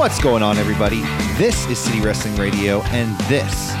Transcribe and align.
What's 0.00 0.18
going 0.18 0.42
on, 0.42 0.56
everybody? 0.56 1.02
This 1.36 1.66
is 1.66 1.78
City 1.78 2.00
Wrestling 2.00 2.34
Radio, 2.36 2.80
and 2.84 3.14
this, 3.28 3.74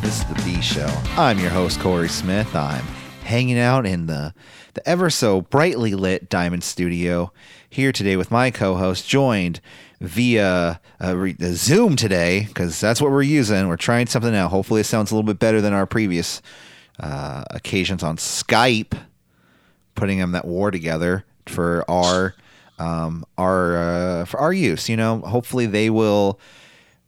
this 0.00 0.18
is 0.18 0.24
the 0.24 0.42
B 0.46 0.62
Show. 0.62 0.86
I'm 1.18 1.38
your 1.38 1.50
host, 1.50 1.78
Corey 1.78 2.08
Smith. 2.08 2.56
I'm 2.56 2.82
hanging 3.22 3.58
out 3.58 3.84
in 3.84 4.06
the 4.06 4.32
the 4.72 4.88
ever 4.88 5.10
so 5.10 5.42
brightly 5.42 5.94
lit 5.94 6.30
Diamond 6.30 6.64
Studio 6.64 7.34
here 7.68 7.92
today 7.92 8.16
with 8.16 8.30
my 8.30 8.50
co-host, 8.50 9.06
joined 9.06 9.60
via 10.00 10.80
uh, 10.98 11.26
Zoom 11.42 11.96
today 11.96 12.46
because 12.46 12.80
that's 12.80 13.02
what 13.02 13.10
we're 13.10 13.20
using. 13.20 13.68
We're 13.68 13.76
trying 13.76 14.06
something 14.06 14.34
out. 14.34 14.52
Hopefully, 14.52 14.80
it 14.80 14.84
sounds 14.84 15.10
a 15.10 15.14
little 15.14 15.26
bit 15.26 15.38
better 15.38 15.60
than 15.60 15.74
our 15.74 15.84
previous 15.84 16.40
uh, 16.98 17.44
occasions 17.50 18.02
on 18.02 18.16
Skype, 18.16 18.98
putting 19.96 20.18
them 20.18 20.32
that 20.32 20.46
war 20.46 20.70
together 20.70 21.26
for 21.44 21.84
our 21.90 22.36
um, 22.82 23.24
our 23.38 23.76
uh, 23.76 24.24
for 24.24 24.40
our 24.40 24.52
use. 24.52 24.88
You 24.88 24.96
know, 24.96 25.20
hopefully 25.20 25.66
they 25.66 25.90
will 25.90 26.40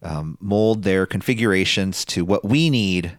um, 0.01 0.37
mold 0.39 0.83
their 0.83 1.05
configurations 1.05 2.05
to 2.05 2.23
what 2.23 2.45
we 2.45 2.69
need. 2.69 3.17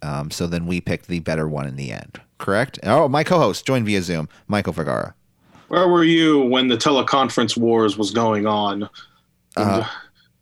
Um, 0.00 0.30
so 0.30 0.46
then 0.46 0.66
we 0.66 0.80
pick 0.80 1.06
the 1.06 1.20
better 1.20 1.48
one 1.48 1.66
in 1.66 1.76
the 1.76 1.92
end. 1.92 2.20
Correct? 2.38 2.78
Oh, 2.84 3.08
my 3.08 3.24
co-host 3.24 3.66
joined 3.66 3.84
via 3.86 4.00
Zoom, 4.00 4.28
Michael 4.46 4.72
Vergara. 4.72 5.14
Where 5.68 5.88
were 5.88 6.04
you 6.04 6.40
when 6.40 6.68
the 6.68 6.76
teleconference 6.76 7.56
wars 7.56 7.98
was 7.98 8.12
going 8.12 8.46
on? 8.46 8.88
Uh, 9.56 9.84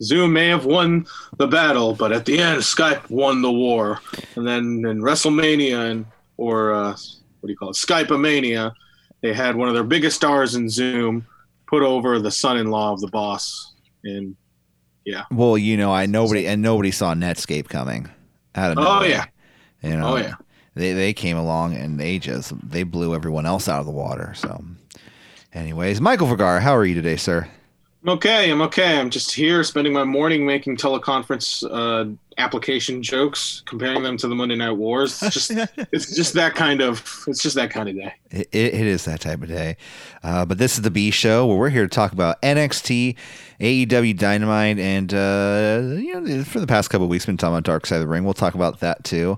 Zoom 0.02 0.34
may 0.34 0.48
have 0.48 0.66
won 0.66 1.06
the 1.38 1.46
battle, 1.46 1.94
but 1.94 2.12
at 2.12 2.26
the 2.26 2.38
end, 2.38 2.60
Skype 2.60 3.08
won 3.08 3.40
the 3.40 3.50
war. 3.50 4.00
And 4.36 4.46
then 4.46 4.84
in 4.86 5.00
WrestleMania 5.00 5.90
and 5.90 6.06
or 6.36 6.74
uh, 6.74 6.90
what 6.90 7.46
do 7.46 7.50
you 7.50 7.56
call 7.56 7.70
it, 7.70 7.76
Skype-A-Mania, 7.76 8.74
they 9.22 9.32
had 9.32 9.56
one 9.56 9.68
of 9.68 9.74
their 9.74 9.84
biggest 9.84 10.16
stars 10.16 10.54
in 10.54 10.68
Zoom 10.68 11.26
put 11.66 11.82
over 11.82 12.18
the 12.18 12.30
son-in-law 12.30 12.92
of 12.92 13.00
the 13.00 13.08
boss. 13.08 13.74
And 14.04 14.36
yeah, 15.04 15.24
Well, 15.30 15.56
you 15.58 15.76
know, 15.76 15.92
I 15.92 16.06
nobody 16.06 16.46
and 16.46 16.62
nobody 16.62 16.90
saw 16.90 17.14
Netscape 17.14 17.68
coming. 17.68 18.08
Out 18.54 18.72
of 18.72 18.78
Oh, 18.78 18.82
nowhere. 18.82 19.08
yeah. 19.08 19.24
You 19.82 19.96
know, 19.96 20.14
Oh, 20.14 20.16
yeah. 20.16 20.34
They 20.74 20.92
they 20.92 21.12
came 21.12 21.36
along 21.36 21.74
and 21.74 21.98
they 21.98 22.18
just 22.18 22.52
they 22.68 22.82
blew 22.82 23.14
everyone 23.14 23.46
else 23.46 23.68
out 23.68 23.80
of 23.80 23.86
the 23.86 23.92
water. 23.92 24.32
So, 24.34 24.62
anyways, 25.54 26.00
Michael 26.00 26.26
Vergara, 26.26 26.60
how 26.60 26.74
are 26.76 26.84
you 26.84 26.94
today, 26.94 27.16
sir? 27.16 27.48
I'm 28.06 28.12
okay. 28.12 28.52
I'm 28.52 28.62
okay. 28.62 29.00
I'm 29.00 29.10
just 29.10 29.32
here 29.32 29.64
spending 29.64 29.92
my 29.92 30.04
morning 30.04 30.46
making 30.46 30.76
teleconference 30.76 31.68
uh, 31.68 32.08
application 32.38 33.02
jokes, 33.02 33.64
comparing 33.66 34.04
them 34.04 34.16
to 34.18 34.28
the 34.28 34.34
Monday 34.36 34.54
Night 34.54 34.70
Wars. 34.70 35.20
It's 35.24 35.34
just, 35.34 35.50
it's 35.90 36.14
just 36.14 36.34
that 36.34 36.54
kind 36.54 36.80
of, 36.80 37.24
it's 37.26 37.42
just 37.42 37.56
that 37.56 37.70
kind 37.70 37.88
of 37.88 37.96
day. 37.96 38.14
It, 38.30 38.48
it, 38.52 38.74
it 38.74 38.86
is 38.86 39.06
that 39.06 39.22
type 39.22 39.42
of 39.42 39.48
day. 39.48 39.76
Uh, 40.22 40.46
but 40.46 40.58
this 40.58 40.76
is 40.76 40.82
the 40.82 40.90
B 40.92 41.10
show 41.10 41.48
where 41.48 41.56
we're 41.56 41.68
here 41.68 41.82
to 41.82 41.88
talk 41.88 42.12
about 42.12 42.40
NXT, 42.42 43.16
AEW 43.60 44.16
Dynamite, 44.16 44.78
and 44.78 45.12
uh, 45.12 45.80
you 45.98 46.20
know 46.20 46.44
for 46.44 46.60
the 46.60 46.68
past 46.68 46.90
couple 46.90 47.06
of 47.06 47.10
weeks, 47.10 47.26
we've 47.26 47.32
been 47.32 47.38
talking 47.38 47.54
about 47.54 47.64
Dark 47.64 47.86
Side 47.86 47.96
of 47.96 48.02
the 48.02 48.06
Ring. 48.06 48.22
We'll 48.22 48.34
talk 48.34 48.54
about 48.54 48.78
that 48.78 49.02
too, 49.02 49.36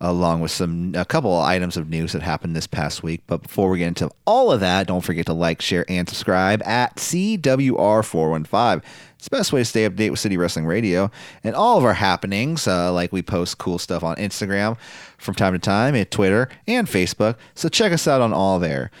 along 0.00 0.40
with 0.40 0.50
some 0.50 0.94
a 0.94 1.04
couple 1.04 1.36
of 1.36 1.44
items 1.44 1.76
of 1.76 1.88
news 1.88 2.12
that 2.12 2.22
happened 2.22 2.54
this 2.54 2.66
past 2.66 3.02
week. 3.02 3.22
But 3.26 3.42
before 3.42 3.70
we 3.70 3.78
get 3.78 3.88
into 3.88 4.10
all 4.26 4.52
of 4.52 4.60
that, 4.60 4.86
don't 4.86 5.00
forget 5.00 5.26
to 5.26 5.32
like, 5.32 5.60
share, 5.60 5.84
and 5.88 6.08
subscribe 6.08 6.62
at 6.64 6.96
CWR415. 6.96 8.82
It's 9.16 9.28
the 9.28 9.36
best 9.36 9.52
way 9.52 9.60
to 9.60 9.64
stay 9.64 9.84
up 9.84 9.92
to 9.92 9.96
date 9.96 10.10
with 10.10 10.20
City 10.20 10.36
Wrestling 10.36 10.66
Radio 10.66 11.10
and 11.42 11.56
all 11.56 11.78
of 11.78 11.84
our 11.84 11.94
happenings. 11.94 12.68
Uh, 12.68 12.92
like 12.92 13.12
we 13.12 13.22
post 13.22 13.58
cool 13.58 13.78
stuff 13.78 14.04
on 14.04 14.14
Instagram 14.16 14.76
from 15.18 15.34
time 15.34 15.52
to 15.54 15.58
time, 15.58 15.96
at 15.96 16.10
Twitter 16.10 16.48
and 16.68 16.86
Facebook. 16.86 17.36
So 17.54 17.68
check 17.68 17.92
us 17.92 18.06
out 18.06 18.20
on 18.20 18.32
all 18.32 18.60
there, 18.60 18.92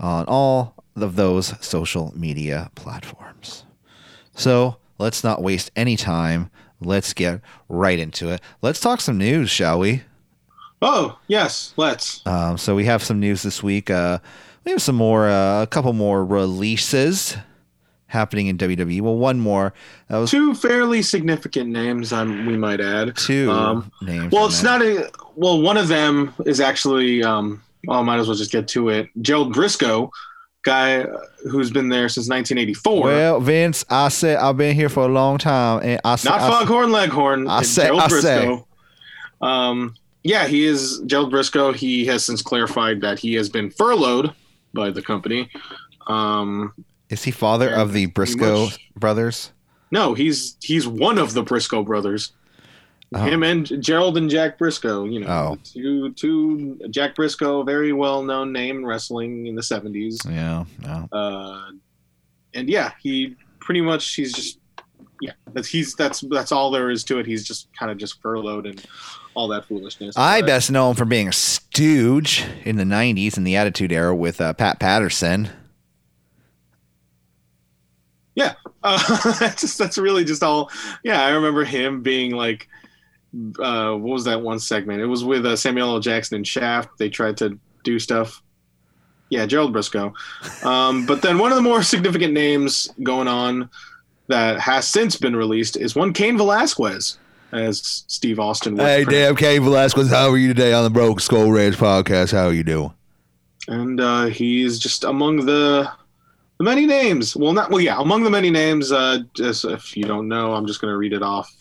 on 0.00 0.24
all 0.26 0.74
of 0.96 1.16
those 1.16 1.52
social 1.64 2.12
media 2.16 2.70
platforms. 2.74 3.64
So 4.34 4.76
let's 4.98 5.22
not 5.22 5.42
waste 5.42 5.70
any 5.76 5.96
time. 5.96 6.50
Let's 6.80 7.12
get 7.12 7.42
right 7.68 7.98
into 7.98 8.30
it. 8.30 8.40
Let's 8.62 8.80
talk 8.80 9.02
some 9.02 9.18
news, 9.18 9.50
shall 9.50 9.78
we? 9.78 10.02
Oh, 10.88 11.18
yes, 11.26 11.74
let's. 11.76 12.24
Um, 12.26 12.56
so 12.56 12.76
we 12.76 12.84
have 12.84 13.02
some 13.02 13.18
news 13.18 13.42
this 13.42 13.60
week. 13.60 13.90
Uh, 13.90 14.20
we 14.64 14.70
have 14.70 14.80
some 14.80 14.94
more, 14.94 15.28
uh, 15.28 15.62
a 15.62 15.66
couple 15.66 15.92
more 15.92 16.24
releases 16.24 17.36
happening 18.06 18.46
in 18.46 18.56
WWE. 18.56 19.00
Well, 19.00 19.16
one 19.16 19.40
more. 19.40 19.74
That 20.08 20.18
was 20.18 20.30
Two 20.30 20.54
fairly 20.54 21.02
significant 21.02 21.70
names, 21.70 22.12
um, 22.12 22.46
we 22.46 22.56
might 22.56 22.80
add. 22.80 23.16
two 23.16 23.50
Um, 23.50 23.90
names. 24.00 24.32
well, 24.32 24.46
it's 24.46 24.60
that. 24.62 24.78
not 24.78 24.82
a, 24.86 25.10
well, 25.34 25.60
one 25.60 25.76
of 25.76 25.88
them 25.88 26.32
is 26.44 26.60
actually, 26.60 27.22
um, 27.24 27.60
well, 27.86 27.98
I 27.98 28.02
might 28.02 28.18
as 28.20 28.28
well 28.28 28.36
just 28.36 28.52
get 28.52 28.68
to 28.68 28.88
it. 28.90 29.08
Gerald 29.22 29.54
Brisco, 29.54 30.10
guy 30.62 31.04
who's 31.50 31.70
been 31.72 31.88
there 31.88 32.08
since 32.08 32.28
1984. 32.28 33.02
Well, 33.02 33.40
Vince, 33.40 33.84
I 33.90 34.08
said 34.08 34.36
I've 34.38 34.56
been 34.56 34.76
here 34.76 34.88
for 34.88 35.04
a 35.04 35.08
long 35.08 35.38
time, 35.38 35.80
and 35.82 36.00
I 36.04 36.14
said 36.14 36.30
not 36.30 36.40
Foghorn 36.40 36.92
Leghorn. 36.92 37.48
I 37.48 37.62
say- 37.62 37.86
Gerald 37.86 38.02
I 38.02 38.08
say. 38.08 38.46
Brisco. 38.46 39.46
Um, 39.46 39.94
yeah, 40.26 40.46
he 40.46 40.64
is 40.66 41.00
Gerald 41.06 41.32
Brisco. 41.32 41.74
He 41.74 42.04
has 42.06 42.24
since 42.24 42.42
clarified 42.42 43.00
that 43.02 43.18
he 43.18 43.34
has 43.34 43.48
been 43.48 43.70
furloughed 43.70 44.32
by 44.74 44.90
the 44.90 45.02
company. 45.02 45.48
Um, 46.08 46.72
is 47.08 47.22
he 47.22 47.30
father 47.30 47.70
of 47.72 47.92
the 47.92 48.06
Briscoe 48.06 48.68
brothers? 48.96 49.52
no, 49.92 50.14
he's 50.14 50.56
he's 50.62 50.86
one 50.86 51.16
of 51.18 51.32
the 51.34 51.42
Brisco 51.44 51.84
brothers. 51.84 52.32
Oh. 53.14 53.22
Him 53.22 53.44
and 53.44 53.80
Gerald 53.80 54.16
and 54.18 54.28
Jack 54.28 54.58
Brisco. 54.58 55.10
You 55.10 55.20
know, 55.20 55.28
Oh. 55.28 55.58
two 55.62 56.12
two 56.14 56.76
Jack 56.90 57.14
Brisco, 57.14 57.64
very 57.64 57.92
well 57.92 58.22
known 58.24 58.52
name 58.52 58.78
in 58.78 58.86
wrestling 58.86 59.46
in 59.46 59.54
the 59.54 59.62
seventies. 59.62 60.18
Yeah, 60.28 60.64
yeah. 60.82 61.04
Uh, 61.12 61.70
and 62.54 62.68
yeah, 62.68 62.92
he 63.00 63.36
pretty 63.60 63.80
much 63.80 64.14
he's 64.14 64.32
just 64.32 64.58
yeah 65.20 65.32
that's 65.54 65.68
he's 65.68 65.94
that's 65.94 66.20
that's 66.30 66.50
all 66.50 66.70
there 66.72 66.90
is 66.90 67.04
to 67.04 67.18
it. 67.20 67.26
He's 67.26 67.44
just 67.46 67.68
kind 67.78 67.92
of 67.92 67.96
just 67.98 68.20
furloughed 68.20 68.66
and 68.66 68.84
all 69.36 69.46
that 69.48 69.66
foolishness. 69.66 70.16
I 70.16 70.40
But- 70.40 70.46
best 70.48 70.70
know 70.72 70.90
him 70.90 70.96
for 70.96 71.04
being 71.04 71.28
a 71.28 71.32
stooge 71.32 72.44
in 72.64 72.76
the 72.76 72.84
'90s 72.84 73.36
in 73.36 73.44
the 73.44 73.54
Attitude 73.54 73.92
Era 73.92 74.14
with 74.16 74.40
uh, 74.40 74.52
Pat 74.54 74.80
Patterson. 74.80 75.50
Yeah, 78.34 78.54
uh, 78.82 79.34
that's 79.40 79.62
just 79.62 79.78
that's 79.78 79.98
really 79.98 80.24
just 80.24 80.42
all. 80.42 80.70
Yeah, 81.02 81.22
I 81.24 81.30
remember 81.30 81.64
him 81.64 82.02
being 82.02 82.32
like, 82.32 82.68
uh, 83.58 83.92
what 83.92 84.12
was 84.12 84.24
that 84.24 84.42
one 84.42 84.58
segment? 84.58 85.00
It 85.00 85.06
was 85.06 85.24
with 85.24 85.46
uh, 85.46 85.56
Samuel 85.56 85.90
L. 85.90 86.00
Jackson 86.00 86.36
and 86.36 86.46
Shaft. 86.46 86.90
They 86.98 87.08
tried 87.08 87.36
to 87.38 87.58
do 87.84 87.98
stuff. 87.98 88.42
Yeah, 89.30 89.46
Gerald 89.46 89.74
Brisco. 89.74 90.12
Um, 90.64 91.04
but 91.06 91.20
then 91.22 91.38
one 91.38 91.50
of 91.50 91.56
the 91.56 91.62
more 91.62 91.82
significant 91.82 92.32
names 92.32 92.88
going 93.02 93.26
on 93.26 93.68
that 94.28 94.60
has 94.60 94.86
since 94.86 95.16
been 95.16 95.34
released 95.34 95.76
is 95.76 95.96
one 95.96 96.12
Cain 96.12 96.36
Velasquez, 96.36 97.18
as 97.52 98.04
Steve 98.08 98.38
Austin. 98.38 98.74
would 98.76 99.06
pronounce. 99.06 99.38
Cain 99.38 99.62
Velasquez, 99.62 100.10
how 100.10 100.30
are 100.30 100.38
you 100.38 100.48
today 100.48 100.72
on 100.72 100.84
the 100.84 100.90
Broke 100.90 101.20
Skull 101.20 101.50
Ranch 101.50 101.76
podcast? 101.76 102.32
How 102.32 102.46
are 102.46 102.52
you 102.52 102.64
doing? 102.64 102.92
and 103.68 104.00
uh, 104.00 104.26
he's 104.26 104.78
just 104.78 105.04
among 105.04 105.46
the 105.46 105.90
the 106.58 106.64
many 106.64 106.86
names. 106.86 107.36
Well, 107.36 107.52
not 107.52 107.70
well, 107.70 107.80
yeah, 107.80 108.00
among 108.00 108.22
the 108.22 108.30
many 108.30 108.50
names. 108.50 108.92
Uh, 108.92 109.18
just 109.34 109.64
if 109.64 109.96
you 109.96 110.04
don't 110.04 110.28
know, 110.28 110.54
I'm 110.54 110.66
just 110.66 110.80
going 110.80 110.92
to 110.92 110.96
read 110.96 111.12
it 111.12 111.22
off. 111.22 111.52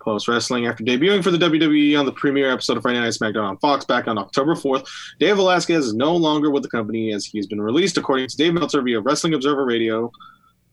Post 0.00 0.28
Wrestling 0.28 0.66
after 0.66 0.84
debuting 0.84 1.22
for 1.22 1.30
the 1.30 1.38
WWE 1.38 1.98
on 1.98 2.06
the 2.06 2.12
premiere 2.12 2.50
episode 2.50 2.76
of 2.76 2.82
Friday 2.82 3.00
Night 3.00 3.12
SmackDown 3.12 3.48
on 3.48 3.58
Fox 3.58 3.84
back 3.84 4.06
on 4.06 4.16
October 4.16 4.54
4th, 4.54 4.88
Dave 5.18 5.36
Velasquez 5.36 5.86
is 5.86 5.94
no 5.94 6.14
longer 6.16 6.50
with 6.50 6.62
the 6.62 6.68
company 6.68 7.12
as 7.12 7.26
he 7.26 7.36
has 7.36 7.46
been 7.46 7.60
released, 7.60 7.98
according 7.98 8.28
to 8.28 8.36
Dave 8.36 8.54
Meltzer 8.54 8.80
via 8.80 9.00
Wrestling 9.00 9.34
Observer 9.34 9.66
Radio. 9.66 10.10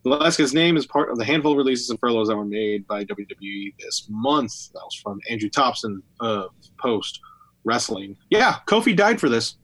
Velasquez's 0.05 0.53
name 0.53 0.77
is 0.77 0.85
part 0.85 1.09
of 1.09 1.17
the 1.17 1.25
handful 1.25 1.51
of 1.53 1.57
releases 1.57 1.89
and 1.89 1.99
furloughs 1.99 2.27
that 2.27 2.35
were 2.35 2.45
made 2.45 2.85
by 2.85 3.03
WWE 3.05 3.73
this 3.79 4.05
month. 4.07 4.71
That 4.73 4.81
was 4.83 4.95
from 5.01 5.19
Andrew 5.29 5.49
Thompson 5.49 6.03
of 6.19 6.51
Post 6.79 7.19
Wrestling. 7.63 8.16
Yeah, 8.29 8.57
Kofi 8.67 8.96
died 8.96 9.19
for 9.19 9.29
this. 9.29 9.55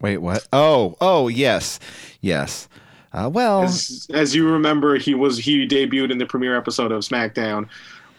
Wait, 0.00 0.18
what? 0.18 0.46
Oh, 0.52 0.96
oh, 1.00 1.26
yes, 1.26 1.80
yes. 2.20 2.68
Uh, 3.12 3.28
well, 3.32 3.64
As, 3.64 4.06
as 4.14 4.36
you 4.36 4.48
remember, 4.48 4.96
he 4.96 5.14
was 5.14 5.36
he 5.36 5.66
debuted 5.66 6.12
in 6.12 6.18
the 6.18 6.26
premiere 6.26 6.56
episode 6.56 6.92
of 6.92 7.02
SmackDown 7.02 7.68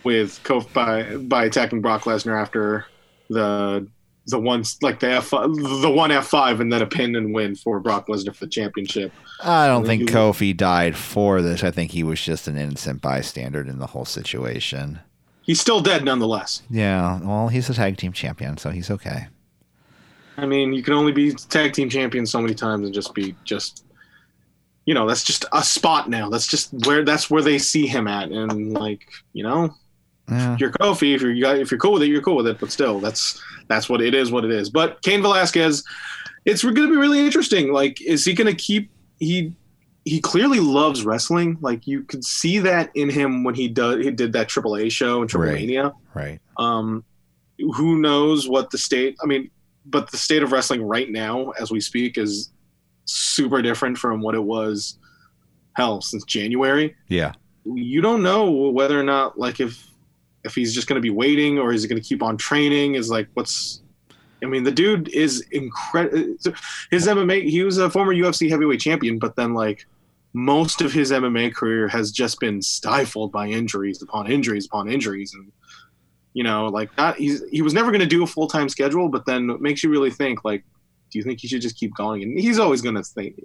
with 0.04 0.44
Kofi 0.44 0.74
by 0.74 1.16
by 1.16 1.46
attacking 1.46 1.82
Brock 1.82 2.04
Lesnar 2.04 2.40
after 2.40 2.86
the 3.30 3.88
the 4.32 4.40
one 4.40 4.64
like 4.82 5.00
the 5.00 5.12
F 5.12 5.30
the 5.30 5.92
one 5.94 6.12
F 6.12 6.28
five 6.28 6.60
and 6.60 6.72
then 6.72 6.82
a 6.82 6.88
pin 6.88 7.16
and 7.16 7.34
win 7.34 7.56
for 7.56 7.80
Brock 7.80 8.08
Lesnar 8.08 8.36
for 8.36 8.46
the 8.46 8.52
championship. 8.52 9.14
I 9.44 9.68
don't 9.68 9.86
think 9.86 10.10
Kofi 10.10 10.56
died 10.56 10.96
for 10.96 11.42
this. 11.42 11.64
I 11.64 11.72
think 11.72 11.92
he 11.92 12.04
was 12.04 12.22
just 12.22 12.48
an 12.48 12.58
innocent 12.58 13.02
bystander 13.02 13.62
in 13.62 13.80
the 13.80 13.88
whole 13.88 14.06
situation. 14.06 15.00
He's 15.44 15.60
still 15.60 15.82
dead 15.82 16.04
nonetheless. 16.04 16.64
Yeah, 16.70 17.20
well, 17.22 17.48
he's 17.48 17.70
a 17.70 17.74
tag 17.74 17.98
team 17.98 18.14
champion, 18.14 18.58
so 18.58 18.70
he's 18.70 18.90
okay. 18.90 19.28
I 20.38 20.46
mean, 20.46 20.74
you 20.74 20.82
can 20.82 20.94
only 20.94 21.12
be 21.12 21.34
tag 21.34 21.74
team 21.74 21.90
champion 21.90 22.26
so 22.26 22.42
many 22.42 22.56
times 22.56 22.86
and 22.86 22.94
just 22.94 23.14
be 23.14 23.36
just 23.44 23.86
you 24.86 24.94
know 24.94 25.08
that's 25.08 25.24
just 25.24 25.46
a 25.52 25.64
spot 25.64 26.10
now. 26.10 26.30
That's 26.30 26.48
just 26.48 26.74
where 26.86 27.04
that's 27.04 27.30
where 27.30 27.42
they 27.42 27.58
see 27.58 27.88
him 27.88 28.08
at, 28.08 28.30
and 28.32 28.74
like 28.74 29.08
you 29.34 29.44
know 29.44 29.76
Yeah. 30.32 30.58
you're 30.60 30.72
Kofi. 30.72 31.14
If 31.16 31.22
you're 31.22 31.34
if 31.56 31.70
you're 31.72 31.80
cool 31.80 31.94
with 31.94 32.04
it, 32.04 32.08
you're 32.08 32.22
cool 32.22 32.38
with 32.38 32.48
it. 32.48 32.60
But 32.60 32.72
still, 32.72 33.00
that's 33.00 33.42
that's 33.68 33.90
what 33.90 34.02
it 34.02 34.14
is. 34.14 34.32
What 34.32 34.46
it 34.46 34.52
is. 34.52 34.70
But 34.70 35.02
Cain 35.02 35.22
Velasquez, 35.22 35.84
it's 36.46 36.64
going 36.64 36.76
to 36.76 36.90
be 36.90 36.96
really 36.98 37.20
interesting. 37.20 37.72
Like, 37.74 38.02
is 38.02 38.26
he 38.26 38.34
going 38.34 38.48
to 38.48 38.56
keep 38.56 38.90
he? 39.20 39.54
he 40.04 40.20
clearly 40.20 40.60
loves 40.60 41.06
wrestling. 41.06 41.60
Like 41.62 41.86
you 41.86 42.02
could 42.02 42.24
see 42.26 42.58
that 42.58 42.90
in 42.96 43.08
him 43.08 43.44
when 43.44 43.54
he 43.54 43.68
did 43.68 44.04
he 44.04 44.10
did 44.10 44.34
that 44.34 44.48
AAA 44.50 44.92
show 44.92 45.22
in 45.22 45.28
Triple 45.28 45.50
Right. 45.50 45.60
Mania. 45.60 45.92
Right. 46.16 46.40
Um, 46.58 47.04
who 47.60 48.00
knows 48.02 48.50
what 48.50 48.72
the 48.72 48.80
state? 48.80 49.16
I 49.22 49.28
mean, 49.28 49.52
but 49.86 50.10
the 50.10 50.18
state 50.18 50.42
of 50.42 50.52
wrestling 50.52 50.82
right 50.84 51.08
now, 51.12 51.52
as 51.52 51.70
we 51.70 51.80
speak, 51.80 52.18
is 52.18 52.52
super 53.06 53.62
different 53.62 53.96
from 54.00 54.22
what 54.22 54.34
it 54.34 54.44
was. 54.44 54.98
Hell, 55.76 56.02
since 56.02 56.24
January, 56.26 56.96
Yeah. 57.08 57.34
you 57.64 58.02
don't 58.02 58.24
know 58.24 58.50
whether 58.72 59.00
or 59.00 59.04
not 59.04 59.38
like 59.38 59.60
if 59.60 59.88
if 60.44 60.56
he's 60.56 60.74
just 60.74 60.88
going 60.88 60.96
to 60.96 61.02
be 61.02 61.10
waiting 61.10 61.60
or 61.60 61.72
is 61.72 61.84
he 61.84 61.90
going 61.90 62.02
to 62.02 62.08
keep 62.08 62.24
on 62.24 62.38
training. 62.38 62.96
Is 62.96 63.10
like 63.10 63.28
what's. 63.34 63.82
I 64.44 64.48
mean, 64.48 64.64
the 64.64 64.72
dude 64.72 65.08
is 65.10 65.42
incredible. 65.52 66.36
His 66.90 67.06
MMA, 67.06 67.48
he 67.48 67.64
was 67.64 67.78
a 67.78 67.92
former 67.92 68.14
UFC 68.14 68.50
heavyweight 68.50 68.80
champion, 68.80 69.20
but 69.20 69.36
then 69.36 69.54
like 69.54 69.86
most 70.34 70.82
of 70.82 70.92
his 70.92 71.12
MMA 71.12 71.54
career 71.54 71.88
has 71.88 72.12
just 72.12 72.40
been 72.40 72.60
stifled 72.60 73.32
by 73.32 73.48
injuries 73.48 74.02
upon 74.02 74.32
injuries 74.32 74.66
upon 74.66 74.92
injuries, 74.92 75.34
and 75.36 75.52
you 76.34 76.44
know, 76.44 76.68
like 76.68 76.96
not 76.98 77.18
he's 77.18 77.44
he 77.52 77.62
was 77.62 77.74
never 77.74 77.92
going 77.92 78.02
to 78.02 78.08
do 78.08 78.24
a 78.24 78.28
full 78.28 78.48
time 78.48 78.68
schedule, 78.68 79.10
but 79.10 79.26
then 79.26 79.50
it 79.50 79.62
makes 79.62 79.84
you 79.84 79.90
really 79.90 80.12
think 80.12 80.44
like, 80.44 80.64
do 81.12 81.20
you 81.20 81.24
think 81.24 81.40
he 81.40 81.48
should 81.48 81.62
just 81.62 81.78
keep 81.78 81.94
going? 81.96 82.24
And 82.24 82.40
he's 82.40 82.58
always 82.58 82.82
going 82.82 82.96
to 82.96 83.04
think 83.04 83.36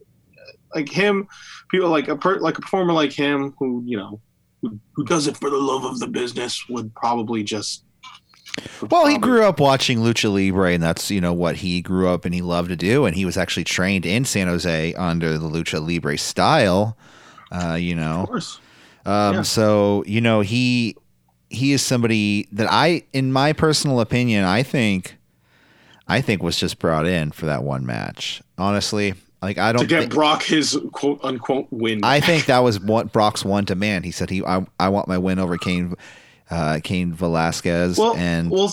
like 0.74 0.88
him, 0.88 1.28
people 1.70 1.88
like 1.88 2.08
a 2.08 2.16
per, 2.16 2.38
like 2.38 2.58
a 2.58 2.60
performer 2.60 2.92
like 2.92 3.12
him 3.12 3.54
who 3.58 3.82
you 3.86 3.96
know 3.96 4.20
who, 4.68 4.78
who 4.94 5.04
does 5.04 5.26
it 5.26 5.36
for 5.36 5.50
the 5.50 5.56
love 5.56 5.84
of 5.84 5.98
the 5.98 6.06
business 6.08 6.64
would 6.68 6.94
probably 6.94 7.42
just. 7.42 7.82
Well, 8.90 9.06
he 9.06 9.18
grew 9.18 9.44
up 9.44 9.60
watching 9.60 9.98
lucha 9.98 10.32
libre, 10.32 10.72
and 10.72 10.82
that's 10.82 11.10
you 11.10 11.20
know 11.20 11.32
what 11.34 11.56
he 11.56 11.82
grew 11.82 12.08
up 12.08 12.24
and 12.24 12.34
he 12.34 12.40
loved 12.40 12.70
to 12.70 12.76
do. 12.76 13.04
And 13.04 13.14
he 13.14 13.24
was 13.26 13.36
actually 13.36 13.64
trained 13.64 14.06
in 14.06 14.24
San 14.24 14.46
Jose 14.46 14.94
under 14.94 15.36
the 15.38 15.48
lucha 15.48 15.86
libre 15.86 16.16
style. 16.16 16.96
Uh, 17.52 17.74
you 17.74 17.92
Of 17.92 17.98
know, 17.98 18.24
course. 18.26 18.58
um, 19.04 19.34
Yeah. 19.36 19.42
so 19.42 20.02
you 20.06 20.20
know 20.22 20.40
he 20.40 20.96
he 21.50 21.72
is 21.72 21.82
somebody 21.82 22.48
that 22.52 22.66
I, 22.70 23.04
in 23.12 23.30
my 23.32 23.52
personal 23.52 24.00
opinion, 24.00 24.44
I 24.44 24.62
think, 24.64 25.16
I 26.08 26.20
think 26.20 26.42
was 26.42 26.56
just 26.58 26.78
brought 26.78 27.06
in 27.06 27.30
for 27.30 27.46
that 27.46 27.62
one 27.62 27.84
match. 27.86 28.42
Honestly, 28.58 29.14
like 29.42 29.58
I 29.58 29.72
don't 29.72 29.88
get 29.88 30.00
think, 30.00 30.14
Brock 30.14 30.42
his 30.42 30.78
quote 30.92 31.20
unquote 31.22 31.66
win. 31.70 32.00
I 32.02 32.20
think 32.20 32.46
that 32.46 32.60
was 32.60 32.80
what 32.80 33.12
Brock's 33.12 33.44
one 33.44 33.64
demand. 33.64 34.04
He 34.04 34.10
said 34.10 34.30
he 34.30 34.44
I, 34.44 34.66
I 34.80 34.88
want 34.88 35.08
my 35.08 35.18
win 35.18 35.38
over 35.38 35.56
Cain, 35.58 35.94
uh, 36.50 36.80
Cain 36.82 37.12
Velasquez, 37.12 37.98
well, 37.98 38.16
and 38.16 38.50
well, 38.50 38.68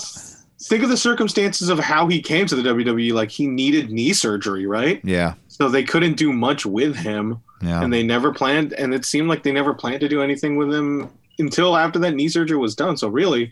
think 0.61 0.83
of 0.83 0.89
the 0.89 0.97
circumstances 0.97 1.69
of 1.69 1.79
how 1.79 2.07
he 2.07 2.21
came 2.21 2.45
to 2.47 2.55
the 2.55 2.61
WWE. 2.69 3.11
Like 3.13 3.29
he 3.31 3.47
needed 3.47 3.91
knee 3.91 4.13
surgery, 4.13 4.65
right? 4.65 5.01
yeah, 5.03 5.33
So 5.49 5.69
they 5.69 5.83
couldn't 5.83 6.15
do 6.15 6.31
much 6.31 6.65
with 6.65 6.95
him. 6.95 7.41
yeah. 7.61 7.81
and 7.83 7.91
they 7.93 8.03
never 8.03 8.33
planned 8.33 8.73
and 8.73 8.93
it 8.93 9.05
seemed 9.05 9.27
like 9.29 9.43
they 9.43 9.51
never 9.51 9.73
planned 9.73 10.01
to 10.01 10.09
do 10.09 10.21
anything 10.21 10.57
with 10.57 10.73
him 10.73 11.09
until 11.39 11.77
after 11.77 11.97
that 11.99 12.13
knee 12.13 12.27
surgery 12.27 12.57
was 12.57 12.75
done 12.75 12.97
so 12.97 13.07
really 13.07 13.51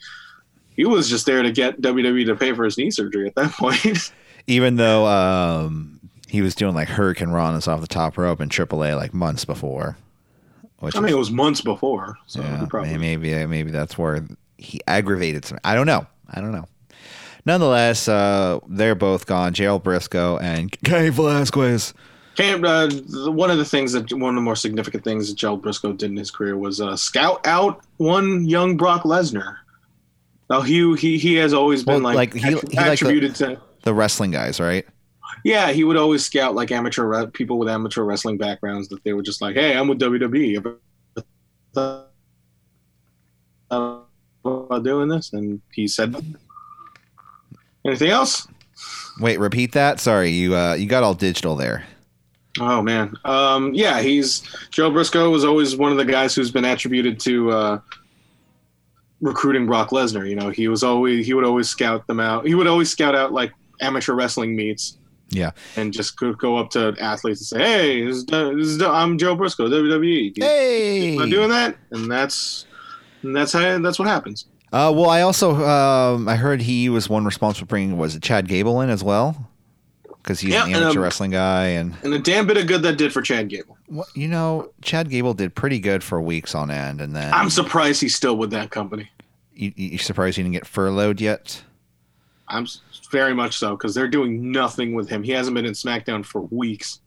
he 0.75 0.83
was 0.83 1.09
just 1.09 1.25
there 1.25 1.41
to 1.41 1.49
get 1.51 1.79
WWE 1.81 2.25
to 2.25 2.35
pay 2.35 2.53
for 2.53 2.65
his 2.65 2.77
knee 2.77 2.91
surgery 2.91 3.25
at 3.27 3.35
that 3.35 3.51
point. 3.57 4.11
even 4.47 4.75
though 4.75 5.05
um, 5.07 6.00
he 6.31 6.41
was 6.41 6.55
doing 6.55 6.73
like 6.73 6.87
hurricane 6.87 7.29
runs 7.31 7.67
off 7.67 7.81
the 7.81 7.87
top 7.87 8.17
rope 8.17 8.39
in 8.39 8.47
AAA 8.47 8.95
like 8.95 9.13
months 9.13 9.43
before. 9.43 9.97
Which 10.79 10.95
I 10.95 11.01
mean, 11.01 11.09
it 11.11 11.17
was 11.17 11.29
months 11.29 11.59
before, 11.61 12.17
so 12.25 12.41
yeah, 12.41 12.65
probably 12.69 12.97
maybe 12.97 13.45
maybe 13.45 13.69
that's 13.69 13.97
where 13.97 14.25
he 14.57 14.79
aggravated 14.87 15.43
some. 15.45 15.59
I 15.63 15.75
don't 15.75 15.85
know. 15.85 16.07
I 16.29 16.39
don't 16.39 16.53
know. 16.53 16.67
Nonetheless, 17.45 18.07
uh, 18.07 18.59
they're 18.67 18.95
both 18.95 19.25
gone. 19.25 19.53
Gerald 19.53 19.83
Brisco 19.83 20.41
and 20.41 20.71
Cain 20.83 21.11
Velasquez. 21.11 21.93
Cam, 22.35 22.63
uh, 22.63 22.89
one 23.29 23.51
of 23.51 23.57
the 23.57 23.65
things 23.65 23.91
that 23.91 24.11
one 24.13 24.29
of 24.29 24.35
the 24.35 24.41
more 24.41 24.55
significant 24.55 25.03
things 25.03 25.27
that 25.27 25.35
Gerald 25.35 25.61
Brisco 25.61 25.95
did 25.97 26.11
in 26.11 26.15
his 26.17 26.31
career 26.31 26.57
was 26.57 26.79
uh, 26.79 26.95
scout 26.95 27.45
out 27.45 27.81
one 27.97 28.45
young 28.45 28.77
Brock 28.77 29.03
Lesnar. 29.03 29.57
Now 30.49 30.61
he 30.61 30.95
he 30.95 31.17
he 31.17 31.35
has 31.35 31.53
always 31.53 31.83
been 31.83 32.01
Well, 32.03 32.15
like, 32.15 32.33
like, 32.33 32.41
he- 32.43 32.51
attri- 32.55 32.71
he 32.71 32.77
like 32.77 32.85
the- 32.85 32.91
attributed 32.93 33.35
to 33.35 33.61
The 33.83 33.93
wrestling 33.93 34.31
guys, 34.31 34.59
right? 34.59 34.85
Yeah 35.43 35.71
he 35.71 35.83
would 35.83 35.97
always 35.97 36.25
scout 36.25 36.55
like 36.55 36.71
amateur 36.71 37.05
re- 37.05 37.27
people 37.27 37.57
with 37.57 37.69
amateur 37.69 38.03
wrestling 38.03 38.37
backgrounds 38.37 38.87
that 38.89 39.03
they 39.03 39.13
were 39.13 39.23
just 39.23 39.41
like 39.41 39.55
hey 39.55 39.75
I'm 39.77 39.87
with 39.87 39.99
WWE 39.99 40.77
about 41.73 42.07
doing 44.83 45.09
this 45.09 45.33
and 45.33 45.61
he 45.71 45.87
said 45.87 46.15
anything 47.85 48.09
else 48.09 48.47
Wait, 49.19 49.39
repeat 49.39 49.73
that. 49.73 49.99
Sorry, 49.99 50.31
you 50.31 50.55
uh, 50.55 50.73
you 50.73 50.87
got 50.87 51.03
all 51.03 51.13
digital 51.13 51.55
there. 51.55 51.85
Oh 52.59 52.81
man, 52.81 53.15
um, 53.23 53.73
yeah, 53.73 54.01
he's 54.01 54.41
Joe 54.71 54.91
Brisco 54.91 55.31
was 55.31 55.45
always 55.45 55.75
one 55.75 55.91
of 55.91 55.97
the 55.97 56.05
guys 56.05 56.35
who's 56.35 56.51
been 56.51 56.65
attributed 56.65 57.19
to 57.21 57.51
uh, 57.51 57.79
recruiting 59.21 59.65
Brock 59.65 59.89
Lesnar. 59.89 60.27
You 60.27 60.35
know, 60.35 60.49
he 60.49 60.67
was 60.67 60.83
always 60.83 61.25
he 61.25 61.33
would 61.33 61.45
always 61.45 61.69
scout 61.69 62.07
them 62.07 62.19
out. 62.19 62.45
He 62.45 62.55
would 62.55 62.67
always 62.67 62.89
scout 62.89 63.15
out 63.15 63.31
like 63.31 63.53
amateur 63.79 64.13
wrestling 64.13 64.55
meets. 64.55 64.97
Yeah. 65.31 65.51
and 65.77 65.93
just 65.93 66.17
go, 66.17 66.33
go 66.33 66.57
up 66.57 66.69
to 66.71 66.95
athletes 66.99 67.39
and 67.39 67.61
say, 67.61 67.65
"Hey, 67.67 68.05
this 68.05 68.17
is, 68.17 68.25
this 68.25 68.67
is 68.67 68.81
I'm 68.81 69.17
Joe 69.17 69.35
Brisco, 69.35 69.69
WWE. 69.69 70.35
You 70.37 70.43
Hey, 70.43 71.15
not 71.17 71.29
doing 71.29 71.49
that?" 71.49 71.75
And 71.91 72.11
that's 72.11 72.65
and 73.23 73.35
that's 73.35 73.53
how 73.53 73.79
that's 73.79 73.97
what 73.97 74.07
happens. 74.07 74.45
Uh, 74.73 74.91
well, 74.95 75.09
I 75.09 75.21
also 75.21 75.55
um, 75.65 76.27
I 76.29 76.35
heard 76.35 76.61
he 76.61 76.89
was 76.89 77.09
one 77.09 77.25
responsible 77.25 77.65
for 77.65 77.69
bringing 77.69 77.97
was 77.97 78.15
it 78.15 78.21
Chad 78.23 78.47
Gable 78.47 78.81
in 78.81 78.89
as 78.89 79.03
well 79.03 79.49
because 80.17 80.39
he's 80.39 80.53
Yeah, 80.53 80.65
an 80.65 80.73
and, 80.73 80.83
amateur 80.83 80.99
um, 80.99 81.03
wrestling 81.03 81.31
guy 81.31 81.65
and 81.67 81.95
And 82.03 82.13
a 82.13 82.19
damn 82.19 82.45
bit 82.47 82.55
of 82.57 82.67
good 82.67 82.81
that 82.83 82.97
did 82.97 83.11
for 83.11 83.21
Chad 83.21 83.49
Gable. 83.49 83.77
what 83.87 84.07
you 84.15 84.27
know 84.27 84.71
Chad 84.81 85.09
Gable 85.09 85.33
did 85.33 85.55
pretty 85.55 85.79
good 85.79 86.03
for 86.03 86.21
weeks 86.21 86.55
on 86.55 86.71
end 86.71 87.01
and 87.01 87.15
then 87.15 87.33
I'm 87.33 87.49
surprised 87.49 88.01
he's 88.01 88.15
still 88.15 88.37
with 88.37 88.51
that 88.51 88.69
company. 88.69 89.09
you, 89.53 89.73
you 89.75 89.97
surprised 89.97 90.37
he 90.37 90.43
didn't 90.43 90.53
get 90.53 90.65
furloughed 90.67 91.19
yet. 91.19 91.63
I'm 92.51 92.67
very 93.11 93.33
much 93.33 93.57
so 93.57 93.75
because 93.75 93.95
they're 93.95 94.07
doing 94.07 94.51
nothing 94.51 94.93
with 94.93 95.09
him. 95.09 95.23
He 95.23 95.31
hasn't 95.31 95.55
been 95.55 95.65
in 95.65 95.73
SmackDown 95.73 96.25
for 96.25 96.41
weeks, 96.41 96.99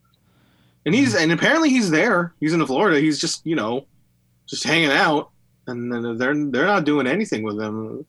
and 0.86 0.94
he's 0.94 1.14
mm-hmm. 1.14 1.24
and 1.24 1.32
apparently 1.32 1.68
he's 1.68 1.90
there. 1.90 2.34
He's 2.40 2.54
in 2.54 2.64
Florida. 2.66 2.98
He's 2.98 3.18
just 3.18 3.46
you 3.46 3.54
know, 3.54 3.86
just 4.46 4.64
hanging 4.64 4.90
out, 4.90 5.30
and 5.66 5.92
then 5.92 6.16
they're 6.16 6.34
they're 6.34 6.66
not 6.66 6.84
doing 6.84 7.06
anything 7.06 7.42
with 7.42 7.60
him. 7.60 8.06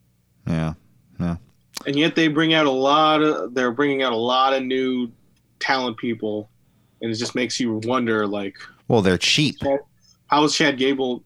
Yeah, 0.47 0.73
yeah, 1.19 1.37
And 1.85 1.95
yet 1.95 2.15
they 2.15 2.27
bring 2.29 2.53
out 2.53 2.65
a 2.65 2.71
lot 2.71 3.21
of 3.21 3.53
they're 3.53 3.71
bringing 3.71 4.01
out 4.01 4.13
a 4.13 4.17
lot 4.17 4.53
of 4.53 4.63
new 4.63 5.11
talent 5.59 5.97
people, 5.97 6.49
and 7.01 7.11
it 7.11 7.15
just 7.15 7.35
makes 7.35 7.59
you 7.59 7.81
wonder 7.83 8.25
like 8.25 8.57
well 8.87 9.01
they're 9.01 9.17
cheap. 9.17 9.57
how 10.27 10.43
is 10.45 10.55
Chad 10.55 10.77
Gable? 10.77 11.23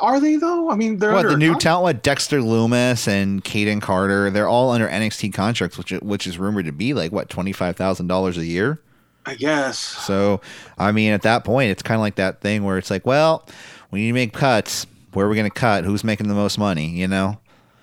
Are 0.00 0.20
they 0.20 0.36
though? 0.36 0.70
I 0.70 0.76
mean, 0.76 0.98
they're 0.98 1.12
What 1.12 1.28
the 1.28 1.36
new 1.36 1.56
talent? 1.56 1.82
What 1.82 2.02
Dexter 2.02 2.40
Lumis 2.40 3.06
and 3.06 3.44
Kayden 3.44 3.80
Carter? 3.80 4.30
They're 4.30 4.48
all 4.48 4.70
under 4.70 4.88
NXT 4.88 5.32
contracts, 5.34 5.78
which 5.78 5.90
which 5.92 6.26
is 6.26 6.38
rumored 6.38 6.66
to 6.66 6.72
be 6.72 6.94
like 6.94 7.12
what 7.12 7.28
twenty 7.28 7.52
five 7.52 7.76
thousand 7.76 8.08
dollars 8.08 8.36
a 8.38 8.44
year. 8.44 8.80
I 9.24 9.36
guess. 9.36 9.78
So, 9.78 10.40
I 10.78 10.90
mean, 10.90 11.12
at 11.12 11.22
that 11.22 11.44
point, 11.44 11.70
it's 11.70 11.82
kind 11.82 11.96
of 11.96 12.00
like 12.00 12.16
that 12.16 12.40
thing 12.40 12.64
where 12.64 12.76
it's 12.76 12.90
like, 12.90 13.06
well, 13.06 13.46
we 13.92 14.00
need 14.00 14.08
to 14.08 14.14
make 14.14 14.32
cuts. 14.32 14.84
Where 15.12 15.26
are 15.26 15.28
we 15.28 15.36
going 15.36 15.48
to 15.48 15.54
cut? 15.54 15.84
Who's 15.84 16.02
making 16.02 16.26
the 16.26 16.34
most 16.34 16.58
money? 16.58 16.88
You 16.88 17.06
know? 17.06 17.38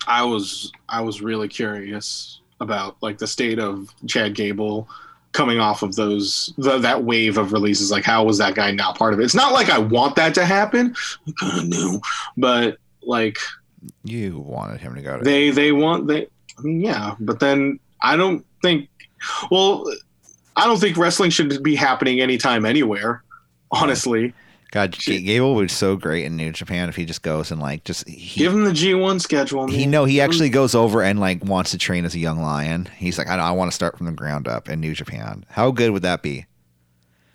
I 0.06 0.24
was 0.24 0.72
I 0.88 1.00
was 1.00 1.22
really 1.22 1.48
curious 1.48 2.40
about 2.60 2.96
like 3.00 3.18
the 3.18 3.26
state 3.26 3.58
of 3.58 3.88
Chad 4.06 4.34
Gable 4.34 4.88
coming 5.32 5.60
off 5.60 5.82
of 5.82 5.94
those 5.96 6.52
the, 6.58 6.78
that 6.78 7.04
wave 7.04 7.38
of 7.38 7.52
releases. 7.52 7.90
Like, 7.90 8.04
how 8.04 8.24
was 8.24 8.38
that 8.38 8.54
guy 8.54 8.70
not 8.72 8.98
part 8.98 9.14
of 9.14 9.20
it? 9.20 9.24
It's 9.24 9.34
not 9.34 9.52
like 9.52 9.70
I 9.70 9.78
want 9.78 10.16
that 10.16 10.34
to 10.34 10.44
happen. 10.44 10.94
I 11.28 11.32
kind 11.38 11.58
of 11.60 11.68
knew, 11.68 12.00
but 12.36 12.78
like 13.02 13.38
You 14.04 14.38
wanted 14.40 14.80
him 14.80 14.94
to 14.94 15.02
go 15.02 15.18
to. 15.18 15.24
they 15.24 15.50
they 15.50 15.72
want 15.72 16.06
they. 16.06 16.26
Yeah, 16.64 17.14
but 17.20 17.40
then 17.40 17.78
I 18.02 18.16
don't 18.16 18.44
think. 18.62 18.88
Well, 19.50 19.86
I 20.56 20.66
don't 20.66 20.78
think 20.80 20.96
wrestling 20.96 21.30
should 21.30 21.62
be 21.62 21.74
happening 21.76 22.20
anytime, 22.20 22.64
anywhere. 22.66 23.22
Honestly, 23.70 24.34
God, 24.72 24.92
G- 24.92 25.20
Gable 25.22 25.54
was 25.56 25.72
so 25.72 25.96
great 25.96 26.24
in 26.24 26.36
New 26.36 26.52
Japan 26.52 26.88
if 26.88 26.94
he 26.96 27.04
just 27.04 27.22
goes 27.22 27.50
and 27.50 27.60
like 27.60 27.82
just 27.84 28.08
he 28.08 28.38
give 28.38 28.52
him 28.52 28.64
the 28.64 28.72
G 28.72 28.94
one 28.94 29.18
schedule. 29.18 29.66
he 29.66 29.78
man. 29.80 29.90
know 29.90 30.04
he 30.04 30.20
actually 30.20 30.48
goes 30.48 30.74
over 30.76 31.02
and 31.02 31.18
like 31.18 31.44
wants 31.44 31.72
to 31.72 31.78
train 31.78 32.04
as 32.04 32.14
a 32.14 32.18
young 32.20 32.40
lion. 32.40 32.88
He's 32.96 33.18
like, 33.18 33.26
I, 33.28 33.36
I 33.36 33.50
want 33.50 33.70
to 33.70 33.74
start 33.74 33.96
from 33.96 34.06
the 34.06 34.12
ground 34.12 34.46
up 34.46 34.68
in 34.68 34.80
New 34.80 34.94
Japan. 34.94 35.44
How 35.48 35.70
good 35.72 35.90
would 35.90 36.02
that 36.02 36.22
be? 36.22 36.46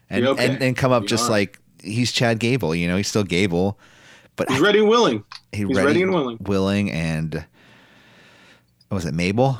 And 0.10 0.26
okay. 0.26 0.46
and, 0.48 0.62
and 0.64 0.78
come 0.78 0.92
up 0.94 1.02
Be 1.04 1.08
just 1.10 1.24
right. 1.24 1.50
like 1.50 1.60
he's 1.84 2.12
Chad 2.12 2.40
Gable. 2.40 2.74
You 2.74 2.88
know, 2.88 2.96
he's 2.96 3.08
still 3.10 3.24
Gable, 3.24 3.78
but 4.38 4.50
He's 4.50 4.62
ready 4.62 4.80
and 4.80 4.88
willing. 4.88 5.24
he 5.52 5.66
He's 5.66 5.76
ready 5.76 6.04
and 6.04 6.14
willing. 6.14 6.38
willing 6.42 6.90
and 6.92 7.46
was 8.90 9.06
it 9.06 9.14
Mabel? 9.14 9.60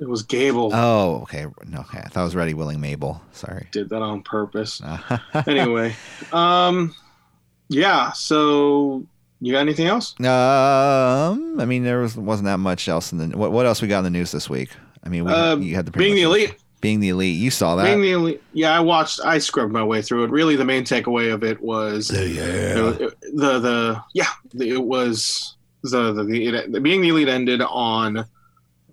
It 0.00 0.08
was 0.08 0.22
Gable. 0.22 0.70
Oh, 0.72 1.20
okay. 1.22 1.46
No, 1.66 1.80
okay. 1.80 1.98
I 1.98 2.08
thought 2.08 2.22
it 2.22 2.24
was 2.24 2.34
Ready, 2.34 2.54
Willing, 2.54 2.80
Mabel. 2.80 3.22
Sorry. 3.30 3.68
Did 3.70 3.88
that 3.90 4.02
on 4.02 4.22
purpose. 4.22 4.82
anyway, 5.46 5.94
um, 6.32 6.92
yeah. 7.68 8.12
So 8.12 9.04
you 9.40 9.52
got 9.52 9.60
anything 9.60 9.86
else? 9.86 10.14
um, 10.20 11.60
I 11.60 11.64
mean, 11.64 11.84
there 11.84 12.00
was 12.00 12.16
wasn't 12.16 12.46
that 12.46 12.58
much 12.58 12.88
else 12.88 13.12
in 13.12 13.18
the. 13.18 13.36
What 13.36 13.52
what 13.52 13.66
else 13.66 13.82
we 13.82 13.88
got 13.88 13.98
in 13.98 14.04
the 14.04 14.10
news 14.10 14.32
this 14.32 14.48
week? 14.48 14.70
I 15.04 15.08
mean, 15.08 15.24
we, 15.24 15.32
Uh, 15.32 15.56
you 15.56 15.74
had 15.74 15.86
the 15.86 15.90
Being 15.90 16.14
the 16.14 16.22
pretty 16.24 16.44
much- 16.44 16.50
elite, 16.50 16.62
Being 16.80 17.00
the 17.00 17.08
elite, 17.08 17.36
you 17.36 17.50
saw 17.50 17.74
that. 17.76 17.84
Being 17.84 18.02
the 18.02 18.12
elite, 18.12 18.42
yeah, 18.52 18.76
I 18.76 18.80
watched. 18.80 19.20
I 19.24 19.38
scrubbed 19.38 19.72
my 19.72 19.82
way 19.82 20.00
through 20.02 20.24
it. 20.24 20.30
Really, 20.30 20.56
the 20.56 20.64
main 20.64 20.84
takeaway 20.84 21.32
of 21.32 21.42
it 21.44 21.60
was 21.60 22.10
yeah. 22.10 22.74
the 22.74 23.14
the, 23.34 23.58
the 23.58 24.02
yeah, 24.14 24.28
it 24.58 24.82
was 24.84 25.56
the 25.82 26.12
the, 26.12 26.24
the 26.24 26.46
it, 26.46 26.82
being 26.82 27.00
the 27.00 27.08
elite 27.08 27.28
ended 27.28 27.62
on 27.62 28.24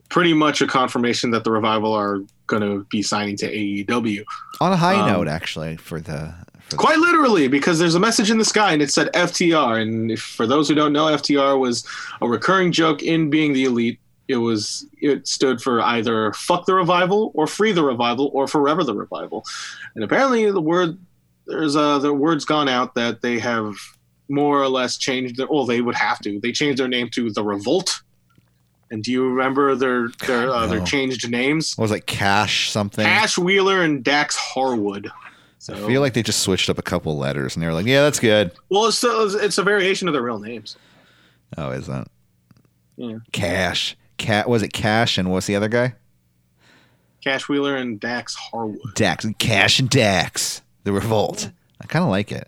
pretty 0.09 0.33
much 0.33 0.59
a 0.61 0.65
confirmation 0.67 1.29
that 1.29 1.43
the 1.43 1.51
revival 1.51 1.93
are 1.93 2.19
going 2.47 2.63
to 2.63 2.83
be 2.89 3.03
signing 3.03 3.37
to 3.37 3.45
AEW. 3.47 4.23
On 4.59 4.71
a 4.73 4.75
high 4.77 4.95
Um, 4.99 5.07
note, 5.11 5.27
actually, 5.27 5.77
for 5.77 6.01
the 6.01 6.33
Quite 6.77 6.99
literally, 6.99 7.47
because 7.47 7.79
there's 7.79 7.95
a 7.95 7.99
message 7.99 8.29
in 8.29 8.37
the 8.37 8.45
sky 8.45 8.73
and 8.73 8.81
it 8.81 8.91
said 8.91 9.11
FTR. 9.13 9.81
And 9.81 10.11
if, 10.11 10.21
for 10.21 10.45
those 10.45 10.67
who 10.67 10.75
don't 10.75 10.93
know, 10.93 11.05
FTR 11.05 11.59
was 11.59 11.85
a 12.21 12.27
recurring 12.27 12.71
joke 12.71 13.01
in 13.01 13.29
being 13.29 13.53
the 13.53 13.65
elite. 13.65 13.99
It 14.27 14.37
was 14.37 14.85
it 15.01 15.27
stood 15.27 15.59
for 15.59 15.81
either 15.81 16.31
fuck 16.33 16.67
the 16.67 16.75
revival 16.75 17.31
or 17.33 17.47
free 17.47 17.71
the 17.71 17.83
revival 17.83 18.29
or 18.33 18.47
forever 18.47 18.83
the 18.83 18.93
revival. 18.93 19.43
And 19.95 20.03
apparently 20.03 20.51
the 20.51 20.61
word 20.61 20.99
there's 21.47 21.75
uh 21.75 21.97
the 21.97 22.13
word's 22.13 22.45
gone 22.45 22.69
out 22.69 22.93
that 22.93 23.21
they 23.23 23.39
have 23.39 23.73
more 24.29 24.61
or 24.61 24.69
less 24.69 24.97
changed 24.97 25.37
their 25.37 25.47
well 25.47 25.65
they 25.65 25.81
would 25.81 25.95
have 25.95 26.19
to. 26.19 26.39
They 26.39 26.51
changed 26.51 26.79
their 26.79 26.87
name 26.87 27.09
to 27.13 27.31
the 27.31 27.43
Revolt. 27.43 28.01
And 28.91 29.03
do 29.03 29.11
you 29.11 29.27
remember 29.27 29.75
their 29.75 30.09
their 30.27 30.49
uh, 30.49 30.67
their 30.67 30.83
changed 30.83 31.27
names? 31.29 31.75
what 31.75 31.83
was 31.83 31.91
it 31.91 32.05
Cash 32.05 32.69
something? 32.69 33.05
Cash 33.05 33.37
Wheeler 33.37 33.81
and 33.81 34.03
Dax 34.03 34.35
Harwood. 34.35 35.09
So 35.59 35.73
I 35.73 35.87
feel 35.87 35.99
like 36.01 36.13
they 36.13 36.23
just 36.23 36.39
switched 36.39 36.69
up 36.69 36.77
a 36.77 36.81
couple 36.81 37.17
letters, 37.17 37.55
and 37.55 37.61
they 37.61 37.67
were 37.67 37.73
like, 37.73 37.85
"Yeah, 37.85 38.01
that's 38.03 38.19
good." 38.19 38.51
Well, 38.69 38.87
it's 38.87 38.97
still, 38.97 39.35
it's 39.35 39.57
a 39.57 39.63
variation 39.63 40.07
of 40.07 40.13
their 40.13 40.23
real 40.23 40.39
names. 40.39 40.77
Oh, 41.57 41.71
is 41.71 41.87
that? 41.87 42.07
Yeah. 42.95 43.17
Cash. 43.31 43.97
Cat 44.17 44.49
was 44.49 44.61
it 44.61 44.73
Cash 44.73 45.17
and 45.17 45.31
what's 45.31 45.47
the 45.47 45.55
other 45.55 45.69
guy? 45.69 45.95
Cash 47.23 47.49
Wheeler 47.49 47.75
and 47.75 47.99
Dax 47.99 48.35
Harwood. 48.35 48.93
Dax. 48.95 49.25
And 49.25 49.37
Cash 49.37 49.79
and 49.79 49.89
Dax. 49.89 50.61
The 50.83 50.91
Revolt. 50.91 51.51
I 51.81 51.87
kind 51.87 52.03
of 52.03 52.09
like 52.09 52.31
it. 52.31 52.47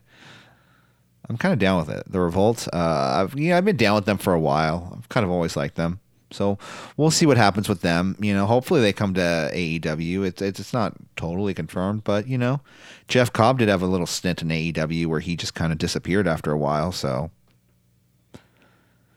I'm 1.29 1.37
kind 1.37 1.53
of 1.53 1.59
down 1.59 1.79
with 1.79 1.89
it. 1.89 2.03
The 2.11 2.19
Revolt. 2.19 2.67
Uh, 2.71 2.77
I've 3.23 3.39
yeah, 3.39 3.57
I've 3.57 3.65
been 3.65 3.77
down 3.77 3.95
with 3.95 4.05
them 4.05 4.17
for 4.17 4.33
a 4.33 4.39
while. 4.39 4.95
I've 4.97 5.09
kind 5.09 5.25
of 5.25 5.31
always 5.31 5.55
liked 5.55 5.75
them. 5.75 5.99
So 6.31 6.57
we'll 6.97 7.11
see 7.11 7.25
what 7.25 7.37
happens 7.37 7.67
with 7.69 7.81
them. 7.81 8.15
You 8.19 8.33
know, 8.33 8.45
hopefully 8.45 8.81
they 8.81 8.93
come 8.93 9.13
to 9.15 9.51
AEW. 9.53 10.25
It's 10.25 10.41
it's, 10.41 10.59
it's 10.59 10.73
not 10.73 10.93
totally 11.15 11.53
confirmed, 11.53 12.03
but 12.03 12.27
you 12.27 12.37
know, 12.37 12.61
Jeff 13.07 13.31
Cobb 13.33 13.59
did 13.59 13.67
have 13.69 13.81
a 13.81 13.87
little 13.87 14.07
stint 14.07 14.41
in 14.41 14.47
AEW 14.49 15.07
where 15.07 15.19
he 15.19 15.35
just 15.35 15.53
kind 15.53 15.71
of 15.71 15.77
disappeared 15.77 16.27
after 16.27 16.51
a 16.51 16.57
while. 16.57 16.91
So 16.91 17.31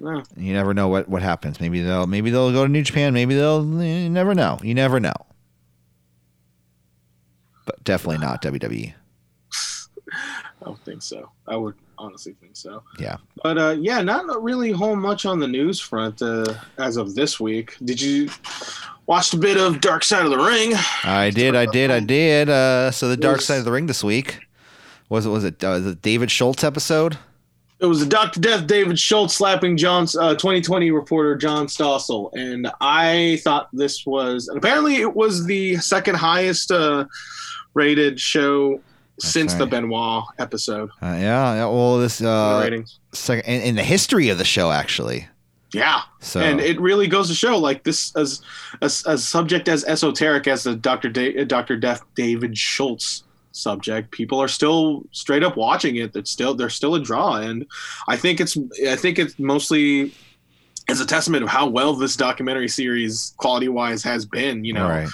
Yeah. 0.00 0.22
you 0.36 0.52
never 0.52 0.74
know 0.74 0.88
what, 0.88 1.08
what 1.08 1.22
happens. 1.22 1.60
Maybe 1.60 1.80
they'll 1.82 2.06
maybe 2.06 2.30
they'll 2.30 2.52
go 2.52 2.64
to 2.64 2.68
New 2.70 2.82
Japan. 2.82 3.14
Maybe 3.14 3.34
they'll 3.34 3.64
you 3.82 4.10
never 4.10 4.34
know. 4.34 4.58
You 4.62 4.74
never 4.74 4.98
know. 5.00 5.14
But 7.66 7.82
definitely 7.84 8.18
not. 8.18 8.42
WWE. 8.42 8.92
I 10.64 10.68
don't 10.68 10.80
think 10.84 11.02
so. 11.02 11.30
I 11.46 11.56
would 11.56 11.74
honestly 11.98 12.34
think 12.40 12.56
so. 12.56 12.82
Yeah. 12.98 13.18
But 13.42 13.58
uh, 13.58 13.76
yeah, 13.78 14.00
not 14.00 14.42
really 14.42 14.72
whole 14.72 14.96
much 14.96 15.26
on 15.26 15.38
the 15.38 15.46
news 15.46 15.78
front 15.78 16.22
uh, 16.22 16.54
as 16.78 16.96
of 16.96 17.14
this 17.14 17.38
week. 17.38 17.76
Did 17.84 18.00
you 18.00 18.30
watch 19.06 19.34
a 19.34 19.36
bit 19.36 19.58
of 19.58 19.82
Dark 19.82 20.04
Side 20.04 20.24
of 20.24 20.30
the 20.30 20.38
Ring? 20.38 20.72
I 21.04 21.28
did, 21.30 21.54
I 21.54 21.66
did, 21.66 21.90
I 21.90 22.00
did. 22.00 22.48
Uh, 22.48 22.90
so 22.90 23.08
the 23.08 23.16
Dark 23.16 23.36
Was- 23.36 23.46
Side 23.46 23.58
of 23.58 23.66
the 23.66 23.72
Ring 23.72 23.86
this 23.86 24.02
week 24.02 24.40
was 25.10 25.26
it 25.26 25.28
was 25.28 25.44
it 25.44 25.62
uh, 25.62 25.78
the 25.80 25.94
David 25.94 26.30
Schultz 26.30 26.64
episode? 26.64 27.18
It 27.80 27.86
was 27.86 28.00
the 28.00 28.06
Dr. 28.06 28.40
Death 28.40 28.66
David 28.66 28.98
Schultz 28.98 29.34
slapping 29.34 29.76
John's 29.76 30.16
uh, 30.16 30.30
2020 30.36 30.90
reporter 30.92 31.36
John 31.36 31.66
Stossel, 31.66 32.30
and 32.32 32.70
I 32.80 33.40
thought 33.44 33.68
this 33.74 34.06
was. 34.06 34.48
And 34.48 34.56
apparently, 34.56 34.96
it 34.96 35.14
was 35.14 35.44
the 35.44 35.76
second 35.76 36.14
highest 36.14 36.70
uh, 36.70 37.04
rated 37.74 38.18
show 38.18 38.80
since 39.18 39.54
the 39.54 39.64
right. 39.64 39.70
Benoit 39.70 40.24
episode 40.38 40.90
Uh, 41.02 41.06
yeah, 41.06 41.54
yeah. 41.54 41.66
Well, 41.66 41.98
this 41.98 42.20
uh, 42.20 42.60
ratings. 42.62 42.98
second 43.12 43.44
in, 43.50 43.62
in 43.62 43.74
the 43.76 43.82
history 43.82 44.28
of 44.28 44.38
the 44.38 44.44
show 44.44 44.70
actually. 44.70 45.28
Yeah, 45.72 46.02
So 46.20 46.38
and 46.38 46.60
it 46.60 46.80
really 46.80 47.08
goes 47.08 47.26
to 47.28 47.34
show, 47.34 47.58
like 47.58 47.82
this, 47.82 48.14
as 48.14 48.42
a 48.80 49.18
subject 49.18 49.68
as 49.68 49.84
esoteric 49.84 50.46
as 50.46 50.62
the 50.62 50.76
Doctor 50.76 51.08
da- 51.08 51.36
uh, 51.36 51.44
Doctor 51.44 51.76
Death 51.76 52.02
David 52.14 52.56
Schultz 52.56 53.24
subject, 53.50 54.12
people 54.12 54.40
are 54.40 54.46
still 54.46 55.02
straight 55.10 55.42
up 55.42 55.56
watching 55.56 55.96
it. 55.96 56.14
It's 56.14 56.30
still 56.30 56.54
they're 56.54 56.70
still 56.70 56.94
a 56.94 57.00
draw, 57.00 57.36
and 57.36 57.66
I 58.06 58.16
think 58.16 58.40
it's 58.40 58.56
I 58.88 58.94
think 58.94 59.18
it's 59.18 59.36
mostly 59.40 60.14
as 60.88 61.00
a 61.00 61.06
testament 61.06 61.42
of 61.42 61.48
how 61.48 61.66
well 61.66 61.92
this 61.94 62.14
documentary 62.14 62.68
series, 62.68 63.34
quality 63.38 63.68
wise, 63.68 64.04
has 64.04 64.24
been. 64.26 64.64
You 64.64 64.74
know, 64.74 64.88
right. 64.88 65.08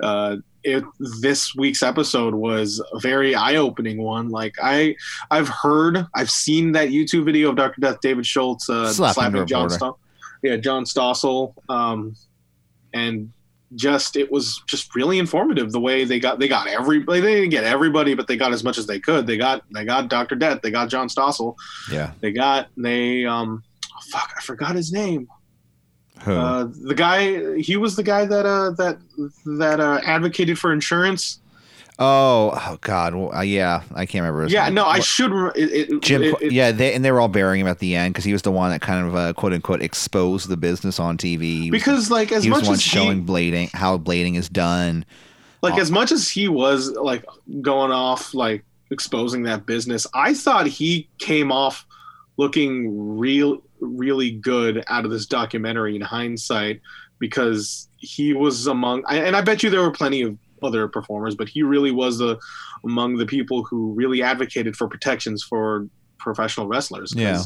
uh, 0.00 0.36
it, 0.64 0.84
this 1.20 1.54
week's 1.54 1.82
episode 1.82 2.34
was 2.34 2.82
a 2.92 2.98
very 3.00 3.34
eye-opening 3.34 4.02
one. 4.02 4.28
Like 4.30 4.54
I, 4.62 4.96
I've 5.30 5.48
heard, 5.48 6.06
I've 6.14 6.30
seen 6.30 6.72
that 6.72 6.88
YouTube 6.88 7.24
video 7.24 7.50
of 7.50 7.56
Dr. 7.56 7.80
Death 7.80 8.00
David 8.00 8.26
Schultz 8.26 8.68
uh, 8.68 8.92
Slapping 8.92 9.14
slapping 9.14 9.46
John. 9.46 9.68
Stossel. 9.68 9.96
Yeah, 10.42 10.56
John 10.56 10.84
Stossel. 10.84 11.54
Um, 11.68 12.14
and 12.92 13.32
just 13.76 14.16
it 14.16 14.30
was 14.32 14.60
just 14.66 14.96
really 14.96 15.18
informative 15.20 15.70
the 15.70 15.78
way 15.78 16.04
they 16.04 16.18
got 16.18 16.40
they 16.40 16.48
got 16.48 16.66
everybody 16.66 17.20
they 17.20 17.34
didn't 17.36 17.50
get 17.50 17.62
everybody 17.62 18.14
but 18.14 18.26
they 18.26 18.36
got 18.36 18.52
as 18.52 18.64
much 18.64 18.78
as 18.78 18.86
they 18.88 18.98
could 18.98 19.28
they 19.28 19.36
got 19.36 19.62
they 19.72 19.84
got 19.84 20.08
dr 20.08 20.34
death 20.34 20.60
they 20.60 20.72
got 20.72 20.88
john 20.88 21.06
stossel 21.08 21.54
Yeah. 21.88 22.10
they 22.18 22.32
got 22.32 22.66
they 22.76 23.24
um 23.24 23.62
oh, 23.94 24.00
fuck 24.10 24.34
i 24.36 24.40
forgot 24.42 24.74
his 24.74 24.90
name? 24.92 25.28
Uh, 26.26 26.68
the 26.82 26.94
guy, 26.94 27.56
he 27.58 27.76
was 27.76 27.96
the 27.96 28.02
guy 28.02 28.24
that 28.26 28.46
uh, 28.46 28.70
that 28.72 28.98
that 29.58 29.80
uh, 29.80 30.00
advocated 30.04 30.58
for 30.58 30.72
insurance. 30.72 31.40
oh, 31.98 32.52
oh 32.54 32.78
God. 32.80 33.14
Well, 33.14 33.34
uh, 33.34 33.42
yeah, 33.42 33.82
I 33.94 34.06
can't 34.06 34.22
remember. 34.22 34.44
His 34.44 34.52
Yeah, 34.52 34.64
name. 34.66 34.74
no, 34.74 34.86
I 34.86 35.00
should. 35.00 35.30
Re- 35.32 35.50
it, 35.54 35.90
it, 35.92 36.02
Jim. 36.02 36.22
it- 36.22 36.52
yeah, 36.52 36.72
they, 36.72 36.94
and 36.94 37.04
they 37.04 37.12
were 37.12 37.20
all 37.20 37.28
burying 37.28 37.60
him 37.60 37.66
at 37.66 37.78
the 37.78 37.94
end 37.94 38.14
because 38.14 38.24
he 38.24 38.32
was 38.32 38.42
the 38.42 38.50
one 38.52 38.70
that 38.70 38.80
kind 38.80 39.06
of 39.06 39.14
uh, 39.14 39.32
quote 39.34 39.52
unquote 39.52 39.82
exposed 39.82 40.48
the 40.48 40.56
business 40.56 40.98
on 40.98 41.16
TV. 41.18 41.70
Because 41.70 42.10
like 42.10 42.32
as 42.32 42.46
much 42.46 42.68
as 42.68 42.80
showing 42.82 43.20
he, 43.20 43.24
blading 43.26 43.70
how 43.72 43.98
blading 43.98 44.36
is 44.36 44.48
done. 44.48 45.04
like 45.62 45.78
as 45.78 45.90
much 45.90 46.10
as 46.10 46.28
he 46.30 46.48
was 46.48 46.90
like 46.92 47.24
going 47.60 47.92
off 47.92 48.32
like 48.34 48.64
exposing 48.90 49.42
that 49.44 49.66
business, 49.66 50.06
I 50.14 50.32
thought 50.34 50.66
he 50.66 51.08
came 51.18 51.52
off 51.52 51.86
looking 52.38 53.18
real 53.18 53.62
really 53.80 54.32
good 54.32 54.84
out 54.88 55.04
of 55.04 55.10
this 55.10 55.26
documentary 55.26 55.96
in 55.96 56.02
hindsight 56.02 56.80
because 57.18 57.88
he 57.98 58.32
was 58.32 58.66
among 58.66 59.04
and 59.08 59.36
I 59.36 59.40
bet 59.42 59.62
you 59.62 59.70
there 59.70 59.82
were 59.82 59.90
plenty 59.90 60.22
of 60.22 60.36
other 60.62 60.88
performers, 60.88 61.34
but 61.34 61.48
he 61.48 61.62
really 61.62 61.90
was 61.90 62.18
the 62.18 62.38
among 62.84 63.16
the 63.16 63.26
people 63.26 63.62
who 63.64 63.92
really 63.92 64.22
advocated 64.22 64.76
for 64.76 64.88
protections 64.88 65.42
for 65.42 65.86
professional 66.18 66.66
wrestlers. 66.66 67.14
Yeah. 67.14 67.42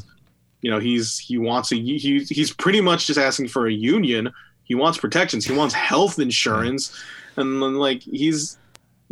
You 0.62 0.70
know, 0.70 0.78
he's 0.78 1.18
he 1.18 1.38
wants 1.38 1.72
a 1.72 1.76
he 1.76 2.24
he's 2.28 2.52
pretty 2.52 2.80
much 2.80 3.06
just 3.06 3.18
asking 3.18 3.48
for 3.48 3.66
a 3.66 3.72
union. 3.72 4.32
He 4.64 4.74
wants 4.74 4.98
protections. 4.98 5.44
He 5.44 5.54
wants 5.54 5.74
health 5.74 6.18
insurance, 6.18 6.98
and 7.36 7.62
then 7.62 7.74
like 7.74 8.02
he's 8.02 8.56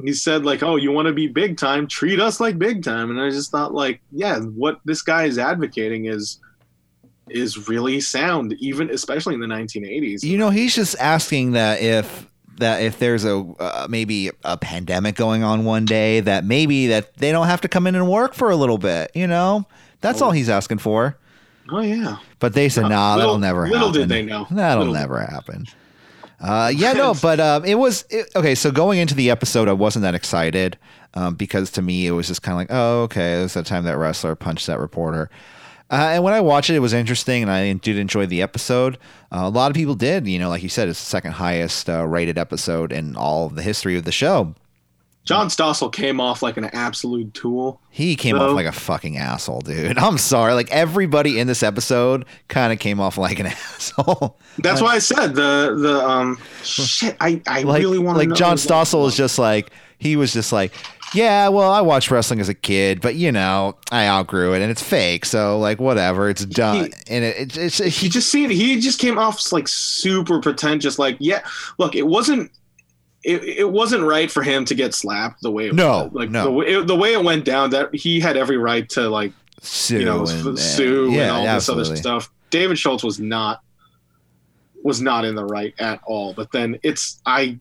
he 0.03 0.15
said 0.15 0.45
like, 0.45 0.63
oh, 0.63 0.77
you 0.77 0.91
want 0.91 1.07
to 1.07 1.13
be 1.13 1.29
big 1.29 1.59
time? 1.59 1.87
Treat 1.87 2.21
us 2.21 2.41
like 2.41 2.59
big 2.59 2.83
time. 2.83 3.11
And 3.11 3.21
I 3.21 3.29
just 3.29 3.51
thought 3.51 3.75
like, 3.75 4.01
yeah, 4.11 4.41
what 4.41 4.81
this 4.85 5.03
guy 5.03 5.25
is 5.25 5.39
advocating 5.39 6.07
is 6.07 6.41
is 7.31 7.69
really 7.69 8.01
sound, 8.01 8.53
even 8.55 8.91
especially 8.91 9.35
in 9.35 9.41
the 9.41 9.47
1980s. 9.47 10.23
You 10.23 10.39
know, 10.39 10.51
he's 10.51 10.75
just 10.75 10.97
asking 10.99 11.53
that 11.53 11.81
if 11.81 12.27
that 12.59 12.83
if 12.83 12.99
there's 12.99 13.25
a 13.25 13.39
uh, 13.59 13.87
maybe 13.89 14.31
a 14.45 14.57
pandemic 14.57 15.15
going 15.15 15.43
on 15.43 15.65
one 15.65 15.85
day, 15.85 16.21
that 16.21 16.45
maybe 16.45 16.89
that 16.89 17.17
they 17.17 17.33
don't 17.33 17.47
have 17.47 17.61
to 17.63 17.69
come 17.69 17.87
in 17.87 17.95
and 17.95 18.09
work 18.09 18.35
for 18.35 18.51
a 18.51 18.57
little 18.57 18.79
bit. 18.79 19.11
You 19.15 19.27
know, 19.27 19.67
that's 20.01 20.21
Oh. 20.21 20.27
all 20.27 20.31
he's 20.33 20.49
asking 20.51 20.79
for. 20.79 21.17
Oh 21.71 21.81
yeah. 21.81 22.17
But 22.41 22.55
they 22.55 22.69
said, 22.69 22.85
Uh, 22.85 22.89
"Nah, 22.89 23.15
little- 23.15 23.21
that'll 23.21 23.39
never 23.39 23.63
little 23.63 23.79
happen." 23.79 23.93
Little 23.93 24.07
did 24.07 24.09
they 24.09 24.23
know. 24.23 24.47
That'll 24.51 24.85
Little- 24.85 24.95
never 24.95 25.21
happen. 25.21 25.67
Uh, 26.41 26.73
yeah, 26.75 26.93
no, 26.93 27.15
but 27.23 27.39
um, 27.41 27.65
it 27.65 27.77
was 27.77 28.05
it, 28.11 28.29
okay. 28.35 28.55
So 28.57 28.71
going 28.73 28.99
into 28.99 29.15
the 29.15 29.31
episode, 29.31 29.69
I 29.69 29.73
wasn't 29.73 30.03
that 30.03 30.15
excited 30.15 30.77
um, 31.15 31.35
because 31.37 31.71
to 31.73 31.83
me 31.83 32.07
it 32.07 32.11
was 32.11 32.27
just 32.27 32.43
kind 32.43 32.55
of 32.55 32.59
like, 32.59 32.69
oh, 32.71 33.03
okay, 33.05 33.39
it 33.39 33.43
was 33.45 33.55
the 33.55 33.63
time 33.63 33.85
that 33.85 33.97
wrestler 33.97 34.35
punched 34.35 34.67
that 34.67 34.81
reporter. 34.81 35.31
Uh, 35.93 36.13
and 36.15 36.25
when 36.25 36.33
I 36.33 36.41
watched 36.41 36.71
it, 36.71 36.75
it 36.75 36.79
was 36.79 36.95
interesting, 36.95 37.43
and 37.43 37.51
I 37.53 37.71
did 37.75 37.99
enjoy 37.99 38.25
the 38.25 38.41
episode. 38.41 38.97
Uh, 39.31 39.43
a 39.45 39.51
lot 39.51 39.71
of 39.71 39.75
people 39.77 39.95
did, 39.95 40.27
you 40.27 40.39
know, 40.39 40.49
like 40.49 40.63
you 40.63 40.71
said, 40.71 40.89
it's 40.89 40.99
the 40.99 41.05
second 41.07 41.33
highest 41.33 41.91
uh, 41.91 42.07
rated 42.07 42.39
episode 42.39 42.93
in 42.93 43.15
all 43.15 43.47
of 43.47 43.55
the 43.57 43.63
history 43.63 43.97
of 43.99 44.05
the 44.05 44.13
show. 44.13 44.55
John 45.25 45.47
Stossel 45.49 45.93
came 45.93 46.19
off 46.21 46.43
like 46.43 46.57
an 46.57 46.65
absolute 46.65 47.33
tool. 47.35 47.81
He 47.91 48.17
came 48.17 48.37
No. 48.37 48.49
off 48.49 48.55
like 48.57 48.67
a 48.67 48.73
fucking 48.73 49.19
asshole, 49.19 49.61
dude. 49.61 49.97
I'm 49.99 50.19
sorry. 50.19 50.55
Like 50.55 50.69
everybody 50.73 51.39
in 51.39 51.47
this 51.47 51.63
episode 51.63 52.25
kind 52.49 52.73
of 52.73 52.81
came 52.81 52.99
off 52.99 53.19
like 53.19 53.39
an 53.39 53.47
asshole. 53.75 54.41
That's 54.59 54.81
why 54.81 54.95
I 54.95 54.99
said 54.99 55.35
the 55.37 55.77
the 55.79 56.05
um 56.05 56.39
shit. 56.65 57.17
I 57.21 57.41
I 57.47 57.63
like 57.63 57.79
really 57.81 57.99
want 58.01 58.19
to 58.21 58.29
like 58.29 58.37
John 58.37 58.57
Stossel 58.57 59.07
is 59.07 59.17
just 59.17 59.39
like 59.39 59.71
he 59.99 60.17
was 60.17 60.33
just 60.33 60.53
like 60.53 60.73
yeah 61.15 61.49
well 61.49 61.71
I 61.71 61.81
watched 61.81 62.11
wrestling 62.11 62.41
as 62.41 62.49
a 62.49 62.55
kid 62.55 63.01
but 63.01 63.15
you 63.15 63.33
know 63.33 63.77
I 63.91 64.07
outgrew 64.07 64.55
it 64.55 64.63
and 64.63 64.71
it's 64.71 64.83
fake 64.83 65.25
so 65.25 65.59
like 65.59 65.81
whatever 65.81 66.29
it's 66.29 66.45
done 66.45 66.91
and 67.09 67.25
it, 67.25 67.57
it's 67.57 67.81
it's 67.81 68.03
he 68.03 68.09
just 68.09 68.31
seemed 68.31 68.53
he 68.53 68.81
just 68.81 68.99
came 68.99 69.19
off 69.19 69.53
like 69.53 69.69
super 69.69 70.41
pretentious. 70.41 70.99
Like 70.99 71.17
yeah, 71.19 71.47
look, 71.79 71.95
it 71.95 72.07
wasn't 72.07 72.51
it, 73.23 73.43
it 73.45 73.71
wasn't 73.71 74.03
right 74.03 74.31
for 74.31 74.43
him 74.43 74.65
to 74.67 74.75
get 74.75 74.95
slapped 74.95 75.43
the 75.43 75.51
way 75.51 75.69
it 75.69 75.75
No, 75.75 76.11
like 76.13 76.31
no. 76.31 76.45
the 76.45 76.51
way 76.51 76.67
it, 76.67 76.87
the 76.87 76.97
way 76.97 77.13
it 77.13 77.23
went 77.23 77.45
down 77.45 77.71
that 77.71 77.95
he 77.95 78.21
had 78.21 78.37
every 78.37 78.57
right 78.57 78.89
to 78.91 79.09
like 79.09 79.33
Sue 79.61 80.01
you 80.01 80.05
know 80.05 80.21
and, 80.27 80.59
sue 80.59 81.11
yeah, 81.13 81.23
and 81.23 81.31
all 81.49 81.55
this 81.55 81.69
other 81.69 81.85
stuff. 81.97 82.31
David 82.51 82.79
Schultz 82.79 83.05
was 83.05 83.21
not 83.21 83.63
was 84.83 85.01
not 85.01 85.25
in 85.25 85.35
the 85.37 85.45
right 85.45 85.75
at 85.79 86.01
all. 86.05 86.35
But 86.35 86.51
then 86.53 86.79
it's 86.83 87.21
I 87.25 87.59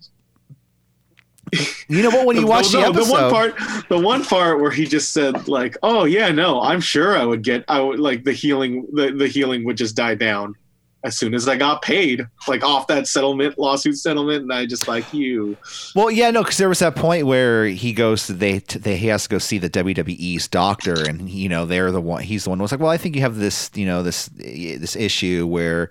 You 1.88 2.02
know 2.02 2.10
what? 2.10 2.26
When 2.26 2.38
you 2.38 2.48
watch 2.48 2.70
the, 2.70 2.80
no, 2.80 2.90
episode, 2.92 3.12
one 3.12 3.30
part 3.32 3.56
the 3.90 4.00
one 4.00 4.24
part 4.24 4.62
where 4.62 4.72
he 4.72 4.86
just 4.86 5.12
said 5.12 5.48
like 5.50 5.76
oh 5.84 6.06
yeah 6.06 6.32
no 6.32 6.62
i'm 6.62 6.80
sure 6.80 7.18
i 7.18 7.26
would 7.26 7.44
get 7.44 7.66
i 7.68 7.80
would 7.82 8.00
like 8.00 8.24
the 8.24 8.32
healing 8.32 8.88
the, 8.94 9.12
the 9.12 9.28
healing 9.28 9.66
would 9.66 9.76
just 9.76 9.96
die 9.96 10.16
down 10.16 10.56
as 11.04 11.18
soon 11.18 11.34
as 11.34 11.50
i 11.50 11.58
got 11.58 11.82
paid 11.82 12.26
like 12.48 12.64
off 12.64 12.88
that 12.88 13.08
settlement 13.08 13.58
lawsuit 13.60 13.98
settlement 13.98 14.44
and 14.44 14.54
i 14.54 14.66
just 14.66 14.88
like 14.88 15.14
you 15.14 15.58
Well, 15.96 16.10
yeah, 16.10 16.32
no, 16.32 16.42
because 16.44 16.58
there 16.58 16.70
was 16.70 16.80
that 16.80 16.96
point 16.96 17.26
where 17.26 17.66
he 17.66 17.92
goes 17.92 18.28
to 18.28 18.34
they, 18.34 18.60
they 18.60 18.96
he 18.96 19.08
has 19.08 19.24
to 19.24 19.30
go 19.30 19.38
see 19.38 19.58
the 19.58 19.70
WWE's 19.70 20.48
doctor, 20.48 20.94
and 20.94 21.30
you 21.30 21.50
know 21.50 21.66
they're 21.66 21.92
the 21.92 22.00
one. 22.00 22.24
He's 22.24 22.46
the 22.46 22.50
one 22.52 22.60
who 22.60 22.64
was 22.64 22.72
like, 22.72 22.80
"Well, 22.80 22.90
I 22.90 22.98
think 22.98 23.16
you 23.16 23.22
have 23.22 23.36
this, 23.36 23.70
you 23.74 23.86
know, 23.86 24.04
this 24.04 24.30
eh, 24.40 24.78
this 24.78 24.96
issue 24.96 25.48
where 25.48 25.90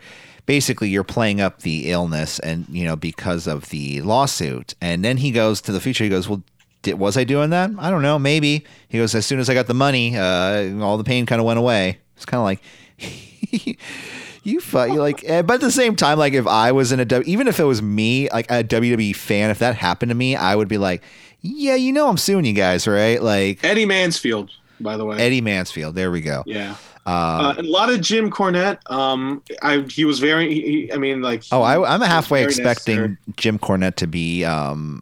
basically 0.51 0.89
you're 0.89 1.05
playing 1.05 1.41
up 1.41 1.61
the 1.61 1.93
illness, 1.93 2.41
and 2.41 2.67
you 2.69 2.85
know 2.85 2.97
because 2.97 3.47
of 3.47 3.69
the 3.69 4.03
lawsuit." 4.03 4.75
And 4.81 5.05
then 5.05 5.19
he 5.19 5.31
goes 5.31 5.61
to 5.61 5.71
the 5.71 5.81
future. 5.81 6.03
He 6.03 6.11
goes, 6.11 6.29
"Well, 6.29 6.43
did, 6.83 6.99
was 6.99 7.17
I 7.17 7.23
doing 7.23 7.51
that? 7.51 7.71
I 7.79 7.89
don't 7.89 8.03
know. 8.03 8.19
Maybe." 8.19 8.65
He 8.89 8.99
goes, 8.99 9.15
"As 9.15 9.25
soon 9.25 9.39
as 9.39 9.49
I 9.49 9.55
got 9.55 9.69
the 9.69 9.75
money, 9.75 10.17
uh, 10.19 10.77
all 10.81 10.97
the 10.97 11.05
pain 11.05 11.25
kind 11.25 11.41
of 11.41 11.47
went 11.47 11.61
away." 11.61 11.99
It's 12.17 12.27
kind 12.27 12.41
of 12.41 12.45
like. 12.45 12.61
You 14.43 14.61
you 14.87 14.99
like, 14.99 15.23
but 15.27 15.51
at 15.51 15.61
the 15.61 15.71
same 15.71 15.97
time, 15.97 16.19
like 16.19 16.33
if 16.33 16.47
I 16.47 16.73
was 16.73 16.93
in 16.93 17.01
a 17.01 17.21
even 17.23 17.47
if 17.47 17.61
it 17.61 17.65
was 17.65 17.83
me, 17.83 18.31
like 18.31 18.51
a 18.51 18.65
WWE 18.65 19.15
fan, 19.15 19.51
if 19.51 19.59
that 19.59 19.75
happened 19.75 20.09
to 20.09 20.15
me, 20.15 20.35
I 20.35 20.55
would 20.57 20.69
be 20.69 20.79
like, 20.79 21.03
yeah, 21.43 21.75
you 21.75 21.93
know, 21.93 22.09
I'm 22.09 22.17
suing 22.17 22.47
you 22.47 22.55
guys, 22.55 22.87
right? 22.87 23.23
Like 23.23 23.63
eddie 23.63 23.85
mansfield 23.85 24.51
by 24.81 24.97
the 24.97 25.05
way 25.05 25.19
Eddie 25.19 25.41
Mansfield. 25.41 25.95
There 25.95 26.11
we 26.11 26.21
go. 26.21 26.43
yeah 26.47 26.77
Uh, 27.07 27.11
uh, 27.11 27.55
a 27.59 27.63
lot 27.63 27.89
of 27.91 28.01
jim 28.03 28.31
cornette 28.31 28.79
um 28.91 29.43
i 29.63 29.79
he 29.91 30.05
was 30.05 30.19
very 30.19 30.53
he, 30.53 30.93
i 30.93 30.97
mean 30.99 31.23
like 31.23 31.43
oh, 31.51 31.63
I, 31.63 31.95
I'm 31.95 32.01
halfway 32.03 32.45
expecting 32.45 32.97
necessary. 32.97 33.17
Jim 33.37 33.59
Cornette 33.59 33.97
to 33.97 34.07
be 34.07 34.45
um 34.45 35.01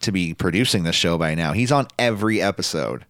to 0.00 0.10
be 0.12 0.34
producing 0.34 0.82
the 0.84 0.92
show 0.92 1.16
by 1.18 1.34
now. 1.34 1.52
He's 1.52 1.72
on 1.72 1.86
every 1.98 2.40
episode. 2.42 3.04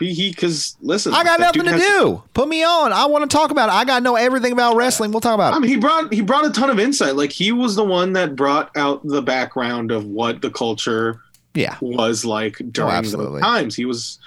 he 0.00 0.12
he 0.14 0.30
because 0.30 0.76
listen 0.82 1.12
I 1.14 1.22
got 1.24 1.38
nothing 1.40 1.64
to 1.64 1.70
has- 1.72 1.80
do. 1.82 2.22
Put 2.34 2.48
me 2.48 2.62
on. 2.64 2.92
I 2.92 3.04
want 3.06 3.30
to 3.30 3.34
talk 3.36 3.50
about 3.50 3.68
it. 3.68 3.72
I 3.72 3.84
got 3.84 3.98
to 3.98 4.04
know 4.04 4.16
everything 4.16 4.52
about 4.52 4.74
wrestling. 4.76 5.10
We'll 5.12 5.20
talk 5.20 5.34
about 5.34 5.52
I 5.54 5.56
it. 5.58 5.60
mean, 5.60 5.70
he 5.70 5.76
brought 5.76 6.12
he 6.12 6.20
brought 6.22 6.44
a 6.46 6.50
ton 6.50 6.68
of 6.70 6.78
insight. 6.80 7.14
Like 7.16 7.30
he 7.32 7.52
was 7.52 7.74
the 7.76 7.84
one 7.84 8.12
that 8.14 8.36
brought 8.36 8.74
out 8.76 9.06
the 9.06 9.22
background 9.22 9.90
of 9.92 10.04
what 10.06 10.40
the 10.42 10.50
culture 10.50 11.20
Yeah. 11.54 11.76
was 11.80 12.24
like 12.24 12.56
during 12.72 12.92
absolutely. 12.92 13.40
those 13.40 13.42
times. 13.42 13.74
He 13.76 13.84
was 13.86 14.18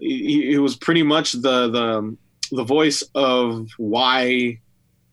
he, 0.00 0.50
he 0.50 0.58
was 0.58 0.76
pretty 0.76 1.02
much 1.02 1.32
the 1.32 1.68
the 1.68 2.16
the 2.52 2.64
voice 2.64 3.02
of 3.14 3.68
why 3.78 4.58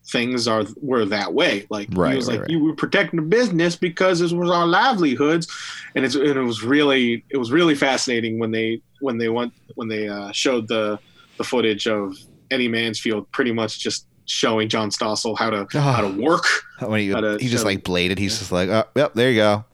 things 0.06 0.48
are 0.48 0.64
were 0.80 1.04
that 1.06 1.32
way. 1.32 1.66
Like 1.70 1.88
Right, 1.92 2.10
he 2.10 2.16
was 2.16 2.28
right, 2.28 2.34
like 2.34 2.40
right. 2.42 2.50
you 2.50 2.64
were 2.64 2.74
protecting 2.74 3.20
the 3.20 3.26
business 3.26 3.76
because 3.76 4.20
this 4.20 4.32
was 4.32 4.50
our 4.50 4.66
livelihoods, 4.66 5.48
and 5.94 6.04
it's 6.04 6.14
and 6.14 6.26
it 6.26 6.42
was 6.42 6.62
really 6.62 7.24
it 7.30 7.36
was 7.36 7.52
really 7.52 7.74
fascinating 7.74 8.38
when 8.38 8.50
they 8.50 8.80
when 9.00 9.18
they 9.18 9.28
went 9.28 9.52
when 9.74 9.88
they 9.88 10.08
uh, 10.08 10.30
showed 10.32 10.68
the 10.68 10.98
the 11.38 11.44
footage 11.44 11.86
of 11.86 12.16
Eddie 12.50 12.68
Mansfield 12.68 13.30
pretty 13.32 13.52
much 13.52 13.78
just 13.80 14.06
showing 14.26 14.68
John 14.68 14.90
Stossel 14.90 15.36
how 15.38 15.50
to 15.50 15.66
how 15.78 16.00
to 16.00 16.08
work. 16.22 16.44
When 16.80 17.00
he, 17.00 17.08
to 17.08 17.38
he 17.40 17.48
just 17.48 17.64
like 17.64 17.84
bladed. 17.84 18.18
He's 18.18 18.38
just 18.38 18.52
like, 18.52 18.68
oh, 18.68 18.84
yep, 18.94 19.14
there 19.14 19.30
you 19.30 19.38
go. 19.38 19.64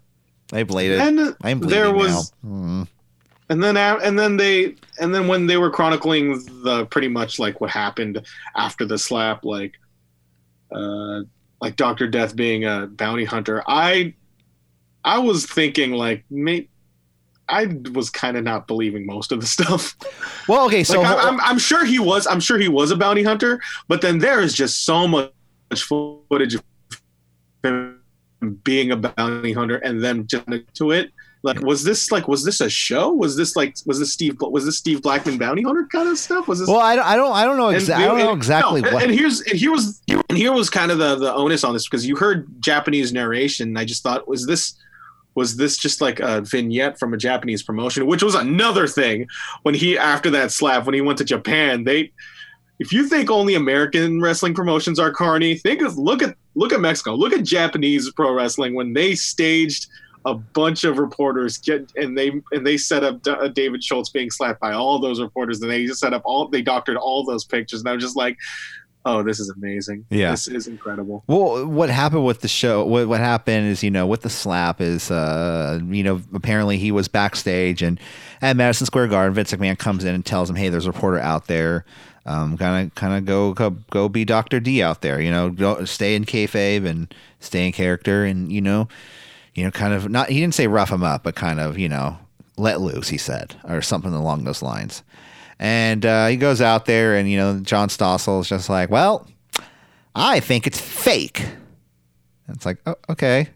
I 0.53 0.63
bladed. 0.65 1.01
And 1.01 1.37
I'm 1.43 1.61
there 1.61 1.93
was 1.93 2.33
now. 2.43 2.51
Mm. 2.51 2.89
And 3.51 3.63
then 3.63 3.77
and 3.77 4.19
then 4.19 4.37
they 4.37 4.75
and 5.01 5.15
then 5.15 5.27
when 5.27 5.47
they 5.47 5.57
were 5.57 5.71
chronicling 5.71 6.45
the 6.63 6.87
pretty 6.87 7.09
much 7.09 7.39
like 7.39 7.61
what 7.61 7.71
happened 7.71 8.25
after 8.57 8.85
the 8.85 8.99
slap 8.99 9.45
like 9.45 9.75
uh 10.75 11.21
like 11.61 11.77
dr 11.77 12.07
death 12.09 12.37
being 12.37 12.65
a 12.65 12.87
bounty 12.87 13.25
hunter 13.25 13.63
i 13.67 14.13
i 15.05 15.19
was 15.19 15.47
thinking 15.47 15.93
like 15.93 16.25
may 16.31 16.69
i 17.49 17.67
was 17.95 18.11
kind 18.11 18.37
of 18.37 18.45
not 18.45 18.67
believing 18.67 19.07
most 19.07 19.33
of 19.33 19.41
the 19.41 19.47
stuff. 19.59 19.97
Well, 20.47 20.67
okay, 20.67 20.85
so 20.85 21.01
like 21.01 21.17
I, 21.17 21.29
I'm, 21.29 21.41
I'm 21.41 21.59
sure 21.59 21.85
he 21.85 21.99
was 21.99 22.27
i'm 22.27 22.41
sure 22.41 22.59
he 22.59 22.69
was 22.69 22.91
a 22.91 22.97
bounty 22.97 23.23
hunter 23.23 23.61
but 23.89 24.03
then 24.03 24.19
there 24.19 24.41
is 24.41 24.53
just 24.53 24.85
so 24.85 25.09
much 25.09 25.33
footage 25.75 26.55
of 26.55 26.63
him 27.65 28.01
being 28.63 28.93
a 28.93 28.97
bounty 28.97 29.53
hunter 29.53 29.77
and 29.77 30.03
then 30.03 30.27
just 30.27 30.45
to 30.75 30.91
it 30.91 31.11
like 31.43 31.61
was 31.61 31.85
this 31.85 32.11
like 32.11 32.27
was 32.27 32.45
this 32.45 32.61
a 32.61 32.69
show 32.69 33.13
was 33.13 33.37
this 33.37 33.55
like 33.55 33.77
was 33.87 33.99
this 33.99 34.13
steve 34.13 34.37
was 34.41 34.65
this 34.65 34.79
steve 34.79 35.03
blackman 35.03 35.39
bounty 35.39 35.63
hunter 35.63 35.87
kind 35.91 36.09
of 36.09 36.19
stuff 36.19 36.49
was 36.49 36.59
this 36.59 36.69
well, 36.69 36.81
I 36.81 36.97
don't, 36.97 37.07
I 37.07 37.17
don't, 37.17 37.33
I 37.33 37.45
don't 37.45 37.57
know. 37.57 37.69
Exa- 37.69 37.95
I 37.95 38.07
don't 38.07 38.19
know 38.19 38.33
exactly 38.33 38.81
no, 38.81 38.93
what. 38.93 39.03
And 39.03 39.13
here's 39.13 39.41
and 39.43 39.59
here 39.59 39.71
was 39.71 40.03
and 40.09 40.37
here 40.37 40.53
was 40.53 40.69
kind 40.69 40.91
of 40.91 40.99
the 40.99 41.17
the 41.17 41.33
onus 41.33 41.65
on 41.65 41.73
this 41.73 41.89
because 41.89 42.07
you 42.07 42.17
heard 42.17 42.47
Japanese 42.61 43.13
narration. 43.13 43.69
And 43.69 43.79
I 43.79 43.85
just 43.85 44.03
thought, 44.03 44.29
was 44.29 44.47
this 44.47 44.75
was 45.35 45.57
this 45.57 45.77
just 45.79 46.01
like 46.01 46.21
a 46.21 46.41
vignette 46.43 46.99
from 46.99 47.15
a 47.15 47.17
Japanese 47.17 47.63
promotion? 47.63 48.07
Which 48.07 48.23
was 48.23 48.35
another 48.35 48.87
thing 48.87 49.27
when 49.63 49.75
he 49.75 49.97
after 49.97 50.31
that 50.31 50.53
slap 50.53 50.85
when 50.85 50.95
he 50.95 51.01
went 51.01 51.19
to 51.19 51.25
Japan. 51.25 51.85
They, 51.85 52.13
if 52.79 52.93
you 52.93 53.09
think 53.09 53.31
only 53.31 53.55
American 53.55 54.21
wrestling 54.21 54.55
promotions 54.55 54.99
are 54.99 55.11
carny, 55.11 55.57
think 55.57 55.83
of 55.83 55.97
look 55.97 56.23
at 56.23 56.37
look 56.55 56.73
at 56.73 56.81
Mexico. 56.81 57.15
Look 57.15 57.33
at 57.33 57.45
Japanese 57.45 58.11
pro 58.13 58.33
wrestling 58.33 58.75
when 58.75 58.93
they 58.93 59.15
staged 59.15 59.87
a 60.31 60.35
bunch 60.35 60.85
of 60.85 60.99
reporters 60.99 61.59
get 61.59 61.91
and 61.97 62.17
they 62.17 62.31
and 62.53 62.67
they 62.67 62.77
set 62.77 63.03
up 63.05 63.23
D- 63.23 63.31
uh, 63.31 63.49
David 63.49 63.83
Schultz 63.83 64.11
being 64.11 64.31
slapped 64.31 64.61
by 64.61 64.73
all 64.73 64.99
those 64.99 65.21
reporters 65.21 65.61
and 65.63 65.71
they 65.71 65.87
just 65.87 66.01
set 66.01 66.13
up 66.13 66.23
all 66.25 66.49
they 66.49 66.63
doctored 66.63 66.97
all 66.97 67.25
those 67.25 67.45
pictures 67.45 67.81
and 67.81 67.89
I 67.89 67.93
was 67.95 68.03
just 68.03 68.17
like 68.17 68.37
oh 69.05 69.23
this 69.23 69.39
is 69.41 69.49
amazing 69.51 70.05
Yeah. 70.11 70.33
this 70.33 70.49
is 70.49 70.67
incredible 70.67 71.23
Well, 71.29 71.67
what 71.67 71.89
happened 71.89 72.27
with 72.27 72.41
the 72.41 72.49
show? 72.49 72.85
What 72.85 73.09
what 73.09 73.21
happened 73.21 73.69
is, 73.69 73.83
you 73.83 73.91
know, 73.91 74.07
with 74.07 74.23
the 74.23 74.31
slap 74.31 74.81
is, 74.81 75.11
uh, 75.11 75.81
you 75.89 76.03
know, 76.03 76.21
apparently 76.35 76.77
he 76.79 76.91
was 76.93 77.09
backstage 77.09 77.81
and 77.83 77.99
at 78.43 78.57
Madison 78.57 78.87
Square 78.87 79.09
Garden, 79.09 79.35
Vince 79.35 79.53
McMahon 79.53 79.79
comes 79.79 80.05
in 80.05 80.15
and 80.15 80.25
tells 80.27 80.49
him, 80.51 80.57
"Hey, 80.57 80.69
there's 80.69 80.87
a 80.87 80.93
reporter 80.93 81.19
out 81.19 81.47
there. 81.47 81.85
Um, 82.27 82.59
kind 82.59 82.87
of, 82.87 82.95
kind 82.95 83.15
of 83.17 83.25
go, 83.25 83.55
go, 83.55 83.71
go, 83.91 84.09
be 84.09 84.25
Doctor 84.27 84.61
D 84.61 84.83
out 84.83 85.01
there. 85.01 85.19
You 85.21 85.31
know, 85.31 85.49
go, 85.51 85.85
stay 85.87 86.15
in 86.15 86.25
kayfabe 86.27 86.85
and 86.85 87.13
stay 87.41 87.65
in 87.67 87.73
character, 87.73 88.25
and 88.27 88.53
you 88.53 88.61
know, 88.61 88.87
you 89.59 89.65
know, 89.65 89.71
kind 89.71 89.93
of 89.93 90.09
not. 90.09 90.29
He 90.31 90.41
didn't 90.41 90.55
say 90.55 90.67
rough 90.67 90.91
him 90.91 91.03
up, 91.03 91.23
but 91.25 91.35
kind 91.35 91.59
of, 91.61 91.79
you 91.79 91.89
know, 91.89 92.19
let 92.57 92.81
loose. 92.81 93.09
He 93.09 93.19
said, 93.19 93.57
or 93.65 93.83
something 93.83 94.13
along 94.13 94.45
those 94.45 94.63
lines. 94.63 95.03
And 95.59 96.07
uh, 96.07 96.29
he 96.29 96.37
goes 96.37 96.61
out 96.61 96.87
there, 96.87 97.17
and 97.17 97.31
you 97.31 97.37
know, 97.37 97.59
John 97.61 97.89
Stossel 97.89 98.41
is 98.41 98.49
just 98.49 98.69
like, 98.69 98.91
well. 98.91 99.27
I 100.15 100.41
think 100.41 100.67
it's 100.67 100.81
fake. 100.81 101.41
And 102.49 102.57
It's 102.57 102.67
like, 102.67 102.79
oh, 102.87 102.97
okay. 103.11 103.51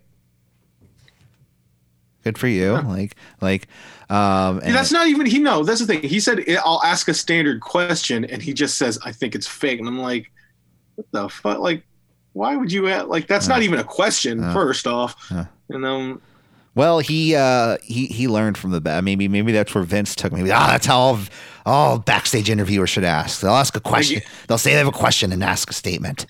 Good 2.22 2.38
for 2.38 2.46
you. 2.46 2.74
Like, 2.74 3.16
like, 3.40 3.66
um, 4.08 4.60
and- 4.62 4.72
that's 4.74 4.92
not 4.92 5.08
even 5.08 5.26
he 5.26 5.38
no 5.40 5.64
that's 5.64 5.80
the 5.80 5.86
thing 5.86 6.02
he 6.02 6.20
said 6.20 6.44
I'll 6.64 6.82
ask 6.84 7.08
a 7.08 7.14
standard 7.14 7.60
question 7.62 8.24
and 8.26 8.40
he 8.42 8.52
just 8.52 8.76
says 8.78 8.96
I 9.04 9.10
think 9.10 9.34
it's 9.34 9.46
fake 9.48 9.80
and 9.80 9.88
I'm 9.88 9.98
like 9.98 10.30
what 10.96 11.06
the 11.12 11.28
fuck 11.30 11.58
like 11.58 11.82
why 12.34 12.54
would 12.54 12.70
you 12.70 12.86
like 13.06 13.26
that's 13.26 13.48
not 13.48 13.62
even 13.62 13.78
a 13.80 13.84
question 13.84 14.44
Uh. 14.44 14.52
first 14.52 14.86
off 14.86 15.16
Uh. 15.32 15.46
And 15.72 15.84
um 15.84 16.20
well, 16.74 17.00
he, 17.00 17.36
uh, 17.36 17.76
he, 17.82 18.06
he 18.06 18.28
learned 18.28 18.56
from 18.56 18.70
the 18.70 18.80
bad. 18.80 19.04
Maybe, 19.04 19.28
maybe 19.28 19.52
that's 19.52 19.74
where 19.74 19.84
Vince 19.84 20.14
took 20.14 20.32
me. 20.32 20.50
Ah, 20.50 20.68
that's 20.68 20.86
how 20.86 20.98
all, 20.98 21.18
all 21.66 21.98
backstage 21.98 22.48
interviewers 22.48 22.88
should 22.88 23.04
ask. 23.04 23.40
They'll 23.40 23.52
ask 23.52 23.76
a 23.76 23.80
question. 23.80 24.22
They'll 24.48 24.58
say 24.58 24.72
they 24.72 24.78
have 24.78 24.86
a 24.86 24.92
question 24.92 25.32
and 25.32 25.44
ask 25.44 25.68
a 25.68 25.74
statement. 25.74 26.24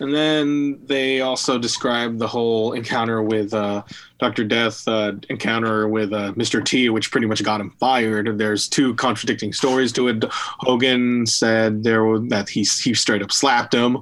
And 0.00 0.14
then 0.14 0.78
they 0.86 1.20
also 1.20 1.58
described 1.58 2.20
the 2.20 2.28
whole 2.28 2.72
encounter 2.72 3.20
with 3.20 3.52
uh, 3.52 3.82
Dr. 4.18 4.44
Death, 4.44 4.86
uh, 4.86 5.14
encounter 5.28 5.88
with 5.88 6.12
uh, 6.12 6.32
Mr. 6.34 6.64
T, 6.64 6.88
which 6.88 7.10
pretty 7.10 7.26
much 7.26 7.42
got 7.42 7.60
him 7.60 7.70
fired. 7.80 8.38
There's 8.38 8.68
two 8.68 8.94
contradicting 8.94 9.52
stories 9.52 9.92
to 9.94 10.08
it. 10.08 10.24
Hogan 10.30 11.26
said 11.26 11.82
there 11.82 12.18
that 12.28 12.48
he 12.48 12.60
he 12.60 12.94
straight 12.94 13.22
up 13.22 13.32
slapped 13.32 13.74
him. 13.74 13.98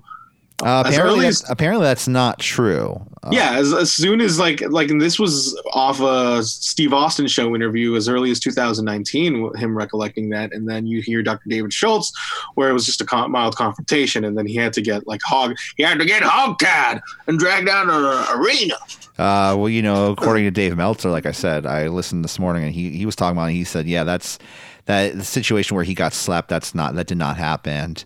Uh, 0.62 0.82
As 0.86 0.94
apparently, 0.94 1.18
early 1.18 1.26
that's, 1.26 1.50
apparently 1.50 1.84
that's 1.84 2.08
not 2.08 2.38
true. 2.38 3.00
Uh, 3.22 3.30
yeah, 3.30 3.58
as, 3.58 3.74
as 3.74 3.92
soon 3.92 4.22
as 4.22 4.38
like 4.38 4.62
like 4.62 4.90
and 4.90 5.00
this 5.00 5.18
was 5.18 5.60
off 5.74 6.00
a 6.00 6.42
Steve 6.42 6.94
Austin 6.94 7.26
show 7.26 7.54
interview 7.54 7.94
as 7.94 8.08
early 8.08 8.30
as 8.30 8.40
2019, 8.40 9.54
him 9.56 9.76
recollecting 9.76 10.30
that, 10.30 10.54
and 10.54 10.66
then 10.66 10.86
you 10.86 11.02
hear 11.02 11.22
Dr. 11.22 11.48
David 11.48 11.74
Schultz, 11.74 12.10
where 12.54 12.70
it 12.70 12.72
was 12.72 12.86
just 12.86 13.02
a 13.02 13.04
con- 13.04 13.30
mild 13.30 13.54
confrontation, 13.54 14.24
and 14.24 14.36
then 14.38 14.46
he 14.46 14.54
had 14.54 14.72
to 14.72 14.80
get 14.80 15.06
like 15.06 15.20
hog, 15.22 15.54
he 15.76 15.82
had 15.82 15.98
to 15.98 16.06
get 16.06 16.22
hogtied 16.22 17.02
and 17.26 17.38
dragged 17.38 17.68
out 17.68 17.90
of 17.90 18.02
the 18.02 18.32
arena. 18.38 18.76
Uh, 19.18 19.54
well, 19.56 19.68
you 19.68 19.82
know, 19.82 20.12
according 20.12 20.44
to 20.44 20.50
Dave 20.50 20.76
Meltzer, 20.76 21.10
like 21.10 21.26
I 21.26 21.32
said, 21.32 21.66
I 21.66 21.88
listened 21.88 22.24
this 22.24 22.38
morning 22.38 22.64
and 22.64 22.74
he, 22.74 22.90
he 22.90 23.06
was 23.06 23.16
talking 23.16 23.36
about 23.36 23.50
it. 23.50 23.54
He 23.54 23.64
said, 23.64 23.86
yeah, 23.86 24.04
that's 24.04 24.38
that 24.84 25.16
the 25.16 25.24
situation 25.24 25.74
where 25.74 25.84
he 25.84 25.94
got 25.94 26.12
slapped. 26.12 26.48
That's 26.48 26.74
not, 26.74 26.94
that 26.94 27.06
did 27.06 27.16
not 27.18 27.36
happen. 27.36 27.96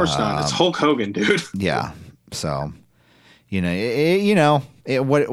Of 0.00 0.06
course 0.08 0.18
not. 0.18 0.42
It's 0.42 0.52
Um, 0.52 0.56
Hulk 0.58 0.76
Hogan, 0.76 1.12
dude. 1.12 1.42
Yeah. 1.54 1.92
So, 2.32 2.72
you 3.48 3.60
know, 3.62 3.70
it, 3.70 3.76
it- 3.98 4.20
you 4.22 4.34
know, 4.34 4.62
it, 4.84 5.04
what 5.04 5.26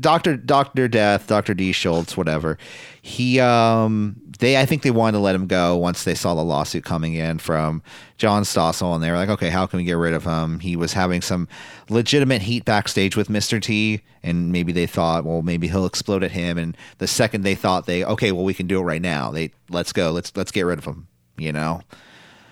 Doctor 0.00 0.36
Doctor 0.36 0.86
Death, 0.86 1.26
Doctor 1.26 1.54
D 1.54 1.72
Schultz, 1.72 2.16
whatever. 2.16 2.56
He 3.02 3.40
um 3.40 4.14
they 4.38 4.56
I 4.56 4.64
think 4.64 4.82
they 4.82 4.92
wanted 4.92 5.12
to 5.18 5.18
let 5.18 5.34
him 5.34 5.48
go 5.48 5.76
once 5.76 6.04
they 6.04 6.14
saw 6.14 6.36
the 6.36 6.44
lawsuit 6.44 6.84
coming 6.84 7.14
in 7.14 7.38
from 7.38 7.82
John 8.16 8.44
Stossel, 8.44 8.94
and 8.94 9.02
they 9.02 9.10
were 9.10 9.16
like, 9.16 9.28
okay, 9.30 9.50
how 9.50 9.66
can 9.66 9.78
we 9.78 9.84
get 9.84 9.94
rid 9.96 10.14
of 10.14 10.22
him? 10.24 10.60
He 10.60 10.76
was 10.76 10.92
having 10.92 11.20
some 11.20 11.48
legitimate 11.88 12.42
heat 12.42 12.64
backstage 12.64 13.16
with 13.16 13.26
Mr. 13.28 13.60
T, 13.60 14.02
and 14.22 14.52
maybe 14.52 14.70
they 14.70 14.86
thought, 14.86 15.24
well, 15.24 15.42
maybe 15.42 15.66
he'll 15.66 15.86
explode 15.86 16.22
at 16.22 16.30
him. 16.30 16.58
And 16.58 16.76
the 16.98 17.08
second 17.08 17.42
they 17.42 17.56
thought 17.56 17.86
they, 17.86 18.04
okay, 18.04 18.30
well, 18.30 18.44
we 18.44 18.54
can 18.54 18.68
do 18.68 18.78
it 18.78 18.82
right 18.84 19.02
now. 19.02 19.32
They 19.32 19.50
let's 19.68 19.92
go, 19.92 20.12
let's 20.12 20.30
let's 20.36 20.52
get 20.52 20.62
rid 20.62 20.78
of 20.78 20.84
him. 20.84 21.08
You 21.36 21.50
know? 21.50 21.80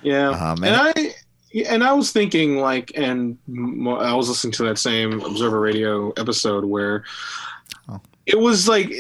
Yeah, 0.07 0.31
Um, 0.31 0.63
and, 0.63 0.67
and- 0.67 0.77
I 0.77 1.13
and 1.71 1.83
I 1.85 1.93
was 1.95 2.13
thinking 2.13 2.59
like, 2.59 2.93
and 2.95 3.39
I 3.49 4.15
was 4.15 4.29
listening 4.29 4.53
to 4.55 4.65
that 4.65 4.79
same 4.79 5.21
Observer 5.23 5.59
Radio 5.61 6.11
episode 6.13 6.65
where 6.65 7.05
Oh. 7.89 8.01
it 8.27 8.39
was 8.39 8.69
like 8.69 8.93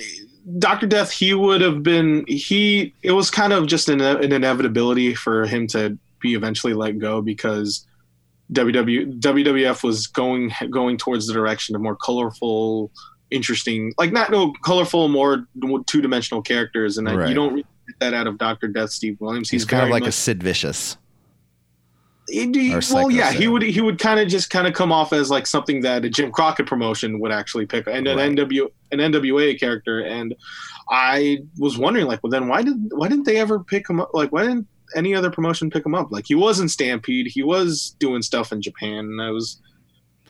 Doctor 0.59 0.87
Death. 0.87 1.11
He 1.11 1.33
would 1.35 1.61
have 1.61 1.83
been 1.83 2.25
he. 2.27 2.92
It 3.03 3.12
was 3.12 3.31
kind 3.31 3.53
of 3.53 3.66
just 3.66 3.88
an, 3.88 4.01
an 4.01 4.33
inevitability 4.33 5.14
for 5.14 5.45
him 5.47 5.66
to 5.69 5.99
be 6.21 6.35
eventually 6.35 6.75
let 6.75 6.99
go 6.99 7.23
because. 7.23 7.87
WW, 8.53 9.19
WWF 9.21 9.83
was 9.83 10.07
going 10.07 10.53
going 10.71 10.97
towards 10.97 11.27
the 11.27 11.33
direction 11.33 11.75
of 11.75 11.83
more 11.83 11.97
colorful, 11.97 12.92
interesting, 13.33 13.92
like 13.99 14.12
not 14.12 14.31
no 14.31 14.53
colorful, 14.64 15.09
more 15.09 15.49
two 15.87 16.01
dimensional 16.01 16.42
characters, 16.42 16.97
and 16.97 17.09
I- 17.09 17.16
Right. 17.16 17.29
you 17.29 17.35
don't 17.35 17.66
that 18.01 18.14
out 18.14 18.27
of 18.27 18.38
Doctor 18.38 18.68
Death, 18.68 18.90
Steve 18.90 19.16
Williams. 19.20 19.51
He's, 19.51 19.64
kind 19.64 19.85
of 19.85 19.90
like 19.90 20.07
a 20.07 20.12
Sid 20.12 20.42
Vicious. 20.42 20.96
He- 22.29 22.75
well, 22.90 23.09
yeah, 23.09 23.31
he 23.31 23.46
would 23.46 23.62
he 23.62 23.81
would 23.81 24.01
kind 24.01 24.18
of 24.18 24.27
just 24.27 24.51
kind 24.51 24.66
of 24.66 24.75
come 24.75 24.90
off 24.90 25.12
as 25.12 25.31
like 25.31 25.46
something 25.46 25.81
that 25.83 26.05
a 26.05 26.11
Jim 26.11 26.33
Crockett 26.33 26.66
promotion 26.66 27.20
would 27.20 27.31
actually 27.31 27.66
pick, 27.66 27.87
and 27.87 28.09
an 28.09 28.18
Right. 28.18 28.33
NW 28.33 28.68
an 28.90 28.99
NWA 28.99 29.59
character. 29.59 30.01
And 30.01 30.35
I 30.90 31.38
was 31.59 31.79
wondering, 31.79 32.07
like, 32.07 32.20
well, 32.25 32.31
then 32.31 32.49
why 32.49 32.62
did 32.62 32.75
why 32.90 33.07
didn't 33.09 33.27
they 33.27 33.37
ever 33.37 33.61
pick 33.61 33.88
him 33.88 34.01
up? 34.01 34.11
Like, 34.12 34.33
why 34.33 34.42
didn't 34.42 34.66
any 34.96 35.14
other 35.14 35.31
promotion 35.31 35.70
pick 35.70 35.87
him 35.87 35.94
up? 35.94 36.11
Like, 36.11 36.25
he 36.27 36.35
was 36.35 36.59
in 36.59 36.68
Stampede, 36.68 37.29
he 37.29 37.44
was 37.44 37.94
doing 38.01 38.22
stuff 38.22 38.51
in 38.53 38.61
Japan, 38.61 38.99
and 39.05 39.22
I 39.22 39.31
was. 39.31 39.61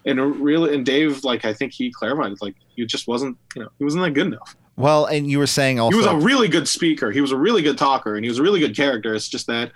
And 0.04 0.20
really, 0.40 0.72
and 0.72 0.86
Dave, 0.86 1.24
like 1.24 1.44
I 1.44 1.52
think 1.52 1.72
he 1.72 1.90
clarified, 1.90 2.34
like 2.40 2.54
he 2.76 2.86
just 2.86 3.08
wasn't, 3.08 3.36
you 3.56 3.62
know, 3.62 3.68
he 3.78 3.84
wasn't 3.84 4.04
that 4.04 4.10
good 4.12 4.28
enough. 4.28 4.54
Well, 4.76 5.06
and 5.06 5.30
you 5.30 5.38
were 5.38 5.46
saying 5.46 5.80
also 5.80 5.96
he 5.96 5.96
was 5.96 6.06
a 6.06 6.16
really 6.16 6.48
good 6.48 6.68
speaker, 6.68 7.10
he 7.10 7.20
was 7.20 7.32
a 7.32 7.36
really 7.36 7.62
good 7.62 7.78
talker, 7.78 8.14
and 8.14 8.24
he 8.24 8.28
was 8.28 8.38
a 8.38 8.42
really 8.42 8.60
good 8.60 8.76
character. 8.76 9.14
It's 9.14 9.28
just 9.28 9.46
that 9.46 9.72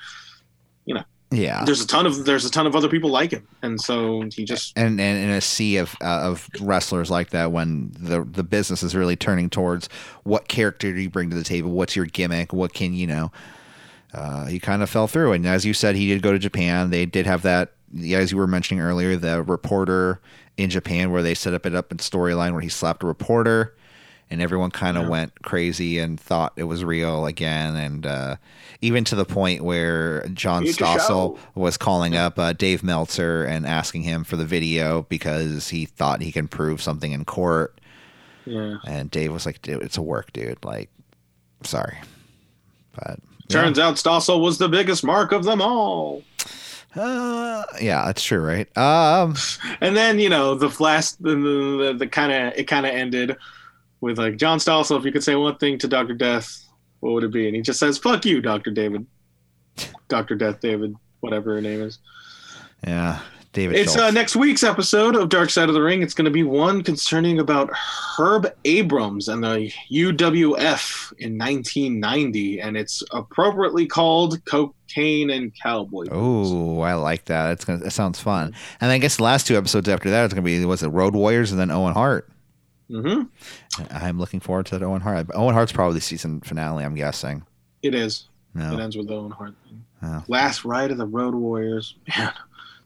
you 0.84 0.94
know, 0.94 1.04
yeah. 1.30 1.64
there's 1.64 1.80
a 1.80 1.86
ton 1.86 2.06
of 2.06 2.24
there's 2.24 2.44
a 2.44 2.50
ton 2.50 2.66
of 2.66 2.76
other 2.76 2.88
people 2.88 3.10
like 3.10 3.30
him, 3.30 3.46
and 3.62 3.80
so 3.80 4.22
he 4.32 4.44
just 4.44 4.76
and, 4.76 5.00
and 5.00 5.18
in 5.18 5.30
a 5.30 5.40
sea 5.40 5.76
of 5.78 5.94
uh, 6.02 6.20
of 6.22 6.48
wrestlers 6.60 7.10
like 7.10 7.30
that, 7.30 7.52
when 7.52 7.92
the 7.98 8.24
the 8.24 8.42
business 8.42 8.82
is 8.82 8.94
really 8.94 9.16
turning 9.16 9.48
towards 9.48 9.88
what 10.24 10.48
character 10.48 10.92
do 10.92 11.00
you 11.00 11.10
bring 11.10 11.30
to 11.30 11.36
the 11.36 11.44
table, 11.44 11.70
what's 11.70 11.96
your 11.96 12.06
gimmick, 12.06 12.52
what 12.52 12.74
can 12.74 12.92
you 12.92 13.06
know, 13.06 13.32
uh, 14.12 14.46
he 14.46 14.58
kind 14.58 14.82
of 14.82 14.90
fell 14.90 15.06
through. 15.06 15.32
And 15.32 15.46
as 15.46 15.64
you 15.64 15.72
said, 15.72 15.96
he 15.96 16.08
did 16.08 16.22
go 16.22 16.32
to 16.32 16.38
Japan. 16.38 16.90
They 16.90 17.06
did 17.06 17.26
have 17.26 17.42
that, 17.42 17.72
as 18.12 18.32
you 18.32 18.38
were 18.38 18.46
mentioning 18.46 18.82
earlier, 18.82 19.16
the 19.16 19.42
reporter 19.42 20.20
in 20.56 20.70
Japan 20.70 21.10
where 21.10 21.22
they 21.22 21.34
set 21.34 21.54
up 21.54 21.64
it 21.64 21.74
up 21.74 21.92
in 21.92 21.98
storyline 21.98 22.52
where 22.52 22.60
he 22.60 22.68
slapped 22.68 23.02
a 23.02 23.06
reporter, 23.06 23.74
and 24.30 24.40
everyone 24.40 24.70
kind 24.70 24.96
of 24.96 25.04
Yeah. 25.04 25.08
went 25.10 25.42
crazy 25.42 25.98
and 25.98 26.18
thought 26.20 26.52
it 26.56 26.64
was 26.64 26.84
real 26.84 27.26
again, 27.26 27.76
and 27.76 28.06
uh, 28.06 28.36
even 28.80 29.04
to 29.04 29.14
the 29.16 29.24
point 29.24 29.62
where 29.62 30.26
John 30.28 30.64
Stossel 30.64 31.38
was 31.54 31.76
calling 31.76 32.16
up 32.16 32.38
uh, 32.38 32.52
Dave 32.52 32.82
Meltzer 32.82 33.44
and 33.44 33.66
asking 33.66 34.02
him 34.02 34.24
for 34.24 34.36
the 34.36 34.44
video 34.46 35.02
because 35.08 35.68
he 35.68 35.84
thought 35.86 36.22
he 36.22 36.32
can 36.32 36.48
prove 36.48 36.80
something 36.80 37.12
in 37.12 37.24
court. 37.24 37.78
yeah. 38.46 38.76
And 38.86 39.10
Dave 39.10 39.32
was 39.32 39.44
like, 39.46 39.60
"Dude, 39.62 39.82
it's 39.82 39.96
a 39.98 40.02
work, 40.02 40.32
dude. 40.32 40.64
Like, 40.64 40.90
sorry." 41.62 41.98
But 42.94 43.18
yeah. 43.48 43.62
Turns 43.62 43.78
out 43.78 43.96
Stossel 43.96 44.40
was 44.40 44.58
the 44.58 44.68
biggest 44.68 45.04
mark 45.04 45.32
of 45.32 45.44
them 45.44 45.60
all. 45.60 46.22
Uh, 46.96 47.62
yeah, 47.80 48.04
that's 48.06 48.22
true, 48.22 48.40
right? 48.40 48.66
Um, 48.76 49.34
And 49.80 49.96
then 49.96 50.18
you 50.18 50.28
know 50.28 50.54
the 50.54 50.74
last 50.82 51.22
the 51.22 51.34
the, 51.36 51.94
the 51.98 52.06
kind 52.06 52.32
of 52.32 52.58
it 52.58 52.64
kind 52.64 52.84
of 52.86 52.92
ended 52.92 53.36
with 54.00 54.18
like 54.18 54.36
John 54.36 54.58
Stossel. 54.58 54.98
If 54.98 55.04
you 55.04 55.12
could 55.12 55.24
say 55.24 55.34
one 55.34 55.56
thing 55.58 55.78
to 55.78 55.88
Doctor 55.88 56.14
Death, 56.14 56.66
what 57.00 57.12
would 57.12 57.24
it 57.24 57.32
be? 57.32 57.46
And 57.46 57.56
he 57.56 57.62
just 57.62 57.78
says, 57.80 57.98
"Fuck 57.98 58.24
you, 58.24 58.40
Doctor 58.40 58.70
David, 58.70 59.06
Doctor 60.08 60.34
Death 60.34 60.60
David, 60.60 60.94
whatever 61.20 61.54
her 61.54 61.60
name 61.60 61.82
is." 61.82 61.98
yeah, 62.86 63.20
David. 63.52 63.76
It's 63.76 63.96
uh, 63.96 64.10
next 64.10 64.36
week's 64.36 64.62
episode 64.62 65.16
of 65.16 65.28
Dark 65.28 65.50
Side 65.50 65.68
of 65.68 65.74
the 65.74 65.82
Ring. 65.82 66.02
It's 66.02 66.14
going 66.14 66.24
to 66.24 66.30
be 66.30 66.42
one 66.42 66.82
concerning 66.82 67.40
about 67.40 67.70
Herb 68.16 68.46
Abrams 68.64 69.28
and 69.28 69.42
the 69.42 69.72
UWF 69.90 71.12
in 71.18 71.36
1990, 71.36 72.60
and 72.60 72.76
it's 72.76 73.02
appropriately 73.12 73.86
called 73.86 74.42
Cocaine 74.44 75.30
and 75.30 75.52
Cowboy. 75.60 76.06
Oh, 76.10 76.80
I 76.80 76.94
like 76.94 77.26
that. 77.26 77.52
It's 77.52 77.64
gonna. 77.64 77.80
That 77.80 77.90
sounds 77.92 78.20
fun. 78.20 78.54
And 78.80 78.90
I 78.90 78.98
guess 78.98 79.16
the 79.16 79.24
last 79.24 79.46
two 79.46 79.56
episodes 79.56 79.88
after 79.88 80.10
that 80.10 80.24
is 80.24 80.32
gonna 80.32 80.42
be 80.42 80.64
was 80.64 80.82
it 80.82 80.88
Road 80.88 81.14
Warriors 81.14 81.50
and 81.50 81.60
then 81.60 81.70
Owen 81.70 81.92
Hart. 81.92 82.30
Hmm 82.90 83.22
I'm 83.90 84.18
looking 84.18 84.40
forward 84.40 84.66
to 84.66 84.78
that 84.78 84.84
Owen 84.84 85.00
Hart. 85.00 85.28
Owen 85.34 85.54
Hart's 85.54 85.72
probably 85.72 85.94
the 85.94 86.00
season 86.00 86.40
finale. 86.40 86.84
I'm 86.84 86.94
guessing. 86.94 87.44
It 87.82 87.94
is. 87.94 88.28
It 88.54 88.80
ends 88.80 88.96
with 88.96 89.10
Owen 89.10 89.30
Hart. 89.30 89.54
Oh. 90.02 90.24
Last 90.28 90.64
ride 90.64 90.90
of 90.90 90.98
the 90.98 91.06
Road 91.06 91.34
Warriors. 91.34 91.94
Man, 92.18 92.32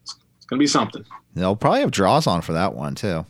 it's, 0.03 0.17
it's 0.37 0.47
going 0.47 0.59
to 0.59 0.63
be 0.63 0.67
something. 0.67 1.05
They'll 1.35 1.57
probably 1.57 1.81
have 1.81 1.91
draws 1.91 2.27
on 2.27 2.43
for 2.43 2.53
that 2.53 2.75
one 2.75 2.95
too. 2.95 3.25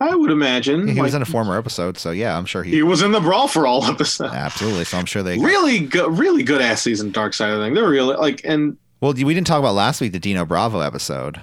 I 0.00 0.14
would 0.16 0.32
imagine. 0.32 0.88
He 0.88 1.00
was 1.00 1.14
in 1.14 1.22
a 1.22 1.26
former 1.26 1.56
episode, 1.56 1.96
so 1.96 2.10
yeah, 2.10 2.36
I'm 2.36 2.44
sure 2.44 2.64
he, 2.64 2.72
he 2.72 2.82
was 2.82 3.02
in 3.02 3.12
the 3.12 3.20
Brawl 3.20 3.46
for 3.46 3.68
All 3.68 3.84
episode. 3.84 4.32
absolutely. 4.32 4.84
So 4.84 4.98
I'm 4.98 5.06
sure 5.06 5.22
they. 5.22 5.38
Really 5.42 5.78
good, 5.78 6.18
really 6.18 6.42
good 6.42 6.60
ass 6.60 6.82
season. 6.82 7.12
Dark 7.12 7.34
Side 7.34 7.50
of 7.50 7.58
the 7.60 7.64
Thing. 7.66 7.74
They're 7.74 7.88
really 7.88 8.16
like, 8.16 8.40
and 8.44 8.76
Well, 9.00 9.12
we 9.12 9.32
didn't 9.32 9.46
talk 9.46 9.60
about 9.60 9.74
last 9.74 10.00
week 10.00 10.12
the 10.12 10.18
Dino 10.18 10.44
Bravo 10.44 10.80
episode. 10.80 11.40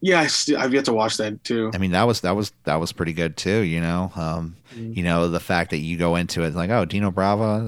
Yeah, 0.00 0.20
I 0.20 0.26
st- 0.28 0.58
I've 0.58 0.72
yet 0.72 0.84
to 0.86 0.92
watch 0.92 1.16
that 1.16 1.42
too. 1.44 1.70
I 1.74 1.78
mean, 1.78 1.90
that 1.92 2.04
was 2.04 2.20
that 2.22 2.36
was 2.36 2.52
that 2.64 2.76
was 2.76 2.92
pretty 2.92 3.12
good 3.12 3.36
too. 3.36 3.60
You 3.60 3.80
know, 3.80 4.12
um, 4.16 4.56
Mm. 4.74 4.94
you 4.96 5.02
know 5.02 5.28
the 5.28 5.40
fact 5.40 5.70
that 5.70 5.78
you 5.78 5.96
go 5.96 6.14
into 6.16 6.42
it 6.42 6.54
like, 6.54 6.68
oh, 6.70 6.84
Dino 6.84 7.10
Bravo. 7.10 7.64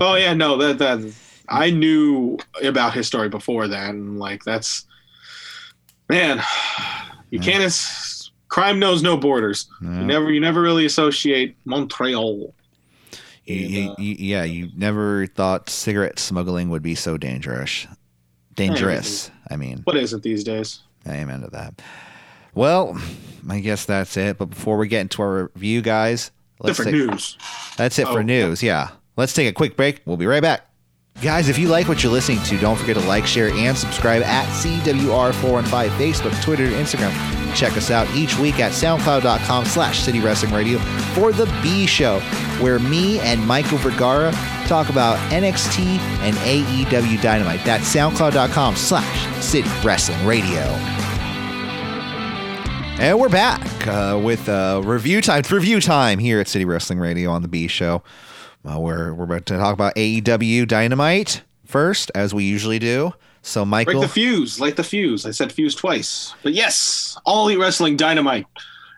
Oh 0.00 0.14
yeah, 0.14 0.32
no, 0.32 0.56
that 0.56 0.78
that 0.78 1.12
I 1.48 1.70
knew 1.70 2.38
about 2.62 2.94
his 2.94 3.06
story 3.06 3.28
before 3.28 3.68
that, 3.68 3.90
and 3.90 4.18
like 4.18 4.42
that's 4.44 4.86
man, 6.08 6.38
you 7.30 7.38
Yeah. 7.38 7.44
can't. 7.44 7.64
As, 7.64 8.30
crime 8.48 8.78
knows 8.80 9.02
no 9.02 9.16
borders. 9.16 9.68
no. 9.80 10.00
You 10.00 10.06
never, 10.06 10.32
you 10.32 10.40
never 10.40 10.60
really 10.60 10.84
associate 10.86 11.56
Montreal. 11.66 12.52
You, 13.44 13.54
you, 13.54 13.90
uh, 13.90 13.94
you, 13.98 14.16
yeah, 14.18 14.42
you 14.44 14.70
never 14.76 15.26
thought 15.26 15.70
cigarette 15.70 16.18
smuggling 16.18 16.68
would 16.70 16.82
be 16.82 16.94
so 16.96 17.16
dangerous. 17.16 17.86
Dangerous. 18.54 19.30
I 19.50 19.56
mean, 19.56 19.82
What 19.84 19.96
is 19.96 20.12
it 20.12 20.22
these 20.22 20.42
days? 20.44 20.80
Amen 21.12 21.42
to 21.42 21.48
that. 21.50 21.80
Well, 22.54 22.98
I 23.48 23.60
guess 23.60 23.84
that's 23.84 24.16
it. 24.16 24.38
But 24.38 24.46
before 24.46 24.76
we 24.76 24.88
get 24.88 25.02
into 25.02 25.22
our 25.22 25.50
review, 25.54 25.82
guys, 25.82 26.30
let's 26.58 26.76
Different 26.78 26.96
take, 26.98 27.10
news. 27.10 27.38
That's 27.76 27.98
it 27.98 28.06
for 28.06 28.18
Oh. 28.20 28.22
news. 28.22 28.62
Yeah. 28.62 28.88
Let's 29.16 29.32
take 29.32 29.48
a 29.48 29.52
quick 29.52 29.76
break. 29.76 30.00
We'll 30.04 30.16
be 30.16 30.26
right 30.26 30.42
back. 30.42 30.66
Guys, 31.22 31.48
if 31.48 31.58
you 31.58 31.68
like 31.68 31.86
what 31.88 32.02
you're 32.02 32.12
listening 32.12 32.42
to, 32.44 32.56
don't 32.58 32.76
forget 32.76 32.96
to 32.96 33.02
like, 33.06 33.26
share, 33.26 33.50
and 33.50 33.76
subscribe 33.76 34.22
at 34.22 34.46
CWR415 34.62 35.88
Facebook, 35.90 36.42
Twitter, 36.42 36.64
and 36.64 36.74
Instagram. 36.74 37.39
Check 37.54 37.76
us 37.76 37.90
out 37.90 38.08
each 38.14 38.38
week 38.38 38.60
at 38.60 38.72
soundcloud.com 38.72 39.64
slash 39.64 40.00
City 40.00 40.20
Wrestling 40.20 40.52
Radio 40.52 40.78
for 41.14 41.32
The 41.32 41.46
B 41.62 41.86
Show, 41.86 42.20
where 42.60 42.78
me 42.78 43.20
and 43.20 43.46
Michael 43.46 43.78
Vergara 43.78 44.32
talk 44.66 44.88
about 44.88 45.18
NXT 45.30 45.98
and 46.20 46.36
AEW 46.36 47.20
Dynamite. 47.20 47.64
That's 47.64 47.94
soundcloud.com 47.94 48.76
slash 48.76 49.44
City 49.44 49.68
Wrestling 49.84 50.24
Radio. 50.26 50.60
And 53.00 53.18
we're 53.18 53.30
back 53.30 53.86
uh, 53.86 54.20
with 54.22 54.46
uh, 54.48 54.82
review 54.84 55.22
time. 55.22 55.38
It's 55.40 55.50
review 55.50 55.80
time 55.80 56.18
here 56.18 56.38
at 56.38 56.48
City 56.48 56.66
Wrestling 56.66 56.98
Radio 56.98 57.30
on 57.30 57.40
the 57.40 57.48
B 57.48 57.66
Show. 57.66 58.02
Uh, 58.62 58.78
we're 58.78 59.14
we're 59.14 59.24
about 59.24 59.46
to 59.46 59.56
talk 59.56 59.72
about 59.72 59.94
AEW 59.94 60.68
Dynamite 60.68 61.42
first, 61.64 62.10
as 62.14 62.34
we 62.34 62.44
usually 62.44 62.78
do. 62.78 63.14
So, 63.42 63.64
Michael, 63.64 63.94
Break 63.94 64.02
the 64.02 64.12
fuse. 64.12 64.60
Light 64.60 64.76
the 64.76 64.84
fuse. 64.84 65.26
I 65.26 65.30
said 65.30 65.52
fuse 65.52 65.74
twice. 65.74 66.34
But 66.42 66.52
yes, 66.52 67.18
All 67.24 67.48
Elite 67.48 67.58
Wrestling 67.58 67.96
Dynamite, 67.96 68.46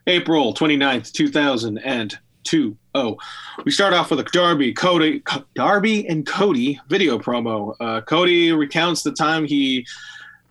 April 0.07 0.52
29th, 0.52 1.12
2002. 1.12 2.76
Oh, 2.94 3.16
we 3.64 3.70
start 3.70 3.94
off 3.94 4.11
with 4.11 4.20
a 4.20 4.24
Darby, 4.24 4.72
Cody, 4.72 5.22
Darby 5.55 6.07
and 6.09 6.26
Cody 6.26 6.81
video 6.88 7.18
promo. 7.18 7.74
Uh, 7.81 8.00
Cody 8.02 8.52
recounts 8.52 9.02
the 9.02 9.12
time 9.12 9.46
he 9.46 9.87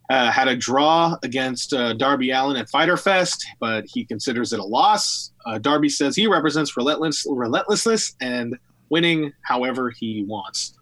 uh, 0.10 0.32
had 0.32 0.48
a 0.48 0.56
draw 0.56 1.16
against 1.24 1.74
uh, 1.74 1.94
Darby 1.94 2.32
Allin 2.32 2.58
at 2.58 2.70
Fyter 2.70 2.98
Fest, 2.98 3.46
but 3.60 3.86
he 3.86 4.04
considers 4.04 4.52
it 4.52 4.60
a 4.60 4.64
loss. 4.64 5.32
Uh, 5.46 5.58
Darby 5.58 5.90
says 5.90 6.16
he 6.16 6.28
represents 6.28 6.76
relentless, 6.76 7.26
relentlessness 7.30 8.16
and 8.22 8.58
winning 8.90 9.32
however 9.44 9.90
he 9.90 10.24
wants. 10.28 10.78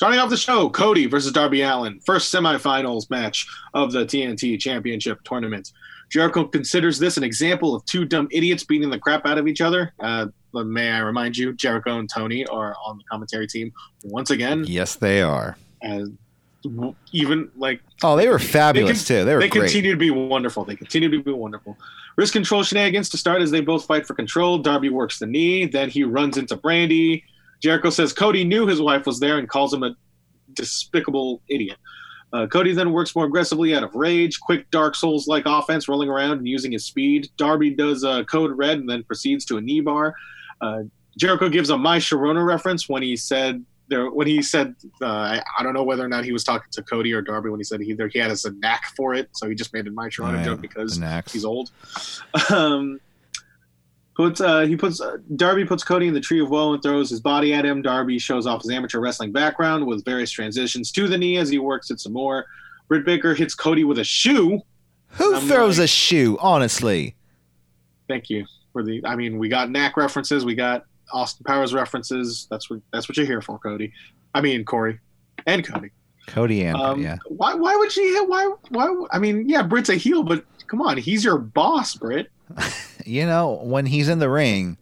Starting 0.00 0.18
off 0.18 0.30
the 0.30 0.36
show, 0.38 0.70
Cody 0.70 1.04
versus 1.04 1.30
Darby 1.30 1.60
Allin, 1.60 2.00
first 2.00 2.32
semifinals 2.32 3.10
match 3.10 3.46
of 3.74 3.92
the 3.92 4.06
TNT 4.06 4.58
Championship 4.58 5.22
tournament. 5.24 5.72
Jericho 6.08 6.46
considers 6.46 6.98
this 6.98 7.18
an 7.18 7.22
example 7.22 7.74
of 7.74 7.84
two 7.84 8.06
dumb 8.06 8.26
idiots 8.30 8.64
beating 8.64 8.88
the 8.88 8.98
crap 8.98 9.26
out 9.26 9.36
of 9.36 9.46
each 9.46 9.60
other. 9.60 9.92
Uh, 10.00 10.28
but 10.54 10.66
may 10.66 10.90
I 10.90 11.00
remind 11.00 11.36
you, 11.36 11.52
Jericho 11.52 11.98
and 11.98 12.08
Tony 12.08 12.46
are 12.46 12.74
on 12.82 12.96
the 12.96 13.04
commentary 13.10 13.46
team 13.46 13.74
once 14.02 14.30
again. 14.30 14.64
Yes, 14.66 14.94
they 14.94 15.20
are. 15.20 15.58
Even 17.12 17.50
like 17.58 17.82
Oh, 18.02 18.16
they 18.16 18.26
were 18.26 18.38
fabulous 18.38 19.06
They 19.06 19.16
too. 19.18 19.24
They 19.26 19.34
were 19.34 19.40
great. 19.40 19.52
they 19.52 19.58
great. 19.58 19.66
continue 19.66 19.90
to 19.92 19.98
be 19.98 20.10
wonderful. 20.10 20.64
They 20.64 20.76
continue 20.76 21.10
to 21.10 21.22
be 21.22 21.30
wonderful. 21.30 21.76
Risk 22.16 22.32
control 22.32 22.62
shenanigans 22.62 23.10
to 23.10 23.18
start 23.18 23.42
as 23.42 23.50
they 23.50 23.60
both 23.60 23.84
fight 23.84 24.06
for 24.06 24.14
control. 24.14 24.56
Darby 24.56 24.88
works 24.88 25.18
the 25.18 25.26
knee, 25.26 25.66
then 25.66 25.90
he 25.90 26.04
runs 26.04 26.38
into 26.38 26.56
Brandi. 26.56 27.22
Jericho 27.60 27.90
says 27.90 28.12
Cody 28.12 28.44
knew 28.44 28.66
his 28.66 28.80
wife 28.80 29.06
was 29.06 29.20
there 29.20 29.38
and 29.38 29.48
calls 29.48 29.72
him 29.72 29.82
a 29.82 29.94
despicable 30.54 31.42
idiot. 31.48 31.76
Uh, 32.32 32.46
Cody 32.46 32.72
then 32.72 32.92
works 32.92 33.14
more 33.16 33.24
aggressively 33.24 33.74
out 33.74 33.82
of 33.82 33.94
rage, 33.94 34.38
quick 34.40 34.70
Dark 34.70 34.94
Souls 34.94 35.26
like 35.26 35.44
offense, 35.46 35.88
rolling 35.88 36.08
around 36.08 36.38
and 36.38 36.46
using 36.48 36.70
his 36.72 36.84
speed. 36.84 37.28
Darby 37.36 37.70
does 37.70 38.04
uh, 38.04 38.22
code 38.24 38.56
red 38.56 38.78
and 38.78 38.88
then 38.88 39.02
proceeds 39.04 39.44
to 39.46 39.56
a 39.56 39.60
knee 39.60 39.80
bar. 39.80 40.14
Uh, 40.60 40.82
Jericho 41.18 41.48
gives 41.48 41.70
a 41.70 41.76
My 41.76 41.98
Sharona 41.98 42.46
reference 42.46 42.88
when 42.88 43.02
he 43.02 43.16
said 43.16 43.64
there 43.88 44.08
when 44.08 44.28
he 44.28 44.40
said 44.40 44.76
uh, 45.02 45.06
I, 45.06 45.42
I 45.58 45.62
don't 45.64 45.74
know 45.74 45.82
whether 45.82 46.04
or 46.04 46.08
not 46.08 46.24
he 46.24 46.30
was 46.30 46.44
talking 46.44 46.68
to 46.70 46.82
Cody 46.84 47.12
or 47.12 47.20
Darby 47.20 47.50
when 47.50 47.58
he 47.58 47.64
said 47.64 47.80
he 47.80 47.90
either 47.90 48.06
he 48.06 48.20
had 48.20 48.30
a 48.30 48.36
knack 48.60 48.82
for 48.96 49.12
it, 49.14 49.28
so 49.32 49.48
he 49.48 49.56
just 49.56 49.74
made 49.74 49.88
a 49.88 49.90
My 49.90 50.06
Sharona 50.08 50.36
Right. 50.36 50.44
joke 50.44 50.60
because 50.60 50.96
he's 51.32 51.44
old. 51.44 51.70
Um, 52.50 53.00
puts 54.14 54.40
uh, 54.40 54.60
he 54.66 54.76
puts 54.76 55.00
uh, 55.00 55.16
Darby 55.36 55.64
puts 55.64 55.82
Cody 55.84 56.06
in 56.08 56.14
the 56.14 56.20
tree 56.20 56.40
of 56.40 56.50
woe 56.50 56.72
and 56.74 56.82
throws 56.82 57.10
his 57.10 57.20
body 57.20 57.52
at 57.54 57.64
him. 57.64 57.82
Darby 57.82 58.18
shows 58.18 58.46
off 58.46 58.62
his 58.62 58.70
amateur 58.70 59.00
wrestling 59.00 59.32
background 59.32 59.86
with 59.86 60.04
various 60.04 60.30
transitions 60.30 60.92
to 60.92 61.08
the 61.08 61.16
knee 61.18 61.36
as 61.38 61.48
he 61.48 61.58
works 61.58 61.90
it 61.90 62.00
some 62.00 62.12
more. 62.12 62.46
Britt 62.88 63.04
Baker 63.04 63.34
hits 63.34 63.54
Cody 63.54 63.84
with 63.84 63.98
a 63.98 64.04
shoe. 64.04 64.60
Who 65.14 65.34
I'm 65.36 65.42
throws 65.42 65.78
like- 65.78 65.84
a 65.84 65.88
shoe? 65.88 66.36
Honestly, 66.40 67.16
Thank 68.08 68.28
you 68.30 68.44
for 68.72 68.82
the. 68.82 69.00
I 69.04 69.14
mean, 69.16 69.38
we 69.38 69.48
got 69.48 69.70
knack 69.70 69.96
references, 69.96 70.44
we 70.44 70.54
got 70.54 70.84
Austin 71.12 71.44
Powers 71.44 71.72
references. 71.72 72.46
That's 72.50 72.68
what 72.68 72.80
that's 72.92 73.08
what 73.08 73.16
you're 73.16 73.26
here 73.26 73.40
for, 73.42 73.58
Cody. 73.58 73.92
I 74.34 74.40
mean, 74.40 74.64
Corey 74.64 74.98
and 75.46 75.64
Cody. 75.66 75.90
Cody 76.26 76.62
and 76.64 76.76
Um, 76.76 77.00
yeah. 77.02 77.16
Why? 77.26 77.54
Why 77.54 77.74
would 77.76 77.90
she? 77.90 78.02
hit? 78.12 78.28
Why? 78.28 78.52
Why? 78.70 79.04
I 79.12 79.18
mean, 79.18 79.48
yeah, 79.48 79.62
Britt's 79.62 79.88
a 79.88 79.94
heel, 79.96 80.22
but 80.22 80.44
come 80.66 80.80
on, 80.82 80.96
he's 80.96 81.24
your 81.24 81.38
boss, 81.38 81.94
Britt. 81.94 82.30
You 83.06 83.24
know, 83.26 83.58
when 83.62 83.86
he's 83.86 84.08
in 84.08 84.18
the 84.18 84.28
ring, 84.28 84.76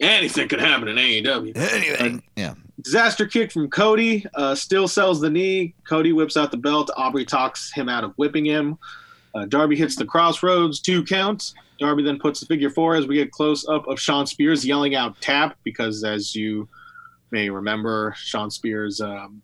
Anything 0.00 0.48
could 0.48 0.60
happen 0.60 0.88
in 0.88 0.96
AEW. 0.96 1.56
anything. 1.56 2.22
Yeah. 2.36 2.54
Disaster 2.80 3.26
kick 3.26 3.52
from 3.52 3.68
Cody. 3.70 4.24
Uh, 4.34 4.54
still 4.54 4.88
sells 4.88 5.20
the 5.20 5.30
knee. 5.30 5.74
Cody 5.86 6.12
whips 6.12 6.36
out 6.36 6.50
the 6.50 6.56
belt. 6.56 6.90
Aubrey 6.96 7.24
talks 7.24 7.72
him 7.72 7.88
out 7.88 8.02
of 8.04 8.12
whipping 8.16 8.44
him. 8.44 8.78
Uh, 9.34 9.44
Darby 9.46 9.76
hits 9.76 9.96
the 9.96 10.04
crossroads, 10.04 10.80
two 10.80 11.04
counts. 11.04 11.54
Darby 11.80 12.02
then 12.04 12.18
puts 12.18 12.40
the 12.40 12.46
figure 12.46 12.70
four 12.70 12.94
as 12.94 13.06
we 13.06 13.16
get 13.16 13.30
close 13.32 13.66
up 13.68 13.86
of 13.88 13.98
Shawn 14.00 14.26
Spears 14.26 14.64
yelling 14.64 14.94
out 14.94 15.20
tap 15.20 15.56
because, 15.64 16.04
as 16.04 16.34
you 16.34 16.68
may 17.30 17.50
remember, 17.50 18.14
Shawn 18.16 18.50
Spears 18.50 19.00
um, 19.00 19.42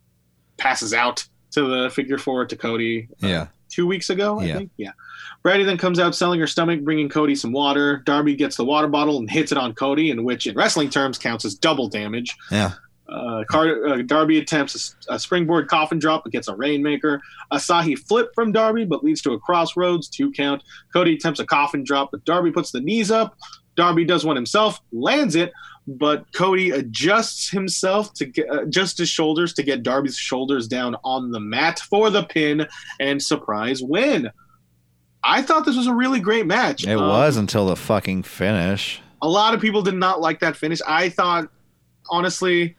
passes 0.57 0.93
out 0.93 1.25
to 1.51 1.63
the 1.67 1.89
figure 1.89 2.17
four 2.17 2.45
to 2.45 2.55
Cody 2.55 3.09
uh, 3.23 3.27
Yeah. 3.27 3.47
two 3.69 3.85
weeks 3.85 4.09
ago, 4.09 4.39
I 4.39 4.45
Yeah. 4.45 4.57
think. 4.57 4.71
Yeah. 4.77 4.91
Brandi 5.43 5.65
then 5.65 5.77
comes 5.77 5.99
out 5.99 6.15
selling 6.15 6.39
her 6.39 6.47
stomach, 6.47 6.81
bringing 6.81 7.09
Cody 7.09 7.35
some 7.35 7.51
water. 7.51 7.97
Darby 8.05 8.35
gets 8.35 8.57
the 8.57 8.65
water 8.65 8.87
bottle 8.87 9.17
and 9.17 9.29
hits 9.29 9.51
it 9.51 9.57
on 9.57 9.73
Cody, 9.73 10.11
in 10.11 10.23
which, 10.23 10.45
in 10.45 10.55
wrestling 10.55 10.89
terms, 10.89 11.17
counts 11.17 11.45
as 11.45 11.55
double 11.55 11.87
damage. 11.87 12.37
Yeah. 12.51 12.73
Uh, 13.09 13.43
Car- 13.49 13.87
uh, 13.87 14.01
Darby 14.03 14.37
attempts 14.37 14.95
a 15.09 15.19
springboard 15.19 15.67
coffin 15.67 15.99
drop, 15.99 16.23
but 16.23 16.31
gets 16.31 16.47
a 16.47 16.55
rainmaker. 16.55 17.19
Asahi 17.51 17.97
flip 17.97 18.29
from 18.33 18.51
Darby, 18.51 18.85
but 18.85 19.03
leads 19.03 19.21
to 19.23 19.33
a 19.33 19.39
crossroads, 19.39 20.07
two 20.07 20.31
count. 20.31 20.63
Cody 20.93 21.15
attempts 21.15 21.39
a 21.39 21.45
coffin 21.45 21.83
drop, 21.83 22.11
but 22.11 22.23
Darby 22.23 22.51
puts 22.51 22.71
the 22.71 22.79
knees 22.79 23.11
up. 23.11 23.35
Darby 23.75 24.05
does 24.05 24.23
one 24.23 24.35
himself, 24.35 24.79
lands 24.91 25.35
it, 25.35 25.51
but 25.87 26.31
Cody 26.33 26.69
adjusts 26.71 27.49
himself 27.49 28.13
to 28.13 28.25
get 28.25 28.49
uh, 28.49 28.61
adjusts 28.61 28.99
his 28.99 29.09
shoulders 29.09 29.53
to 29.53 29.63
get 29.63 29.83
Darby's 29.83 30.17
shoulders 30.17 30.67
down 30.67 30.95
on 31.03 31.31
the 31.31 31.39
mat 31.39 31.79
for 31.79 32.09
the 32.09 32.23
pin 32.23 32.67
and 32.99 33.21
surprise 33.21 33.81
win. 33.81 34.29
I 35.23 35.41
thought 35.41 35.65
this 35.65 35.77
was 35.77 35.87
a 35.87 35.93
really 35.93 36.19
great 36.19 36.45
match. 36.47 36.83
It 36.85 36.97
Um, 36.97 37.07
was 37.07 37.37
until 37.37 37.67
the 37.67 37.75
fucking 37.75 38.23
finish. 38.23 39.01
a 39.21 39.27
lot 39.27 39.53
of 39.53 39.61
people 39.61 39.81
did 39.83 39.93
not 39.93 40.19
like 40.19 40.39
that 40.39 40.55
finish. 40.55 40.79
I 40.87 41.09
thought, 41.09 41.47
honestly, 42.09 42.75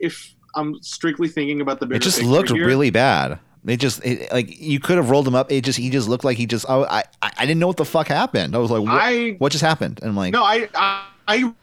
if 0.00 0.34
I'm 0.54 0.74
strictly 0.82 1.28
thinking 1.28 1.60
about 1.60 1.80
the 1.80 1.86
bigger 1.86 1.96
It 1.96 2.02
just 2.02 2.22
looked 2.22 2.50
here, 2.50 2.66
really 2.66 2.90
bad. 2.90 3.38
It 3.66 3.78
just 3.78 4.04
it, 4.04 4.30
like 4.32 4.60
you 4.60 4.78
could 4.78 4.96
have 4.96 5.10
rolled 5.10 5.26
him 5.26 5.34
up. 5.34 5.50
It 5.50 5.64
just 5.64 5.78
he 5.78 5.90
just 5.90 6.08
looked 6.08 6.24
like 6.24 6.36
he 6.36 6.46
just 6.46 6.66
oh, 6.68 6.84
I 6.84 7.04
I 7.22 7.30
I 7.38 7.46
didn't 7.46 7.58
know 7.60 7.66
what 7.66 7.76
the 7.76 7.84
fuck 7.84 8.08
happened. 8.08 8.54
I 8.54 8.58
was 8.58 8.70
like, 8.70 8.82
what, 8.82 8.92
I 8.92 9.36
what 9.38 9.52
just 9.52 9.64
happened? 9.64 10.00
And 10.02 10.10
I'm 10.10 10.16
like, 10.16 10.32
no, 10.32 10.42
I 10.44 10.68
I, 10.74 11.04
I 11.26 11.54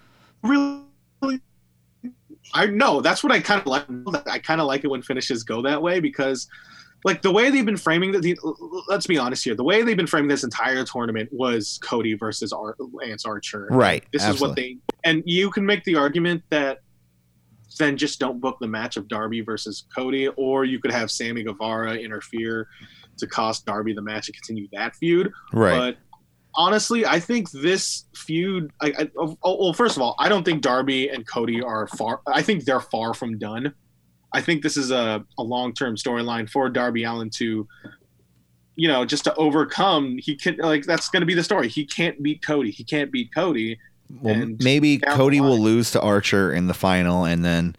really. 0.44 0.82
I 2.54 2.68
know 2.68 3.02
that's 3.02 3.24
what 3.24 3.32
I 3.34 3.40
kind 3.40 3.60
of 3.62 3.68
like. 3.68 3.86
I 4.28 4.40
kind 4.40 4.62
of 4.62 4.68
like 4.68 4.84
it 4.84 4.88
when 4.88 5.02
finishes 5.02 5.44
go 5.44 5.62
that 5.64 5.82
way 5.82 6.00
because, 6.00 6.48
like 7.06 7.22
the 7.22 7.32
way 7.32 7.52
they've 7.52 7.66
been 7.66 7.78
framing 7.78 8.12
the, 8.12 8.20
the. 8.20 8.84
Let's 8.90 9.06
be 9.06 9.18
honest 9.18 9.44
here. 9.44 9.56
The 9.56 9.64
way 9.64 9.84
they've 9.84 9.96
been 9.96 10.08
framing 10.08 10.28
this 10.28 10.44
entire 10.44 10.84
tournament 10.84 11.30
was 11.32 11.80
Cody 11.84 12.16
versus 12.16 12.52
Ar- 12.52 12.76
Lance 12.80 13.26
Archer. 13.26 13.68
right. 13.70 14.04
This 14.12 14.26
is 14.26 14.42
what 14.42 14.56
they 14.56 14.78
and 15.06 15.24
you 15.26 15.52
can 15.52 15.66
make 15.66 15.84
the 15.84 15.96
argument 15.96 16.44
that 16.50 16.80
then 17.78 17.96
just 17.96 18.20
don't 18.20 18.42
book 18.42 18.58
the 18.60 18.68
match 18.68 18.98
of 18.98 19.08
Darby 19.08 19.42
versus 19.42 19.86
Cody, 19.96 20.30
or 20.30 20.66
you 20.66 20.80
could 20.80 20.92
have 20.92 21.12
Sammy 21.12 21.44
Guevara 21.44 21.94
interfere 21.96 22.68
to 23.18 23.28
cost 23.28 23.66
Darby 23.66 23.94
the 23.94 24.02
match 24.02 24.28
and 24.28 24.36
continue 24.36 24.68
that 24.74 24.96
feud. 24.96 25.32
right. 25.54 25.78
But 25.78 25.98
honestly, 26.56 27.06
I 27.06 27.20
think 27.20 27.52
this 27.52 28.06
feud. 28.16 28.72
I, 28.82 28.94
I, 28.98 29.12
oh, 29.18 29.38
oh 29.44 29.58
well, 29.60 29.74
first 29.74 29.96
of 29.96 30.02
all, 30.02 30.16
I 30.18 30.28
don't 30.28 30.44
think 30.44 30.62
Darby 30.62 31.10
and 31.10 31.28
Cody 31.28 31.62
are 31.62 31.88
far. 31.88 32.22
I 32.28 32.42
think 32.42 32.66
they're 32.66 32.80
far 32.80 33.14
from 33.14 33.38
done. 33.38 33.74
I 34.36 34.42
think 34.42 34.64
this 34.64 34.76
is 34.76 34.92
a, 34.92 35.24
a 35.38 35.44
long 35.44 35.74
term 35.74 35.96
storyline 35.96 36.50
for 36.50 36.70
Darby 36.70 37.06
Allin 37.06 37.30
to, 37.32 37.66
you 38.76 38.88
know, 38.90 39.06
just 39.06 39.24
to 39.24 39.36
overcome. 39.36 40.18
He 40.18 40.36
can 40.36 40.58
like 40.58 40.86
that's 40.86 41.08
going 41.08 41.22
to 41.22 41.26
be 41.26 41.34
the 41.34 41.44
story. 41.44 41.70
He 41.70 41.86
can't 41.86 42.22
beat 42.22 42.46
Cody. 42.46 42.70
He 42.70 42.84
can't 42.84 43.14
beat 43.14 43.34
Cody. 43.34 43.80
Well, 44.22 44.52
maybe 44.60 44.98
Cody 44.98 45.40
will 45.40 45.58
lose 45.58 45.92
to 45.92 46.02
Archer 46.02 46.52
in 46.52 46.68
the 46.68 46.74
final, 46.74 47.24
and 47.24 47.46
then 47.46 47.78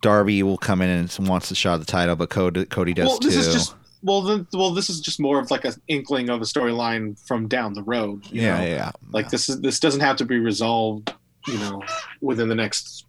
Darby 0.00 0.44
will 0.44 0.56
come 0.56 0.80
in 0.80 0.88
and 0.88 1.28
wants 1.28 1.48
to 1.48 1.56
shot 1.56 1.78
the 1.78 1.84
title, 1.84 2.14
but 2.14 2.30
Cody 2.30 2.64
Cody 2.66 2.94
does 2.94 3.08
well, 3.08 3.18
too. 3.18 3.28
this 3.30 3.36
is 3.48 3.52
just 3.52 3.74
well, 4.04 4.22
then, 4.22 4.46
well, 4.52 4.70
this 4.70 4.88
is 4.88 5.00
just 5.00 5.18
more 5.18 5.40
of 5.40 5.50
like 5.50 5.64
an 5.64 5.74
inkling 5.88 6.30
of 6.30 6.40
a 6.40 6.44
storyline 6.44 7.18
from 7.26 7.48
down 7.48 7.72
the 7.72 7.82
road. 7.82 8.24
You 8.30 8.42
yeah, 8.42 8.56
know? 8.56 8.64
yeah, 8.64 8.74
yeah. 8.74 8.90
Like 9.10 9.30
this 9.30 9.48
is 9.48 9.60
this 9.60 9.80
doesn't 9.80 10.00
have 10.00 10.14
to 10.18 10.24
be 10.24 10.38
resolved. 10.38 11.12
You 11.48 11.58
know, 11.58 11.82
within 12.20 12.48
the 12.48 12.54
next 12.54 13.06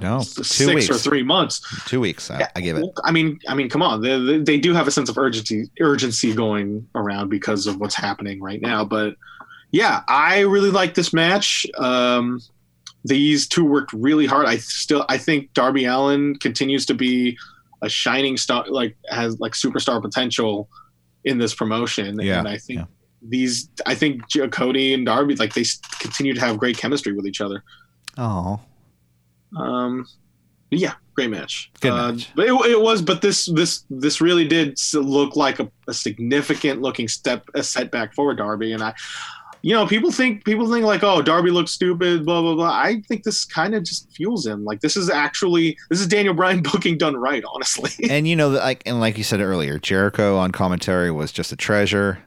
no 0.00 0.18
two 0.18 0.44
six 0.44 0.74
weeks. 0.74 0.90
or 0.90 0.94
three 0.94 1.22
months. 1.22 1.60
Two 1.86 2.00
weeks. 2.00 2.30
I, 2.30 2.48
I 2.56 2.60
give 2.60 2.76
it. 2.76 2.90
I 3.04 3.10
mean, 3.10 3.38
I 3.48 3.54
mean, 3.54 3.68
come 3.68 3.82
on. 3.82 4.00
They, 4.00 4.38
they, 4.38 4.58
do 4.58 4.74
have 4.74 4.86
a 4.86 4.90
sense 4.90 5.08
of 5.08 5.18
urgency 5.18 5.70
urgency 5.80 6.34
going 6.34 6.86
around 6.94 7.28
because 7.28 7.66
of 7.66 7.78
what's 7.78 7.94
happening 7.94 8.40
right 8.40 8.60
now. 8.60 8.84
But 8.84 9.16
yeah, 9.70 10.02
I 10.08 10.40
really 10.40 10.70
like 10.70 10.94
this 10.94 11.12
match. 11.12 11.66
Um, 11.78 12.40
these 13.04 13.46
two 13.46 13.64
worked 13.64 13.92
really 13.92 14.26
hard. 14.26 14.46
I 14.46 14.56
still, 14.56 15.04
I 15.08 15.18
think 15.18 15.52
Darby 15.52 15.84
Allin 15.84 16.36
continues 16.36 16.86
to 16.86 16.94
be 16.94 17.38
a 17.82 17.88
shining 17.88 18.36
star, 18.36 18.64
like 18.68 18.96
has 19.08 19.38
like 19.38 19.52
superstar 19.52 20.00
potential 20.00 20.68
in 21.24 21.38
this 21.38 21.54
promotion. 21.54 22.18
Yeah, 22.20 22.38
and 22.38 22.48
I 22.48 22.58
think 22.58 22.80
yeah. 22.80 22.86
these, 23.22 23.68
I 23.84 23.94
think 23.94 24.22
Cody 24.50 24.94
and 24.94 25.06
Darby, 25.06 25.36
like 25.36 25.54
they 25.54 25.64
continue 26.00 26.34
to 26.34 26.40
have 26.40 26.58
great 26.58 26.78
chemistry 26.78 27.12
with 27.12 27.26
each 27.26 27.40
other. 27.40 27.62
Oh, 28.18 28.60
Um, 29.54 30.06
yeah, 30.70 30.94
great 31.14 31.30
match. 31.30 31.70
Good 31.80 31.92
Uh, 31.92 32.12
match. 32.12 32.30
But 32.34 32.46
it, 32.46 32.52
it 32.70 32.80
was, 32.80 33.02
but 33.02 33.22
this 33.22 33.46
this 33.46 33.84
this 33.90 34.20
really 34.20 34.46
did 34.48 34.78
look 34.94 35.36
like 35.36 35.60
a, 35.60 35.70
a 35.86 35.94
significant 35.94 36.82
looking 36.82 37.08
step, 37.08 37.48
a 37.54 37.62
setback 37.62 38.14
for 38.14 38.34
Darby. 38.34 38.72
And 38.72 38.82
I, 38.82 38.94
you 39.62 39.72
know, 39.74 39.86
people 39.86 40.10
think 40.10 40.44
people 40.44 40.70
think 40.70 40.84
like, 40.84 41.02
oh, 41.04 41.22
Darby 41.22 41.50
looks 41.50 41.70
stupid, 41.70 42.24
blah 42.24 42.42
blah 42.42 42.54
blah. 42.54 42.72
I 42.72 43.00
think 43.08 43.22
this 43.22 43.44
kind 43.44 43.74
of 43.74 43.84
just 43.84 44.10
fuels 44.12 44.46
him. 44.46 44.64
Like 44.64 44.80
this 44.80 44.96
is 44.96 45.08
actually 45.08 45.76
this 45.88 46.00
is 46.00 46.06
Daniel 46.08 46.34
Bryan 46.34 46.62
booking 46.72 46.98
done 46.98 47.16
right, 47.16 47.44
honestly. 47.52 47.90
and 48.10 48.26
you 48.26 48.34
know, 48.36 48.48
like 48.48 48.82
and 48.86 48.98
like 49.00 49.16
you 49.18 49.24
said 49.24 49.40
earlier, 49.40 49.78
Jericho 49.78 50.36
on 50.36 50.50
commentary 50.50 51.10
was 51.10 51.30
just 51.32 51.52
a 51.52 51.56
treasure. 51.56 52.18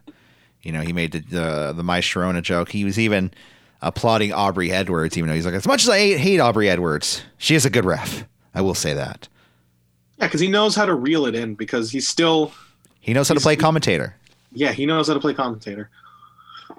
You 0.61 0.71
know, 0.71 0.81
he 0.81 0.93
made 0.93 1.11
the 1.11 1.19
the, 1.19 1.73
the 1.73 1.83
My 1.83 1.99
Sharona 1.99 2.41
joke. 2.41 2.69
He 2.71 2.83
was 2.85 2.97
even 2.97 3.31
applauding 3.81 4.33
Aubrey 4.33 4.71
Edwards, 4.71 5.17
even 5.17 5.29
though 5.29 5.35
he's 5.35 5.45
like, 5.45 5.55
as 5.55 5.67
much 5.67 5.83
as 5.83 5.89
I 5.89 6.17
hate, 6.17 6.39
Aubrey 6.39 6.69
Edwards, 6.69 7.21
she 7.37 7.55
is 7.55 7.65
a 7.65 7.69
good 7.69 7.85
ref. 7.85 8.25
I 8.53 8.61
will 8.61 8.73
say 8.75 8.93
that. 8.93 9.27
yeah, 10.17 10.27
because 10.27 10.41
he 10.41 10.47
knows 10.49 10.75
how 10.75 10.85
to 10.85 10.93
reel 10.95 11.25
it 11.25 11.35
in 11.35 11.55
because 11.55 11.91
he's 11.91 12.07
still 12.07 12.51
He 12.99 13.13
knows 13.13 13.27
how 13.29 13.35
to 13.35 13.39
play 13.41 13.55
commentator. 13.55 14.15
Yeah, 14.51 14.71
he 14.71 14.85
knows 14.85 15.07
how 15.07 15.13
to 15.13 15.19
play 15.19 15.33
commentator. 15.33 15.89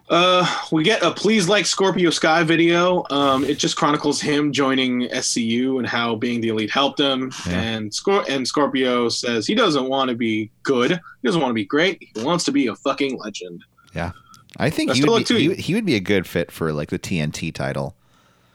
Uh, 0.09 0.45
we 0.73 0.83
get 0.83 1.03
a 1.05 1.13
please 1.13 1.49
like 1.49 1.65
Scorpio 1.65 2.11
Sky 2.11 2.43
video. 2.43 3.05
Um, 3.11 3.45
it 3.45 3.59
just 3.59 3.77
chronicles 3.77 4.21
him 4.21 4.53
joining 4.53 5.03
SCU 5.03 5.79
and 5.79 5.87
how 5.87 6.17
being 6.17 6.41
the 6.41 6.49
elite 6.49 6.71
helped 6.71 6.99
him. 6.99 7.31
Yeah. 7.47 7.61
And 7.61 7.91
Scor- 7.93 8.29
and 8.29 8.47
Scorpio 8.47 9.09
says 9.09 9.47
he 9.47 9.55
doesn't 9.55 9.89
want 9.89 10.11
to 10.11 10.17
be 10.17 10.51
good. 10.65 10.91
He 10.91 11.29
doesn't 11.29 11.41
want 11.41 11.51
to 11.51 11.55
be 11.55 11.65
great. 11.65 12.09
He 12.17 12.25
wants 12.25 12.45
to 12.47 12.53
be 12.53 12.67
a 12.67 12.75
fucking 12.75 13.19
legend. 13.19 13.63
Yeah. 13.95 14.11
I 14.57 14.71
think 14.71 14.93
he 14.93 15.05
would, 15.05 15.27
be, 15.27 15.55
he, 15.55 15.55
he 15.55 15.75
would 15.75 15.87
be 15.87 15.95
a 15.95 16.01
good 16.01 16.27
fit 16.27 16.51
for 16.51 16.73
like 16.73 16.91
the 16.91 16.99
TNT 16.99 17.55
title. 17.55 17.95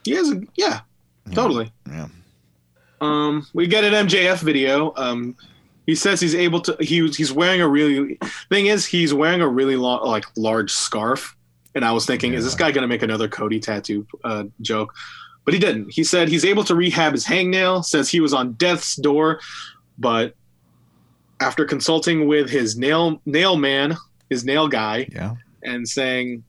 He 0.03 0.11
has 0.11 0.31
a 0.31 0.41
yeah, 0.55 0.81
totally. 1.33 1.71
Yeah. 1.89 2.07
Um, 3.01 3.47
we 3.53 3.67
get 3.67 3.83
an 3.83 4.07
MJF 4.07 4.39
video. 4.41 4.93
Um, 4.97 5.35
he 5.85 5.95
says 5.95 6.19
he's 6.19 6.35
able 6.35 6.61
to. 6.61 6.75
He 6.79 7.07
he's 7.09 7.31
wearing 7.31 7.61
a 7.61 7.67
really. 7.67 8.17
Thing 8.49 8.67
is, 8.67 8.85
he's 8.85 9.13
wearing 9.13 9.41
a 9.41 9.47
really 9.47 9.75
long, 9.75 10.05
like 10.05 10.25
large 10.35 10.71
scarf, 10.71 11.35
and 11.75 11.85
I 11.85 11.91
was 11.91 12.05
thinking, 12.05 12.33
is 12.33 12.43
this 12.43 12.55
guy 12.55 12.71
gonna 12.71 12.87
make 12.87 13.03
another 13.03 13.27
Cody 13.27 13.59
tattoo 13.59 14.05
uh, 14.23 14.45
joke? 14.61 14.93
But 15.43 15.53
he 15.53 15.59
didn't. 15.59 15.93
He 15.93 16.03
said 16.03 16.27
he's 16.27 16.43
able 16.45 16.63
to 16.65 16.75
rehab 16.75 17.13
his 17.13 17.25
hangnail. 17.25 17.85
Says 17.85 18.09
he 18.09 18.19
was 18.19 18.33
on 18.33 18.53
death's 18.53 18.95
door, 18.95 19.39
but 19.97 20.35
after 21.39 21.65
consulting 21.65 22.27
with 22.27 22.49
his 22.49 22.77
nail 22.77 23.21
nail 23.25 23.55
man, 23.55 23.95
his 24.29 24.43
nail 24.43 24.67
guy, 24.67 25.07
Yeah. 25.11 25.35
And 25.65 25.87
saying 25.87 26.43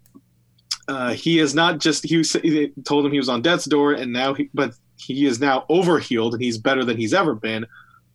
uh, 0.88 1.12
he 1.12 1.38
is 1.38 1.54
not 1.54 1.78
just 1.80 2.04
he, 2.04 2.16
was, 2.18 2.32
he 2.34 2.72
told 2.84 3.04
him 3.04 3.12
he 3.12 3.18
was 3.18 3.28
on 3.28 3.42
death's 3.42 3.64
door 3.64 3.92
and 3.92 4.12
now 4.12 4.34
he 4.34 4.48
but 4.54 4.72
he 4.98 5.26
is 5.26 5.40
now 5.40 5.64
overhealed 5.68 6.34
and 6.34 6.42
he's 6.42 6.58
better 6.58 6.84
than 6.84 6.96
he's 6.96 7.12
ever 7.14 7.34
been 7.34 7.66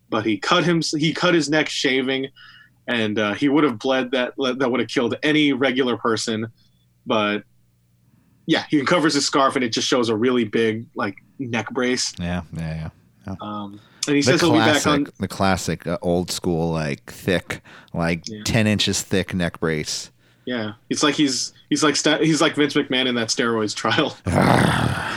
but 0.08 0.24
he 0.24 0.36
cut 0.38 0.64
him 0.64 0.80
he 0.96 1.12
cut 1.12 1.34
his 1.34 1.48
neck 1.50 1.68
shaving 1.68 2.26
and 2.88 3.18
uh, 3.18 3.34
he 3.34 3.48
would 3.48 3.64
have 3.64 3.78
bled 3.78 4.10
that 4.10 4.32
that 4.58 4.70
would 4.70 4.80
have 4.80 4.88
killed 4.88 5.14
any 5.22 5.52
regular 5.52 5.96
person 5.96 6.46
but 7.06 7.42
yeah 8.46 8.64
he 8.70 8.82
covers 8.84 9.14
his 9.14 9.24
scarf 9.24 9.54
and 9.54 9.64
it 9.64 9.72
just 9.72 9.86
shows 9.86 10.08
a 10.08 10.16
really 10.16 10.44
big 10.44 10.86
like 10.94 11.14
neck 11.38 11.68
brace 11.70 12.12
Yeah. 12.18 12.42
Yeah. 12.56 12.90
Yeah. 13.26 13.34
um, 13.40 13.80
and 14.08 14.16
he 14.16 14.22
The 14.22 14.32
says 14.32 14.40
he'll 14.40 14.52
be 14.52 14.58
back 14.58 14.84
on 14.86 15.06
the 15.20 15.28
classic 15.28 15.86
uh, 15.86 15.96
old 16.02 16.28
school, 16.32 16.72
like 16.72 17.08
thick, 17.08 17.62
like 17.94 18.24
Yeah. 18.26 18.42
ten 18.44 18.66
inches 18.66 19.00
thick 19.00 19.32
neck 19.32 19.60
brace. 19.60 20.10
Yeah 20.44 20.72
it's 20.90 21.02
like 21.02 21.14
he's 21.14 21.52
he's 21.70 21.82
like 21.84 21.94
sta- 21.96 22.18
he's 22.18 22.40
like 22.40 22.54
Vince 22.56 22.74
McMahon 22.74 23.06
in 23.06 23.14
that 23.14 23.28
steroids 23.28 23.74
trial 23.74 24.16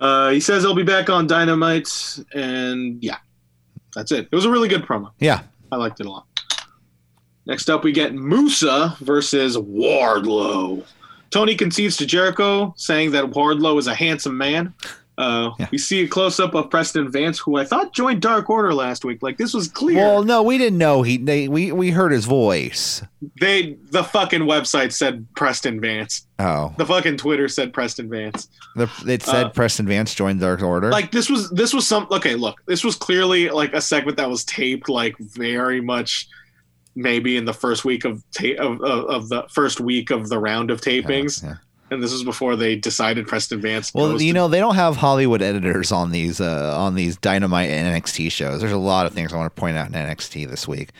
Uh, 0.00 0.30
he 0.30 0.38
says 0.38 0.62
he'll 0.62 0.76
be 0.76 0.84
back 0.84 1.10
on 1.10 1.26
Dynamite, 1.26 2.20
and 2.32 3.02
yeah, 3.02 3.16
that's 3.96 4.12
it. 4.12 4.28
It 4.30 4.34
was 4.34 4.44
a 4.44 4.50
really 4.50 4.68
good 4.68 4.82
promo. 4.84 5.10
yeah. 5.18 5.42
I 5.72 5.76
liked 5.76 5.98
it 5.98 6.06
a 6.06 6.10
lot. 6.10 6.24
Next 7.46 7.68
up, 7.68 7.82
we 7.82 7.90
get 7.90 8.14
Musa 8.14 8.96
versus 9.00 9.56
Wardlow. 9.56 10.84
Tony 11.30 11.56
concedes 11.56 11.96
to 11.96 12.06
Jericho, 12.06 12.72
saying 12.76 13.10
that 13.10 13.24
Wardlow 13.24 13.76
is 13.78 13.88
a 13.88 13.94
handsome 13.94 14.38
man. 14.38 14.72
Uh, 15.18 15.50
Yeah. 15.58 15.66
We 15.72 15.78
see 15.78 16.04
a 16.04 16.08
close 16.08 16.38
up 16.38 16.54
of 16.54 16.70
Preston 16.70 17.10
Vance, 17.10 17.38
who 17.40 17.56
I 17.56 17.64
thought 17.64 17.92
joined 17.92 18.22
Dark 18.22 18.48
Order 18.48 18.72
last 18.72 19.04
week. 19.04 19.20
Like 19.20 19.36
this 19.36 19.52
was 19.52 19.66
clear. 19.66 19.98
Well, 19.98 20.22
no, 20.22 20.42
we 20.44 20.56
didn't 20.58 20.78
know 20.78 21.02
he. 21.02 21.16
They, 21.18 21.48
we 21.48 21.72
we 21.72 21.90
heard 21.90 22.12
his 22.12 22.24
voice. 22.24 23.02
they 23.40 23.76
the 23.90 24.04
fucking 24.04 24.42
website 24.42 24.92
said 24.92 25.26
Preston 25.34 25.80
Vance. 25.80 26.26
Oh, 26.38 26.72
The 26.78 26.86
fucking 26.86 27.16
Twitter 27.16 27.48
said 27.48 27.72
Preston 27.72 28.08
Vance. 28.08 28.48
the, 28.76 28.88
it 29.08 29.24
said 29.24 29.46
Uh, 29.46 29.48
Preston 29.50 29.88
Vance 29.88 30.14
joined 30.14 30.38
Dark 30.40 30.62
Order. 30.62 30.90
like 30.92 31.10
this 31.10 31.28
was 31.28 31.50
this 31.50 31.74
was 31.74 31.84
some 31.84 32.06
okay 32.12 32.36
look 32.36 32.62
this 32.66 32.84
was 32.84 32.94
clearly 32.94 33.48
like 33.50 33.72
a 33.74 33.80
segment 33.80 34.16
that 34.18 34.30
was 34.30 34.44
taped 34.44 34.88
like 34.88 35.16
very 35.18 35.80
much 35.80 36.28
maybe 36.94 37.36
in 37.36 37.44
the 37.44 37.52
first 37.52 37.84
week 37.84 38.04
of 38.04 38.22
ta- 38.32 38.56
of, 38.58 38.80
of, 38.82 39.04
of 39.06 39.28
the 39.28 39.42
first 39.50 39.80
week 39.80 40.10
of 40.10 40.28
the 40.28 40.38
round 40.38 40.70
of 40.70 40.80
Yeah, 40.86 40.92
tapings 41.02 41.42
yeah. 41.42 41.56
And 41.90 42.02
this 42.02 42.12
was 42.12 42.24
before 42.24 42.56
they 42.56 42.76
decided 42.76 43.26
preston 43.26 43.60
vance 43.60 43.92
Well, 43.94 44.20
you 44.20 44.32
to- 44.32 44.38
know 44.38 44.48
they 44.48 44.60
don't 44.60 44.74
have 44.74 44.96
Hollywood 44.96 45.42
editors 45.42 45.90
on 45.92 46.10
these 46.12 46.40
uh, 46.40 46.74
on 46.78 46.94
these 46.94 47.16
Dynamite 47.16 47.70
and 47.70 48.02
NXT 48.02 48.30
shows. 48.32 48.60
There's 48.60 48.72
a 48.72 48.76
lot 48.78 49.06
of 49.06 49.12
things 49.12 49.32
I 49.32 49.36
want 49.36 49.54
to 49.54 49.60
point 49.60 49.76
out 49.76 49.86
in 49.88 49.92
NXT 49.94 50.48
this 50.48 50.66
week. 50.68 50.90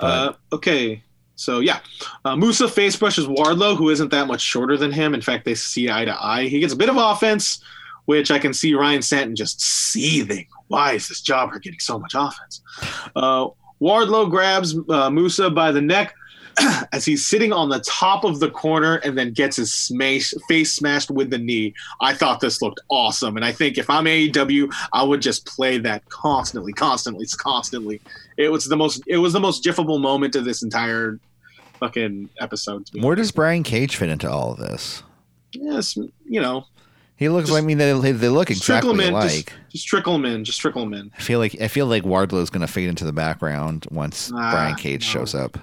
uh, 0.00 0.32
okay. 0.52 1.02
So 1.36 1.60
yeah. 1.60 1.80
Uh, 2.24 2.36
musa 2.36 2.68
face 2.68 2.96
brushes 2.96 3.26
wardlow 3.26 3.74
who 3.76 3.88
isn't 3.88 4.10
that 4.10 4.26
much 4.26 4.42
shorter 4.42 4.76
than 4.76 4.92
him. 4.92 5.14
In 5.14 5.22
fact 5.22 5.44
they 5.46 5.54
see 5.54 5.90
eye 5.90 6.04
to 6.04 6.14
eye. 6.22 6.46
He 6.48 6.60
gets 6.60 6.72
a 6.74 6.76
bit 6.76 6.88
of 6.90 6.96
offense 6.96 7.62
which 8.06 8.30
i 8.30 8.38
can 8.38 8.52
see 8.52 8.74
ryan 8.74 9.02
stanton 9.02 9.36
just 9.36 9.60
seething. 9.60 10.46
Why 10.68 10.92
is 10.92 11.06
this 11.08 11.20
jobber 11.20 11.58
getting 11.58 11.78
so 11.80 11.98
much 11.98 12.12
offense? 12.14 12.60
Uh, 13.14 13.48
Wardlow 13.80 14.28
grabs 14.30 14.76
uh, 14.90 15.08
Musa 15.10 15.48
by 15.48 15.72
the 15.72 15.80
neck 15.80 16.14
as 16.92 17.04
he's 17.04 17.26
sitting 17.26 17.52
on 17.52 17.68
the 17.68 17.80
top 17.80 18.24
of 18.24 18.40
the 18.40 18.50
corner 18.50 18.96
and 18.96 19.16
then 19.16 19.32
gets 19.32 19.56
his 19.56 19.72
smash, 19.72 20.32
face 20.48 20.72
smashed 20.74 21.10
with 21.10 21.30
the 21.30 21.38
knee. 21.38 21.74
I 22.00 22.14
thought 22.14 22.40
this 22.40 22.60
looked 22.62 22.80
awesome. 22.88 23.36
And 23.36 23.44
I 23.44 23.52
think 23.52 23.78
if 23.78 23.88
I'm 23.90 24.04
AEW, 24.04 24.72
I 24.92 25.02
would 25.02 25.22
just 25.22 25.46
play 25.46 25.78
that 25.78 26.08
constantly, 26.08 26.72
constantly, 26.72 27.26
constantly. 27.38 28.00
It 28.36 28.50
was 28.50 28.66
the 28.66 28.76
most 28.76 29.02
it 29.06 29.18
was 29.18 29.32
the 29.32 29.40
most 29.40 29.64
jiffable 29.64 30.00
moment 30.00 30.36
of 30.36 30.44
this 30.44 30.62
entire 30.62 31.18
fucking 31.78 32.28
episode. 32.40 32.88
Where 33.00 33.14
does 33.16 33.30
Brian 33.32 33.62
Cage 33.62 33.96
fit 33.96 34.08
into 34.08 34.30
all 34.30 34.52
of 34.52 34.58
this? 34.58 35.02
Yes, 35.52 35.96
you 35.96 36.40
know, 36.40 36.64
He 37.16 37.28
looks. 37.28 37.48
Just- 37.48 37.58
I 37.58 37.64
mean, 37.64 37.78
they, 37.78 37.92
they 38.12 38.28
look 38.28 38.50
exactly 38.50 38.92
in. 39.04 39.12
alike. 39.12 39.30
Just, 39.30 39.46
just 39.70 39.86
trickle 39.88 40.14
him 40.14 40.24
in. 40.24 40.44
Just 40.44 40.60
trickle 40.60 40.82
him 40.84 40.94
in. 40.94 41.10
I 41.18 41.20
feel 41.20 41.38
like 41.38 41.60
I 41.60 41.68
feel 41.68 41.86
like 41.86 42.04
Wardlow's 42.04 42.50
going 42.50 42.60
to 42.60 42.72
fade 42.72 42.88
into 42.88 43.04
the 43.04 43.12
background 43.12 43.86
once 43.90 44.30
Ah, 44.34 44.50
Brian 44.52 44.76
Cage 44.76 45.06
no. 45.06 45.20
shows 45.20 45.34
up. 45.34 45.58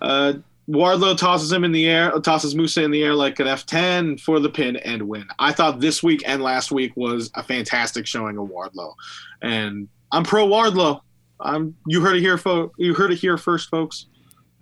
Uh, 0.00 0.34
Wardlow 0.68 1.16
tosses 1.16 1.52
him 1.52 1.62
in 1.62 1.70
the 1.70 1.86
air, 1.86 2.10
tosses 2.20 2.54
Musa 2.56 2.82
in 2.82 2.90
the 2.90 3.02
air 3.04 3.14
like 3.14 3.38
an 3.38 3.46
F10 3.46 4.20
for 4.20 4.40
the 4.40 4.48
pin 4.48 4.76
and 4.76 5.02
win. 5.02 5.24
I 5.38 5.52
thought 5.52 5.78
this 5.80 6.02
week 6.02 6.22
and 6.26 6.42
last 6.42 6.72
week 6.72 6.92
was 6.96 7.30
a 7.36 7.42
fantastic 7.42 8.04
showing 8.06 8.36
of 8.36 8.48
Wardlow, 8.48 8.94
and 9.42 9.88
I'm 10.10 10.24
pro 10.24 10.46
Wardlow. 10.48 11.00
I'm 11.38 11.76
you 11.86 12.00
heard 12.00 12.16
it 12.16 12.20
here, 12.20 12.36
fo- 12.38 12.72
You 12.78 12.94
heard 12.94 13.12
it 13.12 13.18
here 13.18 13.36
first, 13.38 13.68
folks. 13.70 14.06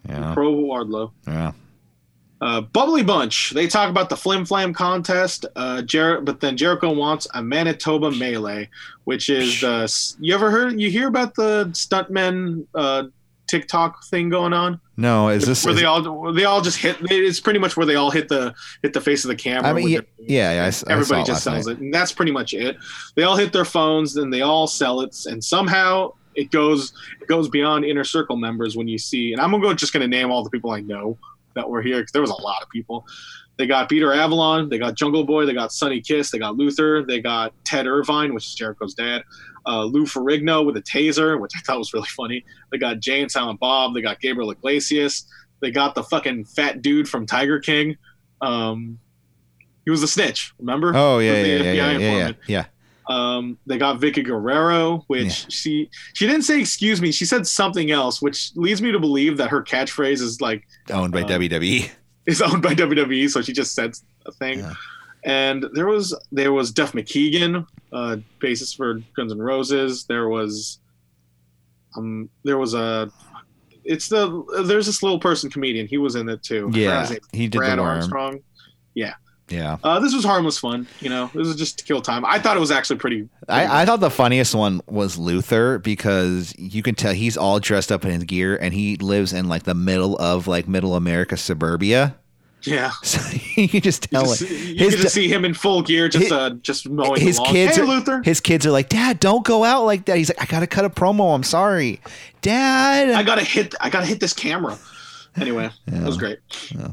Yeah, 0.08 0.34
Pro 0.34 0.52
Wardlow. 0.54 1.12
yeah. 1.26 1.52
Uh, 2.40 2.60
Bubbly 2.60 3.02
Bunch. 3.02 3.50
They 3.54 3.66
talk 3.66 3.88
about 3.88 4.10
the 4.10 4.16
Flim 4.16 4.44
Flam 4.44 4.74
contest, 4.74 5.46
uh, 5.56 5.80
Jer- 5.80 6.20
but 6.20 6.40
then 6.40 6.58
Jericho 6.58 6.92
wants 6.92 7.26
a 7.32 7.42
Manitoba 7.42 8.10
melee, 8.10 8.68
which 9.04 9.30
is 9.30 9.62
the. 9.62 9.90
You 10.20 10.34
ever 10.34 10.50
heard? 10.50 10.78
You 10.78 10.90
hear 10.90 11.08
about 11.08 11.34
the 11.34 11.66
stuntmen 11.72 12.66
uh, 12.74 13.04
TikTok 13.46 14.04
thing 14.04 14.28
going 14.28 14.52
on? 14.52 14.80
No, 14.96 15.28
is 15.28 15.44
this? 15.44 15.64
where 15.64 15.74
is- 15.74 15.80
they 15.80 15.86
all 15.86 16.32
they 16.32 16.44
all 16.44 16.60
just 16.60 16.78
hit? 16.78 16.96
It's 17.02 17.40
pretty 17.40 17.58
much 17.58 17.76
where 17.76 17.86
they 17.86 17.96
all 17.96 18.10
hit 18.10 18.28
the 18.28 18.54
hit 18.82 18.92
the 18.92 19.00
face 19.00 19.24
of 19.24 19.28
the 19.28 19.36
camera. 19.36 19.70
I 19.70 19.72
mean, 19.72 19.88
yeah, 19.88 20.00
yeah, 20.18 20.52
yeah, 20.54 20.62
I 20.64 20.66
I 20.90 20.92
everybody 20.92 21.22
it 21.22 21.26
just 21.26 21.44
sells 21.44 21.66
night. 21.66 21.72
it, 21.76 21.80
and 21.80 21.92
that's 21.92 22.12
pretty 22.12 22.32
much 22.32 22.54
it. 22.54 22.76
They 23.16 23.22
all 23.24 23.36
hit 23.36 23.52
their 23.52 23.64
phones, 23.64 24.16
and 24.16 24.32
they 24.32 24.42
all 24.42 24.66
sell 24.66 25.00
it, 25.00 25.16
and 25.26 25.42
somehow 25.44 26.12
it 26.34 26.50
goes 26.50 26.92
it 27.20 27.28
goes 27.28 27.48
beyond 27.48 27.84
inner 27.84 28.04
circle 28.04 28.36
members 28.36 28.76
when 28.76 28.88
you 28.88 28.98
see. 28.98 29.32
And 29.32 29.40
I'm 29.40 29.50
gonna 29.50 29.62
go 29.62 29.74
just 29.74 29.92
gonna 29.92 30.08
name 30.08 30.30
all 30.30 30.42
the 30.44 30.50
people 30.50 30.70
I 30.70 30.80
know 30.80 31.18
that 31.54 31.68
were 31.68 31.82
here 31.82 31.98
because 31.98 32.12
there 32.12 32.22
was 32.22 32.30
a 32.30 32.42
lot 32.42 32.62
of 32.62 32.68
people. 32.70 33.06
They 33.56 33.68
got 33.68 33.88
Peter 33.88 34.12
Avalon, 34.12 34.68
they 34.68 34.78
got 34.78 34.96
Jungle 34.96 35.22
Boy, 35.22 35.46
they 35.46 35.54
got 35.54 35.70
Sunny 35.72 36.00
Kiss, 36.00 36.32
they 36.32 36.40
got 36.40 36.56
Luther, 36.56 37.04
they 37.06 37.20
got 37.20 37.52
Ted 37.64 37.86
Irvine, 37.86 38.34
which 38.34 38.48
is 38.48 38.54
Jericho's 38.54 38.94
dad, 38.94 39.22
uh, 39.66 39.84
Lou 39.84 40.04
Ferrigno 40.04 40.64
with 40.64 40.76
a 40.76 40.82
taser, 40.82 41.40
which 41.40 41.52
I 41.56 41.60
thought 41.60 41.78
was 41.78 41.92
really 41.94 42.08
funny. 42.08 42.44
They 42.70 42.78
got 42.78 43.00
Jay 43.00 43.20
and 43.22 43.30
Silent 43.30 43.60
Bob, 43.60 43.94
they 43.94 44.02
got 44.02 44.20
Gabriel 44.20 44.50
Iglesias, 44.50 45.26
they 45.60 45.70
got 45.70 45.94
the 45.94 46.02
fucking 46.02 46.44
fat 46.46 46.82
dude 46.82 47.08
from 47.08 47.26
Tiger 47.26 47.58
King. 47.60 47.96
Um, 48.40 48.98
he 49.84 49.90
was 49.90 50.02
a 50.02 50.08
snitch, 50.08 50.52
remember? 50.58 50.92
Oh 50.94 51.18
yeah, 51.18 51.42
yeah, 51.42 51.56
yeah, 51.72 51.72
yeah, 51.72 51.98
yeah, 51.98 52.32
yeah. 52.46 52.64
Um, 53.06 53.58
they 53.66 53.76
got 53.76 54.00
Vickie 54.00 54.24
Guerrero, 54.24 55.04
which 55.08 55.24
Yeah. 55.24 55.46
she 55.50 55.90
she 56.14 56.26
didn't 56.26 56.42
say 56.42 56.58
excuse 56.58 57.02
me. 57.02 57.12
She 57.12 57.26
said 57.26 57.46
something 57.46 57.90
else, 57.90 58.22
which 58.22 58.52
leads 58.56 58.80
me 58.80 58.92
to 58.92 58.98
believe 58.98 59.36
that 59.36 59.50
her 59.50 59.62
catchphrase 59.62 60.22
is 60.22 60.40
like 60.40 60.66
Owned 60.90 61.12
by 61.12 61.22
Uh, 61.22 61.28
WWE. 61.28 61.90
is 62.26 62.40
owned 62.40 62.62
by 62.62 62.74
WWE, 62.74 63.28
so 63.28 63.42
she 63.42 63.52
just 63.52 63.74
said 63.74 63.92
a 64.24 64.32
thing. 64.32 64.60
Yeah. 64.60 64.72
And 65.26 65.66
there 65.74 65.86
was 65.86 66.18
there 66.32 66.52
was 66.54 66.70
Duff 66.72 66.92
McKagan, 66.92 67.66
uh, 67.94 68.16
bassist 68.42 68.76
for 68.76 69.00
Guns 69.16 69.32
N' 69.32 69.38
Roses. 69.38 70.04
There 70.04 70.28
was 70.28 70.80
um 71.96 72.28
there 72.42 72.58
was 72.58 72.74
a 72.74 73.10
it's 73.84 74.08
the 74.08 74.64
there's 74.66 74.86
this 74.86 75.02
little 75.02 75.18
person 75.20 75.50
comedian. 75.50 75.86
He 75.86 75.96
was 75.98 76.16
in 76.16 76.28
it 76.28 76.42
too. 76.42 76.70
Yeah, 76.72 77.08
he 77.32 77.48
did 77.48 77.58
Brad. 77.58 77.78
Armstrong. 77.78 78.40
Yeah, 79.50 79.76
Uh, 79.84 80.00
this 80.00 80.14
was 80.14 80.24
harmless 80.24 80.58
fun. 80.58 80.86
You 81.00 81.10
know, 81.10 81.26
this 81.34 81.46
was 81.46 81.56
just 81.56 81.78
to 81.78 81.84
kill 81.84 82.00
time. 82.00 82.24
I 82.24 82.38
thought 82.38 82.56
it 82.56 82.60
was 82.60 82.70
actually 82.70 82.96
pretty. 82.98 83.28
I, 83.46 83.82
I 83.82 83.84
thought 83.84 84.00
the 84.00 84.10
funniest 84.10 84.54
one 84.54 84.80
was 84.86 85.18
Luther 85.18 85.78
because 85.78 86.54
you 86.56 86.82
can 86.82 86.94
tell 86.94 87.12
he's 87.12 87.36
all 87.36 87.60
dressed 87.60 87.92
up 87.92 88.04
in 88.06 88.10
his 88.10 88.24
gear 88.24 88.56
and 88.56 88.72
he 88.72 88.96
lives 88.96 89.34
in 89.34 89.48
like 89.48 89.64
the 89.64 89.74
middle 89.74 90.16
of 90.16 90.46
like 90.48 90.66
middle 90.66 90.96
America 90.96 91.36
suburbia. 91.36 92.16
Yeah. 92.66 92.90
So 93.02 93.20
you 93.56 93.68
can 93.68 93.80
just 93.82 94.08
You, 94.10 94.18
tell 94.18 94.24
just, 94.26 94.42
it. 94.42 94.50
you 94.50 94.74
his 94.76 94.94
get 94.96 95.02
to 95.02 95.10
see 95.10 95.28
him 95.28 95.44
in 95.44 95.54
full 95.54 95.82
gear, 95.82 96.08
just 96.08 96.24
his- 96.24 96.32
uh, 96.32 96.50
just 96.62 96.88
mowing 96.88 97.20
his 97.20 97.38
lawn. 97.38 97.52
kids 97.52 97.76
Hey, 97.76 97.82
are- 97.82 97.86
Luther. 97.86 98.22
His 98.24 98.40
kids 98.40 98.66
are 98.66 98.70
like, 98.72 98.88
Dad, 98.88 99.20
don't 99.20 99.44
go 99.44 99.64
out 99.64 99.84
like 99.84 100.06
that. 100.06 100.16
He's 100.16 100.28
like, 100.30 100.42
I 100.42 100.46
gotta 100.46 100.66
cut 100.66 100.84
a 100.84 100.90
promo. 100.90 101.34
I'm 101.34 101.42
sorry, 101.44 102.00
Dad. 102.42 103.10
I 103.10 103.22
gotta 103.22 103.44
hit. 103.44 103.74
I 103.80 103.90
gotta 103.90 104.06
hit 104.06 104.20
this 104.20 104.32
camera. 104.32 104.78
Anyway, 105.36 105.70
it 105.86 106.02
was 106.02 106.16
great. 106.16 106.38
Yeah. 106.74 106.88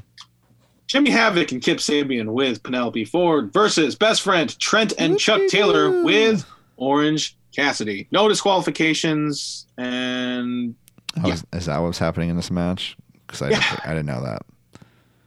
Jimmy 0.87 1.09
Havoc 1.09 1.51
and 1.53 1.61
Kip 1.61 1.77
Sabian 1.77 2.33
with 2.33 2.61
Penelope 2.63 3.05
Ford 3.05 3.53
versus 3.53 3.95
best 3.95 4.21
friend 4.23 4.57
Trent 4.59 4.93
and 4.99 5.17
Chuck 5.17 5.39
Taylor 5.47 6.03
with 6.03 6.43
Orange 6.75 7.37
Cassidy. 7.55 8.07
No 8.11 8.27
disqualifications 8.27 9.67
and 9.77 10.75
Oh, 11.23 11.29
is, 11.29 11.45
is 11.53 11.65
that 11.67 11.77
what's 11.79 11.97
happening 11.99 12.29
in 12.29 12.35
this 12.35 12.51
match? 12.51 12.95
Because 13.27 13.41
I, 13.41 13.49
Yeah. 13.51 13.79
I 13.85 13.89
didn't 13.89 14.05
know 14.05 14.21
that. 14.23 14.41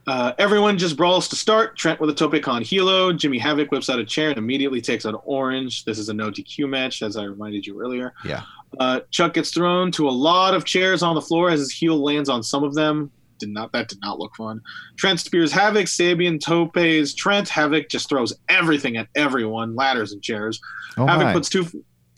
Uh, 0.07 0.33
everyone 0.37 0.77
just 0.77 0.95
brawls 0.97 1.27
to 1.29 1.35
start. 1.35 1.75
Trent 1.77 1.99
with 1.99 2.09
a 2.09 2.13
tope 2.13 2.39
con 2.41 2.61
hilo. 2.63 3.11
Jimmy 3.11 3.37
Havoc 3.37 3.71
whips 3.71 3.89
out 3.89 3.99
a 3.99 4.05
chair 4.05 4.29
and 4.29 4.37
immediately 4.37 4.81
takes 4.81 5.05
out 5.05 5.19
Orange. 5.25 5.83
This 5.85 5.97
is 5.97 6.09
a 6.09 6.13
no 6.13 6.29
DQ 6.29 6.69
match, 6.69 7.01
as 7.01 7.17
I 7.17 7.23
reminded 7.23 7.65
you 7.65 7.79
earlier. 7.81 8.13
Yeah. 8.23 8.43
Uh, 8.79 8.99
Chuck 9.09 9.33
gets 9.33 9.51
thrown 9.51 9.91
to 9.93 10.07
a 10.07 10.11
lot 10.11 10.53
of 10.53 10.65
chairs 10.65 11.01
on 11.01 11.15
the 11.15 11.21
floor 11.21 11.49
as 11.49 11.59
his 11.59 11.71
heel 11.71 11.97
lands 12.03 12.29
on 12.29 12.43
some 12.43 12.63
of 12.63 12.75
them. 12.75 13.11
Did 13.37 13.49
not 13.49 13.71
that 13.73 13.89
did 13.89 13.99
not 14.01 14.17
look 14.19 14.33
fun. 14.35 14.61
Trent 14.97 15.19
spears 15.19 15.51
Havoc, 15.51 15.87
Sabian 15.87 16.39
topes. 16.39 17.13
Trent 17.13 17.49
Havoc 17.49 17.89
just 17.89 18.07
throws 18.07 18.33
everything 18.47 18.95
at 18.97 19.09
everyone, 19.15 19.75
ladders 19.75 20.13
and 20.13 20.21
chairs. 20.21 20.61
Oh 20.97 21.05
Havoc 21.05 21.25
my. 21.25 21.33
puts 21.33 21.49
two. 21.49 21.65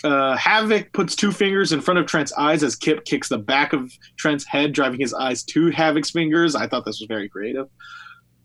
Uh, 0.04 0.36
Havoc 0.38 0.92
puts 0.94 1.16
two 1.16 1.32
fingers 1.32 1.72
in 1.72 1.82
front 1.82 2.00
of 2.00 2.06
Trent's 2.06 2.32
eyes 2.34 2.64
as 2.64 2.76
Kip 2.76 3.04
kicks 3.06 3.30
the 3.30 3.38
back 3.38 3.74
of 3.74 3.92
Trent's 4.18 4.46
head, 4.46 4.72
driving 4.74 5.00
his 5.00 5.14
eyes 5.14 5.44
to 5.46 5.72
Havoc's 5.72 6.12
fingers. 6.12 6.56
I 6.56 6.68
thought 6.68 6.86
this 6.86 7.00
was 7.00 7.08
very 7.08 7.28
creative. 7.28 7.68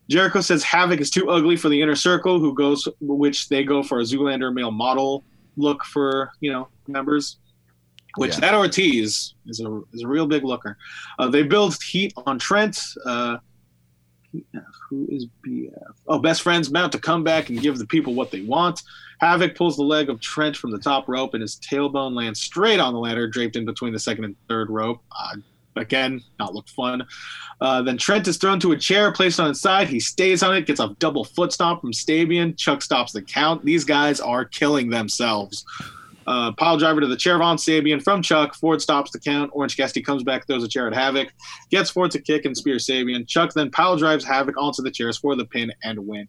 Jericho 0.09 0.41
says 0.41 0.63
Havoc 0.63 1.01
is 1.01 1.11
too 1.11 1.31
ugly 1.31 1.57
for 1.57 1.69
the 1.69 1.81
inner 1.81 1.95
circle, 1.95 2.39
who 2.39 2.55
goes, 2.55 2.89
which 3.01 3.49
they 3.49 3.65
go 3.65 3.83
for 3.83 4.01
a 4.01 4.03
Zoolander 4.03 4.53
male 4.53 4.71
model 4.71 5.25
look 5.57 5.85
for 5.85 6.31
you 6.41 6.51
know 6.53 6.69
members. 6.89 7.39
Which 8.17 8.35
Yeah. 8.35 8.41
that 8.41 8.55
Ortiz 8.55 9.35
is 9.47 9.61
a 9.61 9.81
is 9.93 10.03
a 10.03 10.09
real 10.09 10.27
big 10.27 10.45
looker. 10.45 10.77
Uh, 11.19 11.29
they 11.29 11.43
build 11.43 11.77
heat 11.83 12.13
on 12.27 12.39
Trent. 12.39 12.79
Uh, 13.07 13.39
Who 14.89 15.07
is 15.11 15.27
BF? 15.47 15.93
Oh, 16.07 16.19
best 16.19 16.43
friends 16.43 16.71
mount 16.71 16.93
to 16.93 16.99
come 16.99 17.25
back 17.25 17.49
and 17.49 17.61
give 17.61 17.79
the 17.79 17.87
people 17.87 18.15
what 18.15 18.31
they 18.31 18.43
want. 18.43 18.83
Havoc 19.21 19.55
pulls 19.55 19.77
the 19.77 19.83
leg 19.83 20.11
of 20.11 20.21
Trent 20.21 20.57
from 20.57 20.71
the 20.71 20.79
top 20.79 21.09
rope, 21.09 21.35
and 21.35 21.43
his 21.43 21.57
tailbone 21.57 22.15
lands 22.15 22.41
straight 22.41 22.81
on 22.81 22.93
the 22.93 22.99
ladder, 22.99 23.29
draped 23.29 23.57
in 23.57 23.65
between 23.65 23.93
the 23.93 23.99
second 23.99 24.25
and 24.25 24.37
third 24.49 24.71
rope. 24.71 25.01
Uh, 25.17 25.37
again, 25.77 26.23
not 26.39 26.55
look 26.55 26.69
fun. 26.69 27.07
Uh, 27.61 27.83
then 27.83 27.97
Trent 27.97 28.27
is 28.27 28.37
thrown 28.37 28.59
to 28.61 28.73
a 28.73 28.77
chair, 28.77 29.13
placed 29.13 29.39
on 29.39 29.51
its 29.51 29.61
side. 29.61 29.89
He 29.89 30.01
stays 30.01 30.43
on 30.43 30.57
it, 30.57 30.67
gets 30.67 30.81
a 30.81 30.95
double 30.99 31.25
foot 31.25 31.53
stomp 31.53 31.81
from 31.81 31.93
Sabian. 31.93 32.57
Chuck 32.57 32.83
stops 32.83 33.13
the 33.13 33.23
count. 33.23 33.65
These 33.65 33.85
guys 33.85 34.21
are 34.21 34.45
killing 34.45 34.91
themselves. 34.91 35.65
Uh, 36.27 36.53
pile 36.53 36.77
driver 36.77 37.01
to 37.01 37.07
the 37.07 37.17
chair 37.17 37.37
of 37.37 37.41
on 37.41 37.57
Sabian 37.57 38.03
from 38.03 38.23
Chuck. 38.23 38.55
Ford 38.55 38.81
stops 38.81 39.11
the 39.11 39.19
count. 39.19 39.51
Orange 39.55 39.77
Cassidy 39.77 40.03
comes 40.03 40.23
back, 40.23 40.47
throws 40.47 40.65
a 40.65 40.69
chair 40.69 40.87
at 40.87 40.95
Havoc, 40.95 41.33
gets 41.71 41.91
Ford 41.91 42.11
to 42.13 42.21
kick 42.21 42.45
and 42.45 42.57
spear 42.57 42.77
Sabian. 42.77 43.27
Chuck 43.27 43.53
then 43.55 43.71
pile 43.71 43.97
drives 43.97 44.25
Havoc 44.25 44.57
onto 44.57 44.83
the 44.83 44.91
chairs 44.91 45.19
for 45.19 45.35
the 45.37 45.45
pin 45.45 45.73
and 45.83 46.07
win. 46.07 46.29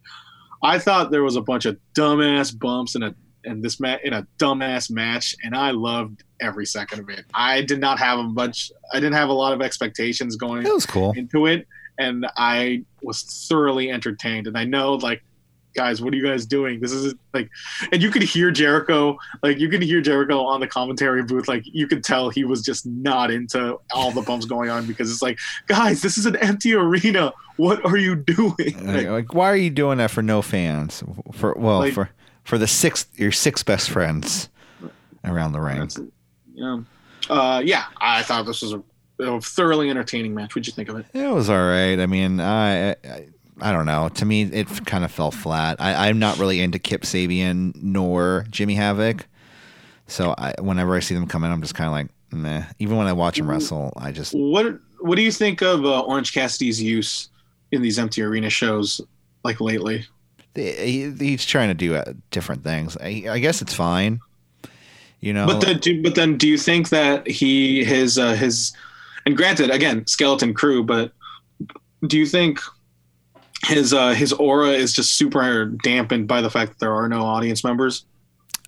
I 0.64 0.80
thought 0.80 1.12
there 1.12 1.24
was 1.24 1.36
a 1.36 1.42
bunch 1.42 1.66
of 1.66 1.78
dumbass 1.96 2.58
bumps 2.58 2.96
in 2.96 3.04
a 3.04 3.14
in 3.46 3.62
this 3.62 3.80
ma- 3.80 3.98
in 4.04 4.14
a 4.14 4.26
dumbass 4.40 4.90
match, 4.90 5.36
and 5.44 5.56
I 5.56 5.72
loved 5.72 6.24
every 6.42 6.66
second 6.66 7.02
of 7.02 7.10
it. 7.10 7.26
I 7.34 7.62
did 7.62 7.80
not 7.80 8.00
have 8.00 8.20
a 8.20 8.24
bunch. 8.24 8.72
I 8.94 9.00
didn't 9.00 9.16
have 9.16 9.30
a 9.30 9.34
lot 9.34 9.54
of 9.54 9.62
expectations 9.62 10.36
going 10.36 10.64
was 10.64 10.86
cool. 10.86 11.12
into 11.16 11.46
it, 11.48 11.68
and 12.00 12.26
I 12.38 12.84
was 13.02 13.24
thoroughly 13.50 13.92
entertained. 13.92 14.48
And 14.48 14.58
I 14.58 14.64
know, 14.64 14.94
like, 14.94 15.24
guys, 15.74 16.02
what 16.02 16.14
are 16.14 16.18
you 16.18 16.24
guys 16.26 16.46
doing? 16.46 16.80
This 16.80 16.92
is 16.92 17.14
like, 17.34 17.50
and 17.92 18.02
you 18.02 18.10
could 18.12 18.22
hear 18.24 18.52
Jericho, 18.52 19.18
like, 19.42 19.60
you 19.60 19.70
could 19.70 19.82
hear 19.82 20.02
Jericho 20.02 20.44
on 20.44 20.60
the 20.60 20.68
commentary 20.68 21.24
booth, 21.24 21.48
like, 21.48 21.64
you 21.66 21.88
could 21.88 22.04
tell 22.04 22.30
he 22.30 22.44
was 22.44 22.62
just 22.62 22.86
not 22.86 23.32
into 23.32 23.80
all 23.94 24.12
the 24.12 24.22
bumps 24.22 24.46
going 24.46 24.70
on 24.70 24.86
because 24.86 25.12
it's 25.12 25.22
like, 25.22 25.38
guys, 25.68 26.02
this 26.02 26.18
is 26.18 26.26
an 26.26 26.36
empty 26.38 26.74
arena. 26.74 27.34
What 27.58 27.86
are 27.86 27.98
you 27.98 28.16
doing? 28.16 28.86
Like, 28.86 29.08
Like, 29.08 29.34
why 29.34 29.50
are 29.50 29.56
you 29.56 29.70
doing 29.70 29.98
that 30.00 30.12
for 30.12 30.22
no 30.24 30.42
fans? 30.42 31.04
For 31.34 31.54
well, 31.58 31.80
Like- 31.80 31.94
for 31.94 32.10
for 32.44 32.58
the 32.58 32.68
six 32.68 33.06
your 33.16 33.32
six 33.32 33.64
best 33.64 33.90
friends 33.90 34.50
around 35.24 35.54
the 35.54 35.62
ring. 35.62 35.90
yeah, 36.54 36.80
uh, 37.30 37.62
yeah. 37.64 37.86
I 38.02 38.22
thought 38.24 38.46
this 38.46 38.62
was 38.62 38.74
a, 38.74 38.84
a 39.24 39.40
thoroughly 39.40 39.90
entertaining 39.90 40.34
match. 40.34 40.54
What'd 40.56 40.68
you 40.68 40.74
think 40.74 40.90
of 40.90 40.98
it? 40.98 41.06
It 41.14 41.28
was 41.30 41.50
all 41.50 41.56
right. 41.66 41.98
I 42.00 42.06
mean, 42.06 42.42
I, 42.42 42.92
I 42.92 43.28
I 43.62 43.72
don't 43.72 43.86
know. 43.86 44.10
To 44.10 44.26
me, 44.26 44.44
it 44.44 44.68
kind 44.86 45.04
of 45.04 45.12
fell 45.12 45.32
flat. 45.32 45.80
I, 45.80 46.10
I'm 46.10 46.20
not 46.20 46.38
really 46.38 46.62
into 46.62 46.80
Kip 46.80 47.04
Sabian 47.04 47.76
nor 47.82 48.46
Jimmy 48.50 48.76
Havoc. 48.76 49.28
So 50.08 50.36
I, 50.38 50.54
whenever 50.60 50.96
I 50.96 51.00
see 51.00 51.16
them 51.16 51.28
come 51.28 51.44
in, 51.44 51.52
I'm 51.52 51.62
just 51.62 51.76
kind 51.76 51.88
of 51.88 51.94
like, 51.94 52.08
meh. 52.32 52.64
Even 52.80 52.98
when 52.98 53.08
I 53.08 53.14
watch 53.14 53.38
them 53.38 53.50
wrestle, 53.50 53.94
I 53.98 54.12
just 54.12 54.34
What 54.34 54.80
What 55.00 55.16
do 55.16 55.22
you 55.22 55.32
think 55.32 55.62
of 55.62 55.86
uh, 55.86 56.02
Orange 56.02 56.34
Cassidy's 56.34 56.82
use 56.82 57.30
in 57.72 57.82
these 57.82 58.00
empty 58.00 58.22
arena 58.22 58.50
shows, 58.50 59.00
like 59.44 59.62
lately? 59.62 60.06
he, 60.56 61.12
he's 61.18 61.46
trying 61.46 61.70
to 61.70 61.74
do 61.74 61.96
uh, 61.96 62.14
different 62.32 62.64
things. 62.64 62.98
I, 62.98 63.26
I 63.30 63.40
guess 63.40 63.62
it's 63.62 63.74
fine. 63.74 64.20
You 65.20 65.34
know, 65.34 65.48
But 65.48 65.62
then, 65.62 65.80
do, 65.80 66.04
but 66.04 66.16
then, 66.16 66.38
do 66.38 66.50
you 66.50 66.58
think 66.58 66.90
that 66.90 67.26
he 67.28 67.86
his 67.86 68.18
uh, 68.18 68.34
his 68.34 68.74
and 69.26 69.38
granted, 69.38 69.70
again, 69.70 70.06
skeleton 70.06 70.54
crew, 70.54 70.84
but 70.84 71.14
do 72.08 72.18
you 72.18 72.26
think 72.26 72.60
his 73.66 73.94
uh, 73.94 74.14
his 74.14 74.34
aura 74.34 74.70
is 74.70 74.94
just 74.94 75.14
super 75.14 75.66
dampened 75.66 76.28
by 76.28 76.42
the 76.42 76.50
fact 76.50 76.72
that 76.72 76.80
there 76.80 76.94
are 76.94 77.08
no 77.08 77.22
audience 77.22 77.64
members? 77.64 78.06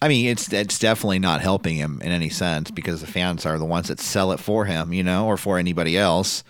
I 0.02 0.08
mean, 0.08 0.28
it's 0.28 0.52
it's 0.52 0.78
definitely 0.80 1.20
not 1.20 1.42
helping 1.42 1.76
him 1.78 2.02
in 2.02 2.12
any 2.12 2.30
sense 2.30 2.72
because 2.72 3.02
the 3.02 3.08
fans 3.08 3.46
are 3.46 3.58
the 3.58 3.66
ones 3.66 3.88
that 3.88 4.00
sell 4.00 4.32
it 4.32 4.40
for 4.40 4.66
him, 4.66 4.94
you 4.94 5.04
know, 5.04 5.26
or 5.26 5.38
for 5.38 5.58
anybody 5.58 5.98
else. 5.98 6.44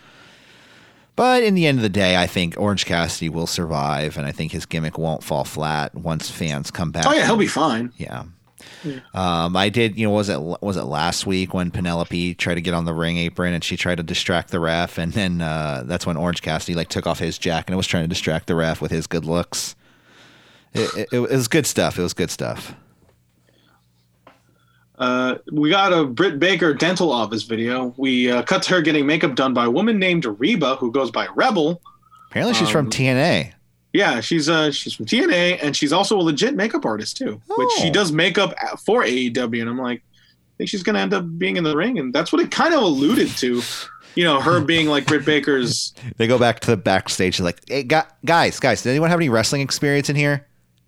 But 1.15 1.43
in 1.43 1.55
the 1.55 1.65
end 1.65 1.77
of 1.77 1.81
the 1.83 1.89
day, 1.89 2.17
I 2.17 2.27
think 2.27 2.55
Orange 2.57 2.85
Cassidy 2.85 3.29
will 3.29 3.47
survive, 3.47 4.17
and 4.17 4.27
I 4.27 4.33
think 4.33 4.51
his 4.51 4.65
gimmick 4.65 4.97
won't 4.97 5.23
fall 5.23 5.45
flat 5.45 5.95
once 5.95 6.29
fans 6.29 6.71
come 6.71 6.91
back. 6.91 7.05
Oh 7.07 7.13
yeah, 7.13 7.25
he'll 7.25 7.37
be 7.37 7.47
fine. 7.47 7.93
Yeah. 7.97 8.25
Yeah. 8.84 8.99
Um, 9.13 9.55
I 9.57 9.70
did, 9.70 9.97
you 9.97 10.05
know, 10.07 10.13
was 10.13 10.30
it 10.30 10.39
was 10.41 10.78
it 10.78 10.84
last 10.84 11.26
week 11.26 11.53
when 11.53 11.72
Penelope 11.72 12.36
tried 12.36 12.55
to 12.55 12.61
get 12.61 12.74
on 12.74 12.86
the 12.86 12.93
ring 12.93 13.18
apron 13.18 13.53
and 13.53 13.63
she 13.63 13.78
tried 13.78 13.95
to 13.95 14.03
distract 14.03 14.51
the 14.51 14.59
ref, 14.59 14.97
and 14.99 15.11
then 15.13 15.41
uh, 15.41 15.84
that's 15.86 16.05
when 16.05 16.18
Orange 16.18 16.41
Cassidy 16.41 16.76
like 16.76 16.89
took 16.89 17.07
off 17.07 17.20
his 17.20 17.38
jacket 17.38 17.70
and 17.70 17.78
was 17.78 17.88
trying 17.88 18.03
to 18.03 18.07
distract 18.07 18.47
the 18.47 18.55
ref 18.55 18.82
with 18.82 18.91
his 18.91 19.07
good 19.07 19.26
looks. 19.26 19.76
It, 20.74 20.89
it, 20.97 21.07
it 21.13 21.20
was 21.20 21.47
good 21.47 21.66
stuff. 21.66 21.97
It 21.97 22.03
was 22.03 22.13
good 22.13 22.30
stuff. 22.30 22.76
Uh, 24.97 25.36
we 25.51 25.70
got 25.70 25.91
a 25.91 26.05
Britt 26.05 26.39
Baker 26.39 26.74
dental 26.74 27.11
office 27.11 27.43
video. 27.43 27.93
We 27.97 28.32
uh, 28.32 28.43
cut 28.43 28.63
to 28.63 28.76
her 28.76 28.82
getting 28.82 29.05
makeup 29.05 29.36
done 29.36 29.53
by 29.53 29.66
a 29.66 29.70
woman 29.70 29.99
named 29.99 30.26
Reba, 30.26 30.78
who 30.78 30.91
goes 30.91 31.11
by 31.11 31.28
Rebel. 31.36 31.82
Apparently, 32.30 32.53
she's 32.53 32.70
from 32.70 32.86
Um, 32.86 32.91
TNA. 32.91 33.51
Yeah, 33.95 34.19
she's 34.19 34.49
uh 34.49 34.71
she's 34.71 34.93
from 34.93 35.05
TNA 35.05 35.59
and 35.63 35.75
she's 35.75 35.93
also 35.93 36.19
a 36.19 36.21
legit 36.21 36.55
makeup 36.55 36.85
artist 36.85 37.17
too, 37.17 37.41
which 37.47 37.69
she 37.77 37.89
Oh. 37.89 37.93
does 37.93 38.11
makeup 38.11 38.53
for 38.85 39.03
AEW. 39.03 39.61
And 39.61 39.69
I'm 39.69 39.77
like, 39.79 39.99
I 39.99 40.53
think 40.57 40.69
she's 40.69 40.83
gonna 40.83 40.99
end 40.99 41.13
up 41.13 41.25
being 41.37 41.55
in 41.57 41.63
the 41.63 41.75
ring, 41.75 41.97
and 41.99 42.13
that's 42.13 42.31
what 42.33 42.41
it 42.41 42.51
kind 42.51 42.73
of 42.73 42.81
alluded 42.83 43.29
to. 43.37 43.61
You 44.15 44.23
know, 44.23 44.39
her 44.39 44.61
being 44.61 44.87
like 44.87 45.05
Britt 45.07 45.25
Baker's. 45.25 45.93
They 46.17 46.27
go 46.27 46.37
back 46.39 46.61
to 46.61 46.71
the 46.71 46.77
backstage. 46.77 47.37
They're 47.37 47.45
like, 47.45 47.61
hey, 47.67 47.83
guys, 47.83 48.59
guys, 48.59 48.81
does 48.81 48.87
anyone 48.87 49.09
have 49.09 49.19
any 49.19 49.27
wrestling 49.29 49.61
experience 49.61 50.09
in 50.09 50.15
here? 50.15 50.47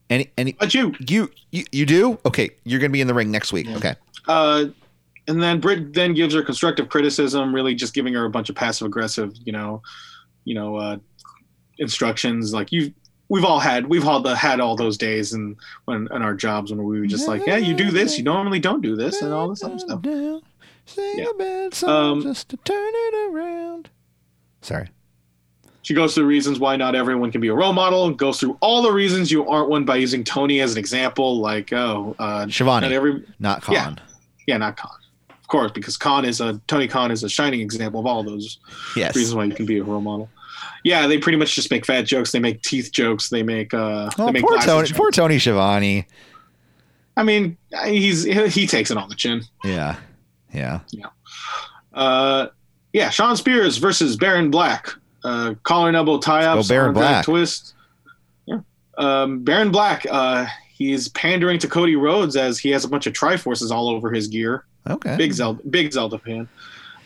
Any, 0.10 0.32
any, 0.38 0.54
But 0.54 0.74
you, 0.74 0.94
you, 1.06 1.30
you, 1.52 1.66
you 1.74 1.86
do? 1.86 2.18
Okay, 2.26 2.50
you're 2.64 2.80
gonna 2.80 2.92
be 2.92 3.02
in 3.02 3.08
the 3.08 3.14
ring 3.14 3.30
next 3.30 3.52
week. 3.52 3.68
Okay. 3.68 3.96
uh, 4.30 4.66
and 5.28 5.44
then 5.44 5.60
Britt 5.60 5.94
then 5.94 6.14
gives 6.14 6.34
her 6.34 6.42
constructive 6.42 6.88
criticism, 6.88 7.54
really 7.54 7.76
just 7.76 7.94
giving 7.94 8.14
her 8.14 8.24
a 8.24 8.30
bunch 8.30 8.50
of 8.50 8.56
passive 8.56 8.86
aggressive, 8.88 9.34
you 9.44 9.52
know, 9.52 9.82
you 10.46 10.56
know, 10.56 10.78
uh, 10.78 10.98
instructions. 11.80 12.54
Like 12.54 12.72
you, 12.72 12.94
we've 13.30 13.46
all 13.46 13.60
had, 13.60 13.88
we've 13.88 14.08
all 14.08 14.20
the, 14.22 14.36
had 14.36 14.60
all 14.60 14.76
those 14.76 14.98
days, 14.98 15.34
and 15.34 15.56
when 15.86 16.08
in 16.12 16.22
our 16.22 16.34
jobs 16.34 16.72
when 16.72 16.84
we 16.84 17.00
were 17.00 17.08
just 17.08 17.28
like, 17.28 17.46
yeah, 17.46 17.58
you 17.58 17.74
do 17.74 17.92
this, 17.92 18.18
you 18.18 18.24
normally 18.24 18.60
don't 18.60 18.82
do 18.82 18.96
this, 18.96 19.22
and 19.22 19.34
all 19.34 19.50
this 19.50 19.64
other 19.64 19.80
stuff. 19.80 20.02
Sing 20.04 21.14
Yeah. 21.18 21.26
a 21.30 21.34
bad 21.34 21.74
song 21.74 21.90
Um, 22.18 22.22
just 22.22 22.50
to 22.50 22.58
turn 22.58 22.92
it 22.94 23.32
around. 23.32 23.90
Sorry. 24.62 24.90
She 25.82 25.94
goes 25.94 26.16
through 26.16 26.26
reasons 26.26 26.60
why 26.60 26.76
not 26.76 26.96
everyone 26.96 27.32
can 27.32 27.40
be 27.40 27.48
a 27.48 27.54
role 27.54 27.72
model, 27.74 28.06
and 28.08 28.18
goes 28.18 28.40
through 28.40 28.58
all 28.62 28.82
the 28.82 28.92
reasons 28.92 29.32
you 29.32 29.48
aren't 29.48 29.70
one 29.70 29.86
by 29.86 29.96
using 29.96 30.24
Tony 30.24 30.60
as 30.62 30.74
an 30.74 30.78
example. 30.78 31.40
Like, 31.40 31.72
oh, 31.72 32.14
uh, 32.20 32.40
not 32.46 32.52
Schiavone, 32.52 32.94
every, 32.94 33.24
not 33.40 33.62
Khan. 33.62 33.74
Yeah. 33.76 33.96
yeah, 34.48 34.58
not 34.58 34.76
Khan, 34.76 34.92
of 35.30 35.48
course, 35.48 35.72
because 35.72 35.96
Khan 35.96 36.26
is 36.26 36.42
a 36.42 36.60
Tony 36.68 36.88
Khan 36.90 37.10
is 37.12 37.24
a 37.24 37.30
shining 37.30 37.62
example 37.62 38.02
of 38.02 38.06
all 38.06 38.22
those 38.24 38.60
Yes. 38.98 39.16
reasons 39.16 39.36
why 39.36 39.46
you 39.46 39.54
can 39.54 39.66
be 39.66 39.78
a 39.78 39.84
role 39.84 40.02
model. 40.02 40.30
Yeah, 40.88 41.06
they 41.06 41.18
pretty 41.18 41.38
much 41.38 41.54
just 41.54 41.70
make 41.70 41.86
fat 41.86 42.04
jokes. 42.04 42.32
They 42.32 42.40
make 42.40 42.62
teeth 42.62 42.94
jokes. 42.94 43.28
They 43.28 43.44
make 43.44 43.74
uh, 43.74 44.10
Oh, 44.18 44.28
they 44.28 44.32
make 44.32 44.44
poor 44.44 44.58
Tony, 44.60 44.88
jokes. 44.88 44.98
poor 44.98 45.12
Tony 45.12 45.38
Schiavone. 45.38 46.08
I 47.18 47.24
mean, 47.24 47.58
he's 47.84 48.24
he 48.24 48.66
takes 48.66 48.90
it 48.90 48.96
on 48.98 49.10
the 49.10 49.16
chin. 49.16 49.42
Yeah. 49.66 49.98
Yeah. 50.54 50.80
Uh, 51.94 52.48
yeah, 52.94 53.10
Shawn 53.10 53.36
Spears 53.36 53.76
versus 53.78 54.16
Baron 54.16 54.50
Black. 54.50 54.88
Uh, 55.26 55.56
collar 55.64 55.90
and 55.90 55.98
elbow 55.98 56.20
tie 56.20 56.46
ups. 56.46 56.70
Baron 56.70 56.94
Black. 56.94 57.26
Twist. 57.26 57.74
Yeah. 58.46 58.60
Um, 58.98 59.44
Baron 59.44 59.72
Black. 59.72 60.06
Uh, 60.10 60.46
he's 60.74 61.10
pandering 61.10 61.60
to 61.60 61.68
Cody 61.68 61.98
Rhodes 61.98 62.38
as 62.38 62.60
he 62.60 62.70
has 62.70 62.86
a 62.86 62.88
bunch 62.88 63.08
of 63.08 63.14
Triforces 63.14 63.72
all 63.72 63.90
over 63.90 64.10
his 64.10 64.28
gear. 64.28 64.64
Okay. 64.90 65.18
Big 65.18 65.34
Zelda, 65.34 65.62
big 65.70 65.92
Zelda 65.92 66.18
fan. 66.20 66.48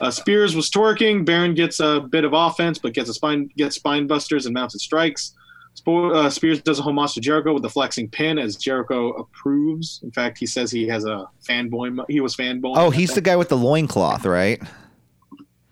Uh, 0.01 0.11
Spears 0.11 0.55
was 0.55 0.69
twerking. 0.69 1.23
Baron 1.23 1.53
gets 1.53 1.79
a 1.79 2.01
bit 2.01 2.25
of 2.25 2.33
offense, 2.33 2.77
but 2.79 2.93
gets 2.93 3.09
a 3.09 3.13
spine 3.13 3.49
gets 3.55 3.75
spine 3.77 4.07
busters 4.07 4.45
and 4.47 4.53
mounted 4.53 4.81
strikes. 4.81 5.35
Spo- 5.79 6.13
uh, 6.13 6.29
Spears 6.29 6.61
does 6.61 6.79
a 6.79 6.81
homage 6.81 7.13
to 7.13 7.21
Jericho 7.21 7.53
with 7.53 7.63
the 7.63 7.69
flexing 7.69 8.09
pin 8.09 8.37
as 8.37 8.57
Jericho 8.57 9.11
approves. 9.13 10.01
In 10.03 10.11
fact, 10.11 10.37
he 10.37 10.45
says 10.45 10.69
he 10.71 10.85
has 10.87 11.05
a 11.05 11.29
fanboy. 11.47 11.93
mo- 11.93 12.05
He 12.09 12.19
was 12.19 12.35
fanboy. 12.35 12.73
Oh, 12.75 12.89
he's 12.89 13.13
the 13.13 13.21
guy 13.21 13.35
with 13.37 13.47
the 13.49 13.55
loincloth, 13.57 14.25
right? 14.25 14.61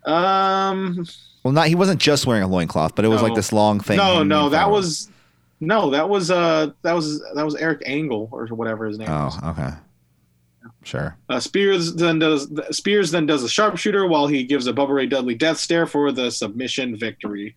Um, 0.05 1.05
Well, 1.43 1.53
not 1.53 1.67
he 1.67 1.75
wasn't 1.75 1.99
just 1.99 2.25
wearing 2.25 2.43
a 2.43 2.47
loincloth, 2.47 2.95
but 2.95 3.05
it 3.05 3.09
was 3.09 3.21
No. 3.21 3.27
like 3.27 3.35
this 3.35 3.51
long 3.51 3.79
thing. 3.79 3.97
no, 3.97 4.23
no, 4.23 4.49
that 4.49 4.57
front 4.59 4.63
of 4.63 4.67
him. 4.67 4.71
was 4.73 5.09
no, 5.59 5.89
that 5.89 6.07
was 6.09 6.31
uh, 6.31 6.71
that 6.83 6.93
was 6.93 7.21
that 7.35 7.43
was 7.45 7.55
Eric 7.55 7.81
Angle 7.85 8.29
or 8.31 8.47
whatever 8.47 8.85
his 8.85 8.97
name 8.97 9.09
was. 9.09 9.37
Oh, 9.43 9.49
okay. 9.49 9.69
Sure. 10.83 11.17
Uh, 11.27 11.39
Spears 11.39 11.93
then 11.95 12.19
does 12.19 12.49
Spears 12.71 13.11
then 13.11 13.25
does 13.25 13.43
a 13.43 13.49
sharpshooter 13.49 14.07
while 14.07 14.27
he 14.27 14.43
gives 14.43 14.65
a 14.65 14.73
Bubba 14.73 14.89
Ray 14.89 15.07
Dudley 15.07 15.35
death 15.35 15.57
stare 15.57 15.85
for 15.85 16.11
the 16.11 16.31
submission 16.31 16.97
victory. 16.97 17.53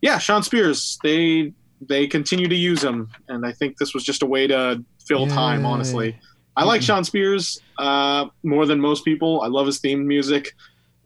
Yeah, 0.00 0.18
Shawn 0.18 0.42
Spears. 0.42 0.98
They 1.02 1.52
they 1.80 2.06
continue 2.06 2.48
to 2.48 2.54
use 2.54 2.82
him, 2.82 3.10
and 3.28 3.46
I 3.46 3.52
think 3.52 3.78
this 3.78 3.94
was 3.94 4.04
just 4.04 4.22
a 4.22 4.26
way 4.26 4.46
to 4.48 4.82
fill 5.06 5.26
time. 5.26 5.64
Honestly, 5.64 6.18
I 6.56 6.64
like 6.64 6.82
Shawn 6.82 7.04
Spears 7.04 7.60
uh, 7.78 8.26
more 8.42 8.66
than 8.66 8.80
most 8.80 9.04
people. 9.04 9.42
I 9.42 9.46
love 9.46 9.66
his 9.66 9.78
theme 9.78 10.06
music, 10.06 10.52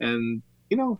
and 0.00 0.42
you 0.70 0.76
know, 0.76 0.98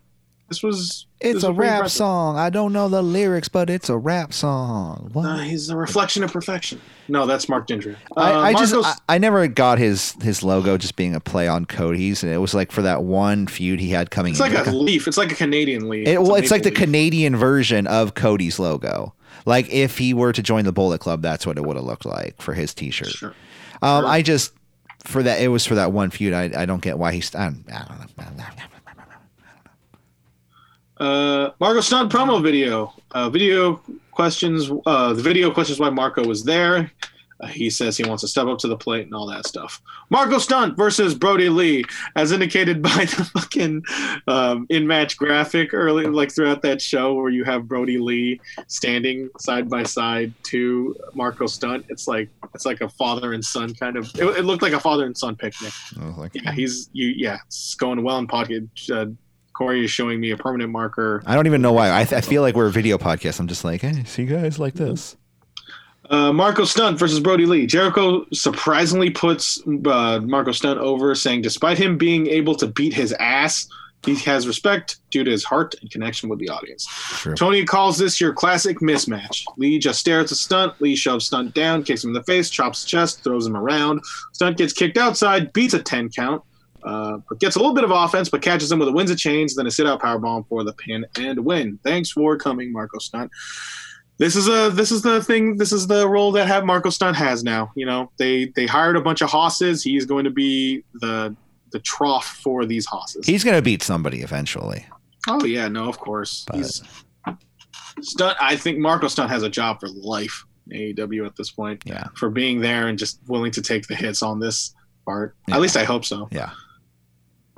this 0.48 0.62
was 0.62 1.06
It's 1.20 1.34
this 1.34 1.42
a 1.44 1.48
was 1.50 1.58
rap 1.58 1.72
impressive. 1.74 1.96
song. 1.98 2.38
I 2.38 2.48
don't 2.50 2.72
know 2.72 2.88
the 2.88 3.02
lyrics, 3.02 3.48
but 3.48 3.68
it's 3.68 3.88
a 3.88 3.96
rap 3.96 4.32
song. 4.32 5.10
What? 5.12 5.26
Uh, 5.26 5.38
he's 5.38 5.68
a 5.70 5.76
reflection 5.76 6.24
of 6.24 6.32
perfection. 6.32 6.80
No, 7.08 7.26
that's 7.26 7.48
Mark 7.48 7.66
Ginger. 7.68 7.96
Uh, 8.16 8.20
I, 8.20 8.48
I 8.48 8.52
just 8.54 8.74
I, 8.74 8.94
I 9.08 9.18
never 9.18 9.46
got 9.48 9.78
his 9.78 10.12
his 10.22 10.42
logo 10.42 10.76
just 10.78 10.96
being 10.96 11.14
a 11.14 11.20
play 11.20 11.48
on 11.48 11.64
Cody's, 11.66 12.22
and 12.22 12.32
it 12.32 12.38
was 12.38 12.54
like 12.54 12.72
for 12.72 12.82
that 12.82 13.02
one 13.02 13.46
feud 13.46 13.80
he 13.80 13.90
had 13.90 14.10
coming. 14.10 14.32
it's 14.32 14.40
in. 14.40 14.52
like 14.52 14.66
a 14.66 14.70
leaf. 14.70 15.06
It's 15.06 15.18
like 15.18 15.32
a 15.32 15.34
Canadian 15.34 15.88
leaf. 15.88 16.06
It, 16.08 16.20
well, 16.22 16.34
a 16.34 16.38
it's 16.38 16.50
like 16.50 16.62
the. 16.62 16.70
Canadian 16.70 17.34
version 17.36 17.86
of 17.86 18.14
Cody's 18.14 18.58
logo. 18.58 19.14
Like 19.46 19.68
if 19.70 19.98
he 19.98 20.14
were 20.14 20.32
to 20.32 20.42
join 20.42 20.64
the 20.64 20.72
Bullet 20.72 21.00
Club, 21.00 21.22
that's 21.22 21.46
what 21.46 21.56
it 21.58 21.64
would 21.64 21.76
have 21.76 21.84
looked 21.84 22.04
like 22.06 22.40
for 22.40 22.54
his 22.54 22.72
T-shirt. 22.74 23.08
Sure. 23.08 23.34
Um, 23.82 24.02
Sure. 24.02 24.10
I 24.10 24.22
just 24.22 24.52
for 25.04 25.22
that 25.22 25.40
it 25.40 25.48
was 25.48 25.64
for 25.66 25.74
that 25.76 25.92
one 25.92 26.10
feud. 26.10 26.32
I, 26.34 26.50
I 26.56 26.66
don't 26.66 26.82
get 26.82 26.98
why 26.98 27.12
he's. 27.12 27.34
I 27.34 27.44
don't, 27.44 27.64
I 27.72 27.84
don't 28.16 28.28
know. 28.38 28.44
Uh, 30.98 31.50
Marco 31.60 31.80
Stunt 31.80 32.10
promo 32.12 32.42
video. 32.42 32.92
Uh, 33.12 33.30
video 33.30 33.80
questions. 34.10 34.70
Uh, 34.86 35.12
the 35.12 35.22
video 35.22 35.50
questions 35.50 35.78
why 35.78 35.90
Marco 35.90 36.26
was 36.26 36.44
there. 36.44 36.90
Uh, 37.40 37.46
he 37.46 37.70
says 37.70 37.96
he 37.96 38.04
wants 38.04 38.20
to 38.22 38.28
step 38.28 38.48
up 38.48 38.58
to 38.58 38.66
the 38.66 38.76
plate 38.76 39.04
and 39.04 39.14
all 39.14 39.26
that 39.26 39.46
stuff. 39.46 39.80
Marco 40.10 40.38
Stunt 40.38 40.76
versus 40.76 41.14
Brody 41.14 41.48
Lee, 41.48 41.84
as 42.16 42.32
indicated 42.32 42.82
by 42.82 43.04
the 43.04 43.30
fucking 43.32 43.84
um, 44.26 44.66
in-match 44.70 45.16
graphic 45.16 45.72
early, 45.72 46.06
like 46.06 46.34
throughout 46.34 46.62
that 46.62 46.82
show, 46.82 47.14
where 47.14 47.30
you 47.30 47.44
have 47.44 47.68
Brody 47.68 47.98
Lee 47.98 48.40
standing 48.66 49.30
side 49.38 49.70
by 49.70 49.84
side 49.84 50.32
to 50.44 50.96
Marco 51.14 51.46
Stunt. 51.46 51.86
It's 51.88 52.08
like 52.08 52.28
it's 52.54 52.66
like 52.66 52.80
a 52.80 52.88
father 52.88 53.34
and 53.34 53.44
son 53.44 53.72
kind 53.74 53.96
of. 53.96 54.06
It, 54.16 54.24
it 54.38 54.44
looked 54.44 54.62
like 54.62 54.72
a 54.72 54.80
father 54.80 55.06
and 55.06 55.16
son 55.16 55.36
picnic. 55.36 55.72
Like, 56.16 56.34
Yeah, 56.34 56.50
he's 56.50 56.90
you. 56.92 57.08
Yeah, 57.08 57.38
it's 57.46 57.76
going 57.76 58.02
well 58.02 58.18
in 58.18 58.26
pocket. 58.26 58.64
Uh, 58.92 59.06
Corey 59.58 59.84
is 59.84 59.90
showing 59.90 60.20
me 60.20 60.30
a 60.30 60.36
permanent 60.36 60.70
marker. 60.70 61.20
I 61.26 61.34
don't 61.34 61.48
even 61.48 61.60
know 61.60 61.72
why. 61.72 61.88
I, 61.88 62.02
I 62.02 62.20
feel 62.20 62.42
like 62.42 62.54
we're 62.54 62.68
a 62.68 62.70
video 62.70 62.96
podcast. 62.96 63.40
I'm 63.40 63.48
just 63.48 63.64
like, 63.64 63.80
hey, 63.80 64.04
see 64.04 64.22
you 64.22 64.28
guys 64.28 64.60
like 64.60 64.74
this. 64.74 65.16
Uh, 66.08 66.32
Marco 66.32 66.64
Stunt 66.64 66.96
versus 66.96 67.18
Brody 67.18 67.44
Lee. 67.44 67.66
Jericho 67.66 68.24
surprisingly 68.32 69.10
puts 69.10 69.60
uh, 69.66 70.20
Marco 70.22 70.52
Stunt 70.52 70.78
over, 70.78 71.12
saying 71.16 71.42
despite 71.42 71.76
him 71.76 71.98
being 71.98 72.28
able 72.28 72.54
to 72.54 72.68
beat 72.68 72.94
his 72.94 73.12
ass, 73.14 73.68
he 74.06 74.14
has 74.14 74.46
respect 74.46 74.98
due 75.10 75.24
to 75.24 75.30
his 75.30 75.42
heart 75.42 75.74
and 75.80 75.90
connection 75.90 76.28
with 76.28 76.38
the 76.38 76.48
audience. 76.48 76.86
True. 76.88 77.34
Tony 77.34 77.64
calls 77.64 77.98
this 77.98 78.20
your 78.20 78.32
classic 78.32 78.78
mismatch. 78.78 79.42
Lee 79.56 79.80
just 79.80 79.98
stares 79.98 80.30
at 80.30 80.38
Stunt. 80.38 80.80
Lee 80.80 80.94
shoves 80.94 81.26
Stunt 81.26 81.52
down, 81.52 81.82
kicks 81.82 82.04
him 82.04 82.10
in 82.10 82.14
the 82.14 82.22
face, 82.22 82.48
chops 82.48 82.82
his 82.82 82.90
chest, 82.90 83.24
throws 83.24 83.44
him 83.44 83.56
around. 83.56 84.00
Stunt 84.34 84.56
gets 84.56 84.72
kicked 84.72 84.98
outside, 84.98 85.52
beats 85.52 85.74
a 85.74 85.82
10 85.82 86.10
count, 86.10 86.42
uh, 86.84 87.18
but 87.28 87.40
gets 87.40 87.56
a 87.56 87.58
little 87.58 87.74
bit 87.74 87.84
of 87.84 87.90
offense, 87.90 88.28
but 88.28 88.42
catches 88.42 88.70
him 88.70 88.78
with 88.78 88.88
a 88.88 88.92
wins 88.92 89.10
of 89.10 89.18
chains, 89.18 89.54
then 89.54 89.66
a 89.66 89.70
sit 89.70 89.86
out 89.86 90.00
powerbomb 90.00 90.46
for 90.48 90.64
the 90.64 90.72
pin 90.74 91.04
and 91.18 91.44
win. 91.44 91.78
Thanks 91.84 92.10
for 92.10 92.36
coming, 92.36 92.72
Marco 92.72 92.98
Stunt. 92.98 93.30
This 94.18 94.34
is 94.34 94.48
a 94.48 94.70
this 94.70 94.90
is 94.90 95.02
the 95.02 95.22
thing. 95.22 95.56
This 95.56 95.70
is 95.72 95.86
the 95.86 96.08
role 96.08 96.32
that 96.32 96.46
have 96.48 96.64
Marco 96.64 96.90
Stunt 96.90 97.16
has 97.16 97.44
now. 97.44 97.70
You 97.76 97.86
know, 97.86 98.10
they 98.18 98.46
they 98.56 98.66
hired 98.66 98.96
a 98.96 99.00
bunch 99.00 99.20
of 99.22 99.30
hosses. 99.30 99.82
He's 99.82 100.04
going 100.06 100.24
to 100.24 100.30
be 100.30 100.82
the 100.94 101.36
the 101.70 101.78
trough 101.80 102.26
for 102.42 102.64
these 102.66 102.84
hosses. 102.86 103.26
He's 103.26 103.44
gonna 103.44 103.62
beat 103.62 103.82
somebody 103.82 104.22
eventually. 104.22 104.86
Oh 105.28 105.44
yeah, 105.44 105.68
no, 105.68 105.88
of 105.88 105.98
course. 105.98 106.44
But- 106.48 106.56
He's 106.56 106.82
Stunt. 108.00 108.36
I 108.40 108.56
think 108.56 108.78
Marco 108.78 109.08
Stunt 109.08 109.30
has 109.30 109.42
a 109.42 109.48
job 109.50 109.80
for 109.80 109.88
life 109.88 110.44
in 110.70 110.94
AEW 110.94 111.26
at 111.26 111.34
this 111.36 111.50
point 111.50 111.82
Yeah. 111.84 112.04
for 112.14 112.30
being 112.30 112.60
there 112.60 112.86
and 112.88 112.98
just 112.98 113.18
willing 113.26 113.50
to 113.52 113.62
take 113.62 113.86
the 113.88 113.94
hits 113.96 114.22
on 114.22 114.38
this 114.38 114.74
part. 115.04 115.34
Yeah. 115.48 115.56
At 115.56 115.60
least 115.60 115.76
I 115.76 115.84
hope 115.84 116.04
so. 116.04 116.28
Yeah. 116.30 116.50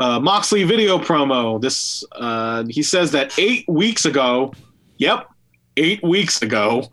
Uh, 0.01 0.19
Moxley 0.19 0.65
video 0.65 0.99
promo. 0.99 1.61
This 1.61 2.03
uh, 2.13 2.65
he 2.69 2.83
says 2.83 3.13
that 3.13 3.39
eight 3.39 3.69
weeks 3.69 4.07
ago. 4.07 4.53
Yep, 4.97 5.29
eight 5.77 6.03
weeks 6.03 6.43
ago 6.43 6.89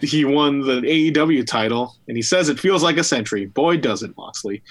he 0.00 0.24
won 0.24 0.60
the 0.60 0.80
AEW 0.82 1.46
title, 1.46 1.96
and 2.06 2.16
he 2.16 2.22
says 2.22 2.48
it 2.48 2.60
feels 2.60 2.82
like 2.82 2.98
a 2.98 3.04
century. 3.04 3.46
Boy, 3.46 3.78
does 3.78 4.02
it, 4.02 4.14
Moxley. 4.16 4.62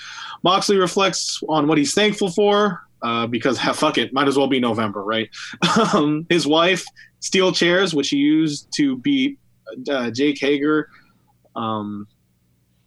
Moxley 0.44 0.78
reflects 0.78 1.42
on 1.50 1.68
what 1.68 1.78
he's 1.78 1.94
thankful 1.94 2.30
for 2.30 2.82
uh, 3.02 3.28
because 3.28 3.58
ha, 3.58 3.74
fuck 3.74 3.98
it, 3.98 4.14
might 4.14 4.28
as 4.28 4.38
well 4.38 4.48
be 4.48 4.60
November, 4.60 5.04
right? 5.04 5.30
um, 5.94 6.26
his 6.30 6.46
wife, 6.46 6.86
steel 7.20 7.52
chairs, 7.52 7.94
which 7.94 8.10
he 8.10 8.18
used 8.18 8.72
to 8.76 8.98
beat 8.98 9.40
uh, 9.90 10.12
Jake 10.12 10.40
Hager 10.40 10.90
um, 11.56 12.08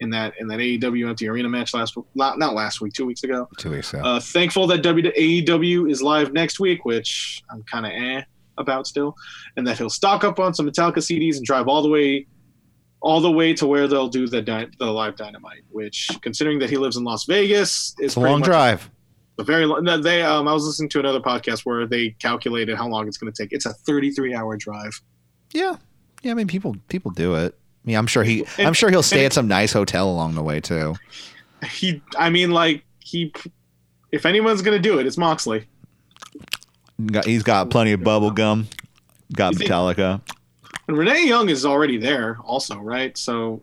in 0.01 0.11
that 0.11 0.35
in 0.39 0.49
that 0.49 0.59
AEW 0.59 1.09
empty 1.09 1.29
arena 1.29 1.49
match 1.49 1.75
last 1.75 1.97
not, 2.15 2.39
not 2.39 2.55
last 2.55 2.81
week, 2.81 2.93
two 2.93 3.07
weeks 3.07 3.23
ago. 3.23 3.49
Two 3.59 3.71
weeks 3.71 3.93
ago. 3.93 4.03
Uh, 4.03 4.21
thankful 4.21 4.67
that 4.69 4.83
w- 4.83 5.11
AEW 5.13 5.91
is 5.91 6.03
live 6.03 6.33
next 6.33 6.59
week, 6.61 6.85
which 6.85 7.43
I'm 7.51 7.63
kind 7.65 7.87
of 7.87 7.93
eh 7.93 8.23
about 8.59 8.87
still, 8.87 9.15
and 9.57 9.67
that 9.67 9.79
he'll 9.79 9.89
stock 9.91 10.25
up 10.25 10.39
on 10.39 10.55
some 10.55 10.69
Metallica 10.69 10.99
CDs 10.99 11.37
and 11.37 11.45
drive 11.47 11.67
all 11.69 11.83
the 11.83 11.89
way, 11.89 12.27
all 13.01 13.21
the 13.21 13.31
way 13.31 13.55
to 13.55 13.67
where 13.67 13.89
they'll 13.89 14.09
do 14.09 14.27
the 14.27 14.43
dy- 14.43 14.69
the 14.79 14.87
live 14.87 15.17
Dynamite. 15.17 15.63
Which, 15.71 16.09
considering 16.23 16.59
that 16.59 16.71
he 16.71 16.77
lives 16.77 16.97
in 16.97 17.05
Las 17.05 17.25
Vegas, 17.27 17.95
is 17.99 18.07
it's 18.07 18.17
a 18.17 18.21
long 18.21 18.41
drive. 18.43 18.91
A 19.39 19.43
very 19.45 19.65
long. 19.65 19.85
No, 19.85 19.97
they 19.99 20.23
um, 20.23 20.49
I 20.49 20.53
was 20.53 20.67
listening 20.67 20.91
to 20.91 21.01
another 21.01 21.21
podcast 21.21 21.61
where 21.61 21.87
they 21.87 22.11
calculated 22.19 22.77
how 22.77 22.89
long 22.89 23.09
it's 23.09 23.17
going 23.17 23.33
to 23.33 23.43
take. 23.43 23.53
It's 23.53 23.65
a 23.67 23.73
33 23.73 24.35
hour 24.35 24.57
drive. 24.57 24.93
Yeah. 25.53 25.77
Yeah. 26.23 26.33
I 26.33 26.35
mean, 26.35 26.47
people 26.47 26.77
people 26.89 27.11
do 27.11 27.35
it. 27.37 27.55
Yeah, 27.85 27.99
I'm 27.99 28.07
sure 28.07 28.23
he. 28.23 28.45
I'm 28.59 28.73
sure 28.75 28.91
he'll 28.91 29.03
stay 29.03 29.25
at 29.25 29.33
some 29.33 29.49
nice 29.49 29.73
hotel 29.73 30.09
along 30.11 30.35
the 30.35 30.43
way 30.43 30.61
too. 30.61 30.95
He, 31.71 32.03
I 32.19 32.31
mean, 32.31 32.51
like 32.51 32.85
he, 33.01 33.33
if 34.13 34.27
anyone's 34.27 34.63
going 34.63 34.77
to 34.77 34.83
do 34.83 34.99
it, 34.99 35.07
it's 35.07 35.17
Moxley. 35.17 35.67
Got, 37.07 37.25
he's 37.25 37.43
got 37.43 37.71
plenty 37.71 37.93
of 37.93 38.03
bubble 38.03 38.31
gum. 38.31 38.69
Got 39.35 39.55
Metallica. 39.55 40.21
And 40.89 40.99
Renee 40.99 41.27
Young 41.27 41.49
is 41.49 41.65
already 41.65 41.97
there, 41.97 42.39
also, 42.45 42.77
right? 42.79 43.17
So, 43.17 43.63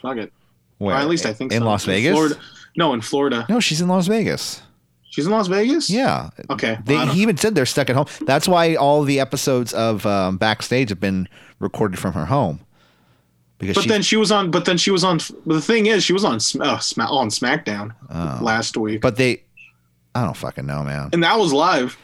fuck 0.00 0.18
it. 0.18 0.32
Or 0.78 0.88
Where? 0.88 0.96
at 0.96 1.08
least 1.08 1.26
I 1.26 1.32
think 1.32 1.52
in 1.52 1.60
so. 1.60 1.66
Las 1.66 1.84
Vegas. 1.84 2.12
Florida. 2.12 2.38
No, 2.76 2.92
in 2.92 3.00
Florida. 3.00 3.46
No, 3.48 3.60
she's 3.60 3.80
in 3.80 3.88
Las 3.88 4.06
Vegas. 4.06 4.62
She's 5.08 5.24
in 5.24 5.32
Las 5.32 5.46
Vegas. 5.46 5.88
Yeah. 5.88 6.28
Okay. 6.50 6.78
They, 6.84 6.94
Well, 6.94 7.06
he 7.06 7.22
even 7.22 7.38
said 7.38 7.54
they're 7.54 7.64
stuck 7.64 7.88
at 7.88 7.96
home. 7.96 8.06
That's 8.26 8.46
why 8.46 8.74
all 8.74 9.02
the 9.02 9.18
episodes 9.18 9.72
of 9.72 10.04
um, 10.04 10.36
backstage 10.36 10.90
have 10.90 11.00
been 11.00 11.26
recorded 11.58 11.98
from 11.98 12.12
her 12.12 12.26
home. 12.26 12.60
Because 13.58 13.74
but 13.76 13.82
she, 13.84 13.88
then 13.88 14.02
she 14.02 14.16
was 14.16 14.30
on. 14.30 14.50
But 14.50 14.64
then 14.66 14.76
she 14.76 14.90
was 14.90 15.02
on. 15.04 15.18
But 15.46 15.54
the 15.54 15.60
thing 15.62 15.86
is, 15.86 16.04
she 16.04 16.12
was 16.12 16.24
on 16.24 16.34
uh, 16.60 16.78
Sma- 16.78 17.10
on 17.10 17.28
SmackDown 17.30 17.94
Oh. 18.10 18.38
last 18.42 18.76
week, 18.76 19.00
but 19.00 19.16
they, 19.16 19.42
I 20.14 20.24
don't 20.24 20.36
fucking 20.36 20.66
know, 20.66 20.82
man. 20.82 21.10
and 21.12 21.22
that 21.22 21.38
was 21.38 21.52
live. 21.52 21.96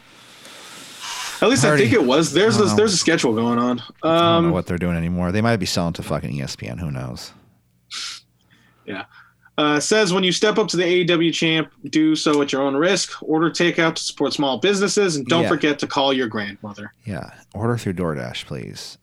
At 1.41 1.49
least 1.49 1.65
I 1.65 1.75
think 1.77 1.91
it 1.91 2.03
was. 2.03 2.31
There's 2.31 2.57
there's 2.75 2.93
a 2.93 2.97
schedule 2.97 3.35
going 3.35 3.59
on. 3.59 3.79
I 3.81 3.83
don't 4.33 4.43
know 4.43 4.47
Um, 4.47 4.51
what 4.51 4.65
they're 4.65 4.77
doing 4.77 4.95
anymore. 4.95 5.31
They 5.31 5.41
might 5.41 5.57
be 5.57 5.65
selling 5.65 5.93
to 5.93 6.03
fucking 6.03 6.31
ESPN. 6.31 6.79
Who 6.79 6.89
knows? 6.89 7.33
Yeah. 8.85 9.05
Uh, 9.57 9.79
says 9.79 10.11
when 10.11 10.23
you 10.23 10.31
step 10.31 10.57
up 10.57 10.67
to 10.69 10.77
the 10.77 10.83
AEW 10.83 11.31
champ, 11.33 11.71
do 11.89 12.15
so 12.15 12.41
at 12.41 12.51
your 12.51 12.63
own 12.63 12.75
risk. 12.75 13.21
Order 13.21 13.51
takeout 13.51 13.95
to 13.95 14.01
support 14.03 14.33
small 14.33 14.57
businesses, 14.57 15.15
and 15.15 15.25
don't 15.27 15.43
Yeah. 15.43 15.49
forget 15.49 15.77
to 15.79 15.87
call 15.87 16.11
your 16.11 16.27
grandmother. 16.27 16.93
Yeah. 17.05 17.29
Order 17.53 17.77
through 17.77 17.93
DoorDash, 17.93 18.45
please, 18.45 18.97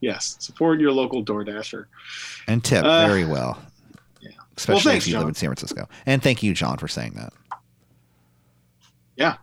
Yes, 0.00 0.36
support 0.40 0.80
your 0.80 0.92
local 0.92 1.22
DoorDasher. 1.24 1.86
and 2.48 2.64
tip 2.64 2.84
Uh, 2.84 3.06
very 3.06 3.24
well. 3.24 3.60
yeah. 4.20 4.30
Especially 4.56 4.92
thanks, 4.92 5.06
if 5.06 5.12
you 5.12 5.18
live 5.18 5.28
in 5.28 5.34
San 5.34 5.48
Francisco. 5.48 5.88
And 6.06 6.22
thank 6.22 6.42
you, 6.42 6.54
John, 6.54 6.78
for 6.78 6.88
saying 6.88 7.12
that. 7.16 7.32
Yeah. 9.16 9.36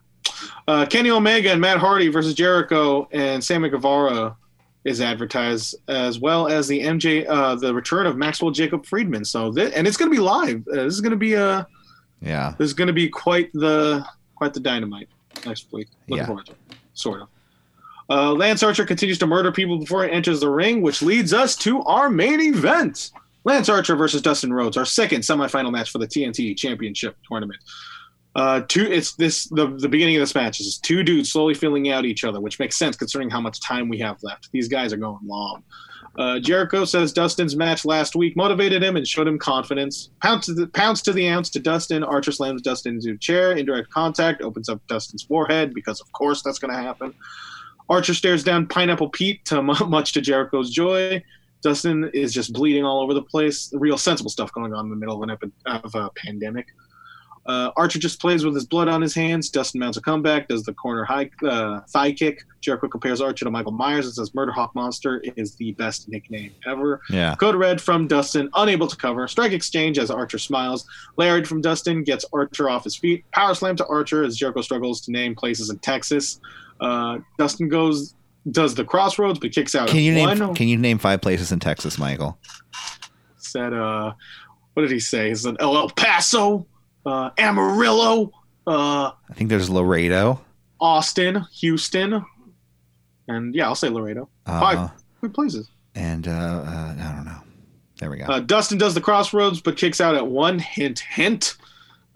Uh, 0.68 0.86
Kenny 0.86 1.10
Omega 1.12 1.52
and 1.52 1.62
Matt 1.62 1.78
Hardy 1.78 2.08
versus 2.10 2.34
Jericho 2.34 3.08
and 3.12 3.44
Sammy 3.44 3.70
Guevara 3.70 4.36
is 4.84 5.02
advertised, 5.02 5.76
as 5.88 6.20
well 6.20 6.48
as 6.48 6.68
the 6.68 6.80
MJ, 6.82 7.26
uh, 7.28 7.56
the 7.56 7.74
return 7.74 8.06
of 8.06 8.18
Maxwell 8.18 8.52
Jacob 8.52 8.86
Friedman. 8.86 9.26
So, 9.26 9.52
thi- 9.54 9.72
and 9.74 9.86
it's 9.88 9.98
going 9.98 10.10
to 10.12 10.16
be 10.16 10.22
live. 10.22 10.66
Uh, 10.68 10.84
this 10.84 10.94
is 10.94 11.02
going 11.02 11.12
to 11.12 11.18
be 11.18 11.34
a, 11.34 11.68
Yeah. 12.22 12.56
this 12.58 12.66
is 12.68 12.74
going 12.74 12.88
to 12.88 12.94
be 12.94 13.10
quite 13.10 13.52
the, 13.54 14.06
quite 14.36 14.54
the 14.54 14.60
dynamite 14.60 15.10
next 15.46 15.72
week. 15.72 15.88
Looking 16.08 16.22
Yeah. 16.22 16.26
forward 16.26 16.46
to 16.48 16.52
it, 16.54 16.58
sort 16.94 17.22
of. 17.22 17.28
Uh, 18.10 18.34
Lance 18.34 18.64
Archer 18.64 18.86
continues 18.86 19.18
to 19.20 19.28
murder 19.28 19.52
people 19.52 19.78
before 19.78 20.04
he 20.04 20.12
enters 20.12 20.40
the 20.40 20.50
ring, 20.50 20.82
which 20.82 21.02
leads 21.02 21.34
us 21.34 21.56
to 21.58 21.82
our 21.84 22.10
main 22.10 22.40
event. 22.40 23.12
Lance 23.44 23.70
Archer 23.70 23.96
versus 23.96 24.22
Dustin 24.22 24.54
Rhodes, 24.54 24.78
our 24.78 24.86
second 24.86 25.22
semifinal 25.22 25.72
match 25.72 25.92
for 25.92 26.00
the 26.00 26.08
TNT 26.08 26.56
Championship 26.58 27.16
tournament. 27.28 27.60
Uh, 28.36 28.62
two. 28.68 28.86
It's 28.86 29.14
this 29.14 29.46
the 29.46 29.68
the 29.80 29.90
beginning 29.90 30.16
of 30.16 30.20
this 30.20 30.36
match 30.36 30.60
is 30.60 30.78
two 30.78 31.02
dudes 31.04 31.32
slowly 31.32 31.56
filling 31.56 31.90
out 31.90 32.06
each 32.06 32.24
other, 32.24 32.40
which 32.40 32.60
makes 32.60 32.78
sense 32.78 32.96
considering 32.96 33.32
how 33.32 33.42
much 33.42 33.60
time 33.62 33.90
we 33.90 33.98
have 33.98 34.22
left. 34.22 34.52
These 34.52 34.68
guys 34.68 34.94
are 34.94 34.98
going 34.98 35.26
long. 35.26 35.64
Uh, 36.18 36.40
Jericho 36.40 36.84
says 36.84 37.14
Dustin's 37.14 37.56
match 37.56 37.86
last 37.86 38.16
week 38.16 38.36
motivated 38.36 38.84
him 38.84 38.96
and 38.96 39.08
showed 39.08 39.28
him 39.28 39.38
confidence. 39.38 40.10
Pounds 40.22 40.48
to 40.48 40.54
the, 40.54 40.68
to 41.04 41.14
the 41.14 41.28
ounce 41.28 41.50
to 41.52 41.60
Dustin. 41.60 42.04
Archer 42.04 42.32
slams 42.32 42.62
Dustin 42.62 42.96
into 42.96 43.12
a 43.12 43.18
chair. 43.18 43.52
Indirect 43.52 43.90
contact 43.92 44.42
opens 44.42 44.68
up 44.68 44.82
Dustin's 44.88 45.24
forehead 45.24 45.76
because, 45.76 46.02
of 46.02 46.12
course, 46.14 46.42
that's 46.42 46.58
going 46.58 46.74
to 46.74 46.82
happen. 46.82 47.14
Archer 47.90 48.14
stares 48.14 48.44
down 48.44 48.68
Pineapple 48.68 49.10
Pete, 49.10 49.44
to 49.46 49.62
much 49.88 50.14
to 50.14 50.22
Jericho's 50.22 50.70
joy. 50.70 51.24
Dustin 51.64 52.10
is 52.14 52.34
just 52.34 52.54
bleeding 52.54 52.86
all 52.86 53.02
over 53.02 53.14
the 53.14 53.22
place. 53.22 53.74
Real 53.74 53.98
sensible 53.98 54.30
stuff 54.30 54.52
going 54.54 54.74
on 54.74 54.86
in 54.86 54.90
the 54.90 54.96
middle 54.96 55.16
of 55.16 55.22
an 55.24 55.32
epi- 55.32 55.52
of 55.66 55.96
a 55.96 56.10
pandemic. 56.16 56.68
Uh, 57.48 57.72
Archer 57.78 57.98
just 57.98 58.20
plays 58.20 58.44
with 58.44 58.54
his 58.54 58.66
blood 58.66 58.90
on 58.90 59.02
his 59.02 59.16
hands. 59.16 59.50
Dustin 59.50 59.80
mounts 59.80 59.98
a 59.98 60.02
comeback, 60.02 60.50
does 60.50 60.64
the 60.64 60.74
corner 60.74 61.06
high 61.06 61.30
uh, 61.48 61.80
thigh 61.88 62.12
kick. 62.12 62.44
Jericho 62.60 62.90
compares 62.90 63.22
Archer 63.22 63.46
to 63.46 63.52
Michael 63.52 63.72
Myers 63.72 64.06
and 64.06 64.14
says 64.14 64.36
Murder 64.36 64.52
Hawk 64.52 64.76
Monster 64.76 65.24
is 65.38 65.56
the 65.56 65.72
best 65.74 66.10
nickname 66.10 66.52
ever. 66.68 67.02
Yeah. 67.10 67.36
Code 67.36 67.56
red 67.56 67.80
from 67.80 68.06
Dustin, 68.06 68.50
unable 68.56 68.88
to 68.88 68.98
cover. 68.98 69.26
Strike 69.30 69.54
exchange 69.54 69.98
as 69.98 70.12
Archer 70.12 70.38
smiles. 70.38 70.86
Lariat 71.16 71.48
from 71.48 71.62
Dustin 71.62 72.04
gets 72.04 72.26
Archer 72.34 72.70
off 72.70 72.84
his 72.84 72.98
feet. 72.98 73.24
Power 73.32 73.54
slam 73.54 73.78
to 73.78 73.88
Archer 73.88 74.26
as 74.26 74.36
Jericho 74.36 74.62
struggles 74.62 75.00
to 75.02 75.12
name 75.12 75.34
places 75.34 75.70
in 75.70 75.80
Texas. 75.80 76.42
Uh, 76.80 77.20
Dustin 77.38 77.70
goes 77.70 78.14
does 78.52 78.76
the 78.76 78.86
crossroads 78.86 79.40
but 79.40 79.52
kicks 79.52 79.76
out 79.76 79.90
Can 79.90 80.00
you 80.00 80.18
one. 80.18 80.38
name 80.40 80.56
Can 80.56 80.68
you 80.68 80.78
name 80.78 80.98
five 81.00 81.22
places 81.22 81.52
in 81.52 81.60
Texas, 81.60 81.98
Michael? 81.98 82.38
said 83.38 83.74
uh 83.74 84.14
what 84.74 84.82
did 84.84 84.92
he 84.92 85.00
say? 85.00 85.30
He 85.30 85.36
said 85.36 85.56
El 85.60 85.90
Paso, 85.90 86.68
uh, 87.06 87.32
Amarillo, 87.40 88.32
uh, 88.68 89.12
I 89.30 89.34
think 89.34 89.50
there's 89.50 89.70
Laredo. 89.72 90.40
Austin, 90.80 91.44
Houston, 91.62 92.24
and 93.28 93.56
yeah, 93.56 93.66
I'll 93.66 93.74
say 93.76 93.90
Laredo. 93.90 94.30
Uh, 94.46 94.60
Five 94.60 94.92
good 95.22 95.34
places. 95.34 95.68
And 95.96 96.28
uh, 96.28 96.32
uh, 96.32 96.96
I 97.00 97.14
don't 97.16 97.26
know. 97.26 97.40
There 98.00 98.12
we 98.12 98.18
go. 98.20 98.26
Uh, 98.26 98.40
Dustin 98.40 98.78
does 98.78 98.94
the 98.94 99.02
crossroads, 99.02 99.60
but 99.62 99.78
kicks 99.78 100.00
out 100.00 100.14
at 100.14 100.28
one. 100.28 100.60
Hint, 100.60 101.00
hint. 101.00 101.56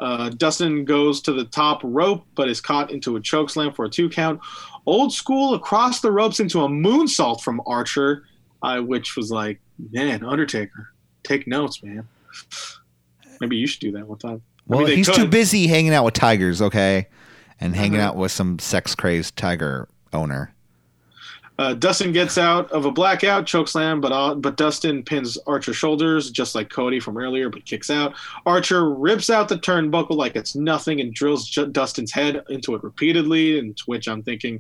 Uh, 0.02 0.30
Dustin 0.30 0.84
goes 0.84 1.22
to 1.22 1.32
the 1.32 1.46
top 1.46 1.80
rope, 1.84 2.26
but 2.36 2.50
is 2.50 2.60
caught 2.60 2.90
into 2.92 3.16
a 3.16 3.22
choke 3.22 3.50
slam 3.52 3.72
for 3.72 3.86
a 3.86 3.90
two 3.90 4.10
count. 4.10 4.40
Old 4.88 5.14
school 5.14 5.54
across 5.54 6.02
the 6.02 6.12
ropes 6.12 6.40
into 6.40 6.62
a 6.62 6.68
moonsault 6.68 7.42
from 7.42 7.62
Archer, 7.68 8.24
uh, 8.64 8.80
which 8.80 9.16
was 9.16 9.30
like, 9.30 9.60
man, 9.92 10.26
Undertaker, 10.26 10.90
take 11.24 11.46
notes, 11.48 11.84
man. 11.84 12.08
Maybe 13.40 13.58
you 13.58 13.68
should 13.68 13.80
do 13.80 13.92
that 13.94 14.08
one 14.08 14.18
time. 14.18 14.42
I 14.70 14.76
well, 14.76 14.80
mean, 14.88 14.98
he's 14.98 15.08
could. 15.08 15.16
too 15.16 15.28
busy 15.28 15.68
hanging 15.68 15.94
out 15.94 16.04
with 16.06 16.16
tigers, 16.16 16.62
okay, 16.62 17.08
and 17.60 17.76
hanging 17.76 18.00
Mhm. 18.00 18.04
out 18.04 18.16
with 18.16 18.32
some 18.32 18.58
sex 18.60 18.96
crazed 18.96 19.36
tiger 19.36 19.88
owner. 20.14 20.54
Uh, 21.62 21.76
Dustin 21.76 22.12
gets 22.12 22.40
out 22.40 22.72
of 22.72 22.86
a 22.86 22.92
blackout 22.92 23.46
chokeslam, 23.46 24.02
but 24.02 24.12
uh, 24.12 24.34
but 24.34 24.58
Dustin 24.58 25.04
pins 25.04 25.38
Archer's 25.46 25.76
shoulders 25.76 26.32
just 26.32 26.56
like 26.56 26.72
Cody 26.72 27.00
from 27.00 27.18
earlier, 27.18 27.52
but 27.52 27.66
kicks 27.66 27.92
out. 27.92 28.16
Archer 28.48 28.90
rips 28.90 29.30
out 29.30 29.48
the 29.48 29.58
turnbuckle 29.60 30.16
like 30.16 30.36
it's 30.36 30.56
nothing 30.56 31.02
and 31.02 31.14
drills 31.14 31.48
J- 31.48 31.68
Dustin's 31.68 32.12
head 32.12 32.44
into 32.50 32.74
it 32.74 32.84
repeatedly. 32.84 33.60
And 33.60 33.78
to 33.78 33.84
which 33.86 34.08
I'm 34.08 34.24
thinking, 34.24 34.60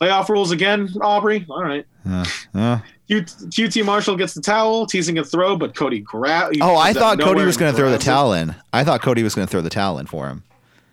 playoff 0.00 0.28
rules 0.28 0.52
again, 0.52 0.90
Aubrey. 1.00 1.44
All 1.50 1.64
right. 1.64 1.84
Uh, 2.08 2.24
uh. 2.54 2.78
Q- 3.08 3.22
QT 3.22 3.84
Marshall 3.84 4.14
gets 4.16 4.34
the 4.34 4.42
towel, 4.42 4.86
teasing 4.86 5.18
a 5.18 5.24
throw, 5.24 5.56
but 5.56 5.74
Cody 5.74 5.98
grabs. 5.98 6.56
Oh, 6.60 6.76
I 6.76 6.92
thought 6.92 7.18
Cody 7.18 7.44
was 7.44 7.56
going 7.56 7.72
to 7.72 7.76
throw 7.76 7.90
the 7.90 7.98
towel 7.98 8.32
in. 8.32 8.54
I 8.72 8.84
thought 8.84 9.02
Cody 9.02 9.24
was 9.24 9.34
going 9.34 9.48
to 9.48 9.50
throw 9.50 9.60
the 9.60 9.70
towel 9.70 9.98
in 9.98 10.06
for 10.06 10.28
him. 10.28 10.44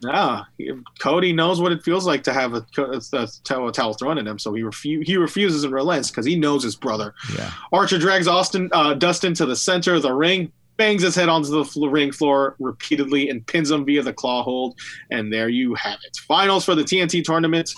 Ah, 0.08 0.48
he- 0.58 0.72
Cody 1.00 1.34
knows 1.34 1.60
what 1.60 1.72
it 1.72 1.84
feels 1.84 2.06
like 2.06 2.24
to 2.24 2.34
have 2.34 2.54
a, 2.54 2.66
a, 2.78 3.02
a 3.14 3.28
towel, 3.44 3.68
a 3.68 3.72
towel 3.72 3.94
thrown 3.94 4.18
at 4.18 4.26
him, 4.28 4.40
so 4.40 4.54
he 4.54 4.62
refu- 4.62 5.06
he 5.06 5.18
refuses 5.18 5.64
and 5.64 5.74
relents 5.74 6.10
because 6.10 6.26
he 6.26 6.36
knows 6.38 6.64
his 6.64 6.76
brother. 6.76 7.14
Yeah. 7.36 7.52
Archer 7.74 7.98
drags 7.98 8.28
Austin 8.28 8.70
uh, 8.72 8.94
Dustin 8.94 9.34
to 9.36 9.46
the 9.46 9.56
center 9.56 9.96
of 9.96 10.02
the 10.04 10.14
ring, 10.14 10.52
bangs 10.78 11.02
his 11.04 11.16
head 11.16 11.28
onto 11.28 11.50
the 11.50 11.66
fl- 11.66 11.88
ring 11.90 12.12
floor 12.14 12.56
repeatedly, 12.60 13.30
and 13.30 13.46
pins 13.46 13.70
him 13.72 13.84
via 13.86 14.02
the 14.02 14.14
claw 14.14 14.42
hold. 14.44 14.80
And 15.12 15.34
there 15.34 15.50
you 15.50 15.76
have 15.76 16.00
it. 16.06 16.16
Finals 16.28 16.64
for 16.64 16.76
the 16.76 16.84
TNT 16.84 17.24
tournament. 17.24 17.70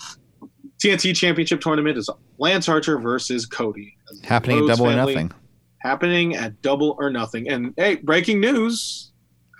TNT 0.83 1.15
Championship 1.15 1.61
tournament 1.61 1.97
is 1.97 2.09
Lance 2.39 2.67
Archer 2.67 2.97
versus 2.99 3.45
Cody. 3.45 3.95
Happening 4.23 4.57
at 4.57 4.67
double 4.77 4.85
or 4.87 4.95
nothing. 4.95 5.31
Happening 5.79 6.35
at 6.35 6.61
double 6.61 6.95
or 6.99 7.09
nothing. 7.09 7.49
And 7.49 7.73
hey, 7.77 7.95
breaking 7.95 8.39
news. 8.39 9.10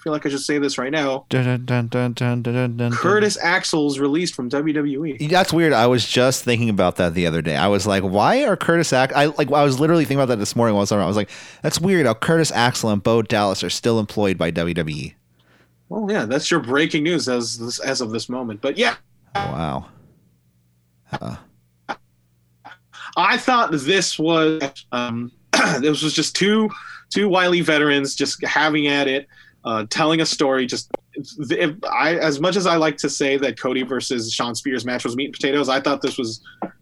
I 0.01 0.03
feel 0.03 0.13
like 0.13 0.25
I 0.25 0.29
should 0.29 0.39
say 0.39 0.57
this 0.57 0.79
right 0.79 0.91
now. 0.91 1.27
Dun, 1.29 1.45
dun, 1.45 1.65
dun, 1.65 1.87
dun, 1.87 2.13
dun, 2.13 2.41
dun, 2.41 2.53
dun, 2.53 2.77
dun. 2.77 2.91
Curtis 2.91 3.37
Axel's 3.37 3.99
released 3.99 4.33
from. 4.33 4.49
WWE. 4.49 5.29
That's 5.29 5.53
weird. 5.53 5.73
I 5.73 5.85
was 5.85 6.07
just 6.07 6.43
thinking 6.43 6.69
about 6.69 6.95
that 6.95 7.13
the 7.13 7.27
other 7.27 7.43
day. 7.43 7.55
I 7.55 7.67
was 7.67 7.85
like, 7.85 8.01
why 8.01 8.43
are 8.43 8.57
Curtis 8.57 8.91
Axel? 8.93 9.15
I 9.15 9.25
like. 9.27 9.51
I 9.51 9.63
was 9.63 9.79
literally 9.79 10.03
thinking 10.03 10.17
about 10.17 10.29
that 10.29 10.39
this 10.39 10.55
morning. 10.55 10.73
While 10.73 10.81
I 10.81 10.83
was, 10.83 10.91
around. 10.91 11.03
I 11.03 11.07
was 11.07 11.17
like, 11.17 11.29
that's 11.61 11.79
weird. 11.79 12.07
How 12.07 12.15
Curtis 12.15 12.51
Axel 12.51 12.89
and 12.89 13.03
Bo 13.03 13.21
Dallas 13.21 13.63
are 13.63 13.69
still 13.69 13.99
employed 13.99 14.39
by 14.39 14.49
E." 14.49 14.51
WWE. 14.51 15.13
Well, 15.89 16.07
yeah, 16.09 16.25
that's 16.25 16.49
your 16.49 16.61
breaking 16.61 17.03
news 17.03 17.29
as 17.29 17.59
this, 17.59 17.79
as 17.79 18.01
of 18.01 18.09
this 18.09 18.27
moment. 18.27 18.59
But 18.61 18.77
yeah, 18.79 18.95
Oh, 19.35 19.39
wow. 19.51 19.85
Uh, 21.11 21.35
I 23.17 23.37
thought 23.37 23.71
this 23.71 24.17
was 24.17 24.61
um, 24.91 25.31
this 25.79 26.01
was 26.01 26.13
just 26.13 26.35
two 26.35 26.69
two 27.09 27.27
wily 27.27 27.61
veterans 27.61 28.15
just 28.15 28.43
having 28.45 28.87
at 28.87 29.07
it, 29.07 29.27
uh, 29.65 29.85
telling 29.89 30.21
a 30.21 30.25
story. 30.25 30.65
Just 30.65 30.89
if 31.15 31.75
I, 31.83 32.15
as 32.15 32.39
much 32.39 32.55
as 32.55 32.65
I 32.65 32.75
like 32.77 32.97
to 32.97 33.09
say 33.09 33.37
that 33.37 33.59
Cody 33.59 33.83
versus 33.83 34.31
Shawn 34.33 34.55
Spears 34.55 34.85
match 34.85 35.03
was 35.03 35.15
meat 35.15 35.25
and 35.25 35.33
potatoes, 35.33 35.69
I 35.69 35.79
thought 35.79 36.01
this 36.01 36.17
was 36.17 36.41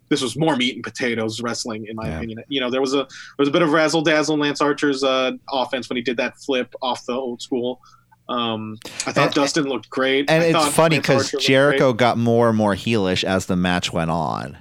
this 0.09 0.21
was 0.21 0.35
more 0.35 0.55
meat 0.55 0.73
and 0.75 0.83
potatoes 0.83 1.39
wrestling 1.41 1.85
in 1.87 1.95
my 1.95 2.07
Yeah. 2.07 2.17
opinion. 2.17 2.43
You 2.47 2.61
know, 2.61 2.69
there 2.71 2.81
was 2.81 2.93
a 2.93 2.97
there 2.97 3.07
was 3.37 3.47
a 3.47 3.51
bit 3.51 3.61
of 3.61 3.71
razzle 3.71 4.01
dazzle 4.01 4.35
in 4.35 4.41
Lance 4.41 4.61
Archer's 4.61 5.03
uh, 5.03 5.31
offense 5.51 5.87
when 5.89 5.97
he 5.97 6.01
did 6.01 6.17
that 6.17 6.37
flip 6.37 6.73
off 6.81 7.05
the 7.05 7.13
old 7.13 7.41
school. 7.41 7.81
Um, 8.27 8.77
I 9.07 9.11
thought 9.11 9.25
And- 9.25 9.33
Dustin 9.33 9.63
looked 9.65 9.89
great, 9.89 10.29
and 10.29 10.43
I 10.43 10.47
it's 10.47 10.75
funny 10.75 10.99
because 10.99 11.31
Jericho 11.39 11.93
got 11.93 12.17
more 12.17 12.49
and 12.49 12.57
more 12.57 12.75
heelish 12.75 13.23
as 13.23 13.47
the 13.47 13.55
match 13.55 13.91
went 13.91 14.11
on. 14.11 14.57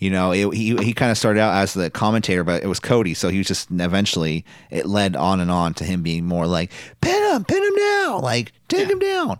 You 0.00 0.08
know, 0.08 0.32
it, 0.32 0.54
he 0.54 0.74
he 0.78 0.94
kind 0.94 1.12
of 1.12 1.18
started 1.18 1.40
out 1.40 1.54
as 1.62 1.74
the 1.74 1.90
commentator, 1.90 2.42
but 2.42 2.62
it 2.62 2.66
was 2.66 2.80
Cody, 2.80 3.12
so 3.12 3.28
he 3.28 3.36
was 3.36 3.46
just 3.46 3.70
eventually 3.70 4.46
it 4.70 4.86
led 4.86 5.14
on 5.14 5.40
and 5.40 5.50
on 5.50 5.74
to 5.74 5.84
him 5.84 6.02
being 6.02 6.24
more 6.24 6.46
like 6.46 6.72
pin 7.02 7.34
him, 7.34 7.44
pin 7.44 7.62
him 7.62 7.76
down, 7.76 8.22
like 8.22 8.52
take 8.68 8.88
him 8.88 8.98
down. 8.98 9.38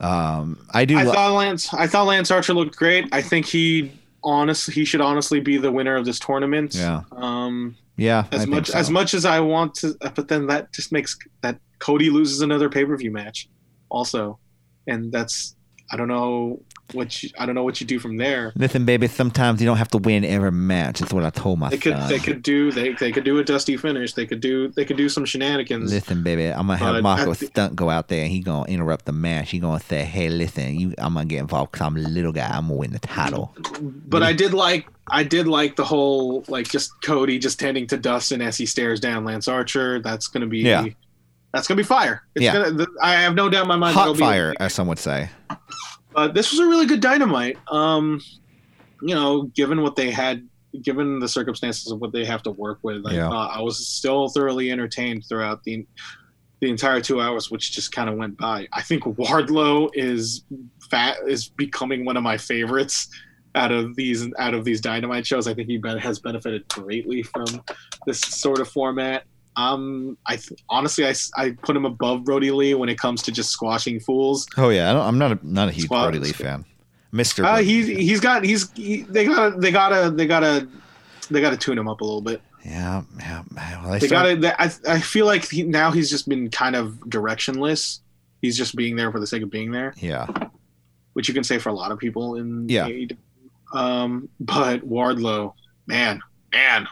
Um, 0.00 0.58
I 0.74 0.84
do. 0.84 0.98
I 0.98 1.04
li- 1.04 1.12
thought 1.12 1.32
Lance. 1.34 1.72
I 1.72 1.86
thought 1.86 2.06
Lance 2.06 2.32
Archer 2.32 2.54
looked 2.54 2.76
great. 2.76 3.08
I 3.12 3.22
think 3.22 3.46
he 3.46 3.92
honestly 4.24 4.74
He 4.74 4.84
should 4.84 5.00
honestly 5.00 5.38
be 5.38 5.58
the 5.58 5.70
winner 5.70 5.94
of 5.94 6.04
this 6.04 6.18
tournament. 6.18 6.74
Yeah. 6.74 7.02
Um. 7.12 7.76
yeah, 7.96 8.24
As 8.32 8.40
think 8.40 8.50
much 8.50 8.66
so. 8.70 8.78
as 8.78 8.90
much 8.90 9.14
as 9.14 9.24
I 9.24 9.38
want 9.38 9.76
to, 9.76 9.96
but 10.16 10.26
then 10.26 10.48
that 10.48 10.72
just 10.72 10.90
makes 10.90 11.16
that 11.42 11.60
Cody 11.78 12.10
loses 12.10 12.40
another 12.40 12.68
pay 12.68 12.84
per 12.84 12.96
view 12.96 13.12
match, 13.12 13.48
also, 13.90 14.40
and 14.88 15.12
that's 15.12 15.54
I 15.92 15.96
don't 15.96 16.08
know 16.08 16.60
what 16.94 17.22
you, 17.22 17.30
I 17.38 17.44
don't 17.46 17.54
know 17.54 17.62
what 17.64 17.80
you 17.80 17.86
do 17.86 17.98
from 17.98 18.16
there. 18.16 18.52
Listen, 18.56 18.84
baby, 18.84 19.06
sometimes 19.08 19.60
you 19.60 19.66
don't 19.66 19.76
have 19.76 19.88
to 19.90 19.98
win 19.98 20.24
every 20.24 20.52
match. 20.52 21.00
That's 21.00 21.12
what 21.12 21.24
I 21.24 21.30
told 21.30 21.58
my 21.58 21.70
They 21.70 21.78
could 21.78 21.94
son. 21.96 22.08
they 22.08 22.18
could 22.18 22.42
do 22.42 22.70
they 22.72 22.92
they 22.94 23.12
could 23.12 23.24
do 23.24 23.38
a 23.38 23.44
dusty 23.44 23.76
finish. 23.76 24.12
They 24.14 24.26
could 24.26 24.40
do 24.40 24.68
they 24.68 24.84
could 24.84 24.96
do 24.96 25.08
some 25.08 25.24
shenanigans. 25.24 25.92
Listen, 25.92 26.22
baby, 26.22 26.46
I'm 26.46 26.66
gonna 26.66 26.76
have 26.76 27.02
Marco 27.02 27.30
I 27.30 27.34
Stunt 27.34 27.76
go 27.76 27.90
out 27.90 28.08
there 28.08 28.22
and 28.22 28.30
he 28.30 28.40
gonna 28.40 28.64
interrupt 28.70 29.04
the 29.04 29.12
match. 29.12 29.50
He 29.50 29.58
gonna 29.58 29.80
say, 29.80 30.04
"Hey, 30.04 30.28
listen, 30.28 30.78
you, 30.78 30.94
I'm 30.98 31.14
gonna 31.14 31.26
get 31.26 31.40
involved 31.40 31.72
because 31.72 31.86
I'm 31.86 31.96
a 31.96 32.00
little 32.00 32.32
guy. 32.32 32.48
I'm 32.48 32.68
gonna 32.68 32.74
win 32.74 32.92
the 32.92 32.98
title." 33.00 33.54
But 33.80 34.22
I 34.22 34.32
did 34.32 34.54
like 34.54 34.86
I 35.10 35.22
did 35.24 35.46
like 35.46 35.76
the 35.76 35.84
whole 35.84 36.44
like 36.48 36.68
just 36.70 36.90
Cody 37.02 37.38
just 37.38 37.58
tending 37.60 37.86
to 37.88 37.96
Dustin 37.96 38.40
as 38.40 38.56
he 38.56 38.66
stares 38.66 39.00
down 39.00 39.24
Lance 39.24 39.48
Archer. 39.48 40.00
That's 40.00 40.28
gonna 40.28 40.46
be 40.46 40.60
Yeah. 40.60 40.86
that's 41.52 41.68
gonna 41.68 41.76
be 41.76 41.82
fire. 41.84 42.22
It's 42.34 42.42
Yeah. 42.44 42.52
gonna, 42.70 42.86
I 43.02 43.12
have 43.16 43.34
no 43.34 43.48
doubt 43.48 43.62
in 43.62 43.68
my 43.68 43.76
mind. 43.76 43.94
Hot 43.94 44.02
it'll 44.04 44.14
be- 44.14 44.20
fire, 44.20 44.54
as 44.60 44.72
some 44.74 44.86
would 44.88 44.98
say. 44.98 45.28
Uh, 46.14 46.28
this 46.28 46.50
was 46.50 46.60
a 46.60 46.66
really 46.66 46.86
good 46.86 47.00
dynamite. 47.00 47.58
Um, 47.68 48.20
you 49.02 49.14
know, 49.14 49.42
given 49.54 49.82
what 49.82 49.96
they 49.96 50.10
had, 50.10 50.46
given 50.82 51.18
the 51.18 51.28
circumstances 51.28 51.90
of 51.90 52.00
what 52.00 52.12
they 52.12 52.24
have 52.24 52.42
to 52.44 52.50
work 52.50 52.78
with, 52.82 53.04
I 53.06 53.14
Yeah. 53.14 53.28
I 53.28 53.60
was 53.60 53.86
still 53.86 54.28
thoroughly 54.28 54.70
entertained 54.70 55.24
throughout 55.28 55.62
the 55.64 55.86
the 56.60 56.70
entire 56.70 57.00
two 57.00 57.20
hours, 57.20 57.50
which 57.50 57.72
just 57.72 57.92
kind 57.92 58.08
of 58.08 58.16
went 58.16 58.38
by. 58.38 58.66
I 58.72 58.80
think 58.80 59.04
Wardlow 59.04 59.90
is 59.92 60.44
fat 60.90 61.18
is 61.26 61.48
becoming 61.48 62.04
one 62.04 62.16
of 62.16 62.22
my 62.22 62.38
favorites 62.38 63.08
out 63.54 63.70
of 63.70 63.94
these 63.96 64.26
out 64.38 64.54
of 64.54 64.64
these 64.64 64.80
dynamite 64.80 65.26
shows. 65.26 65.46
I 65.46 65.54
think 65.54 65.68
he 65.68 65.80
has 66.00 66.18
benefited 66.18 66.66
greatly 66.68 67.22
from 67.22 67.46
this 68.06 68.20
sort 68.20 68.60
of 68.60 68.68
format. 68.68 69.24
Um, 69.56 70.18
I 70.26 70.36
th- 70.36 70.60
honestly, 70.68 71.04
I 71.36 71.50
put 71.62 71.76
him 71.76 71.84
above 71.84 72.24
Brody 72.24 72.50
Lee 72.50 72.74
when 72.74 72.88
it 72.88 72.98
comes 72.98 73.22
to 73.22 73.32
just 73.32 73.50
squashing 73.50 74.00
fools. 74.00 74.46
Oh 74.56 74.68
yeah, 74.70 74.90
I 74.90 74.92
don't, 74.92 75.06
I'm 75.06 75.18
not 75.18 75.32
a 75.32 75.38
not 75.42 75.68
a 75.68 75.72
huge 75.72 75.84
Squad- 75.86 76.02
Brody 76.10 76.18
Lee 76.18 76.32
fan. 76.32 76.64
Mister. 77.12 77.44
Uh, 77.44 77.58
he's 77.58 77.86
he's 77.86 78.18
got 78.20 78.42
he's 78.44 78.70
he, 78.72 79.02
they 79.02 79.24
gotta 79.26 79.56
they 79.58 79.70
gotta 79.70 80.10
they 80.10 80.26
gotta 80.26 80.66
they 81.30 81.40
gotta 81.40 81.56
tune 81.56 81.78
him 81.78 81.86
up 81.88 82.00
a 82.00 82.04
little 82.04 82.20
bit. 82.20 82.42
yeah, 82.64 83.02
yeah. 83.20 83.42
Well, 83.82 83.92
they 83.92 83.98
They 84.00 84.06
start- 84.08 84.40
gotta. 84.40 84.60
I 84.62 84.70
I 84.94 85.00
feel 85.00 85.26
like 85.26 85.48
he, 85.48 85.62
now 85.62 85.92
he's 85.92 86.10
just 86.10 86.28
been 86.28 86.50
kind 86.50 86.74
of 86.74 86.94
directionless. 87.06 88.00
He's 88.42 88.56
just 88.58 88.74
being 88.74 88.96
there 88.96 89.12
for 89.12 89.20
the 89.20 89.26
sake 89.26 89.42
of 89.42 89.50
being 89.50 89.70
there, 89.70 89.94
Yeah. 89.96 90.26
which 91.14 91.28
you 91.28 91.34
can 91.34 91.44
say 91.44 91.58
for 91.58 91.68
a 91.70 91.72
lot 91.72 91.92
of 91.92 91.98
people 91.98 92.34
in 92.36 92.68
Yeah. 92.68 92.88
Um, 93.72 94.28
but 94.40 94.80
Wardlow, 94.86 95.54
man, 95.86 96.20
man, 96.52 96.86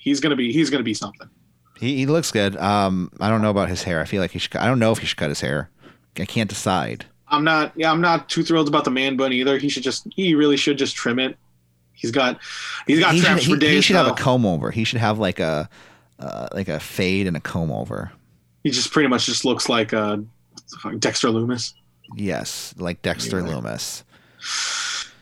he's 0.00 0.18
gonna 0.20 0.36
be 0.36 0.52
he's 0.52 0.70
gonna 0.70 0.82
be 0.82 0.94
something. 0.94 1.28
He, 1.78 1.96
he 1.98 2.06
looks 2.06 2.30
good. 2.32 2.56
Um, 2.56 3.10
I 3.20 3.28
don't 3.30 3.40
know 3.42 3.50
about 3.50 3.68
his 3.68 3.82
hair. 3.84 4.00
I 4.00 4.04
feel 4.04 4.20
like 4.20 4.32
he 4.32 4.38
should. 4.38 4.56
I 4.56 4.66
don't 4.66 4.78
know 4.78 4.90
if 4.92 4.98
he 4.98 5.06
should 5.06 5.16
cut 5.16 5.28
his 5.30 5.40
hair. 5.40 5.70
I 6.18 6.24
can't 6.26 6.48
decide. 6.50 7.06
I'm 7.28 7.44
not 7.44 7.72
yeah, 7.76 7.90
I'm 7.92 8.00
not 8.00 8.28
too 8.28 8.42
thrilled 8.42 8.66
about 8.68 8.84
the 8.84 8.90
man 8.90 9.16
bun 9.16 9.32
either. 9.32 9.56
He 9.58 9.68
should 9.68 9.84
just 9.84 10.06
he 10.12 10.34
really 10.34 10.56
should 10.56 10.76
just 10.78 10.96
trim 10.96 11.18
it. 11.18 11.38
He's 11.92 12.10
got 12.10 12.38
he's 12.86 12.98
got 13.00 13.12
he 13.14 13.20
should, 13.20 13.26
traps 13.26 13.44
he- 13.44 13.52
for 13.54 13.58
days. 13.58 13.70
he 13.76 13.80
should 13.82 13.96
have 13.96 14.08
a 14.08 14.14
comb 14.14 14.44
over. 14.44 14.70
He 14.70 14.84
should 14.84 15.00
have 15.00 15.18
like 15.18 15.38
a 15.38 15.68
uh, 16.18 16.48
like 16.52 16.68
a 16.68 16.80
fade 16.80 17.26
and 17.26 17.36
a 17.36 17.40
comb 17.40 17.70
over. 17.70 18.10
he 18.64 18.70
just 18.70 18.90
pretty 18.92 19.08
much 19.08 19.26
just 19.26 19.44
looks 19.44 19.68
like 19.68 19.92
uh 19.94 20.18
Dexter 20.98 21.28
Lumis. 21.28 21.72
Yes, 22.16 22.74
like 22.76 23.00
Dexter 23.02 23.40
Yeah. 23.40 23.46
Lumis. 23.54 24.02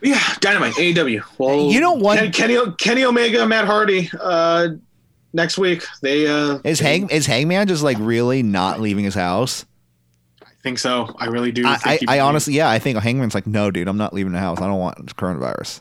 Yeah, 0.01 0.23
Dynamite, 0.41 0.75
AEW. 0.75 1.23
Well, 1.39 1.71
You 1.73 1.81
know 1.81 1.93
what- 1.95 2.19
Ken, 2.19 2.33
Kenny, 2.33 2.59
Kenny 2.79 3.05
Omega, 3.05 3.47
Matt 3.47 3.65
Hardy. 3.67 4.11
Uh, 4.19 4.69
next 5.33 5.59
week 5.59 5.85
they 6.03 6.27
uh, 6.27 6.59
Is 6.65 6.81
Hang 6.81 7.09
is 7.11 7.27
Hangman 7.27 7.67
just 7.69 7.83
like 7.83 7.97
really 8.01 8.43
not 8.43 8.81
leaving 8.81 9.05
his 9.05 9.15
house? 9.15 9.65
I 10.43 10.47
think 10.63 10.79
so. 10.79 11.15
I 11.19 11.27
really 11.27 11.53
do. 11.53 11.67
I, 11.67 11.77
think 11.77 12.11
I, 12.11 12.17
I 12.17 12.21
honestly, 12.21 12.55
yeah, 12.55 12.69
I 12.71 12.79
think 12.79 12.99
Hangman's 12.99 13.35
like, 13.35 13.47
no, 13.47 13.71
dude, 13.71 13.89
I'm 13.89 13.97
not 13.97 14.13
leaving 14.15 14.33
the 14.33 14.39
house. 14.41 14.61
I 14.61 14.67
don't 14.67 14.79
want 14.79 15.15
coronavirus. 15.17 15.81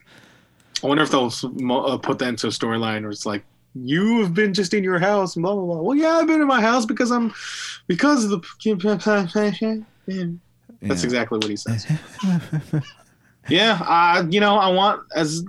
I 0.83 0.87
wonder 0.87 1.01
if 1.03 1.09
they'll 1.09 1.31
uh, 1.85 1.97
put 1.97 2.19
that 2.19 2.27
into 2.29 2.47
a 2.47 2.51
storyline 2.51 3.01
where 3.01 3.09
it's 3.11 3.25
like 3.25 3.43
you 3.73 4.21
have 4.21 4.33
been 4.33 4.53
just 4.53 4.73
in 4.73 4.83
your 4.83 4.99
house, 4.99 5.35
blah 5.35 5.53
blah 5.53 5.63
blah. 5.63 5.81
Well, 5.81 5.95
yeah, 5.97 6.17
I've 6.17 6.27
been 6.27 6.41
in 6.41 6.47
my 6.47 6.61
house 6.61 6.85
because 6.85 7.11
I'm 7.11 7.33
because 7.87 8.23
of 8.25 8.29
the. 8.29 8.41
That's 10.81 11.01
Yeah. 11.01 11.05
exactly 11.05 11.37
what 11.39 11.49
he 11.49 11.55
says. 11.55 11.87
yeah, 13.49 13.79
uh, 13.85 14.25
you 14.29 14.39
know, 14.39 14.57
I 14.57 14.69
want 14.69 15.01
as 15.15 15.43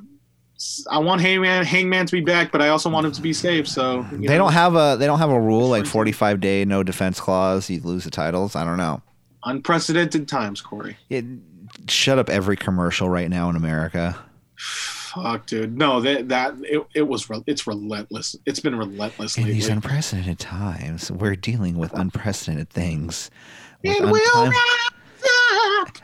I 0.90 0.98
want 0.98 1.20
Hangman 1.20 1.64
Hangman 1.64 2.06
to 2.06 2.12
be 2.12 2.20
back, 2.20 2.50
but 2.50 2.60
I 2.62 2.68
also 2.68 2.90
want 2.90 3.06
him 3.06 3.12
to 3.12 3.22
be 3.22 3.32
safe. 3.32 3.68
So 3.68 4.02
They 4.12 4.18
know, 4.26 4.38
don't 4.38 4.52
have 4.52 4.74
a 4.74 4.96
they 4.98 5.06
don't 5.06 5.18
have 5.20 5.30
a 5.30 5.40
rule 5.40 5.68
like 5.68 5.86
45 5.86 6.40
day 6.40 6.64
no 6.64 6.82
defense 6.82 7.20
clause. 7.20 7.70
You 7.70 7.80
lose 7.80 8.04
the 8.04 8.10
titles. 8.10 8.56
I 8.56 8.64
don't 8.64 8.76
know. 8.78 9.00
unprecedented 9.44 10.26
times, 10.28 10.60
Corey. 10.60 10.96
It, 11.10 11.24
shut 11.88 12.18
up 12.18 12.28
every 12.28 12.56
commercial 12.56 13.08
right 13.08 13.28
now 13.30 13.48
in 13.50 13.56
America. 13.56 14.16
Fuck, 14.56 15.46
dude. 15.46 15.76
No, 15.78 16.00
that 16.00 16.28
that 16.28 16.54
it, 16.62 16.84
it 16.94 17.02
was 17.02 17.30
re- 17.30 17.42
it's 17.46 17.66
relentless. 17.66 18.34
It's 18.44 18.60
been 18.60 18.74
relentless 18.76 19.36
In 19.38 19.44
lately. 19.44 19.54
these 19.54 19.68
unprecedented 19.68 20.38
times, 20.38 21.10
we're 21.12 21.36
dealing 21.36 21.78
with 21.78 21.92
unprecedented 21.94 22.68
things. 22.70 23.30
With 23.82 23.96
It 23.96 24.02
will 24.02 24.12
untim- 24.34 24.48
up. 24.48 24.87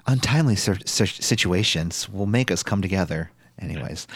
Untimely 0.07 0.57
situations 0.57 2.09
will 2.09 2.27
make 2.27 2.51
us 2.51 2.63
come 2.63 2.83
together. 2.83 3.31
Anyways, 3.59 4.07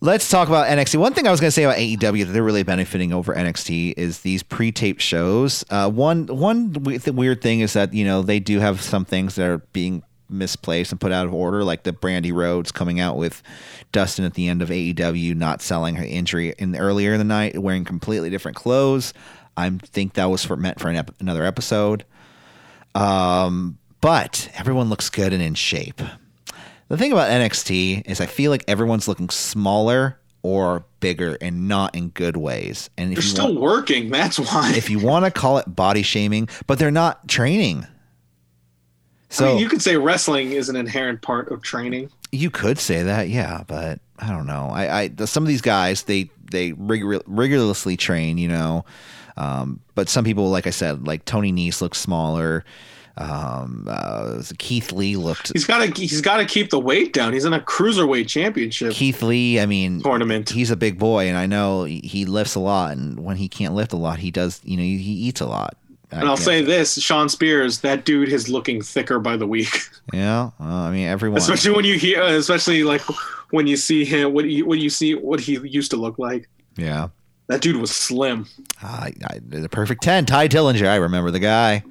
let's 0.00 0.30
talk 0.30 0.48
about 0.48 0.68
NXT. 0.68 0.96
One 0.98 1.12
thing 1.12 1.26
I 1.26 1.30
was 1.30 1.40
going 1.40 1.48
to 1.48 1.52
say 1.52 1.64
about 1.64 1.76
AEW 1.76 2.26
that 2.26 2.32
they're 2.32 2.42
really 2.42 2.62
benefiting 2.62 3.12
over 3.12 3.34
NXT 3.34 3.94
is 3.96 4.20
these 4.20 4.42
pre-taped 4.42 5.02
shows. 5.02 5.64
Uh, 5.70 5.90
one 5.90 6.26
one 6.26 6.72
the 6.72 7.12
weird 7.12 7.42
thing 7.42 7.60
is 7.60 7.72
that 7.74 7.92
you 7.92 8.04
know 8.04 8.22
they 8.22 8.40
do 8.40 8.60
have 8.60 8.80
some 8.80 9.04
things 9.04 9.34
that 9.34 9.46
are 9.46 9.58
being 9.72 10.02
misplaced 10.28 10.92
and 10.92 11.00
put 11.00 11.12
out 11.12 11.26
of 11.26 11.34
order, 11.34 11.62
like 11.64 11.84
the 11.84 11.92
Brandi 11.92 12.32
Rhodes 12.32 12.72
coming 12.72 13.00
out 13.00 13.16
with 13.16 13.42
Dustin 13.92 14.24
at 14.24 14.34
the 14.34 14.48
end 14.48 14.62
of 14.62 14.70
AEW, 14.70 15.36
not 15.36 15.62
selling 15.62 15.96
her 15.96 16.04
injury 16.04 16.54
in 16.58 16.76
earlier 16.76 17.12
in 17.12 17.18
the 17.18 17.24
night, 17.24 17.58
wearing 17.58 17.84
completely 17.84 18.30
different 18.30 18.56
clothes. 18.56 19.12
I 19.56 19.70
think 19.70 20.14
that 20.14 20.26
was 20.26 20.44
for 20.44 20.56
meant 20.56 20.80
for 20.80 20.88
an 20.88 20.96
ep- 20.96 21.20
another 21.20 21.44
episode. 21.44 22.04
Um, 22.94 23.78
but 24.00 24.48
everyone 24.54 24.88
looks 24.88 25.10
good 25.10 25.32
and 25.32 25.42
in 25.42 25.54
shape. 25.54 26.00
The 26.88 26.96
thing 26.96 27.12
about 27.12 27.30
NXT 27.30 28.06
is 28.06 28.20
I 28.20 28.26
feel 28.26 28.50
like 28.50 28.64
everyone's 28.68 29.08
looking 29.08 29.28
smaller 29.28 30.18
or 30.42 30.84
bigger 31.00 31.36
and 31.40 31.66
not 31.66 31.94
in 31.96 32.10
good 32.10 32.36
ways. 32.36 32.88
And 32.96 33.10
if 33.10 33.16
They're 33.16 33.22
still 33.22 33.46
want, 33.46 33.60
working. 33.60 34.10
That's 34.10 34.38
why. 34.38 34.72
if 34.76 34.88
you 34.88 35.00
want 35.00 35.24
to 35.24 35.30
call 35.32 35.58
it 35.58 35.64
body 35.66 36.02
shaming, 36.02 36.48
but 36.68 36.78
they're 36.78 36.92
not 36.92 37.26
training. 37.26 37.86
So 39.28 39.44
I 39.44 39.48
mean, 39.48 39.58
you 39.58 39.68
could 39.68 39.82
say 39.82 39.96
wrestling 39.96 40.52
is 40.52 40.68
an 40.68 40.76
inherent 40.76 41.20
part 41.22 41.50
of 41.50 41.62
training. 41.62 42.10
You 42.30 42.50
could 42.50 42.78
say 42.78 43.02
that, 43.02 43.28
yeah, 43.28 43.64
but 43.66 43.98
I 44.20 44.28
don't 44.28 44.46
know. 44.46 44.70
I, 44.72 45.00
I 45.02 45.10
some 45.24 45.42
of 45.42 45.48
these 45.48 45.62
guys 45.62 46.04
they 46.04 46.30
they 46.50 46.72
rigor, 46.72 47.20
rigorously 47.26 47.96
train, 47.96 48.38
you 48.38 48.48
know, 48.48 48.84
um, 49.36 49.80
but 49.96 50.08
some 50.08 50.24
people, 50.24 50.48
like 50.50 50.66
I 50.66 50.70
said, 50.70 51.06
like 51.06 51.24
Tony 51.24 51.52
Nese 51.52 51.80
looks 51.80 51.98
smaller. 51.98 52.64
Um, 53.18 53.86
uh, 53.88 54.42
Keith 54.58 54.92
Lee 54.92 55.16
looked. 55.16 55.52
He's 55.54 55.64
got 55.64 55.78
to 55.78 56.00
he's 56.00 56.20
got 56.20 56.36
to 56.36 56.44
keep 56.44 56.68
the 56.70 56.78
weight 56.78 57.14
down. 57.14 57.32
He's 57.32 57.46
in 57.46 57.54
a 57.54 57.60
cruiserweight 57.60 58.28
championship 58.28 58.92
Keith 58.92 59.22
Lee, 59.22 59.58
I 59.58 59.64
mean, 59.64 60.02
tournament. 60.02 60.50
he's 60.50 60.70
a 60.70 60.76
big 60.76 60.98
boy, 60.98 61.26
and 61.28 61.38
I 61.38 61.46
know 61.46 61.84
he- 61.84 62.26
lifts 62.26 62.54
a 62.56 62.60
lot. 62.60 62.92
And 62.96 63.24
when 63.24 63.36
he 63.36 63.48
can't 63.48 63.74
lift 63.74 63.92
a 63.92 63.96
lot, 63.96 64.18
he 64.18 64.30
does. 64.30 64.60
You 64.64 64.76
know, 64.76 64.82
he, 64.82 64.98
he 64.98 65.12
eats 65.12 65.40
a 65.40 65.46
lot. 65.46 65.76
I 66.12 66.20
And 66.20 66.28
I'll 66.28 66.36
say 66.36 66.62
this: 66.62 67.00
Shawn 67.00 67.28
Spears, 67.30 67.80
that 67.80 68.04
dude 68.04 68.28
is 68.28 68.50
looking 68.50 68.82
thicker 68.82 69.18
by 69.18 69.36
the 69.36 69.46
week. 69.46 69.80
yeah. 70.12 70.50
Uh, 70.60 70.64
I 70.64 70.90
mean, 70.90 71.06
everyone. 71.06 71.38
especially 71.38 71.74
when 71.74 71.86
you 71.86 71.98
hear, 71.98 72.22
especially 72.22 72.84
like 72.84 73.00
when 73.50 73.66
you 73.66 73.76
see 73.78 74.04
him, 74.04 74.34
what 74.34 74.44
you 74.44 74.66
what 74.66 74.78
you 74.78 74.90
see, 74.90 75.14
what 75.14 75.40
he 75.40 75.58
used 75.66 75.90
to 75.92 75.96
look 75.96 76.18
like. 76.18 76.48
yeah. 76.76 77.08
That 77.48 77.60
dude 77.60 77.76
was 77.76 77.92
slim. 77.92 78.46
I, 78.82 79.12
I, 79.24 79.38
the 79.38 79.68
perfect 79.68 80.02
ten. 80.02 80.26
Tye 80.26 80.48
Dillinger, 80.48 80.88
I 80.88 80.96
remember 80.96 81.30
the 81.30 81.38
guy. 81.38 81.84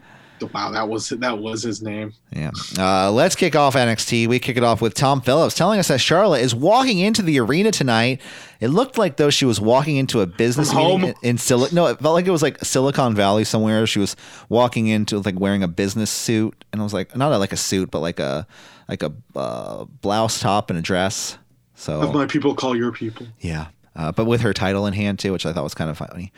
Wow, 0.54 0.72
that 0.72 0.88
was 0.88 1.10
that 1.10 1.40
was 1.40 1.64
his 1.64 1.82
name. 1.82 2.14
Yeah. 2.32 2.52
Uh, 2.78 3.12
let's 3.12 3.36
kick 3.36 3.56
off 3.56 3.76
NXT. 3.76 4.28
We 4.28 4.40
kick 4.40 4.58
it 4.58 4.64
off 4.64 4.82
with 4.82 4.94
Tom 4.94 5.22
Phillips 5.22 5.56
telling 5.56 5.80
us 5.80 5.88
that 5.90 6.00
Charlotte 6.00 6.42
is 6.42 6.54
walking 6.56 7.00
into 7.00 7.22
the 7.22 7.40
arena 7.40 7.72
tonight. 7.72 8.22
It 8.60 8.70
looked 8.70 8.98
like 8.98 9.18
though 9.18 9.30
she 9.30 9.46
was 9.46 9.60
walking 9.60 9.98
into 9.98 10.22
a 10.22 10.26
business 10.26 10.70
From 10.72 10.78
meeting 10.78 11.00
home? 11.00 11.10
in, 11.24 11.30
in 11.30 11.38
Silicon. 11.38 11.76
No, 11.76 11.88
it 11.88 12.00
felt 12.00 12.14
like 12.14 12.26
it 12.28 12.32
was 12.32 12.42
like 12.42 12.64
Silicon 12.64 13.16
Valley 13.16 13.44
somewhere. 13.44 13.86
She 13.88 14.00
was 14.00 14.16
walking 14.50 14.88
into 14.88 15.20
like 15.20 15.40
wearing 15.40 15.64
a 15.64 15.68
business 15.68 16.10
suit, 16.12 16.64
and 16.72 16.82
I 16.82 16.84
was 16.84 16.94
like, 16.94 17.16
not 17.16 17.32
a, 17.32 17.38
like 17.38 17.52
a 17.54 17.58
suit, 17.58 17.92
but 17.92 18.00
like 18.00 18.20
a 18.20 18.48
like 18.88 19.04
a 19.04 19.14
uh, 19.36 19.86
blouse 19.86 20.40
top 20.40 20.70
and 20.70 20.80
a 20.80 20.82
dress. 20.82 21.38
So 21.76 22.00
Have 22.00 22.14
my 22.14 22.26
people 22.26 22.56
call 22.56 22.76
your 22.76 22.92
people. 22.92 23.28
yeah. 23.40 23.68
Uh, 23.98 24.12
but 24.12 24.26
with 24.26 24.42
her 24.42 24.54
title 24.54 24.86
in 24.88 24.94
hand 24.94 25.20
too, 25.20 25.32
which 25.32 25.46
I 25.46 25.54
thought 25.54 25.64
was 25.64 25.74
kind 25.74 25.90
of 25.90 25.98
funny. 25.98 26.34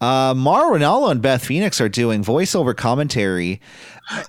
Uh, 0.00 0.32
Mauro 0.36 0.78
Ranallo 0.78 1.10
and 1.10 1.20
Beth 1.20 1.44
Phoenix 1.44 1.80
are 1.80 1.88
doing 1.88 2.22
voiceover 2.22 2.76
commentary. 2.76 3.60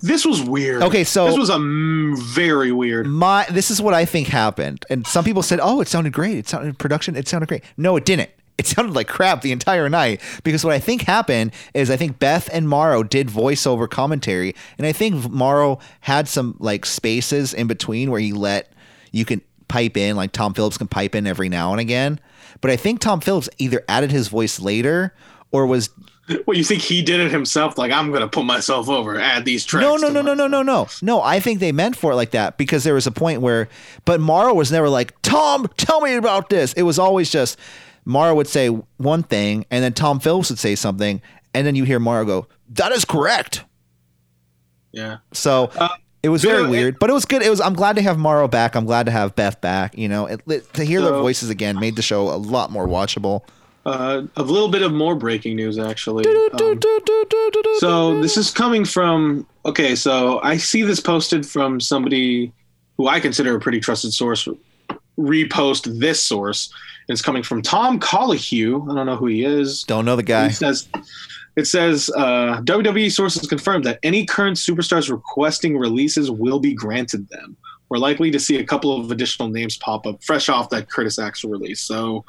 This 0.02 0.26
was 0.26 0.42
weird. 0.42 0.82
Okay, 0.84 1.04
so- 1.04 1.28
this 1.28 1.38
was 1.38 1.50
a 1.50 1.56
mm, 1.58 2.18
very 2.34 2.72
weird. 2.72 3.08
my 3.08 3.46
this 3.52 3.70
is 3.72 3.82
what 3.82 3.94
I 3.94 4.06
think 4.06 4.28
happened. 4.28 4.86
And 4.90 5.06
some 5.06 5.24
people 5.24 5.44
said, 5.44 5.60
"Oh, 5.62 5.80
it 5.82 5.88
sounded 5.88 6.12
great. 6.12 6.38
It 6.38 6.50
sounded 6.50 6.78
production. 6.80 7.16
It 7.16 7.28
sounded 7.28 7.48
great." 7.48 7.64
No, 7.78 7.96
it 7.96 8.06
didn't. 8.06 8.30
It 8.58 8.68
sounded 8.74 8.94
like 8.94 9.08
crap 9.08 9.42
the 9.42 9.52
entire 9.52 9.88
night 9.90 10.22
because 10.44 10.66
what 10.66 10.74
I 10.74 10.80
think 10.80 11.04
happened 11.04 11.52
is 11.74 11.90
I 11.90 11.98
think 11.98 12.20
Beth 12.20 12.50
and 12.52 12.68
Mauro 12.68 13.04
did 13.04 13.28
voiceover 13.28 13.90
commentary, 13.90 14.56
and 14.78 14.86
I 14.88 14.92
think 14.92 15.30
Mauro 15.30 15.80
had 16.02 16.28
some 16.28 16.56
like 16.60 16.86
spaces 16.86 17.54
in 17.54 17.68
between 17.68 18.12
where 18.12 18.20
he 18.20 18.34
let 18.34 18.74
you 19.12 19.24
can 19.24 19.42
pipe 19.70 19.96
in, 19.96 20.16
like 20.16 20.32
Tom 20.32 20.54
Phillips 20.54 20.78
can 20.78 20.88
pipe 20.88 21.16
in 21.16 21.26
every 21.28 21.48
now 21.48 21.72
and 21.72 21.80
again. 21.80 22.20
But 22.60 22.72
I 22.72 22.76
think 22.76 23.00
Tom 23.00 23.22
Phillips 23.22 23.50
either 23.60 23.84
added 23.88 24.12
his 24.12 24.28
voice 24.28 24.60
later 24.60 25.14
or 25.52 25.66
was 25.66 25.90
What 26.46 26.58
you 26.58 26.64
think 26.64 26.82
he 26.82 27.02
did 27.02 27.20
it 27.20 27.32
himself? 27.32 27.78
Like 27.78 27.92
I'm 27.92 28.12
gonna 28.12 28.28
put 28.28 28.46
myself 28.46 28.88
over, 28.90 29.20
add 29.20 29.46
these 29.46 29.66
tracks. 29.66 29.84
No, 29.84 29.96
no, 29.96 30.10
no, 30.10 30.22
no, 30.22 30.34
no, 30.34 30.48
no, 30.48 30.62
no. 30.62 30.88
No, 31.02 31.22
I 31.22 31.40
think 31.40 31.60
they 31.60 31.72
meant 31.72 31.96
for 31.96 32.12
it 32.12 32.16
like 32.16 32.32
that 32.32 32.58
because 32.58 32.84
there 32.84 32.94
was 32.94 33.08
a 33.08 33.12
point 33.12 33.42
where, 33.42 33.68
but 34.06 34.20
Mauro 34.20 34.54
was 34.54 34.72
never 34.72 34.90
like, 34.90 35.20
Tom, 35.24 35.68
tell 35.78 36.02
me 36.02 36.14
about 36.16 36.50
this. 36.50 36.74
It 36.74 36.84
was 36.84 37.00
always 37.00 37.32
just 37.32 37.58
Mauro 38.06 38.36
would 38.36 38.48
say 38.48 38.68
one 38.98 39.24
thing 39.24 39.66
and 39.72 39.84
then 39.84 39.94
Tom 39.94 40.20
Phillips 40.20 40.50
would 40.50 40.60
say 40.60 40.76
something. 40.76 41.22
And 41.56 41.66
then 41.66 41.74
you 41.76 41.84
hear 41.84 42.00
Mauro 42.00 42.26
go, 42.26 42.48
that 42.74 42.92
is 42.92 43.06
correct. 43.06 43.64
Yeah. 44.92 45.18
So 45.34 45.72
Uh, 45.76 45.90
it 46.24 46.30
was 46.30 46.44
very 46.44 46.64
it- 46.66 46.70
weird, 46.70 47.00
but 47.00 47.10
it 47.10 47.14
was 47.14 47.26
good. 47.26 47.42
It 47.42 47.50
was, 47.50 47.62
I'm 47.62 47.74
glad 47.74 47.96
to 47.96 48.02
have 48.02 48.18
Mauro 48.18 48.48
back. 48.48 48.76
I'm 48.76 48.86
glad 48.86 49.06
to 49.08 49.12
have 49.12 49.36
Beth 49.36 49.60
back. 49.62 49.98
You 49.98 50.08
know, 50.10 50.26
it, 50.28 50.74
to 50.74 50.84
hear 50.84 51.02
their 51.02 51.14
voices 51.14 51.50
again 51.50 51.80
made 51.80 51.96
the 51.96 52.02
show 52.02 52.30
a 52.30 52.38
lot 52.38 52.72
more 52.72 52.88
watchable. 52.88 53.42
Uh, 53.90 54.28
a 54.36 54.44
little 54.44 54.68
bit 54.68 54.84
of 54.84 54.94
more 54.94 55.16
breaking 55.16 55.56
news, 55.56 55.80
actually. 55.80 56.24
Um, 56.28 56.80
so 57.80 58.22
this 58.22 58.38
is 58.38 58.52
coming 58.52 58.86
from. 58.86 59.48
Okay, 59.66 59.96
so 59.96 60.40
I 60.44 60.58
see 60.58 60.84
this 60.84 61.00
posted 61.00 61.44
from 61.44 61.80
somebody 61.80 62.54
who 62.98 63.08
I 63.08 63.20
consider 63.20 63.56
a 63.56 63.60
pretty 63.60 63.80
trusted 63.80 64.14
source. 64.14 64.48
Repost 65.18 66.00
this 66.00 66.24
source. 66.24 66.72
And 67.08 67.16
it's 67.16 67.24
coming 67.24 67.42
from 67.42 67.64
Tom 67.64 68.00
Colohue. 68.00 68.92
I 68.92 68.94
don't 68.94 69.08
know 69.08 69.16
who 69.16 69.26
he 69.26 69.44
is. 69.44 69.82
Don't 69.84 70.06
know 70.06 70.16
the 70.16 70.22
guy. 70.22 70.48
It 70.48 70.54
says, 70.54 70.88
it 71.56 71.66
says 71.66 72.12
uh, 72.16 72.62
WWE 72.66 73.12
sources 73.12 73.48
confirmed 73.48 73.86
that 73.86 73.98
any 74.04 74.24
current 74.24 74.58
superstars 74.58 75.10
requesting 75.10 75.76
releases 75.76 76.30
will 76.30 76.60
be 76.60 76.76
granted 76.76 77.28
them. 77.30 77.58
We're 77.90 77.98
likely 77.98 78.30
to 78.30 78.40
see 78.40 78.58
a 78.60 78.64
couple 78.64 78.96
of 78.96 79.10
additional 79.10 79.50
names 79.50 79.78
pop 79.78 80.06
up 80.06 80.24
fresh 80.24 80.48
off 80.48 80.70
that 80.70 80.92
Curtis 80.92 81.18
Axel 81.18 81.50
release. 81.50 81.82
So 81.82 82.24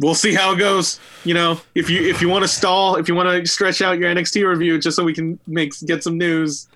we'll 0.00 0.14
see 0.14 0.34
how 0.34 0.52
it 0.52 0.58
goes. 0.58 1.00
You 1.24 1.34
know, 1.34 1.60
if 1.74 1.88
you 1.90 2.02
if 2.08 2.20
you 2.22 2.28
want 2.28 2.42
to 2.44 2.48
stall, 2.48 2.96
if 2.96 3.08
you 3.08 3.14
want 3.14 3.28
to 3.28 3.46
stretch 3.50 3.82
out 3.82 3.98
your 3.98 4.12
NXT 4.14 4.48
review 4.48 4.78
just 4.78 4.96
so 4.96 5.04
we 5.04 5.14
can 5.14 5.38
make 5.46 5.72
get 5.86 6.02
some 6.02 6.18
news, 6.18 6.68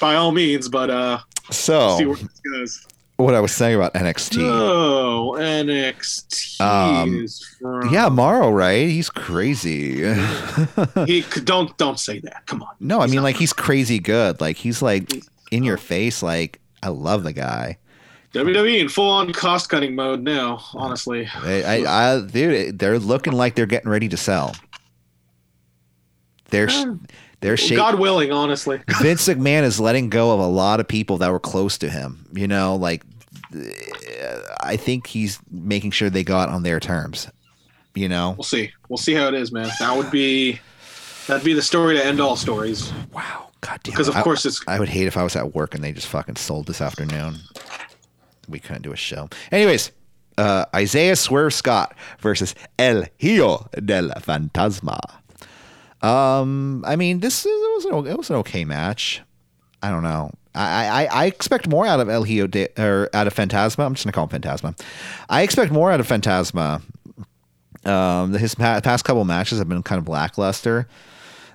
by 0.00 0.14
all 0.14 0.32
means. 0.32 0.68
But 0.68 0.90
uh, 0.90 1.18
So 1.50 1.96
see 1.98 2.06
where 2.06 2.16
this 2.16 2.40
goes. 2.52 2.86
what 3.16 3.34
I 3.34 3.40
was 3.40 3.52
saying 3.52 3.74
about 3.76 3.94
NXT. 3.94 4.38
Oh, 4.42 5.36
NXT 5.38 6.60
Um, 6.60 7.24
is 7.24 7.44
from. 7.60 7.88
Yeah, 7.92 8.08
Mauro, 8.08 8.50
right? 8.50 8.88
He's 8.88 9.10
crazy. 9.10 10.04
He, 11.06 11.22
don't 11.44 11.76
don't 11.78 11.98
say 11.98 12.20
that. 12.20 12.46
Come 12.46 12.62
on. 12.62 12.74
no, 12.80 13.00
I 13.00 13.04
He's 13.04 13.10
mean 13.12 13.16
not- 13.18 13.24
like 13.24 13.36
he's 13.36 13.52
crazy 13.52 13.98
good. 13.98 14.40
Like 14.40 14.56
he's 14.56 14.82
like 14.82 15.12
in 15.50 15.64
your 15.64 15.76
face. 15.78 16.22
Like 16.22 16.60
I 16.82 16.88
love 16.88 17.24
the 17.24 17.32
guy. 17.32 17.78
WWE 18.34 18.80
in 18.80 18.88
full 18.88 19.08
on 19.10 19.32
cost 19.32 19.68
cutting 19.70 19.94
mode 19.94 20.22
now. 20.22 20.62
Honestly, 20.74 21.26
I, 21.34 21.62
I, 21.84 22.14
I 22.16 22.20
dude, 22.20 22.78
they're 22.78 22.98
looking 22.98 23.32
like 23.32 23.54
they're 23.54 23.66
getting 23.66 23.90
ready 23.90 24.08
to 24.10 24.16
sell. 24.16 24.54
They're 26.50 26.68
they're 27.40 27.56
shaking. 27.56 27.76
God 27.78 27.98
willing, 27.98 28.32
honestly. 28.32 28.80
Vince 29.00 29.26
McMahon 29.28 29.62
is 29.62 29.80
letting 29.80 30.10
go 30.10 30.32
of 30.32 30.40
a 30.40 30.46
lot 30.46 30.80
of 30.80 30.88
people 30.88 31.18
that 31.18 31.30
were 31.32 31.40
close 31.40 31.78
to 31.78 31.88
him. 31.88 32.26
You 32.32 32.48
know, 32.48 32.76
like 32.76 33.02
I 34.60 34.76
think 34.76 35.06
he's 35.06 35.38
making 35.50 35.92
sure 35.92 36.10
they 36.10 36.24
got 36.24 36.48
on 36.50 36.62
their 36.62 36.80
terms. 36.80 37.28
You 37.94 38.08
know, 38.08 38.32
We'll 38.36 38.44
see. 38.44 38.70
We'll 38.88 38.98
see 38.98 39.14
how 39.14 39.28
it 39.28 39.34
is, 39.34 39.50
man. 39.50 39.70
That 39.80 39.96
would 39.96 40.10
be 40.10 40.60
that'd 41.26 41.44
be 41.44 41.54
the 41.54 41.62
story 41.62 41.96
to 41.96 42.04
end 42.04 42.20
all 42.20 42.36
stories. 42.36 42.92
wow, 43.12 43.48
god 43.62 43.80
damn. 43.82 43.92
Because 43.92 44.06
of 44.08 44.16
I- 44.16 44.22
course 44.22 44.44
it's 44.44 44.62
I 44.68 44.78
would 44.78 44.88
hate 44.90 45.06
if 45.06 45.16
I 45.16 45.22
was 45.24 45.34
at 45.34 45.54
work 45.54 45.74
and 45.74 45.82
they 45.82 45.92
just 45.92 46.06
fucking 46.08 46.36
sold 46.36 46.66
this 46.66 46.80
afternoon. 46.80 47.36
We 48.48 48.58
couldn't 48.58 48.82
do 48.82 48.92
a 48.92 48.96
show. 48.96 49.28
Anyways, 49.52 49.92
uh, 50.38 50.64
Isaiah 50.74 51.16
Swerve 51.16 51.52
Scott 51.52 51.94
versus 52.20 52.54
El 52.78 53.04
Hijo 53.18 53.68
del 53.84 54.08
Fantasma. 54.10 54.98
Um, 56.00 56.84
I 56.86 56.96
mean, 56.96 57.20
this 57.20 57.44
is, 57.44 57.46
it 57.46 57.74
was 57.74 57.84
an, 57.84 58.12
it 58.12 58.16
was 58.16 58.30
an 58.30 58.36
okay 58.36 58.64
match. 58.64 59.20
I 59.82 59.90
don't 59.90 60.02
know. 60.02 60.30
I, 60.54 61.06
I, 61.06 61.22
I 61.22 61.26
expect 61.26 61.68
more 61.68 61.86
out 61.86 62.00
of 62.00 62.08
El 62.08 62.24
Hijo 62.24 62.46
de, 62.46 62.68
or 62.78 63.10
out 63.12 63.26
of 63.26 63.34
Fantasma. 63.34 63.84
I'm 63.84 63.94
just 63.94 64.04
gonna 64.04 64.12
call 64.12 64.26
him 64.26 64.40
Fantasma. 64.40 64.80
I 65.28 65.42
expect 65.42 65.72
more 65.72 65.90
out 65.92 66.00
of 66.00 66.08
Fantasma. 66.08 66.82
Um, 67.84 68.32
his 68.32 68.54
past 68.54 69.04
couple 69.04 69.24
matches 69.24 69.58
have 69.58 69.68
been 69.68 69.82
kind 69.82 70.00
of 70.00 70.08
lackluster. 70.08 70.88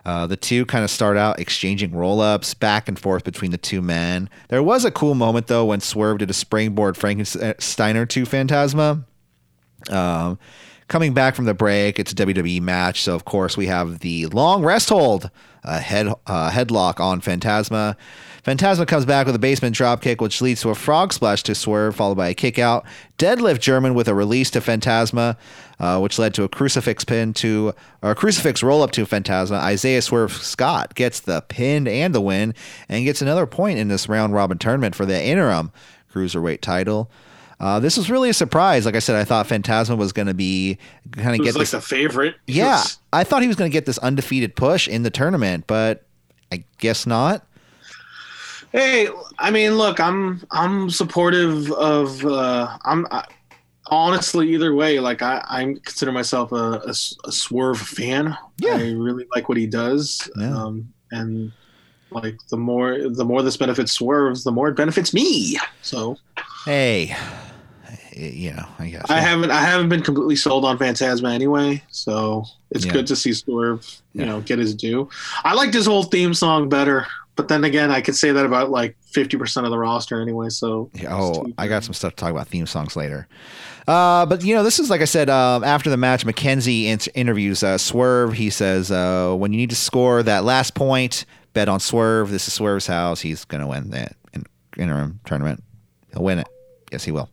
Uh, 0.06 0.28
the 0.28 0.36
two 0.36 0.66
kind 0.66 0.84
of 0.84 0.89
start 0.89 1.16
out 1.16 1.39
exchanging 1.39 1.93
roll 1.93 2.20
ups 2.20 2.54
back 2.54 2.88
and 2.89 2.99
forth 2.99 3.24
between 3.24 3.51
the 3.51 3.58
two 3.58 3.82
men. 3.82 4.30
There 4.49 4.64
was 4.64 4.84
a 4.84 4.91
cool 4.91 5.16
moment 5.16 5.47
though 5.47 5.66
when 5.66 5.80
Swerve 5.80 6.18
did 6.18 6.30
a 6.30 6.34
springboard 6.34 6.95
Frankensteiner 6.95 8.10
to 8.10 8.24
Fantasma. 8.24 9.06
Um, 9.89 10.39
coming 10.88 11.14
back 11.14 11.36
from 11.36 11.45
the 11.45 11.54
break, 11.54 11.99
it's 11.99 12.12
a 12.12 12.16
WWE 12.16 12.62
match, 12.62 13.01
so 13.01 13.16
of 13.16 13.26
course 13.26 13.56
we 13.56 13.68
have 13.68 13.99
the 13.99 14.28
long 14.28 14.64
rest 14.64 14.89
hold, 14.89 15.30
uh, 15.64 15.80
head 15.80 16.08
uh, 16.28 16.49
headlock 16.51 16.99
on 16.99 17.22
Fantasma. 17.22 17.95
Fantasma 18.44 18.86
comes 18.86 19.06
back 19.06 19.26
with 19.26 19.36
a 19.36 19.39
basement 19.39 19.74
dropkick, 19.74 20.20
which 20.20 20.41
leads 20.41 20.62
to 20.62 20.70
a 20.70 20.76
frog 20.76 21.14
splash 21.14 21.44
to 21.44 21.56
Swerve, 21.56 21.96
followed 21.96 22.18
by 22.18 22.28
a 22.28 22.34
kick 22.34 22.60
out. 22.60 22.86
Deadlift 23.18 23.62
German 23.62 23.94
with 23.94 24.10
a 24.10 24.14
release 24.14 24.50
to 24.52 24.60
Fantasma, 24.60 25.38
uh, 25.80 26.00
which 26.00 26.20
led 26.20 26.34
to 26.34 26.44
a 26.44 26.50
crucifix 26.50 27.06
pin 27.06 27.34
to 27.36 27.74
or 28.02 28.12
a 28.12 28.16
crucifix 28.16 28.62
roll 28.62 28.82
up 28.82 28.91
to 28.91 29.06
Fantasma. 29.06 29.60
Isaiah 29.60 30.02
Swerve 30.02 30.34
Scott 30.34 30.94
gets 30.96 31.22
the 31.22 31.41
pin 31.48 31.88
and 31.88 32.14
the 32.14 32.20
win, 32.20 32.54
and 32.89 33.06
gets 33.06 33.22
another 33.22 33.46
point 33.46 33.80
in 33.80 33.88
this 33.88 34.10
round 34.10 34.34
robin 34.34 34.58
tournament 34.58 34.94
for 34.94 35.06
the 35.06 35.24
interim 35.24 35.72
cruiserweight 36.14 36.60
title. 36.60 37.10
Uh, 37.62 37.80
this 37.80 37.96
was 37.96 38.10
really 38.10 38.30
a 38.30 38.34
surprise. 38.34 38.86
Like 38.86 38.96
I 38.96 39.00
said, 39.00 39.16
I 39.16 39.24
thought 39.24 39.48
Fantasma 39.48 39.96
was 39.96 40.12
going 40.12 40.28
to 40.28 40.34
be 40.34 40.78
kind 41.14 41.39
of 41.39 41.46
get 41.46 41.56
like 41.56 41.62
this. 41.62 41.72
the 41.72 41.80
favorite. 41.80 42.36
Yeah, 42.46 42.84
I 43.14 43.24
thought 43.24 43.41
he 43.41 43.48
was 43.48 43.56
going 43.56 43.72
to 43.72 43.74
get 43.74 43.86
this 43.86 43.98
undefeated 44.00 44.58
push 44.58 44.89
in 44.89 45.04
the 45.04 45.10
tournament, 45.10 45.64
but 45.66 46.04
I 46.52 46.66
guess 46.80 47.06
not. 47.08 47.48
Hey, 48.74 49.08
I 49.38 49.52
mean, 49.52 49.76
look, 49.76 50.00
I'm 50.00 50.42
I'm 50.52 50.90
supportive 50.90 51.72
of. 51.72 52.26
Uh, 52.26 52.76
I'm 52.84 53.06
I, 53.12 53.24
honestly 53.88 54.52
either 54.54 54.74
way. 54.74 55.00
Like 55.00 55.22
I, 55.22 55.44
I 55.48 55.64
consider 55.86 56.12
myself 56.12 56.52
a 56.52 56.82
a 56.88 56.94
Swerve 57.32 57.80
fan. 57.80 58.36
Yeah. 58.58 58.74
I 58.76 58.92
really 58.92 59.28
like 59.36 59.48
what 59.48 59.58
he 59.60 59.68
does. 59.68 60.28
Yeah. 60.38 60.58
Um, 60.58 60.92
and 61.12 61.52
like 62.10 62.36
the 62.50 62.58
more 62.58 62.98
the 63.10 63.26
more 63.26 63.44
this 63.44 63.58
benefits 63.58 63.92
Swerves, 63.94 64.44
the 64.44 64.52
more 64.52 64.70
it 64.70 64.76
benefits 64.76 65.14
me. 65.14 65.60
So 65.82 66.18
Hey, 66.66 67.16
you 68.16 68.54
know, 68.54 68.68
I 68.80 68.90
guess 68.90 69.06
I 69.10 69.20
haven't 69.20 69.52
I 69.52 69.62
haven't 69.62 69.90
been 69.90 70.02
completely 70.02 70.36
sold 70.36 70.66
on 70.66 70.80
Fantasma 70.80 71.32
anyway. 71.32 71.84
So 71.92 72.46
it's 72.72 72.86
Yeah. 72.86 72.94
good 72.94 73.08
to 73.08 73.16
see 73.16 73.34
Swerve, 73.34 73.86
you 74.14 74.22
Yeah. 74.22 74.26
know, 74.26 74.42
get 74.42 74.58
his 74.60 74.74
due. 74.74 75.10
I 75.44 75.54
liked 75.54 75.74
his 75.76 75.86
whole 75.86 76.04
theme 76.04 76.34
song 76.34 76.70
better. 76.70 77.06
But 77.36 77.48
then 77.48 77.64
again, 77.64 77.90
I 77.90 78.02
could 78.02 78.16
say 78.16 78.32
that 78.32 78.46
about 78.46 78.70
like 78.70 78.96
fifty 79.12 79.38
percent 79.38 79.66
of 79.66 79.72
the 79.72 79.78
roster 79.80 80.22
anyway. 80.22 80.50
So 80.50 80.90
Yeah, 80.94 81.16
Oh, 81.16 81.46
I 81.58 81.68
got 81.68 81.84
some 81.84 81.94
stuff 81.94 82.12
to 82.12 82.16
talk 82.16 82.32
about 82.32 82.48
theme 82.48 82.68
songs 82.68 82.96
later. 82.96 83.28
Uh, 83.88 84.26
but 84.28 84.44
you 84.44 84.54
know, 84.56 84.64
this 84.64 84.80
is 84.80 84.90
like 84.90 85.02
I 85.02 85.06
said. 85.06 85.30
Um, 85.30 85.64
after 85.64 85.90
the 85.90 85.98
match, 85.98 86.26
Mackenzie 86.26 86.88
in- 86.88 87.00
interviews 87.16 87.64
uh, 87.64 87.78
Swerve. 87.78 88.34
He 88.34 88.50
says, 88.50 88.92
uh, 88.92 89.34
"When 89.36 89.52
you 89.52 89.58
need 89.58 89.72
to 89.72 89.76
score 89.76 90.22
that 90.24 90.44
last 90.44 90.76
point, 90.76 91.26
bet 91.54 91.68
on 91.68 91.80
Swerve. 91.80 92.30
This 92.30 92.48
is 92.48 92.54
Swerve's 92.54 92.88
house. 92.88 93.22
He's 93.22 93.46
gonna 93.46 93.68
win 93.68 93.90
that 93.90 94.16
in- 94.34 94.46
interim 94.78 95.20
tournament. 95.26 95.64
He'll 96.14 96.24
win 96.24 96.40
it. 96.40 96.48
Yes, 96.92 97.04
he 97.04 97.12
will." 97.12 97.30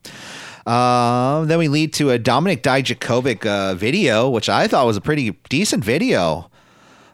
Um, 0.67 1.49
then 1.49 1.59
we 1.59 1.69
lead 1.69 1.93
to 1.95 2.11
a 2.11 2.19
Dominic 2.19 2.63
Dijakovic 2.63 3.47
uh, 3.47 3.75
video, 3.75 4.29
which 4.29 4.49
I 4.49 4.67
thought 4.67 4.87
was 4.87 4.97
a 4.97 5.01
pretty 5.01 5.31
decent 5.49 5.85
video. 5.85 6.50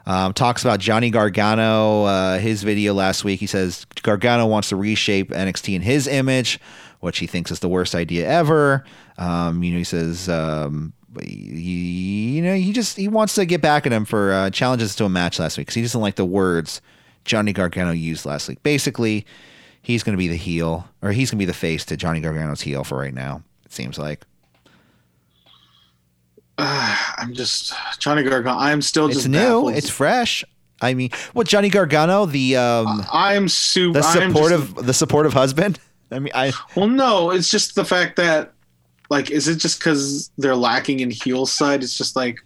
Um, 0.07 0.31
talks 0.31 0.63
about 0.63 0.79
Johnny 0.79 1.09
Gargano, 1.09 2.05
uh, 2.05 2.39
his 2.39 2.63
video 2.63 2.93
last 2.93 3.25
week. 3.25 3.41
He 3.41 3.45
says 3.45 3.85
Gargano 4.03 4.45
wants 4.45 4.69
to 4.69 4.77
reshape 4.77 5.31
NXT 5.31 5.75
in 5.75 5.81
his 5.81 6.07
image, 6.07 6.61
which 7.01 7.19
he 7.19 7.27
thinks 7.27 7.51
is 7.51 7.59
the 7.59 7.67
worst 7.67 7.93
idea 7.93 8.25
ever. 8.25 8.85
Um, 9.17 9.63
you 9.63 9.73
know, 9.73 9.79
he 9.79 9.83
says, 9.83 10.29
um, 10.29 10.93
he, 11.21 12.35
you 12.35 12.41
know, 12.41 12.55
he 12.55 12.71
just 12.71 12.95
he 12.95 13.09
wants 13.09 13.35
to 13.35 13.45
get 13.45 13.61
back 13.61 13.85
at 13.85 13.91
him 13.91 14.05
for 14.05 14.31
uh, 14.31 14.49
challenges 14.49 14.95
to 14.95 15.03
a 15.03 15.09
match 15.09 15.39
last 15.39 15.57
week 15.57 15.67
because 15.67 15.75
he 15.75 15.81
doesn't 15.81 15.99
like 15.99 16.15
the 16.15 16.25
words 16.25 16.79
Johnny 17.25 17.51
Gargano 17.51 17.91
used 17.91 18.25
last 18.25 18.47
week. 18.47 18.63
Basically, 18.63 19.25
he's 19.81 20.03
going 20.03 20.13
to 20.13 20.17
be 20.17 20.29
the 20.29 20.37
heel 20.37 20.87
or 21.01 21.11
he's 21.11 21.31
going 21.31 21.37
to 21.37 21.41
be 21.41 21.45
the 21.45 21.53
face 21.53 21.83
to 21.83 21.97
Johnny 21.97 22.21
Gargano's 22.21 22.61
heel 22.61 22.85
for 22.85 22.97
right 22.97 23.13
now. 23.13 23.43
It 23.65 23.73
seems 23.73 23.99
like 23.99 24.25
uh, 26.57 26.97
I'm 27.17 27.33
just 27.33 27.73
Johnny 27.99 28.23
Gargano. 28.23 28.57
I'm 28.57 28.81
still 28.81 29.07
it's 29.07 29.15
just 29.15 29.27
new, 29.27 29.37
baffled. 29.37 29.73
it's 29.75 29.89
fresh. 29.89 30.43
I 30.81 30.93
mean, 30.93 31.09
what 31.33 31.47
Johnny 31.47 31.69
Gargano, 31.69 32.25
the 32.25 32.55
um, 32.55 33.03
I'm 33.11 33.47
super. 33.49 33.99
the 33.99 34.03
supportive 34.03 34.73
Just, 34.75 34.85
the 34.85 34.93
supportive 34.93 35.33
husband 35.33 35.79
i 36.11 36.19
mean 36.19 36.31
i 36.35 36.53
well, 36.75 36.87
no, 36.87 37.31
it's 37.31 37.49
just 37.49 37.75
the 37.75 37.83
fact 37.83 38.15
that, 38.17 38.53
like, 39.09 39.31
is 39.31 39.47
it 39.47 39.55
just 39.57 39.79
because 39.79 40.29
they're 40.37 40.55
lacking 40.55 40.99
in 40.99 41.09
heel 41.09 41.45
side? 41.47 41.83
It's 41.83 41.97
just 41.97 42.15
like, 42.15 42.37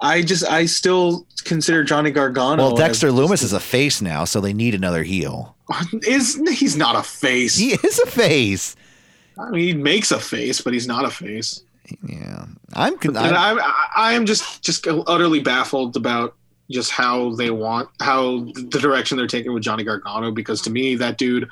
I 0.00 0.22
just 0.22 0.48
I 0.48 0.64
still 0.64 1.26
consider 1.44 1.84
Johnny 1.84 2.10
Gargano. 2.10 2.62
well 2.62 2.76
dexter 2.76 3.08
as- 3.08 3.14
lumis 3.14 3.42
is 3.42 3.52
a 3.52 3.60
face 3.60 4.00
now 4.00 4.24
so 4.24 4.40
they 4.40 4.52
need 4.52 4.74
another 4.74 5.02
heel 5.02 5.56
is 6.06 6.40
he's 6.58 6.76
not 6.76 6.96
a 6.96 7.02
face. 7.02 7.56
he 7.56 7.72
is 7.72 7.98
a 8.00 8.06
face 8.06 8.76
I 9.38 9.50
mean, 9.50 9.60
he 9.60 9.74
makes 9.74 10.10
a 10.10 10.20
face, 10.20 10.60
but 10.60 10.72
he's 10.74 10.86
not 10.86 11.04
a 11.06 11.10
face. 11.10 11.62
Yeah 12.06 12.44
i'm, 12.74 12.96
con- 12.98 13.16
I'm 13.16 13.34
I'm 13.34 13.58
I- 13.60 13.88
I 13.96 14.12
am 14.14 14.24
just 14.26 14.62
just 14.62 14.86
utterly 14.86 15.40
baffled 15.40 15.96
about 15.96 16.34
just 16.70 16.90
how 16.90 17.34
they 17.34 17.50
want 17.50 17.88
how 18.00 18.44
the 18.54 18.78
direction 18.80 19.18
they're 19.18 19.26
taking 19.26 19.52
with 19.52 19.62
Johnny 19.62 19.84
Gargano 19.84 20.30
because 20.30 20.62
to 20.62 20.70
me 20.70 20.94
that 20.94 21.18
dude 21.18 21.50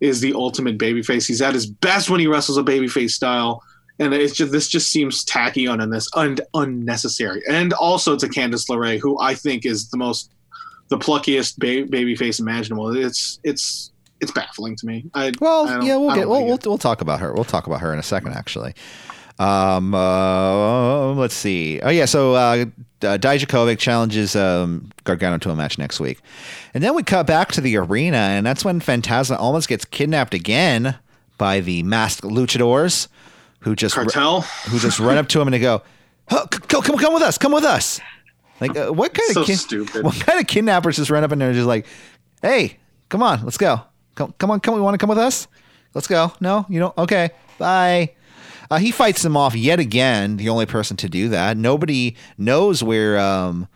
is 0.00 0.20
the 0.20 0.34
ultimate 0.34 0.78
babyface. 0.78 1.26
He's 1.26 1.40
at 1.42 1.54
his 1.54 1.66
best 1.66 2.10
when 2.10 2.20
he 2.20 2.26
wrestles 2.26 2.58
a 2.58 2.62
babyface 2.62 3.10
style. 3.12 3.62
And 3.98 4.12
it's 4.14 4.34
just 4.34 4.52
this 4.52 4.68
just 4.68 4.90
seems 4.92 5.24
tacky 5.24 5.66
on 5.66 5.80
and 5.80 5.92
this 5.92 6.08
un, 6.14 6.36
unnecessary. 6.54 7.40
And 7.48 7.72
also 7.72 8.16
to 8.16 8.26
Candice 8.28 8.68
LeRae, 8.68 8.98
who 9.00 9.18
I 9.20 9.34
think 9.34 9.64
is 9.66 9.90
the 9.90 9.96
most 9.96 10.30
the 10.88 10.98
pluckiest 10.98 11.58
ba- 11.58 11.90
babyface 11.90 12.38
imaginable. 12.40 12.94
It's 12.96 13.38
it's 13.44 13.90
it's 14.20 14.30
baffling 14.32 14.76
to 14.76 14.86
me. 14.86 15.04
I, 15.14 15.26
I 15.28 15.32
well 15.40 15.66
don't- 15.66 15.82
yeah 15.86 15.96
we'll 15.96 16.10
I 16.10 16.14
get 16.16 16.28
we'll, 16.28 16.44
we'll, 16.44 16.58
we'll 16.64 16.78
talk 16.78 17.00
about 17.00 17.20
her 17.20 17.32
we'll 17.32 17.44
talk 17.44 17.66
about 17.66 17.80
her 17.80 17.92
in 17.92 17.98
a 17.98 18.02
second 18.04 18.32
actually 18.34 18.74
um 19.38 19.94
uh, 19.94 21.12
let's 21.14 21.34
see 21.34 21.80
oh 21.82 21.90
yeah 21.90 22.04
so 22.04 22.34
uh 22.34 22.64
uh, 23.04 23.18
Dijakovic 23.18 23.78
challenges 23.80 24.36
um, 24.36 24.88
Gargano 25.02 25.36
to 25.38 25.50
a 25.50 25.56
match 25.56 25.76
next 25.76 25.98
week. 25.98 26.20
And 26.72 26.84
then 26.84 26.94
we 26.94 27.02
cut 27.02 27.26
back 27.26 27.50
to 27.50 27.60
the 27.60 27.76
arena, 27.76 28.16
and 28.16 28.46
that's 28.46 28.64
when 28.64 28.78
Fantasma 28.78 29.36
almost 29.40 29.66
gets 29.68 29.84
kidnapped 29.84 30.34
again 30.34 30.96
by 31.36 31.58
the 31.58 31.82
masked 31.82 32.22
luchadors 32.22 33.08
who 33.58 33.74
just 33.74 33.96
cartel. 33.96 34.42
who 34.42 34.78
just 34.78 35.00
run 35.00 35.18
up 35.18 35.26
to 35.30 35.40
him 35.40 35.48
and 35.48 35.54
they 35.54 35.58
go, 35.58 35.82
oh, 36.30 36.46
c- 36.54 36.60
come, 36.68 36.82
come, 36.82 36.96
come 36.96 37.12
with 37.12 37.24
us, 37.24 37.38
come 37.38 37.50
with 37.50 37.64
us. 37.64 38.00
Like, 38.60 38.76
uh, 38.76 38.92
what 38.92 39.12
kind 39.14 39.32
So 39.32 39.40
of 39.40 39.46
kid- 39.48 39.58
stupid. 39.58 40.04
What 40.04 40.14
kind 40.24 40.38
of 40.38 40.46
kidnappers 40.46 40.94
just 40.94 41.10
run 41.10 41.24
up 41.24 41.32
in 41.32 41.40
there 41.40 41.48
and 41.48 41.56
just 41.56 41.66
like, 41.66 41.86
hey, 42.40 42.78
come 43.08 43.24
on, 43.24 43.42
let's 43.42 43.58
go. 43.58 43.80
Come, 44.14 44.32
come 44.38 44.52
on, 44.52 44.60
come. 44.60 44.76
You 44.76 44.82
want 44.84 44.94
to 44.94 44.98
come 44.98 45.08
with 45.08 45.18
us? 45.18 45.48
Let's 45.92 46.06
go. 46.06 46.32
No, 46.40 46.66
you 46.68 46.78
don't. 46.78 46.96
Okay, 46.96 47.30
bye. 47.58 48.12
Uh, 48.72 48.78
he 48.78 48.90
fights 48.90 49.20
them 49.20 49.36
off 49.36 49.54
yet 49.54 49.78
again. 49.78 50.38
The 50.38 50.48
only 50.48 50.64
person 50.64 50.96
to 50.96 51.08
do 51.08 51.28
that. 51.28 51.58
Nobody 51.58 52.16
knows 52.38 52.82
where 52.82 53.18
um, 53.18 53.68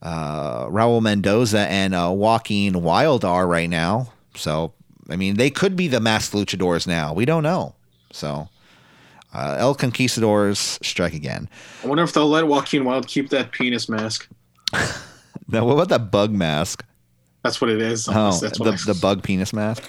uh, 0.00 0.64
Raul 0.68 1.02
Mendoza 1.02 1.68
and 1.68 1.94
uh, 1.94 2.10
Joaquin 2.10 2.82
Wild 2.82 3.22
are 3.22 3.46
right 3.46 3.68
now. 3.68 4.14
So 4.34 4.72
I 5.10 5.16
mean, 5.16 5.36
they 5.36 5.50
could 5.50 5.76
be 5.76 5.88
the 5.88 6.00
masked 6.00 6.32
luchadors 6.32 6.86
now. 6.86 7.12
We 7.12 7.26
don't 7.26 7.42
know. 7.42 7.74
So 8.12 8.48
uh, 9.34 9.56
El 9.58 9.74
Conquistadors 9.74 10.78
strike 10.80 11.12
again. 11.12 11.46
I 11.82 11.88
wonder 11.88 12.02
if 12.02 12.14
they'll 12.14 12.26
let 12.26 12.46
Joaquin 12.46 12.86
Wild 12.86 13.06
keep 13.06 13.28
that 13.28 13.52
penis 13.52 13.90
mask. 13.90 14.26
now, 15.48 15.66
what 15.66 15.74
about 15.74 15.90
that 15.90 16.10
bug 16.10 16.32
mask? 16.32 16.82
That's 17.42 17.60
what 17.60 17.68
it 17.68 17.82
is. 17.82 18.08
Oh, 18.08 18.32
That's 18.40 18.56
the, 18.58 18.94
the 18.94 18.98
bug 19.02 19.22
penis 19.22 19.52
mask. 19.52 19.82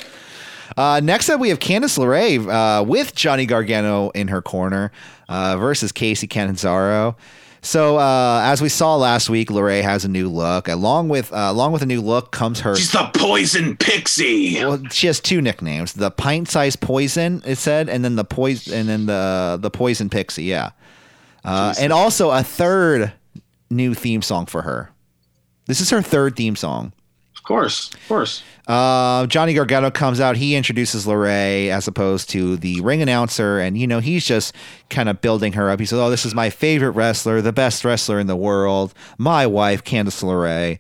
Uh, 0.78 1.00
next 1.04 1.30
up, 1.30 1.40
we 1.40 1.50
have 1.50 1.60
Candice 1.60 1.98
LeRae 1.98 2.80
uh, 2.80 2.84
with 2.84 3.16
Johnny 3.16 3.46
Gargano 3.46 4.10
in 4.12 4.28
her 4.30 4.42
corner 4.42 4.92
uh, 5.30 5.58
versus 5.58 5.92
Kacy 5.92 6.30
Catanzaro. 6.30 7.16
So 7.62 7.98
uh, 7.98 8.42
as 8.44 8.62
we 8.62 8.70
saw 8.70 8.96
last 8.96 9.28
week, 9.28 9.50
LeRae 9.50 9.82
has 9.82 10.06
a 10.06 10.08
new 10.08 10.30
look. 10.30 10.68
Along 10.68 11.10
with 11.10 11.34
uh, 11.34 11.48
along 11.50 11.72
with 11.72 11.82
a 11.82 11.88
new 11.88 12.00
look 12.00 12.32
comes 12.32 12.60
her. 12.60 12.76
She's 12.76 12.92
the 12.92 13.10
Poison 13.16 13.76
Pixie. 13.76 14.64
Well, 14.64 14.84
she 14.92 15.08
has 15.08 15.20
two 15.20 15.42
nicknames: 15.42 15.94
the 15.94 16.12
pint-sized 16.12 16.80
poison, 16.80 17.42
it 17.44 17.58
said, 17.58 17.90
and 17.90 18.06
then 18.06 18.18
the 18.18 18.24
poison, 18.24 18.74
and 18.74 18.88
then 18.88 19.06
the 19.08 19.58
the 19.60 19.72
poison 19.72 20.12
pixie. 20.12 20.44
Yeah, 20.44 20.72
uh, 21.44 21.74
and 21.80 21.92
also 21.92 22.30
a 22.30 22.44
third 22.44 23.14
new 23.72 23.96
theme 23.96 24.22
song 24.22 24.46
for 24.46 24.62
her. 24.62 24.92
This 25.66 25.82
is 25.82 25.90
her 25.90 26.04
third 26.04 26.36
theme 26.36 26.56
song. 26.56 26.94
Of 27.46 27.48
course, 27.48 27.94
of 27.94 28.08
course. 28.08 28.42
Uh, 28.68 29.28
Johnny 29.28 29.54
Gargano 29.54 29.92
comes 29.92 30.20
out. 30.20 30.36
He 30.36 30.56
introduces 30.56 31.06
LeRae 31.06 31.68
as 31.68 31.88
opposed 31.88 32.28
to 32.32 32.58
the 32.58 32.82
ring 32.82 33.04
announcer, 33.04 33.60
and 33.60 33.78
you 33.78 33.86
know 33.86 34.00
he's 34.00 34.26
just 34.26 34.56
kind 34.90 35.10
of 35.10 35.22
building 35.22 35.54
her 35.54 35.70
up. 35.70 35.80
He 35.80 35.86
says, 35.86 36.00
"Oh, 36.00 36.10
this 36.10 36.26
is 36.26 36.34
my 36.34 36.50
favorite 36.50 36.90
wrestler, 36.94 37.42
the 37.42 37.54
best 37.54 37.86
wrestler 37.86 38.20
in 38.20 38.26
the 38.26 38.36
world, 38.36 38.96
my 39.20 39.46
wife, 39.46 39.84
Candice 39.84 40.24
LeRae." 40.24 40.80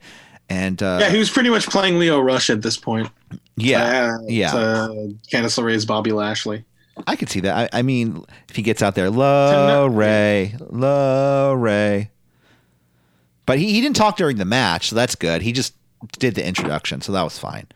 And 0.49 0.81
uh, 0.81 0.97
yeah, 1.01 1.11
he 1.11 1.19
was 1.19 1.29
pretty 1.29 1.51
much 1.51 1.67
playing 1.67 1.99
Lio 1.99 2.19
Rush 2.19 2.49
at 2.49 2.63
this 2.63 2.77
point. 2.77 3.11
Yeah, 3.57 4.15
uh, 4.15 4.25
yeah. 4.27 4.55
Uh, 4.55 4.87
Candice 5.31 5.59
LeRae's 5.59 5.85
Bobby 5.85 6.13
Lashley. 6.13 6.65
I 7.05 7.15
could 7.15 7.29
see 7.29 7.41
that. 7.41 7.71
I, 7.71 7.79
I 7.79 7.81
mean, 7.83 8.25
if 8.49 8.55
he 8.55 8.63
gets 8.63 8.81
out 8.81 8.95
there, 8.95 9.11
LeRae, 9.11 10.57
LeRae. 10.71 12.09
But 13.45 13.59
he, 13.59 13.73
he 13.73 13.81
didn't 13.81 13.97
talk 13.97 14.17
during 14.17 14.37
the 14.37 14.45
match, 14.45 14.89
so 14.89 14.95
that's 14.95 15.13
good. 15.13 15.43
He 15.43 15.51
just 15.51 15.75
did 16.19 16.35
the 16.35 16.45
introduction, 16.45 17.01
so 17.01 17.11
that 17.11 17.23
was 17.23 17.37
fine. 17.37 17.67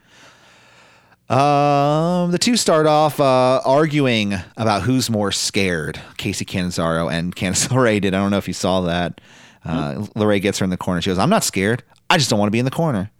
Um, 1.29 2.31
the 2.31 2.39
two 2.39 2.57
start 2.57 2.87
off 2.87 3.19
uh, 3.19 3.61
arguing 3.63 4.33
about 4.57 4.81
who's 4.81 5.11
more 5.11 5.31
scared. 5.31 6.01
Kacy 6.17 6.45
Catanzaro 6.45 7.07
and 7.07 7.35
Candice 7.35 7.67
LeRae 7.67 8.01
did. 8.01 8.13
I 8.13 8.17
don't 8.17 8.31
know 8.31 8.37
if 8.37 8.47
you 8.47 8.53
saw 8.53 8.81
that. 8.81 9.21
Uh, 9.63 9.93
mm-hmm. 9.93 10.19
LeRae 10.19 10.41
gets 10.41 10.57
her 10.59 10.63
in 10.63 10.69
the 10.69 10.77
corner. 10.77 11.01
She 11.01 11.09
goes, 11.09 11.19
"I'm 11.19 11.29
not 11.29 11.43
scared. 11.43 11.83
I 12.09 12.17
just 12.17 12.29
don't 12.29 12.39
want 12.39 12.47
to 12.47 12.51
be 12.51 12.59
in 12.59 12.65
the 12.65 12.71
corner." 12.71 13.11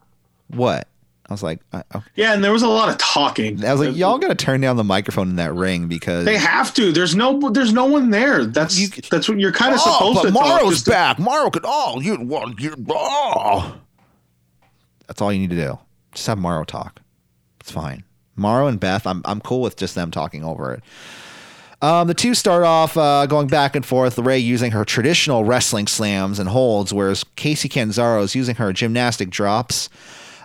What? 0.47 0.88
I 1.30 1.34
was 1.34 1.43
like, 1.43 1.60
I, 1.72 1.84
oh. 1.93 2.03
yeah, 2.16 2.34
and 2.34 2.43
there 2.43 2.51
was 2.51 2.64
a 2.64 2.68
lot 2.68 2.89
of 2.89 2.97
talking. 2.97 3.64
I 3.64 3.72
was 3.72 3.86
like, 3.86 3.95
y'all 3.95 4.18
got 4.18 4.30
to 4.30 4.36
turn 4.36 4.62
down 4.62 4.78
the 4.78 4.84
microphone 4.84 5.30
in 5.30 5.36
that 5.36 5.53
ring 5.53 5.88
because 5.88 6.26
they 6.26 6.38
have 6.38 6.74
to. 6.74 6.91
There's 6.91 7.16
no, 7.16 7.51
there's 7.51 7.72
no 7.72 7.86
one 7.86 8.10
there. 8.10 8.45
That's 8.45 8.80
you, 8.80 8.88
that's 9.12 9.30
what 9.30 9.39
you're 9.39 9.51
kind 9.51 9.76
of 9.76 9.80
oh, 9.84 9.91
supposed 9.91 10.16
but 10.16 10.24
to. 10.24 10.32
Mauro's 10.32 10.84
back. 10.84 11.18
To, 11.18 11.22
Mauro 11.22 11.51
could. 11.51 11.62
Oh, 11.66 11.99
you, 12.01 12.18
well, 12.20 12.51
you, 12.57 12.74
oh. 12.89 13.80
That's 15.10 15.24
all 15.24 15.34
you 15.34 15.39
need 15.39 15.49
to 15.49 15.55
do. 15.55 15.80
Just 16.14 16.28
have 16.28 16.38
Mauro 16.38 16.64
talk. 16.64 17.01
It's 17.60 17.72
fine. 17.72 18.03
Mauro 18.36 18.68
and 18.68 18.80
Beth, 18.80 19.07
I'm 19.07 19.24
I'm 19.26 19.41
cool 19.41 19.62
with 19.62 19.76
just 19.76 19.95
them 19.95 20.12
talking 20.12 20.45
over 20.45 20.72
it. 20.74 20.84
Um, 21.82 22.07
the 22.07 22.14
two 22.14 22.36
start 22.36 22.64
off 22.64 22.95
uh, 22.95 23.26
going 23.26 23.47
back 23.47 23.76
and 23.76 23.84
forth. 23.84 24.20
Ray 24.20 24.38
using 24.38 24.72
her 24.72 24.86
traditional 24.86 25.45
wrestling 25.45 25.88
slams 25.88 26.38
and 26.38 26.49
holds, 26.49 26.93
whereas 26.93 27.24
Kacy 27.36 27.70
Catanzaro 27.70 28.22
is 28.22 28.36
using 28.36 28.55
her 28.55 28.72
gymnastic 28.72 29.32
drops. 29.32 29.89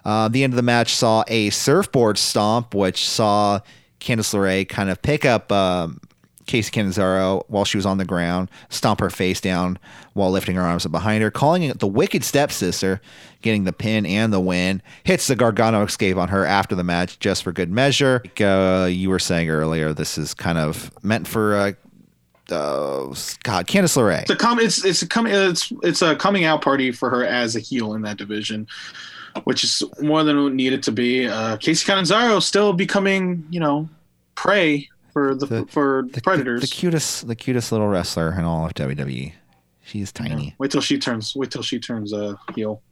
Uh, 0.04 0.28
the 0.28 0.44
end 0.44 0.52
of 0.52 0.56
the 0.56 0.62
match 0.62 0.94
saw 0.94 1.24
a 1.28 1.50
surfboard 1.50 2.16
stomp, 2.16 2.74
which 2.74 3.06
saw 3.06 3.60
Candice 4.00 4.34
LeRae 4.34 4.68
kind 4.68 4.88
of 4.88 5.02
pick 5.02 5.24
up 5.24 5.52
um, 5.52 6.00
Kacy 6.46 6.70
Catanzaro 6.70 7.44
while 7.48 7.64
she 7.64 7.76
was 7.76 7.86
on 7.86 7.98
the 7.98 8.04
ground, 8.04 8.50
stomp 8.68 9.00
her 9.00 9.10
face 9.10 9.40
down 9.40 9.78
while 10.12 10.30
lifting 10.30 10.56
her 10.56 10.62
arms 10.62 10.84
up 10.86 10.92
behind 10.92 11.22
her, 11.22 11.30
calling 11.30 11.62
it 11.62 11.80
the 11.80 11.86
wicked 11.86 12.24
stepsister, 12.24 13.00
getting 13.42 13.64
the 13.64 13.72
pin 13.72 14.06
and 14.06 14.32
the 14.32 14.40
win. 14.40 14.82
Hits 15.04 15.26
the 15.26 15.36
Gargano 15.36 15.82
escape 15.84 16.16
on 16.16 16.28
her 16.28 16.44
after 16.44 16.74
the 16.74 16.84
match 16.84 17.18
just 17.18 17.42
for 17.42 17.52
good 17.52 17.70
measure. 17.70 18.20
Like, 18.24 18.40
uh, 18.40 18.88
you 18.90 19.10
were 19.10 19.18
saying 19.18 19.48
earlier, 19.48 19.92
this 19.92 20.18
is 20.18 20.34
kind 20.34 20.58
of 20.58 20.90
meant 21.02 21.26
for. 21.26 21.56
Uh, 21.56 21.72
uh, 22.50 23.06
God, 23.42 23.66
Candice 23.66 23.96
LeRae. 23.96 24.22
It's 24.22 24.30
a 24.30 24.36
com- 24.36 24.60
it's 24.60 24.84
it's 24.84 25.02
a 25.02 25.06
it's 25.50 25.72
it's 25.82 26.02
a 26.02 26.14
coming 26.14 26.44
out 26.44 26.60
party 26.60 26.92
for 26.92 27.08
her 27.08 27.24
as 27.24 27.56
a 27.56 27.60
heel 27.60 27.94
in 27.94 28.02
that 28.02 28.18
division, 28.18 28.66
which 29.44 29.64
is 29.64 29.82
more 30.02 30.22
than 30.22 30.54
needed 30.54 30.82
to 30.82 30.92
be. 30.92 31.26
Uh, 31.26 31.56
Kacy 31.56 31.86
Catanzaro 31.86 32.40
still 32.40 32.74
becoming, 32.74 33.46
you 33.48 33.60
know, 33.60 33.88
prey 34.34 34.90
for 35.14 35.34
the, 35.34 35.46
the 35.46 35.66
for 35.66 36.04
the, 36.12 36.20
predators. 36.20 36.60
The, 36.60 36.66
the, 36.66 36.72
cutest, 36.72 37.26
the 37.26 37.36
cutest 37.36 37.72
little 37.72 37.88
wrestler 37.88 38.32
in 38.32 38.44
all 38.44 38.66
of 38.66 38.74
WWE. 38.74 39.32
She's 39.82 40.12
tiny. 40.12 40.46
Yeah. 40.46 40.50
Wait 40.58 40.70
till 40.70 40.80
she 40.82 40.98
turns. 40.98 41.34
Wait 41.34 41.50
till 41.50 41.62
she 41.62 41.78
turns 41.78 42.12
a 42.12 42.30
uh, 42.30 42.36
heel. 42.54 42.82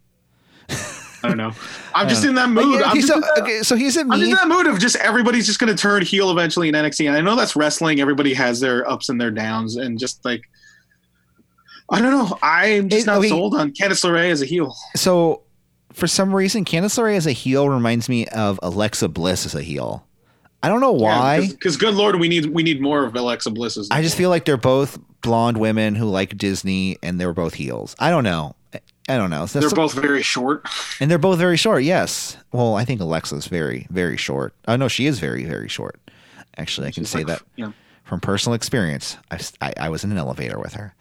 I 0.71 1.29
don't 1.29 1.37
know. 1.37 1.53
I'm 1.95 2.09
just 2.09 2.25
in 2.25 2.35
that 2.37 2.49
mood. 2.49 2.81
Okay, 2.83 3.01
so, 3.01 3.21
that, 3.21 3.43
okay, 3.43 3.63
so 3.63 3.77
he's 3.77 3.97
in 3.97 4.11
I'm 4.11 4.21
just 4.21 4.31
in 4.31 4.37
that 4.37 4.49
mood 4.49 4.67
of 4.67 4.79
just 4.79 4.97
everybody's 4.97 5.47
just 5.47 5.59
going 5.59 5.75
to 5.75 5.81
turn 5.81 6.03
heel 6.03 6.31
eventually 6.31 6.69
in 6.69 6.75
NXT. 6.75 7.09
And 7.09 7.17
I 7.17 7.21
know 7.21 7.37
that's 7.37 7.57
wrestling. 7.57 8.01
Everybody 8.01 8.35
has 8.35 8.61
their 8.61 8.89
ups 8.89 9.09
and 9.09 9.21
their 9.21 9.31
downs, 9.31 9.77
and 9.77 9.99
just 9.99 10.25
like 10.25 10.49
I 11.91 12.01
don't 12.01 12.13
know. 12.13 12.39
I'm 12.43 12.89
just 12.89 13.05
it, 13.05 13.07
not 13.07 13.19
okay. 13.19 13.29
sold 13.29 13.55
on 13.55 13.73
Candice 13.73 14.05
LeRae 14.05 14.31
as 14.31 14.43
a 14.43 14.47
heel. 14.47 14.75
So 14.97 15.43
for 15.93 16.07
some 16.07 16.35
reason, 16.35 16.65
Candice 16.65 16.99
LeRae 16.99 17.17
as 17.17 17.27
a 17.27 17.33
heel 17.33 17.69
reminds 17.69 18.09
me 18.09 18.27
of 18.29 18.61
Alexa 18.63 19.09
Bliss 19.09 19.45
as 19.45 19.55
a 19.55 19.63
heel. 19.63 20.07
I 20.63 20.69
don't 20.69 20.81
know 20.81 20.93
why. 20.93 21.49
Because 21.49 21.75
yeah, 21.75 21.81
good 21.89 21.95
lord, 21.95 22.21
we 22.21 22.29
need 22.29 22.47
we 22.47 22.63
need 22.63 22.81
more 22.81 23.05
of 23.05 23.15
Alexa 23.15 23.51
Bliss's. 23.51 23.89
I 23.91 24.03
just 24.03 24.17
feel 24.17 24.31
like 24.31 24.45
they're 24.45 24.57
both 24.57 24.99
blonde 25.23 25.59
women 25.59 25.95
who 25.95 26.07
like 26.07 26.37
Disney, 26.37 26.99
and 27.03 27.21
they're 27.21 27.33
both 27.33 27.55
heels. 27.55 27.97
I 27.99 28.11
don't 28.11 28.25
know. 28.25 28.55
I 29.09 29.17
don't 29.17 29.31
know. 29.31 29.47
they're 29.47 29.69
both 29.71 29.95
very 29.95 30.23
short, 30.23 30.67
and 31.01 31.11
they're 31.11 31.19
both 31.19 31.39
very 31.39 31.57
short. 31.57 31.83
Yes. 31.83 32.37
Well, 32.53 32.77
I 32.77 32.85
think 32.85 33.01
Alexa's 33.01 33.47
very 33.47 33.87
very 33.91 34.17
short. 34.17 34.55
Oh, 34.69 34.75
I 34.75 34.77
know 34.77 34.89
she 34.89 35.07
is 35.07 35.19
very 35.19 35.45
very 35.45 35.69
short. 35.69 35.99
Actually, 36.57 36.89
I 36.89 36.91
can 36.93 37.03
She's 37.03 37.11
say 37.11 37.19
like, 37.19 37.27
that 37.27 37.43
yeah. 37.57 37.73
from 38.05 38.21
personal 38.21 38.55
experience. 38.55 39.17
I, 39.31 39.41
I, 39.61 39.73
I 39.79 39.89
was 39.89 40.05
in 40.05 40.13
an 40.13 40.19
elevator 40.19 40.59
with 40.59 40.75
her. 40.75 40.95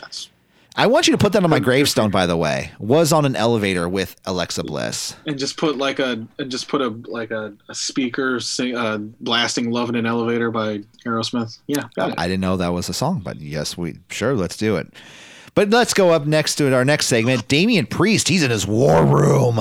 That's 0.00 0.28
I 0.76 0.88
want 0.88 1.06
you 1.06 1.12
to 1.12 1.18
put 1.18 1.32
that 1.32 1.44
on 1.44 1.50
my 1.50 1.60
gravestone. 1.60 2.10
By 2.10 2.26
the 2.26 2.36
way, 2.36 2.72
was 2.80 3.12
on 3.12 3.24
an 3.24 3.36
elevator 3.36 3.88
with 3.88 4.16
Alexa 4.24 4.64
Bliss, 4.64 5.14
and 5.24 5.38
just 5.38 5.56
put 5.56 5.78
like 5.78 6.00
a 6.00 6.26
and 6.38 6.50
just 6.50 6.66
put 6.66 6.80
a 6.80 6.88
like 7.06 7.30
a, 7.30 7.54
a 7.68 7.74
speaker 7.74 8.40
sing, 8.40 8.76
uh, 8.76 8.98
blasting 9.20 9.70
"Love 9.70 9.88
in 9.88 9.94
an 9.94 10.04
Elevator" 10.04 10.50
by 10.50 10.80
Aerosmith. 11.06 11.58
Yeah, 11.68 11.84
I 11.96 12.26
didn't 12.26 12.40
know 12.40 12.56
that 12.56 12.72
was 12.72 12.88
a 12.88 12.92
song, 12.92 13.20
but 13.24 13.40
yes, 13.40 13.76
we 13.76 13.98
sure 14.10 14.34
let's 14.34 14.56
do 14.56 14.76
it. 14.76 14.92
But 15.54 15.70
let's 15.70 15.94
go 15.94 16.10
up 16.10 16.26
next 16.26 16.56
to 16.56 16.74
our 16.74 16.84
next 16.84 17.06
segment. 17.06 17.46
Damian 17.46 17.86
Priest, 17.86 18.26
he's 18.26 18.42
in 18.42 18.50
his 18.50 18.66
war 18.66 19.06
room. 19.06 19.60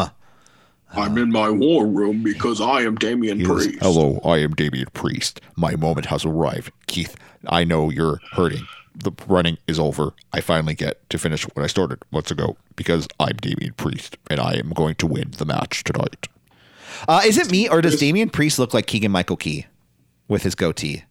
I'm 0.96 1.18
in 1.20 1.32
my 1.32 1.50
war 1.52 1.86
room 1.86 2.24
because 2.24 2.60
I 2.60 2.82
am 2.82 2.96
Damian 2.96 3.44
Priest. 3.44 3.80
Hello, 3.82 4.20
I 4.26 4.38
am 4.38 4.56
Damian 4.56 4.88
Priest. 4.94 5.42
My 5.56 5.76
moment 5.76 6.08
has 6.08 6.26
arrived. 6.26 6.72
Keith, 6.88 7.16
I 7.46 7.64
know 7.64 7.92
you're 7.92 8.20
hurting 8.32 8.66
the 8.96 9.12
running 9.28 9.58
is 9.68 9.80
over. 9.80 10.14
I 10.32 10.42
finally 10.42 10.76
get 10.76 11.08
to 11.10 11.18
finish 11.18 11.44
what 11.44 11.64
I 11.64 11.68
started 11.68 12.00
months 12.12 12.32
ago 12.32 12.58
because 12.76 13.08
I'm 13.20 13.38
Damian 13.38 13.74
Priest 13.74 14.18
and 14.30 14.40
I 14.40 14.54
am 14.54 14.70
going 14.70 14.96
to 14.96 15.08
win 15.08 15.32
the 15.38 15.46
match 15.46 15.84
tonight. 15.84 16.28
Uh, 17.08 17.22
is 17.26 17.38
it 17.38 17.52
me 17.52 17.68
or 17.68 17.82
does 17.82 18.00
Damian 18.00 18.30
Priest 18.30 18.60
look 18.60 18.74
like 18.74 18.88
Keegan 18.88 19.12
Michael 19.12 19.38
Key 19.38 19.66
with 20.28 20.44
his 20.44 20.56
goatee? 20.56 21.04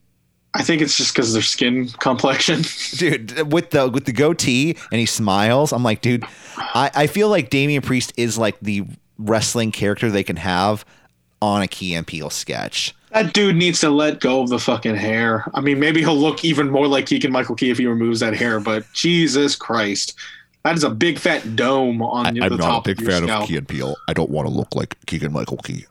I 0.54 0.62
think 0.62 0.82
it's 0.82 0.96
just 0.96 1.14
because 1.14 1.30
of 1.30 1.34
their 1.34 1.42
skin 1.42 1.88
complexion. 1.88 2.62
dude, 2.96 3.52
with 3.52 3.70
the 3.70 3.88
with 3.88 4.04
the 4.04 4.12
goatee 4.12 4.76
and 4.90 5.00
he 5.00 5.06
smiles, 5.06 5.72
I'm 5.72 5.82
like, 5.82 6.02
dude, 6.02 6.24
I, 6.56 6.90
I 6.94 7.06
feel 7.06 7.28
like 7.28 7.48
Damian 7.50 7.82
Priest 7.82 8.12
is 8.16 8.36
like 8.36 8.58
the 8.60 8.84
wrestling 9.18 9.72
character 9.72 10.10
they 10.10 10.22
can 10.22 10.36
have 10.36 10.84
on 11.40 11.62
a 11.62 11.68
Key 11.68 11.94
and 11.94 12.06
Peele 12.06 12.30
sketch. 12.30 12.94
That 13.12 13.34
dude 13.34 13.56
needs 13.56 13.80
to 13.80 13.90
let 13.90 14.20
go 14.20 14.42
of 14.42 14.48
the 14.48 14.58
fucking 14.58 14.96
hair. 14.96 15.44
I 15.54 15.60
mean, 15.60 15.78
maybe 15.78 16.00
he'll 16.00 16.16
look 16.16 16.44
even 16.44 16.70
more 16.70 16.86
like 16.86 17.06
Keegan 17.06 17.30
Michael 17.30 17.54
Key 17.54 17.70
if 17.70 17.78
he 17.78 17.86
removes 17.86 18.20
that 18.20 18.34
hair, 18.34 18.58
but 18.58 18.90
Jesus 18.92 19.54
Christ. 19.54 20.14
That 20.64 20.76
is 20.76 20.84
a 20.84 20.90
big 20.90 21.18
fat 21.18 21.56
dome 21.56 22.02
on 22.02 22.26
I, 22.26 22.30
the 22.30 22.42
I'm 22.42 22.50
top. 22.50 22.52
I'm 22.52 22.58
not 22.58 22.86
a 22.86 22.94
big 22.94 23.04
fan 23.04 23.22
scalp. 23.24 23.42
of 23.42 23.48
Key 23.48 23.56
and 23.56 23.68
Peele. 23.68 23.96
I 24.08 24.12
don't 24.12 24.30
want 24.30 24.48
to 24.48 24.54
look 24.54 24.74
like 24.74 24.96
Keegan 25.06 25.32
Michael 25.32 25.58
Key. 25.58 25.86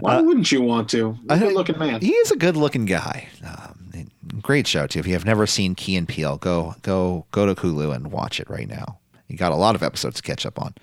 Why 0.00 0.16
uh, 0.16 0.22
wouldn't 0.22 0.50
you 0.50 0.62
want 0.62 0.88
to? 0.90 1.16
Good 1.28 1.52
looking 1.52 1.78
man. 1.78 2.00
He 2.00 2.12
is 2.12 2.30
a 2.30 2.36
good 2.36 2.56
looking 2.56 2.86
guy. 2.86 3.28
Um, 3.46 4.10
great 4.42 4.66
show 4.66 4.86
too. 4.86 4.98
If 4.98 5.06
you 5.06 5.12
have 5.12 5.24
never 5.24 5.46
seen 5.46 5.74
Key 5.74 5.96
and 5.96 6.08
Peele, 6.08 6.38
go 6.38 6.74
go 6.82 7.26
go 7.30 7.46
to 7.46 7.54
Hulu 7.54 7.94
and 7.94 8.10
watch 8.10 8.40
it 8.40 8.48
right 8.50 8.68
now. 8.68 8.98
You 9.28 9.36
got 9.36 9.52
a 9.52 9.56
lot 9.56 9.74
of 9.74 9.82
episodes 9.82 10.16
to 10.16 10.22
catch 10.22 10.44
up 10.44 10.60
on. 10.60 10.74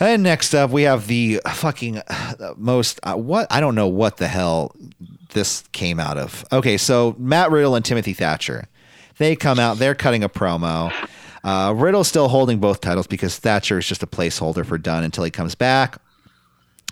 And 0.00 0.22
next 0.22 0.54
up, 0.54 0.70
we 0.70 0.82
have 0.82 1.06
the 1.08 1.40
fucking 1.46 1.98
uh, 1.98 2.54
most 2.56 3.00
uh, 3.02 3.14
what 3.14 3.46
I 3.50 3.60
don't 3.60 3.74
know 3.74 3.88
what 3.88 4.18
the 4.18 4.28
hell 4.28 4.74
this 5.30 5.64
came 5.72 5.98
out 5.98 6.16
of. 6.18 6.44
Okay, 6.52 6.76
so 6.76 7.16
Matt 7.18 7.50
Riddle 7.50 7.74
and 7.74 7.84
Timothy 7.84 8.12
Thatcher, 8.12 8.68
they 9.18 9.34
come 9.34 9.58
out. 9.58 9.78
They're 9.78 9.96
cutting 9.96 10.22
a 10.22 10.28
promo. 10.28 10.92
Uh, 11.42 11.72
Riddle's 11.76 12.08
still 12.08 12.28
holding 12.28 12.58
both 12.58 12.80
titles 12.80 13.06
because 13.06 13.38
Thatcher 13.38 13.78
is 13.78 13.86
just 13.86 14.02
a 14.02 14.06
placeholder 14.06 14.64
for 14.64 14.78
Dunne 14.78 15.04
until 15.04 15.24
he 15.24 15.30
comes 15.30 15.54
back. 15.54 16.00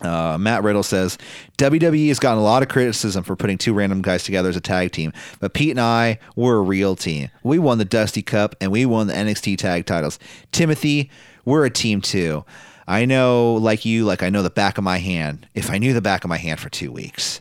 Uh, 0.03 0.37
Matt 0.39 0.63
Riddle 0.63 0.83
says 0.83 1.17
WWE 1.57 2.09
has 2.09 2.19
gotten 2.19 2.39
a 2.39 2.45
lot 2.45 2.63
of 2.63 2.69
criticism 2.69 3.25
for 3.25 3.35
putting 3.35 3.57
two 3.57 3.73
random 3.73 4.03
guys 4.03 4.25
together 4.25 4.51
as 4.51 4.57
a 4.57 4.61
tag 4.61 4.93
team, 4.93 5.13
but 5.41 5.55
Pete 5.55 5.71
and 5.71 5.81
I 5.81 6.19
were 6.35 6.57
a 6.57 6.63
real 6.63 6.97
team. 6.97 7.31
We 7.43 7.59
won 7.59 7.79
the 7.79 7.87
Dusty 7.87 8.21
Cup 8.21 8.55
and 8.61 8.71
we 8.71 8.85
won 8.85 9.07
the 9.07 9.15
NXT 9.15 9.57
tag 9.57 9.87
titles. 9.87 10.19
Timothy, 10.53 11.11
we're 11.47 11.65
a 11.65 11.71
team 11.71 12.03
too. 12.03 12.45
I 12.87 13.05
know, 13.05 13.55
like 13.55 13.85
you, 13.85 14.05
like 14.05 14.23
I 14.23 14.31
know 14.31 14.43
the 14.43 14.51
back 14.51 14.79
of 14.79 14.85
my 14.85 14.99
hand. 14.99 15.49
If 15.55 15.71
I 15.71 15.79
knew 15.79 15.93
the 15.93 16.01
back 16.01 16.25
of 16.25 16.29
my 16.29 16.37
hand 16.37 16.61
for 16.61 16.69
two 16.69 16.93
weeks, 16.93 17.41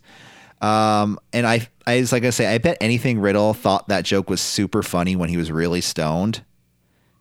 um, 0.61 1.19
and 1.33 1.45
I, 1.45 1.67
I 1.85 1.99
was 1.99 2.11
like 2.11 2.23
I 2.23 2.31
say, 2.31 2.47
I 2.47 2.57
bet 2.57 2.77
anything 2.81 3.19
Riddle 3.19 3.53
thought 3.53 3.87
that 3.89 4.05
joke 4.05 4.29
was 4.29 4.41
super 4.41 4.81
funny 4.81 5.15
when 5.15 5.29
he 5.29 5.37
was 5.37 5.51
really 5.51 5.81
stoned. 5.81 6.43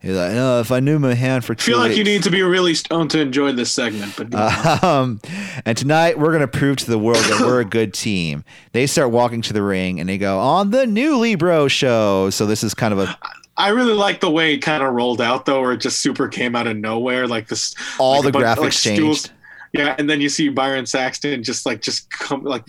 He's 0.01 0.17
like, 0.17 0.33
oh, 0.35 0.61
if 0.61 0.71
I 0.71 0.81
knew 0.81 0.99
my 0.99 1.15
hand 1.15 1.47
for 1.47 1.55
two 1.55 1.73
I 1.73 1.75
feel 1.75 1.79
like 1.79 1.97
you 1.97 2.05
need 2.05 2.23
to 2.25 2.31
be 2.31 2.43
really 2.43 2.75
stoned 2.75 3.11
to 3.13 3.21
enjoy 3.21 3.53
this 3.53 3.73
segment, 3.73 4.15
but 4.17 4.35
Um, 4.85 5.19
and 5.65 5.79
tonight 5.79 6.19
we're 6.19 6.29
going 6.29 6.41
to 6.41 6.49
prove 6.49 6.77
to 6.79 6.91
the 6.91 6.99
world 6.99 7.25
that 7.25 7.41
we're 7.41 7.61
a 7.61 7.65
good 7.65 7.95
team. 7.95 8.45
They 8.73 8.87
start 8.87 9.13
walking 9.13 9.41
to 9.43 9.55
the 9.55 9.63
ring 9.63 9.99
and 10.01 10.07
they 10.07 10.19
go 10.19 10.39
on 10.39 10.73
the 10.73 10.87
new 10.87 11.17
Libro 11.17 11.69
show. 11.69 12.29
So 12.29 12.45
this 12.45 12.63
is 12.63 12.75
kind 12.75 12.93
of 12.93 12.99
a 12.99 13.17
I 13.57 13.69
really 13.69 13.93
like 13.95 14.21
the 14.21 14.31
way 14.31 14.55
it 14.55 14.59
kind 14.59 14.83
of 14.83 14.93
rolled 14.95 15.21
out 15.21 15.45
though, 15.47 15.61
where 15.61 15.73
it 15.73 15.79
just 15.81 16.01
super 16.01 16.29
came 16.29 16.57
out 16.57 16.67
of 16.67 16.77
nowhere, 16.77 17.27
like 17.29 17.49
this. 17.49 17.75
all 17.99 18.17
like 18.17 18.25
the 18.25 18.33
bunch- 18.33 18.45
graphics 18.45 18.59
like 18.61 18.73
changed. 18.73 19.01
stools- 19.21 19.31
Yeah, 19.73 19.95
and 19.99 20.09
then 20.11 20.21
you 20.21 20.29
see 20.29 20.49
Byron 20.49 20.87
Saxton 20.87 21.43
just 21.43 21.67
like 21.67 21.81
just 21.81 22.11
come 22.11 22.43
like 22.45 22.65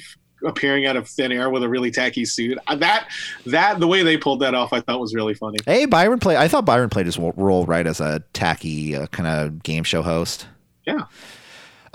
appearing 0.46 0.86
out 0.86 0.96
of 0.96 1.08
thin 1.08 1.32
air 1.32 1.50
with 1.50 1.64
a 1.64 1.70
really 1.70 1.90
tacky 1.90 2.24
suit. 2.26 2.58
Uh, 2.68 2.76
That 2.76 3.08
that 3.48 3.80
the 3.80 3.88
way 3.88 4.04
they 4.04 4.16
pulled 4.18 4.42
that 4.42 4.54
off, 4.54 4.74
I 4.74 4.80
thought 4.82 5.00
was 5.00 5.16
really 5.16 5.34
funny. 5.34 5.58
Hey, 5.66 5.86
Byron 5.86 6.20
played. 6.20 6.38
I 6.38 6.48
thought 6.48 6.66
Byron 6.66 6.90
played 6.90 7.06
his 7.08 7.18
role 7.18 7.66
right 7.66 7.88
as 7.88 8.00
a 8.00 8.22
tacky 8.34 8.96
uh, 8.96 9.08
kind 9.08 9.28
of 9.28 9.64
game 9.64 9.84
show 9.84 10.02
host. 10.04 10.48
Yeah. 10.86 11.04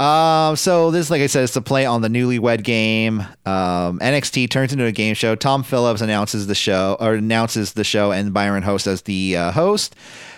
Um, 0.01 0.57
so 0.57 0.91
this, 0.91 1.11
like 1.11 1.21
I 1.21 1.27
said, 1.27 1.45
it's 1.45 1.55
a 1.57 1.61
play 1.61 1.85
on 1.85 2.01
the 2.01 2.09
newlywed 2.09 2.63
game. 2.63 3.21
Um, 3.45 3.99
NXT 3.99 4.49
turns 4.49 4.73
into 4.73 4.87
a 4.87 4.93
game 4.93 5.15
show. 5.15 5.35
Tom 5.35 5.63
Phillips 5.63 6.01
announces 6.01 6.47
the 6.47 6.55
show 6.55 6.97
or 6.99 7.13
announces 7.15 7.75
the 7.75 7.85
show, 7.85 8.11
and 8.11 8.33
Byron 8.33 8.63
hosts 8.63 8.87
as 8.87 9.03
the 9.03 9.37
uh, 9.37 9.51
host. 9.53 9.95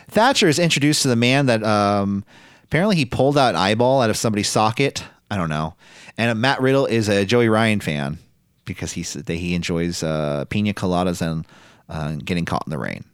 Thatcher 0.08 0.48
is 0.48 0.58
introduced 0.58 1.02
to 1.02 1.08
the 1.08 1.16
man 1.16 1.46
that 1.46 1.62
um, 1.62 2.24
apparently 2.64 2.96
he 2.96 3.04
pulled 3.04 3.38
out 3.38 3.50
an 3.50 3.56
eyeball 3.56 4.02
out 4.02 4.10
of 4.10 4.16
somebody's 4.16 4.48
socket. 4.48 5.04
I 5.30 5.36
don't 5.36 5.48
know. 5.48 5.76
And 6.18 6.40
Matt 6.40 6.60
Riddle 6.60 6.86
is 6.86 7.08
a 7.08 7.24
Joey 7.24 7.48
Ryan 7.48 7.78
fan 7.78 8.18
because 8.64 8.92
he 8.92 9.02
he 9.02 9.54
enjoys 9.54 10.02
uh, 10.02 10.44
pina 10.46 10.74
coladas 10.74 11.22
and 11.22 11.46
uh, 11.88 12.16
getting 12.16 12.44
caught 12.44 12.66
in 12.66 12.70
the 12.72 12.78
rain. 12.78 13.04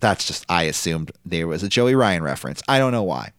That's 0.00 0.24
just 0.24 0.46
I 0.48 0.62
assumed 0.64 1.10
there 1.26 1.48
was 1.48 1.64
a 1.64 1.68
Joey 1.68 1.96
Ryan 1.96 2.22
reference. 2.22 2.62
I 2.68 2.78
don't 2.78 2.92
know 2.92 3.02
why. 3.02 3.32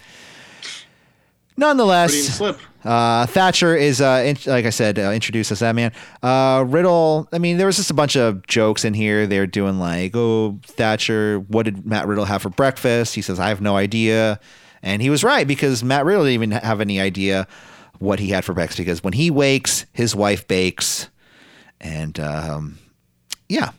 Nonetheless, 1.60 2.42
uh, 2.86 3.26
Thatcher 3.26 3.76
is, 3.76 4.00
uh, 4.00 4.24
in, 4.26 4.38
like 4.50 4.66
I 4.66 4.70
said, 4.70 4.98
uh, 4.98 5.12
introduced 5.12 5.52
as 5.52 5.60
that 5.60 5.76
man. 5.76 5.92
Uh, 6.24 6.64
Riddle, 6.66 7.28
I 7.34 7.38
mean, 7.38 7.58
there 7.58 7.68
was 7.68 7.76
just 7.76 7.92
a 7.92 7.94
bunch 7.94 8.16
of 8.16 8.48
jokes 8.48 8.86
in 8.86 8.94
here. 8.94 9.28
They're 9.28 9.46
doing 9.46 9.78
like, 9.78 10.16
oh, 10.16 10.58
Thatcher, 10.64 11.40
what 11.40 11.64
did 11.64 11.86
Matt 11.86 12.08
Riddle 12.08 12.24
have 12.24 12.42
for 12.42 12.50
breakfast? 12.50 13.14
He 13.14 13.22
says, 13.22 13.40
I 13.40 13.50
have 13.50 13.60
no 13.60 13.76
idea. 13.76 14.40
And 14.82 15.02
he 15.02 15.10
was 15.10 15.22
right 15.22 15.46
because 15.46 15.84
Matt 15.84 16.06
Riddle 16.06 16.24
didn't 16.24 16.36
even 16.36 16.52
have 16.52 16.80
any 16.80 17.02
idea 17.02 17.46
what 18.00 18.20
he 18.20 18.30
had 18.30 18.46
for 18.46 18.54
breakfast 18.54 18.78
because 18.78 19.04
when 19.04 19.12
he 19.12 19.30
wakes, 19.30 19.86
his 19.92 20.16
wife 20.16 20.48
bakes. 20.48 21.10
And 21.82 22.18
um, 22.20 22.80
yeah. 23.50 23.72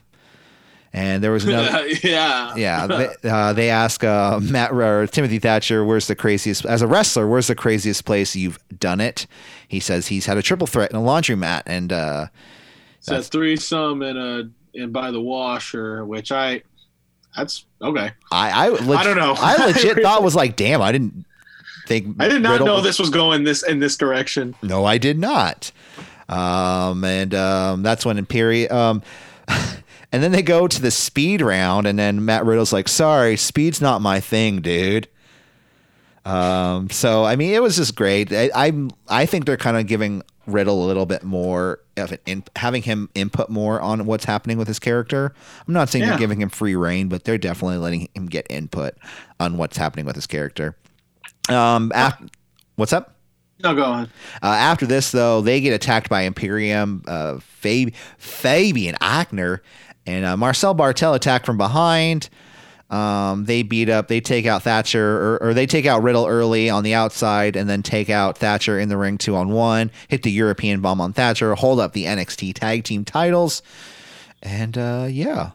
And 0.93 1.23
there 1.23 1.31
was 1.31 1.45
another. 1.47 1.87
yeah. 2.03 2.53
Yeah, 2.55 2.87
they, 3.21 3.29
uh, 3.29 3.53
they 3.53 3.69
ask 3.69 4.03
uh, 4.03 4.39
Matt 4.41 4.71
or 4.73 5.07
Timothy 5.07 5.39
Thatcher, 5.39 5.85
"Where's 5.85 6.07
the 6.07 6.15
craziest 6.15 6.65
as 6.65 6.81
a 6.81 6.87
wrestler? 6.87 7.27
Where's 7.27 7.47
the 7.47 7.55
craziest 7.55 8.03
place 8.05 8.35
you've 8.35 8.59
done 8.77 8.99
it?" 8.99 9.25
He 9.67 9.79
says 9.79 10.07
he's 10.07 10.25
had 10.25 10.37
a 10.37 10.41
triple 10.41 10.67
threat 10.67 10.91
in 10.91 10.97
a 10.97 11.01
laundromat, 11.01 11.63
and 11.65 11.93
uh, 11.93 12.27
Says 12.99 13.29
threesome 13.29 14.01
and 14.01 14.17
a 14.17 14.49
and 14.79 14.91
by 14.93 15.11
the 15.11 15.21
washer, 15.21 16.05
which 16.05 16.31
I 16.31 16.61
that's 17.37 17.65
okay. 17.81 18.11
I 18.31 18.67
I, 18.67 18.69
leg- 18.69 18.99
I 18.99 19.03
don't 19.03 19.17
know. 19.17 19.33
I 19.37 19.65
legit 19.71 20.01
thought 20.03 20.21
was 20.23 20.35
like, 20.35 20.55
"Damn, 20.57 20.81
I 20.81 20.91
didn't 20.91 21.25
think." 21.87 22.17
I 22.19 22.27
did 22.27 22.41
not 22.41 22.51
Riddle 22.51 22.67
know 22.67 22.75
was- 22.75 22.83
this 22.83 22.99
was 22.99 23.09
going 23.09 23.45
this 23.45 23.63
in 23.63 23.79
this 23.79 23.95
direction. 23.95 24.55
No, 24.61 24.83
I 24.83 24.97
did 24.97 25.17
not. 25.17 25.71
Um, 26.27 27.03
and 27.05 27.33
um, 27.33 27.81
that's 27.81 28.05
when 28.05 28.17
Imperium. 28.17 28.71
Um, 28.75 29.01
and 30.11 30.21
then 30.23 30.31
they 30.31 30.41
go 30.41 30.67
to 30.67 30.81
the 30.81 30.91
speed 30.91 31.41
round, 31.41 31.87
and 31.87 31.97
then 31.97 32.25
Matt 32.25 32.45
Riddle's 32.45 32.73
like, 32.73 32.87
"Sorry, 32.87 33.35
speed's 33.37 33.81
not 33.81 34.01
my 34.01 34.19
thing, 34.19 34.61
dude." 34.61 35.07
Um, 36.23 36.89
so 36.89 37.23
I 37.25 37.35
mean, 37.35 37.53
it 37.53 37.61
was 37.61 37.75
just 37.77 37.95
great. 37.95 38.31
I 38.31 38.49
I, 38.53 38.87
I 39.09 39.25
think 39.25 39.45
they're 39.45 39.57
kind 39.57 39.77
of 39.77 39.87
giving 39.87 40.21
Riddle 40.45 40.83
a 40.83 40.87
little 40.87 41.05
bit 41.05 41.23
more 41.23 41.79
of 41.97 42.11
an 42.11 42.19
in, 42.25 42.43
having 42.55 42.83
him 42.83 43.09
input 43.15 43.49
more 43.49 43.81
on 43.81 44.05
what's 44.05 44.25
happening 44.25 44.57
with 44.57 44.67
his 44.67 44.79
character. 44.79 45.33
I'm 45.67 45.73
not 45.73 45.89
saying 45.89 46.03
Yeah. 46.03 46.11
they're 46.11 46.19
giving 46.19 46.41
him 46.41 46.49
free 46.49 46.75
reign, 46.75 47.09
but 47.09 47.23
they're 47.23 47.37
definitely 47.39 47.77
letting 47.77 48.07
him 48.13 48.27
get 48.27 48.45
input 48.49 48.95
on 49.39 49.57
what's 49.57 49.77
happening 49.77 50.05
with 50.05 50.15
his 50.15 50.27
character. 50.27 50.75
Um, 51.49 51.91
af- 51.95 52.21
what's 52.75 52.93
up? 52.93 53.15
No, 53.63 53.75
go 53.75 53.83
on. 53.83 54.03
Uh, 54.41 54.47
after 54.47 54.87
this, 54.87 55.11
though, 55.11 55.41
they 55.41 55.61
get 55.61 55.73
attacked 55.73 56.09
by 56.09 56.21
Imperium, 56.21 57.03
uh, 57.07 57.37
Fab- 57.39 57.93
Fabian 58.17 58.95
Aichner, 59.01 59.59
and 60.05 60.25
uh, 60.25 60.37
Marcel 60.37 60.75
Barthel 60.75 61.15
attack 61.15 61.45
from 61.45 61.57
behind. 61.57 62.29
Um, 62.89 63.45
they 63.45 63.63
beat 63.63 63.87
up, 63.87 64.09
they 64.09 64.19
take 64.19 64.45
out 64.45 64.63
Thatcher, 64.63 65.17
or, 65.17 65.41
or 65.41 65.53
they 65.53 65.65
take 65.65 65.85
out 65.85 66.03
Riddle 66.03 66.27
early 66.27 66.69
on 66.69 66.83
the 66.83 66.93
outside, 66.93 67.55
and 67.55 67.69
then 67.69 67.83
take 67.83 68.09
out 68.09 68.37
Thatcher 68.37 68.77
in 68.77 68.89
the 68.89 68.97
ring 68.97 69.17
two 69.17 69.35
on 69.37 69.49
one. 69.49 69.91
Hit 70.09 70.23
the 70.23 70.31
European 70.31 70.81
bomb 70.81 70.99
on 70.99 71.13
Thatcher, 71.13 71.55
hold 71.55 71.79
up 71.79 71.93
the 71.93 72.03
NXT 72.03 72.53
tag 72.53 72.83
team 72.83 73.05
titles, 73.05 73.61
and 74.43 74.77
uh, 74.77 75.07
yeah, 75.09 75.51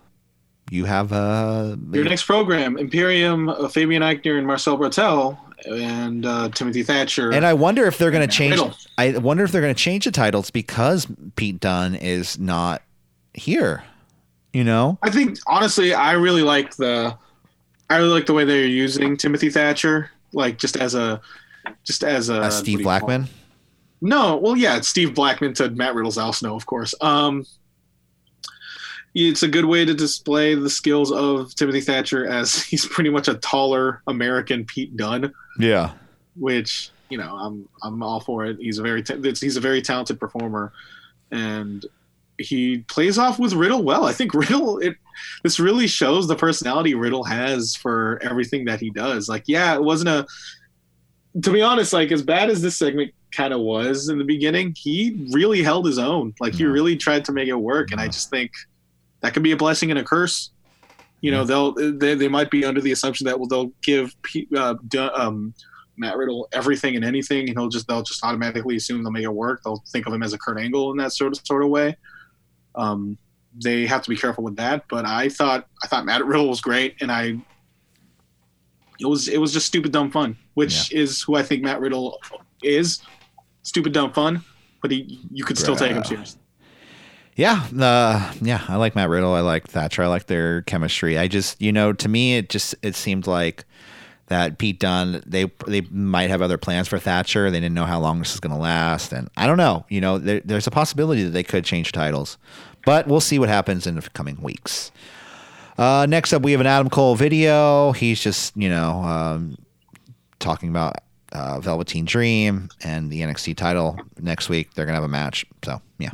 you 0.70 0.86
have 0.86 1.12
uh, 1.12 1.76
Your 1.92 2.04
next 2.04 2.24
program: 2.24 2.78
Imperium, 2.78 3.50
uh, 3.50 3.68
Fabian 3.68 4.02
Aichner, 4.02 4.38
and 4.38 4.46
Marcel 4.46 4.78
Barthel, 4.78 5.36
and 5.66 6.24
uh, 6.24 6.48
Timothy 6.48 6.84
Thatcher. 6.84 7.32
And 7.32 7.44
I 7.44 7.52
wonder 7.52 7.84
if 7.84 7.98
they're 7.98 8.10
going 8.10 8.26
to 8.26 8.34
change. 8.34 8.52
Riddle. 8.52 8.74
I 8.96 9.18
wonder 9.18 9.44
if 9.44 9.52
they're 9.52 9.60
going 9.60 9.74
to 9.74 9.80
change 9.80 10.06
the 10.06 10.10
titles 10.10 10.50
because 10.50 11.06
Pete 11.36 11.60
Dunne 11.60 11.96
is 11.96 12.38
not 12.38 12.80
here. 13.34 13.84
You 14.56 14.64
know, 14.64 14.98
I 15.02 15.10
think 15.10 15.38
honestly, 15.46 15.92
I 15.92 16.12
really 16.12 16.40
like 16.40 16.74
the, 16.76 17.14
I 17.90 17.98
really 17.98 18.08
like 18.08 18.24
the 18.24 18.32
way 18.32 18.46
they're 18.46 18.64
using 18.64 19.18
Timothy 19.18 19.50
Thatcher, 19.50 20.10
like 20.32 20.56
just 20.56 20.78
as 20.78 20.94
a, 20.94 21.20
just 21.84 22.02
as 22.02 22.30
a 22.30 22.50
Steve 22.50 22.64
do 22.64 22.70
you 22.70 22.78
call 22.78 23.00
Blackman. 23.00 23.28
No, 24.00 24.38
well, 24.38 24.56
yeah, 24.56 24.78
it's 24.78 24.88
Steve 24.88 25.14
Blackman 25.14 25.52
to 25.56 25.68
Matt 25.68 25.94
Riddle's 25.94 26.16
Al 26.16 26.32
Snow, 26.32 26.56
of 26.56 26.64
course. 26.64 26.94
Um, 27.02 27.44
it's 29.14 29.42
a 29.42 29.48
good 29.48 29.66
way 29.66 29.84
to 29.84 29.92
display 29.92 30.54
the 30.54 30.70
skills 30.70 31.12
of 31.12 31.54
Timothy 31.54 31.82
Thatcher 31.82 32.26
as 32.26 32.62
he's 32.62 32.86
pretty 32.86 33.10
much 33.10 33.28
a 33.28 33.34
taller 33.34 34.00
American 34.06 34.64
Pete 34.64 34.96
Dunne. 34.96 35.34
Yeah, 35.58 35.92
which 36.34 36.88
you 37.10 37.18
know 37.18 37.36
I'm 37.36 37.68
I'm 37.82 38.02
all 38.02 38.20
for 38.20 38.46
it. 38.46 38.56
He's 38.58 38.78
a 38.78 38.82
very 38.82 39.02
ta- 39.02 39.16
he's 39.20 39.58
a 39.58 39.60
very 39.60 39.82
talented 39.82 40.18
performer, 40.18 40.72
and 41.30 41.84
he 42.38 42.78
plays 42.88 43.18
off 43.18 43.38
with 43.38 43.52
Riddle 43.54 43.82
well. 43.82 44.04
I 44.04 44.12
think 44.12 44.34
Riddle 44.34 44.78
it 44.78 44.96
this 45.42 45.58
really 45.58 45.86
shows 45.86 46.28
the 46.28 46.36
personality 46.36 46.94
Riddle 46.94 47.24
has 47.24 47.74
for 47.74 48.18
everything 48.22 48.64
that 48.66 48.80
he 48.80 48.90
does. 48.90 49.28
Like, 49.28 49.44
yeah, 49.46 49.74
it 49.74 49.82
wasn't 49.82 50.08
a 50.10 50.26
to 51.42 51.50
be 51.52 51.60
honest, 51.62 51.92
like 51.92 52.10
as 52.12 52.22
bad 52.22 52.48
as 52.48 52.62
this 52.62 52.76
segment 52.78 53.12
kind 53.30 53.52
of 53.52 53.60
was 53.60 54.08
in 54.08 54.16
the 54.18 54.24
beginning, 54.24 54.74
he 54.76 55.28
really 55.32 55.62
held 55.62 55.84
his 55.84 55.98
own. 55.98 56.34
Like 56.40 56.54
he 56.54 56.64
Mhm. 56.64 56.72
really 56.72 56.96
tried 56.96 57.24
to 57.26 57.32
make 57.32 57.48
it 57.48 57.54
work, 57.54 57.92
and 57.92 58.00
I 58.00 58.06
just 58.06 58.30
think 58.30 58.52
that 59.20 59.34
could 59.34 59.42
be 59.42 59.52
a 59.52 59.56
blessing 59.56 59.90
and 59.90 59.98
a 59.98 60.04
curse. 60.04 60.50
You 61.20 61.30
know, 61.32 61.44
they'll 61.44 61.72
they, 61.72 62.14
they 62.14 62.28
might 62.28 62.50
be 62.50 62.64
under 62.64 62.80
the 62.80 62.92
assumption 62.92 63.26
that 63.26 63.38
well 63.38 63.48
they'll 63.48 63.72
give 63.82 64.14
uh, 64.56 64.74
um, 65.14 65.52
Matt 65.98 66.16
Riddle 66.16 66.48
everything 66.52 66.94
and 66.96 67.04
anything, 67.04 67.48
and 67.48 67.58
he'll 67.58 67.68
just 67.68 67.86
they'll 67.88 68.02
just 68.02 68.22
automatically 68.24 68.76
assume 68.76 69.02
they'll 69.02 69.12
make 69.12 69.24
it 69.24 69.32
work. 69.32 69.62
They'll 69.64 69.82
think 69.88 70.06
of 70.06 70.12
him 70.14 70.22
as 70.22 70.32
a 70.32 70.38
Kurt 70.38 70.58
Angle 70.58 70.90
in 70.92 70.96
that 70.98 71.12
sort 71.12 71.36
of 71.36 71.44
sort 71.46 71.62
of 71.64 71.68
way. 71.70 71.96
Um, 72.76 73.18
they 73.62 73.86
have 73.86 74.02
to 74.02 74.10
be 74.10 74.16
careful 74.16 74.44
with 74.44 74.56
that. 74.56 74.84
But 74.88 75.06
I 75.06 75.28
thought 75.28 75.66
I 75.82 75.86
thought 75.86 76.04
Matt 76.04 76.24
Riddle 76.24 76.48
was 76.48 76.60
great, 76.60 76.96
and 77.00 77.10
I 77.10 77.38
it 79.00 79.06
was 79.06 79.28
it 79.28 79.38
was 79.38 79.52
just 79.52 79.66
stupid 79.66 79.92
dumb 79.92 80.10
fun, 80.10 80.36
which 80.54 80.92
is 80.92 81.22
who 81.22 81.36
I 81.36 81.42
think 81.42 81.62
Matt 81.62 81.80
Riddle 81.80 82.20
is. 82.62 83.00
Stupid 83.62 83.92
dumb 83.92 84.12
fun, 84.12 84.42
but 84.80 84.90
he 84.90 85.20
you 85.32 85.44
could 85.44 85.58
still 85.58 85.74
take 85.74 85.92
him 85.92 86.04
seriously. 86.04 86.40
yeah, 87.34 87.66
uh, 87.80 88.32
yeah. 88.40 88.62
I 88.68 88.76
like 88.76 88.94
Matt 88.94 89.08
Riddle. 89.08 89.34
I 89.34 89.40
like 89.40 89.66
Thatcher. 89.66 90.04
I 90.04 90.06
like 90.06 90.26
their 90.26 90.62
chemistry. 90.62 91.18
I 91.18 91.26
just, 91.26 91.60
you 91.60 91.72
know, 91.72 91.92
to 91.92 92.08
me, 92.08 92.36
it 92.36 92.48
just 92.48 92.76
it 92.82 92.94
seemed 92.94 93.26
like 93.26 93.64
that 94.28 94.58
Pete 94.58 94.78
Dunne 94.78 95.22
they 95.26 95.50
they 95.66 95.80
might 95.90 96.30
have 96.30 96.42
other 96.42 96.58
plans 96.58 96.86
for 96.88 96.98
Thatcher. 96.98 97.50
They 97.50 97.58
didn't 97.58 97.74
know 97.74 97.86
how 97.86 97.98
long 98.00 98.20
this 98.20 98.34
is 98.34 98.40
going 98.40 98.54
to 98.54 98.60
last, 98.60 99.12
and 99.12 99.28
I 99.36 99.46
don't 99.48 99.56
know. 99.56 99.84
You 99.88 100.00
know, 100.00 100.18
there, 100.18 100.40
there's 100.44 100.66
a 100.68 100.70
possibility 100.72 101.24
that 101.24 101.30
they 101.30 101.42
could 101.42 101.64
change 101.64 101.90
titles, 101.90 102.38
but 102.86 103.06
we'll 103.06 103.20
see 103.20 103.38
what 103.38 103.50
happens 103.50 103.86
in 103.86 103.96
the 103.96 104.02
coming 104.14 104.40
weeks. 104.40 104.90
Uh, 105.76 106.06
next 106.08 106.32
up, 106.32 106.40
we 106.40 106.52
have 106.52 106.60
an 106.62 106.66
Adam 106.66 106.88
Cole 106.88 107.14
video. 107.16 107.92
He's 107.92 108.18
just 108.18 108.56
you 108.56 108.70
know 108.70 109.02
um, 109.02 109.58
talking 110.38 110.70
about 110.70 110.94
uh, 111.32 111.60
Velveteen 111.60 112.06
Dream 112.06 112.70
and 112.82 113.10
the 113.10 113.20
NXT 113.20 113.56
title 113.56 114.00
next 114.18 114.48
week. 114.48 114.72
They're 114.72 114.86
gonna 114.86 114.96
have 114.96 115.04
a 115.04 115.08
match, 115.08 115.44
so 115.62 115.82
yeah. 115.98 116.10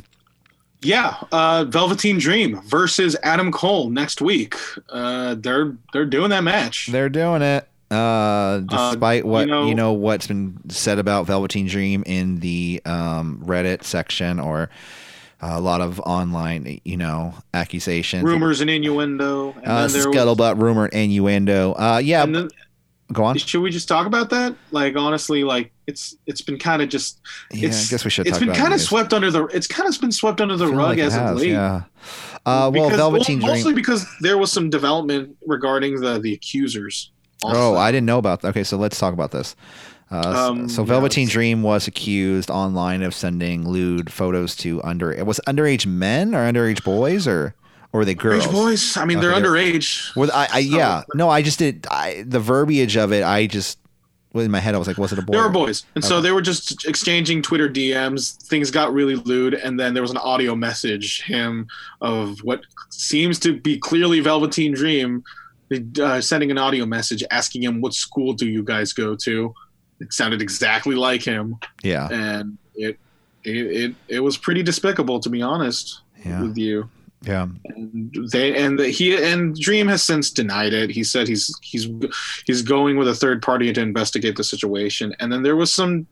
Yeah, 0.81 1.15
uh, 1.31 1.63
Velveteen 1.69 2.17
Dream 2.17 2.59
versus 2.63 3.15
Adam 3.23 3.53
Cole 3.53 3.89
next 3.89 4.21
week. 4.21 4.55
Uh, 4.89 5.35
they're 5.35 5.77
they're 5.93 6.05
doing 6.05 6.31
that 6.31 6.43
match. 6.43 6.87
They're 6.87 7.07
doing 7.07 7.41
it. 7.41 7.69
Uh, 7.89 8.59
despite 8.61 9.23
you 9.23 9.29
what 9.29 9.41
you 9.41 9.53
know, 9.53 9.73
know- 9.73 9.93
what's 9.93 10.27
been 10.27 10.57
said 10.69 10.99
about 10.99 11.25
Velveteen 11.27 11.67
Dream 11.67 12.03
in 12.05 12.39
the 12.39 12.81
um, 12.85 13.41
Reddit 13.45 13.83
section 13.83 14.39
or 14.41 14.69
a 15.43 15.59
lot 15.59 15.81
of 15.81 15.99
online, 16.01 16.79
you 16.85 16.97
know, 16.97 17.33
accusations, 17.53 18.23
Rumors 18.23 18.61
and 18.61 18.69
innuendo. 18.69 19.51
And 19.53 19.67
uh, 19.67 19.87
there 19.87 20.07
was- 20.07 20.15
scuttlebutt, 20.17 20.59
rumor, 20.61 20.87
innuendo. 20.87 21.73
Uh, 21.73 22.01
yeah, 22.03 22.25
then, 22.25 22.49
go 23.11 23.23
on. 23.23 23.37
should 23.37 23.61
we 23.61 23.69
just 23.71 23.87
talk 23.87 24.07
about 24.07 24.29
that? 24.31 24.55
Like 24.71 24.95
honestly, 24.95 25.43
like 25.43 25.71
it's 25.87 26.15
it's 26.25 26.41
been 26.41 26.57
kind 26.57 26.81
of 26.81 26.89
just 26.89 27.19
Yeah, 27.51 27.67
I 27.67 27.71
guess 27.71 28.03
we 28.05 28.09
should. 28.09 28.27
it's 28.27 28.37
talk 28.37 28.47
been 28.47 28.55
kind 28.55 28.73
of 28.73 28.81
swept 28.81 29.13
under 29.13 29.29
the 29.31 29.45
it's 29.47 29.67
kind 29.67 29.87
of 29.93 29.99
been 29.99 30.11
swept 30.11 30.39
under 30.41 30.55
the 30.55 30.67
rug 30.67 30.77
like 30.89 30.99
as 30.99 31.13
has, 31.13 31.31
of 31.31 31.37
late. 31.37 31.49
Yeah. 31.51 31.83
Uh, 32.45 32.69
well, 32.73 32.89
Because- 32.89 32.97
Velveteen 32.97 33.39
well, 33.41 33.53
mostly 33.55 33.73
because 33.73 34.05
there 34.21 34.37
was 34.37 34.51
some 34.51 34.69
development 34.69 35.35
regarding 35.45 35.99
the 36.01 36.19
the 36.19 36.33
accusers. 36.33 37.11
also. 37.43 37.57
Oh, 37.59 37.75
I 37.77 37.91
didn't 37.91 38.05
know 38.05 38.17
about 38.17 38.41
that. 38.41 38.49
Okay, 38.49 38.63
so 38.63 38.77
let's 38.77 38.97
talk 38.99 39.13
about 39.13 39.31
this. 39.31 39.55
Uh, 40.13 40.49
Um, 40.51 40.69
so 40.69 40.83
Velveteen 40.83 41.27
Dream 41.27 41.63
was 41.63 41.87
accused 41.87 42.49
online 42.51 43.01
of 43.03 43.13
sending 43.15 43.67
lewd 43.67 44.11
photos 44.11 44.55
to 44.57 44.81
under 44.83 45.11
it 45.11 45.25
was 45.25 45.39
underage 45.47 45.85
men 45.85 46.35
or 46.35 46.39
underage 46.51 46.83
boys 46.83 47.27
or 47.27 47.55
or 47.91 47.99
were 47.99 48.05
they 48.05 48.15
girls? 48.15 48.45
Underage 48.47 48.51
boys. 48.51 48.97
I 48.97 49.05
mean, 49.05 49.19
they're 49.19 49.31
Okay, 49.31 49.41
they're- 49.41 49.51
underage. 49.51 50.15
Were 50.15 50.27
I, 50.33 50.47
I 50.53 50.59
yeah 50.59 51.03
no 51.15 51.29
I 51.29 51.41
just 51.41 51.59
did 51.59 51.87
I, 51.89 52.23
the 52.27 52.39
verbiage 52.39 52.95
of 52.97 53.11
it 53.11 53.23
I 53.23 53.47
just 53.47 53.79
in 54.35 54.49
my 54.49 54.59
head 54.59 54.73
I 54.73 54.79
was 54.79 54.87
like 54.87 54.97
was 54.97 55.11
it 55.13 55.19
a 55.19 55.21
boy? 55.21 55.33
They 55.33 55.39
were 55.41 55.49
boys, 55.49 55.85
and 55.95 56.03
so 56.03 56.19
they 56.21 56.31
were 56.31 56.41
just 56.41 56.85
exchanging 56.87 57.41
Twitter 57.43 57.69
DMs. 57.69 58.35
Things 58.43 58.71
got 58.71 58.91
really 58.93 59.15
lewd, 59.15 59.53
and 59.53 59.79
then 59.79 59.93
there 59.93 60.01
was 60.01 60.09
an 60.11 60.17
audio 60.17 60.55
message 60.55 61.21
him 61.23 61.67
of 62.01 62.39
what 62.43 62.61
seems 62.89 63.37
to 63.39 63.53
be 63.59 63.77
clearly 63.77 64.21
Velveteen 64.21 64.73
Dream, 64.73 65.23
uh, 66.01 66.19
sending 66.19 66.49
an 66.49 66.57
audio 66.57 66.85
message 66.87 67.23
asking 67.29 67.61
him, 67.63 67.79
"What 67.79 67.93
school 67.93 68.33
do 68.33 68.47
you 68.47 68.63
guys 68.63 68.91
go 68.91 69.15
to?" 69.17 69.53
It 69.99 70.11
sounded 70.13 70.41
exactly 70.41 70.95
like 70.95 71.21
him, 71.23 71.57
Yeah 71.83 72.07
and 72.11 72.57
it 72.75 72.97
it 73.43 73.55
it, 73.55 73.95
it 74.07 74.19
was 74.19 74.37
pretty 74.37 74.63
despicable, 74.63 75.19
to 75.19 75.29
be 75.29 75.41
honest 75.41 76.01
yeah 76.25 76.41
with 76.41 76.57
you. 76.57 76.89
yeah 77.23 77.47
And 77.75 78.13
they 78.31 78.55
and 78.63 78.79
the, 78.79 78.89
he 78.89 79.15
and 79.21 79.55
Dream 79.55 79.87
has 79.87 80.03
since 80.03 80.29
denied 80.31 80.73
it. 80.73 80.89
He 80.89 81.03
said 81.03 81.27
he's 81.27 81.53
he's 81.61 81.87
he's 82.45 82.61
going 82.61 82.97
with 82.97 83.07
a 83.07 83.15
third 83.15 83.41
party 83.41 83.71
to 83.73 83.81
investigate 83.81 84.35
the 84.35 84.43
situation. 84.43 85.15
And 85.19 85.31
then 85.31 85.43
there 85.43 85.55
was 85.55 85.71
some 85.73 86.07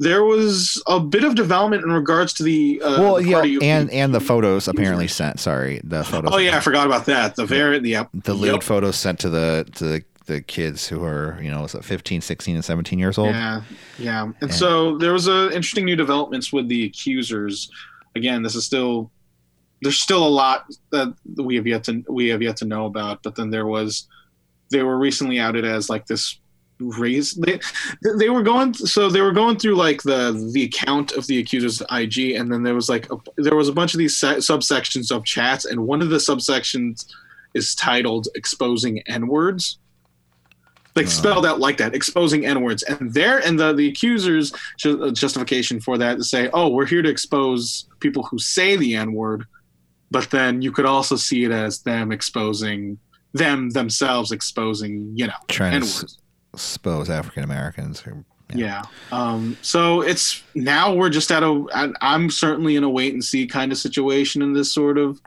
there 0.00 0.24
was 0.24 0.82
a 0.88 0.98
bit 0.98 1.22
of 1.22 1.34
development 1.36 1.84
in 1.84 1.92
regards 1.92 2.32
to 2.34 2.42
the 2.42 2.82
uh, 2.82 3.00
well 3.00 3.14
the 3.16 3.24
yeah 3.28 3.42
and 3.62 3.90
and 3.90 4.12
the 4.14 4.20
photos 4.20 4.66
apparently 4.66 5.06
sent 5.06 5.38
sorry 5.38 5.80
the 5.84 6.02
photos 6.02 6.32
oh 6.34 6.38
yeah, 6.38 6.56
I 6.56 6.60
forgot 6.60 6.86
about 6.86 7.04
that. 7.06 7.36
The 7.36 7.46
very 7.46 7.78
yeah 7.88 8.06
the 8.12 8.34
lewd 8.34 8.54
Yep. 8.54 8.62
photos 8.64 8.96
sent 8.96 9.20
to 9.20 9.30
the 9.30 9.66
to 9.76 9.84
the, 9.84 10.04
the 10.26 10.40
kids 10.40 10.88
who 10.88 11.04
are 11.04 11.38
you 11.42 11.50
know 11.50 11.62
was 11.62 11.74
15 11.80 12.20
16 12.20 12.54
and 12.54 12.64
17 12.64 12.98
years 12.98 13.18
old 13.18 13.30
Yeah, 13.34 13.62
yeah. 13.98 14.22
And 14.22 14.34
And- 14.40 14.54
so 14.54 14.96
there 14.98 15.12
was 15.12 15.28
a 15.28 15.46
interesting 15.46 15.84
new 15.84 15.96
developments 15.96 16.52
with 16.52 16.68
the 16.68 16.84
accusers. 16.84 17.70
Again, 18.16 18.42
this 18.42 18.54
is 18.54 18.64
still 18.64 19.10
there's 19.82 20.00
still 20.00 20.26
a 20.26 20.28
lot 20.28 20.66
that 20.92 21.14
we 21.36 21.56
have 21.56 21.66
yet 21.66 21.84
to 21.84 22.02
we 22.08 22.28
have 22.28 22.40
yet 22.42 22.56
to 22.58 22.64
know 22.64 22.86
about. 22.86 23.22
But 23.22 23.34
then 23.34 23.50
there 23.50 23.66
was 23.66 24.06
they 24.70 24.82
were 24.82 24.98
recently 24.98 25.38
outed 25.38 25.64
as 25.64 25.90
like 25.90 26.06
this 26.06 26.38
race 26.80 27.34
they 27.34 27.60
they 28.18 28.28
were 28.28 28.42
going 28.42 28.74
so 28.74 29.08
they 29.08 29.20
were 29.20 29.30
going 29.32 29.56
through 29.56 29.76
like 29.76 30.02
the 30.02 30.50
the 30.52 30.64
account 30.64 31.12
of 31.12 31.24
the 31.28 31.38
accusers 31.38 31.80
IG 31.92 32.32
and 32.32 32.50
then 32.52 32.64
there 32.64 32.74
was 32.74 32.88
like 32.88 33.10
a, 33.12 33.16
there 33.36 33.54
was 33.54 33.68
a 33.68 33.72
bunch 33.72 33.94
of 33.94 33.98
these 33.98 34.18
se- 34.18 34.38
subsections 34.38 35.12
of 35.14 35.24
chats 35.24 35.64
and 35.66 35.86
one 35.86 36.02
of 36.02 36.08
the 36.10 36.16
subsections 36.16 37.06
is 37.54 37.76
titled 37.76 38.26
exposing 38.34 38.98
n 39.06 39.28
words 39.28 39.78
like 40.96 41.06
Oh. 41.06 41.08
spelled 41.08 41.44
out 41.46 41.58
like 41.60 41.76
that 41.78 41.94
exposing 41.94 42.46
n 42.46 42.60
words 42.62 42.82
and 42.84 43.12
there 43.12 43.38
and 43.38 43.58
the 43.58 43.72
the 43.72 43.88
accusers 43.88 44.52
ju- 44.78 45.10
justification 45.12 45.80
for 45.80 45.98
that 45.98 46.16
to 46.18 46.24
say 46.24 46.48
oh 46.52 46.68
we're 46.68 46.86
here 46.86 47.02
to 47.02 47.08
expose 47.08 47.86
people 48.00 48.22
who 48.24 48.38
say 48.38 48.76
the 48.76 48.94
n 48.94 49.12
word 49.12 49.44
but 50.10 50.30
then 50.30 50.62
you 50.62 50.70
could 50.70 50.86
also 50.86 51.16
see 51.16 51.44
it 51.44 51.50
as 51.50 51.82
them 51.82 52.12
exposing 52.12 52.98
them 53.32 53.70
themselves 53.70 54.30
exposing 54.30 55.10
you 55.16 55.26
know 55.26 55.32
trying 55.48 55.72
to 55.72 55.76
n 55.78 55.82
s- 55.82 56.02
words 56.02 56.18
expose 56.52 57.10
African 57.10 57.42
Americans 57.44 58.00
who 58.00 58.24
yeah. 58.54 58.82
Um, 59.10 59.56
so 59.62 60.02
it's 60.02 60.42
now 60.54 60.94
we're 60.94 61.08
just 61.08 61.32
at 61.32 61.42
a. 61.42 61.66
I- 61.74 61.92
I'm 62.02 62.28
certainly 62.30 62.76
in 62.76 62.84
a 62.84 62.90
wait 62.90 63.12
and 63.14 63.24
see 63.24 63.46
kind 63.46 63.72
of 63.72 63.78
situation 63.78 64.42
in 64.42 64.52
this 64.52 64.70
sort 64.72 64.98
of, 64.98 65.18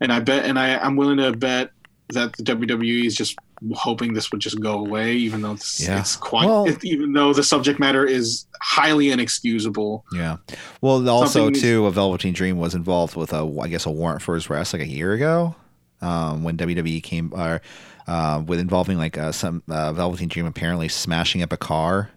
and 0.00 0.12
I 0.12 0.20
bet, 0.20 0.44
and 0.44 0.58
I, 0.58 0.76
I'm 0.76 0.94
willing 0.94 1.16
to 1.16 1.32
bet 1.32 1.70
that 2.10 2.34
the 2.36 2.42
WWE 2.44 3.06
is 3.06 3.16
just 3.16 3.36
hoping 3.74 4.12
this 4.14 4.30
would 4.32 4.40
just 4.40 4.60
go 4.60 4.78
away, 4.78 5.12
even 5.14 5.42
though 5.42 5.52
it's, 5.52 5.80
Yeah. 5.86 6.00
it's 6.00 6.16
quite, 6.16 6.46
Well- 6.46 6.66
it, 6.66 6.84
even 6.84 7.12
though 7.12 7.32
the 7.32 7.42
subject 7.42 7.78
matter 7.80 8.04
is 8.04 8.46
highly 8.62 9.10
inexcusable. 9.10 10.04
Yeah. 10.12 10.36
Well, 10.80 11.08
also 11.08 11.44
Something- 11.46 11.60
too, 11.62 11.86
a 11.86 11.90
Velveteen 11.90 12.32
Dream 12.34 12.58
was 12.58 12.74
involved 12.74 13.16
with 13.16 13.32
a, 13.32 13.44
I 13.62 13.68
guess, 13.68 13.86
a 13.86 13.90
warrant 13.90 14.22
for 14.22 14.34
his 14.34 14.48
arrest 14.50 14.72
like 14.72 14.82
a 14.82 14.86
year 14.88 15.12
ago, 15.12 15.54
um, 16.02 16.42
when 16.44 16.56
WWE 16.56 17.00
came, 17.02 17.32
uh, 17.34 17.58
uh, 18.06 18.42
with 18.46 18.60
involving 18.60 18.98
like 18.98 19.16
uh, 19.16 19.32
some 19.32 19.62
uh, 19.68 19.92
Velveteen 19.92 20.28
Dream 20.28 20.46
apparently 20.46 20.88
smashing 20.88 21.42
up 21.42 21.52
a 21.52 21.56
car. 21.56 22.10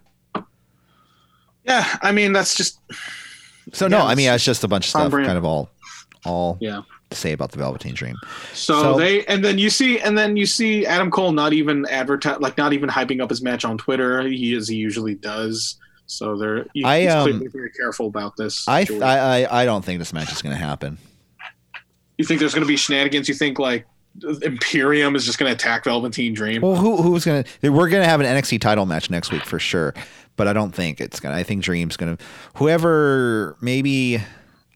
Yeah, 1.66 1.98
I 2.02 2.12
mean 2.14 2.32
that's 2.34 2.56
just 2.56 2.80
So 3.74 3.88
no, 3.88 4.00
I 4.06 4.16
mean 4.16 4.28
it's 4.30 4.36
it's 4.36 4.46
just 4.46 4.64
a 4.64 4.68
bunch 4.68 4.86
of 4.86 4.90
stuff, 4.92 5.12
brand. 5.12 5.28
kind 5.28 5.38
of 5.38 5.44
all, 5.46 5.70
all 6.26 6.58
yeah. 6.62 6.82
To 7.10 7.18
say 7.18 7.32
about 7.32 7.52
the 7.52 7.58
Velveteen 7.58 7.94
Dream. 7.94 8.16
So, 8.54 8.82
So- 8.82 8.98
they 8.98 9.26
and 9.26 9.44
then 9.44 9.58
you 9.58 9.70
see 9.70 10.00
and 10.00 10.18
then 10.18 10.36
you 10.38 10.46
see 10.46 10.86
Adam 10.86 11.10
Cole 11.12 11.32
not 11.32 11.54
even 11.54 11.86
advertise 11.88 12.40
like 12.40 12.58
not 12.58 12.74
even 12.74 12.90
hyping 12.90 13.22
up 13.22 13.30
his 13.30 13.42
match 13.42 13.64
on 13.66 13.78
Twitter. 13.78 14.22
He 14.28 14.54
as 14.56 14.68
he 14.68 14.76
usually 14.76 15.16
does. 15.16 15.78
So 16.06 16.38
they're 16.38 16.66
he- 16.74 16.84
I, 16.84 17.06
um, 17.08 17.24
clearly 17.30 17.48
very 17.48 17.72
careful 17.72 18.08
about 18.08 18.36
this. 18.38 18.66
I. 18.68 18.86
I, 19.02 19.18
I, 19.44 19.62
I 19.62 19.66
don't 19.66 19.84
think 19.84 20.00
this 20.00 20.14
match 20.14 20.32
is 20.32 20.42
going 20.42 20.56
to 20.56 20.62
happen. 20.62 20.98
You 22.18 22.26
think 22.26 22.40
there's 22.40 22.54
going 22.54 22.64
to 22.64 22.68
be 22.68 22.78
shenanigans? 22.78 23.28
You 23.28 23.36
think 23.36 23.60
like 23.60 23.86
Imperium 24.42 25.16
is 25.16 25.26
just 25.26 25.38
going 25.38 25.50
to 25.50 25.54
attack 25.54 25.84
Velveteen 25.84 26.34
Dream? 26.34 26.62
Well, 26.62 26.76
who 26.76 27.02
who's 27.02 27.26
gonna? 27.26 27.44
We're 27.62 27.90
gonna 27.90 28.06
have 28.06 28.22
an 28.22 28.26
NXT 28.26 28.60
title 28.62 28.86
match 28.86 29.10
next 29.10 29.32
week 29.32 29.46
for 29.46 29.60
sure, 29.60 29.94
but 30.36 30.48
I 30.48 30.54
don't 30.54 30.74
think 30.74 31.00
it's 31.00 31.20
gonna. 31.20 31.36
I 31.36 31.44
think 31.44 31.62
Dream's 31.64 31.98
gonna. 31.98 32.18
Whoever, 32.56 33.56
maybe, 33.62 34.20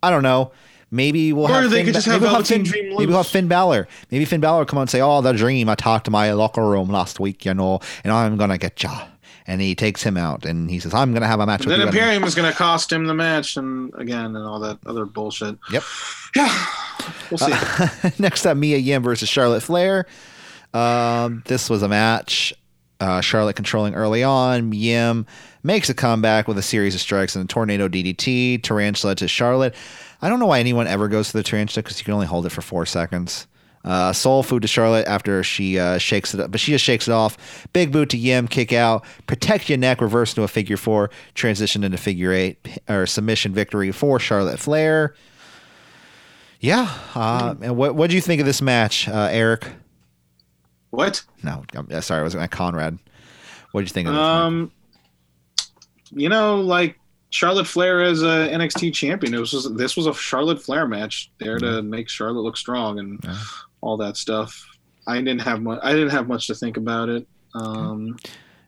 I 0.03 0.09
don't 0.11 0.23
know. 0.23 0.51
Maybe 0.91 1.31
we'll 1.33 1.45
Or 1.45 1.61
have. 1.61 1.71
they 1.71 1.77
Finn 1.77 1.85
could 1.85 1.91
Ba- 1.93 1.97
just 1.99 2.05
have 2.07 2.15
maybe 2.21 2.23
we'll 2.25 2.31
Velveteen 2.33 2.65
Finn, 2.65 2.71
Dream 2.71 2.89
Maybe 2.97 3.05
we'll 3.07 3.17
have. 3.17 3.27
Finn 3.27 3.47
Balor. 3.47 3.87
Maybe 4.11 4.25
Finn 4.25 4.41
Balor 4.41 4.59
will 4.59 4.65
come 4.65 4.77
on 4.77 4.83
and 4.83 4.89
say, 4.89 4.99
"Oh, 5.01 5.21
the 5.21 5.31
Dream. 5.33 5.69
I 5.69 5.75
talked 5.75 6.05
to 6.05 6.11
my 6.11 6.31
locker 6.33 6.67
room 6.67 6.89
last 6.89 7.19
week, 7.19 7.45
you 7.45 7.53
know, 7.53 7.79
and 8.03 8.11
I'm 8.13 8.35
gonna 8.37 8.57
get 8.57 8.81
ya." 8.83 9.05
And 9.47 9.59
he 9.61 9.73
takes 9.73 10.03
him 10.03 10.17
out, 10.17 10.45
and 10.45 10.69
he 10.69 10.79
says, 10.79 10.93
"I'm 10.93 11.13
gonna 11.13 11.27
have 11.27 11.39
a 11.39 11.45
match 11.45 11.61
with 11.65 11.73
him. 11.73 11.79
then 11.79 11.87
you." 11.87 11.99
Imperium 11.99 12.23
is 12.25 12.35
going 12.35 12.49
to 12.51 12.55
cost 12.55 12.91
him 12.91 13.05
the 13.05 13.13
match, 13.15 13.57
and 13.57 13.91
again, 13.95 14.35
and 14.35 14.45
all 14.45 14.59
that 14.59 14.77
other 14.85 15.05
bullshit. 15.05 15.57
Yep. 15.71 15.83
Yeah, 16.35 16.65
we'll 17.31 17.37
see. 17.39 17.53
Next 18.19 18.45
up, 18.45 18.55
Mia 18.57 18.77
Yim 18.77 19.01
versus 19.01 19.27
Charlotte 19.29 19.61
Flair. 19.63 20.05
Um, 20.73 21.43
this 21.47 21.69
was 21.69 21.81
a 21.81 21.87
match. 21.87 22.53
Uh, 22.99 23.19
Charlotte 23.19 23.55
controlling 23.55 23.95
early 23.95 24.23
on. 24.23 24.71
Yim 24.73 25.25
makes 25.63 25.89
a 25.89 25.93
comeback 25.93 26.47
with 26.47 26.57
a 26.57 26.61
series 26.61 26.95
of 26.95 27.01
strikes 27.01 27.35
and 27.35 27.45
a 27.45 27.47
tornado 27.47 27.87
DDT. 27.87 28.61
Tarantula 28.63 29.15
to 29.15 29.27
Charlotte. 29.27 29.75
I 30.21 30.29
don't 30.29 30.39
know 30.39 30.47
why 30.47 30.59
anyone 30.59 30.87
ever 30.87 31.07
goes 31.07 31.31
to 31.31 31.37
the 31.37 31.43
tarantula 31.43 31.83
because 31.83 31.99
you 31.99 32.05
can 32.05 32.13
only 32.13 32.27
hold 32.27 32.45
it 32.45 32.51
for 32.51 32.61
four 32.61 32.85
seconds. 32.85 33.47
Uh, 33.83 34.13
soul 34.13 34.43
food 34.43 34.61
to 34.61 34.67
Charlotte 34.67 35.07
after 35.07 35.41
she 35.41 35.79
uh, 35.79 35.97
shakes 35.97 36.35
it 36.35 36.39
up, 36.39 36.51
but 36.51 36.59
she 36.59 36.71
just 36.71 36.85
shakes 36.85 37.07
it 37.07 37.11
off. 37.11 37.67
Big 37.73 37.91
boot 37.91 38.09
to 38.09 38.17
Yim, 38.17 38.47
kick 38.47 38.71
out, 38.71 39.03
protect 39.25 39.69
your 39.69 39.77
neck, 39.79 40.01
reverse 40.01 40.33
into 40.33 40.43
a 40.43 40.47
figure 40.47 40.77
four, 40.77 41.09
transition 41.33 41.83
into 41.83 41.97
figure 41.97 42.31
eight, 42.31 42.79
or 42.87 43.07
submission 43.07 43.53
victory 43.53 43.91
for 43.91 44.19
Charlotte 44.19 44.59
Flair. 44.59 45.15
Yeah. 46.59 46.95
Uh, 47.15 47.55
and 47.61 47.75
what 47.75 47.95
what 47.95 48.11
do 48.11 48.15
you 48.15 48.21
think 48.21 48.39
of 48.39 48.45
this 48.45 48.61
match, 48.61 49.09
uh, 49.09 49.29
Eric? 49.31 49.67
what? 50.91 51.23
No, 51.41 51.63
I'm, 51.73 51.87
uh, 51.91 52.01
sorry, 52.01 52.19
I 52.19 52.23
was 52.23 52.35
at 52.35 52.51
Conrad. 52.51 52.99
What 53.71 53.81
do 53.81 53.85
you 53.85 53.89
think 53.89 54.07
of 54.07 54.13
this? 54.13 54.21
match? 54.21 54.71
You 56.13 56.29
know, 56.29 56.59
like 56.61 56.97
Charlotte 57.29 57.67
Flair 57.67 58.01
as 58.01 58.21
a 58.23 58.49
NXT 58.51 58.93
champion. 58.93 59.33
It 59.33 59.39
was 59.39 59.51
just, 59.51 59.77
this 59.77 59.95
was 59.95 60.05
a 60.07 60.13
Charlotte 60.13 60.61
Flair 60.61 60.87
match 60.87 61.31
there 61.39 61.57
to 61.59 61.81
make 61.81 62.09
Charlotte 62.09 62.41
look 62.41 62.57
strong 62.57 62.99
and 62.99 63.19
Yeah. 63.23 63.37
all 63.81 63.97
that 63.97 64.17
stuff. 64.17 64.65
I 65.07 65.17
didn't 65.17 65.39
have 65.41 65.61
much. 65.61 65.79
I 65.81 65.93
didn't 65.93 66.09
have 66.09 66.27
much 66.27 66.47
to 66.47 66.55
think 66.55 66.77
about 66.77 67.09
it. 67.09 67.25
Um, 67.55 68.17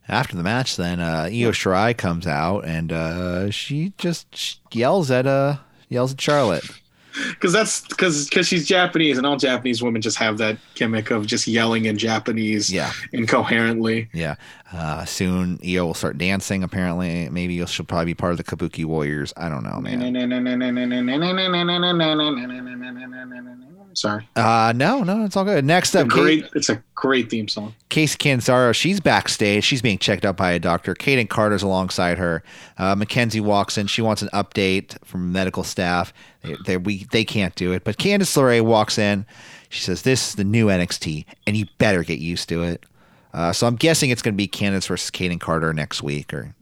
After 0.08 0.36
the 0.36 0.44
match, 0.44 0.76
then 0.78 1.00
uh, 1.00 1.24
Io 1.32 1.52
Shirai 1.52 1.96
comes 1.98 2.26
out 2.28 2.62
and 2.66 2.92
uh, 2.92 3.52
she 3.52 3.94
just 3.98 4.60
yells 4.74 5.12
at 5.12 5.28
uh 5.28 5.58
yells 5.90 6.14
at 6.14 6.20
Charlotte. 6.22 6.66
because 7.30 7.54
that's 7.54 7.82
because 7.88 8.28
because 8.30 8.48
she's 8.48 8.68
Japanese, 8.68 9.18
and 9.18 9.26
all 9.28 9.38
Japanese 9.38 9.84
women 9.84 10.02
just 10.02 10.18
have 10.18 10.38
that 10.40 10.58
gimmick 10.76 11.12
of 11.12 11.28
just 11.28 11.48
yelling 11.48 11.86
in 11.86 11.98
Japanese 11.98 12.72
Yeah, 12.72 12.92
incoherently. 13.12 14.10
yeah. 14.14 14.36
Uh, 14.72 15.06
soon 15.06 15.60
Io 15.64 15.86
will 15.86 15.94
start 15.94 16.18
dancing. 16.18 16.64
Apparently, 16.64 17.30
maybe 17.30 17.64
she'll 17.68 17.86
probably 17.86 18.06
be 18.06 18.16
part 18.16 18.32
of 18.32 18.38
the 18.38 18.44
Kabuki 18.44 18.86
Warriors. 18.86 19.32
I 19.38 19.50
don't 19.50 19.64
know, 19.64 19.80
man. 19.80 20.02
Sorry, 23.94 24.28
Uh, 24.36 24.74
no, 24.76 25.04
no, 25.04 25.24
it's 25.24 25.38
all 25.38 25.44
good. 25.46 25.64
Next 25.66 25.96
up, 25.96 26.10
Kate, 26.10 26.10
great. 26.10 26.46
It's 26.56 26.70
a 26.70 26.84
great 26.96 27.30
theme 27.30 27.48
song. 27.48 27.76
Kacy 27.90 28.18
Catanzaro, 28.18 28.72
she's 28.72 29.00
backstage. 29.00 29.64
She's 29.64 29.82
being 29.82 29.98
checked 29.98 30.26
out 30.26 30.36
by 30.36 30.52
a 30.52 30.60
doctor. 30.60 30.94
Kayden 30.96 31.30
Carter's 31.30 31.64
alongside 31.64 32.18
her. 32.18 32.44
Uh, 32.78 32.96
Mackenzie 32.96 33.40
walks 33.40 33.78
in. 33.78 33.88
She 33.88 34.02
wants 34.02 34.22
an 34.22 34.30
update 34.34 34.98
from 35.06 35.32
medical 35.32 35.64
staff. 35.64 36.12
They, 36.42 36.56
they, 36.66 36.78
we, 36.78 37.06
they 37.12 37.24
can't 37.24 37.54
do 37.56 37.72
it. 37.72 37.84
But 37.84 37.98
Candice 37.98 38.36
LeRae 38.36 38.62
walks 38.62 38.98
in. 38.98 39.26
She 39.70 39.82
says, 39.82 40.02
This 40.02 40.30
is 40.30 40.36
the 40.36 40.44
new 40.44 40.68
NXT, 40.68 41.26
and 41.48 41.56
you 41.56 41.66
better 41.78 42.04
get 42.04 42.20
used 42.20 42.50
to 42.50 42.64
it. 42.64 42.86
Uh, 43.34 43.52
so 43.52 43.66
I'm 43.68 43.76
guessing 43.76 44.10
it's 44.10 44.22
going 44.22 44.34
to 44.36 44.38
be 44.38 44.48
Candice 44.48 44.88
versus 44.88 45.10
Kayden 45.12 45.40
Carter 45.40 45.74
next 45.74 46.04
week 46.04 46.34
or 46.34 46.54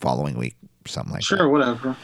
following 0.00 0.36
week, 0.38 0.56
something 0.86 1.12
like 1.12 1.20
that. 1.20 1.26
Sure, 1.36 1.48
whatever. 1.48 1.96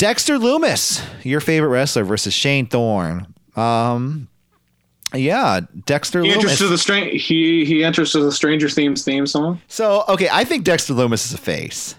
Dexter 0.00 0.38
Lumis, 0.38 1.04
your 1.26 1.40
favorite 1.40 1.68
wrestler, 1.68 2.04
versus 2.04 2.32
Shane 2.32 2.64
Thorne. 2.64 3.26
Um, 3.54 4.28
yeah, 5.12 5.60
Dexter 5.84 6.22
He 6.22 6.30
enters 6.30 6.52
Lumis. 6.52 6.56
to 6.58 6.68
the 6.68 6.78
stran- 6.78 7.10
he 7.18 7.66
he 7.66 7.84
enters 7.84 8.12
to 8.12 8.20
the 8.20 8.32
Stranger 8.32 8.70
Things 8.70 9.04
theme 9.04 9.26
song. 9.26 9.60
So 9.68 10.04
okay, 10.08 10.30
I 10.32 10.44
think 10.44 10.64
Dexter 10.64 10.94
Lumis 10.94 11.26
is 11.26 11.34
a 11.34 11.38
face. 11.38 11.96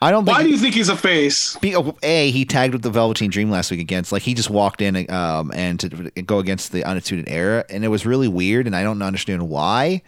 I 0.00 0.10
don't 0.10 0.24
think. 0.24 0.34
Why 0.34 0.44
do 0.44 0.48
you 0.48 0.56
think 0.56 0.74
he's 0.74 0.88
a 0.88 0.96
face? 0.96 1.58
be- 1.58 1.76
oh, 1.76 1.94
a 2.02 2.30
he 2.30 2.46
tagged 2.46 2.72
with 2.72 2.80
the 2.82 2.88
Velveteen 2.90 3.30
Dream 3.30 3.50
last 3.50 3.70
week 3.70 3.80
against 3.80 4.12
like 4.12 4.22
he 4.22 4.32
just 4.32 4.48
walked 4.48 4.80
in 4.80 5.10
um 5.10 5.52
and 5.54 5.78
to 5.80 5.88
go 6.22 6.38
against 6.38 6.72
the 6.72 6.84
Undisputed 6.84 7.28
Era 7.28 7.66
and 7.68 7.84
it 7.84 7.88
was 7.88 8.06
really 8.06 8.28
weird 8.28 8.66
and 8.66 8.74
I 8.74 8.82
don't 8.82 9.02
understand 9.02 9.46
why. 9.50 10.00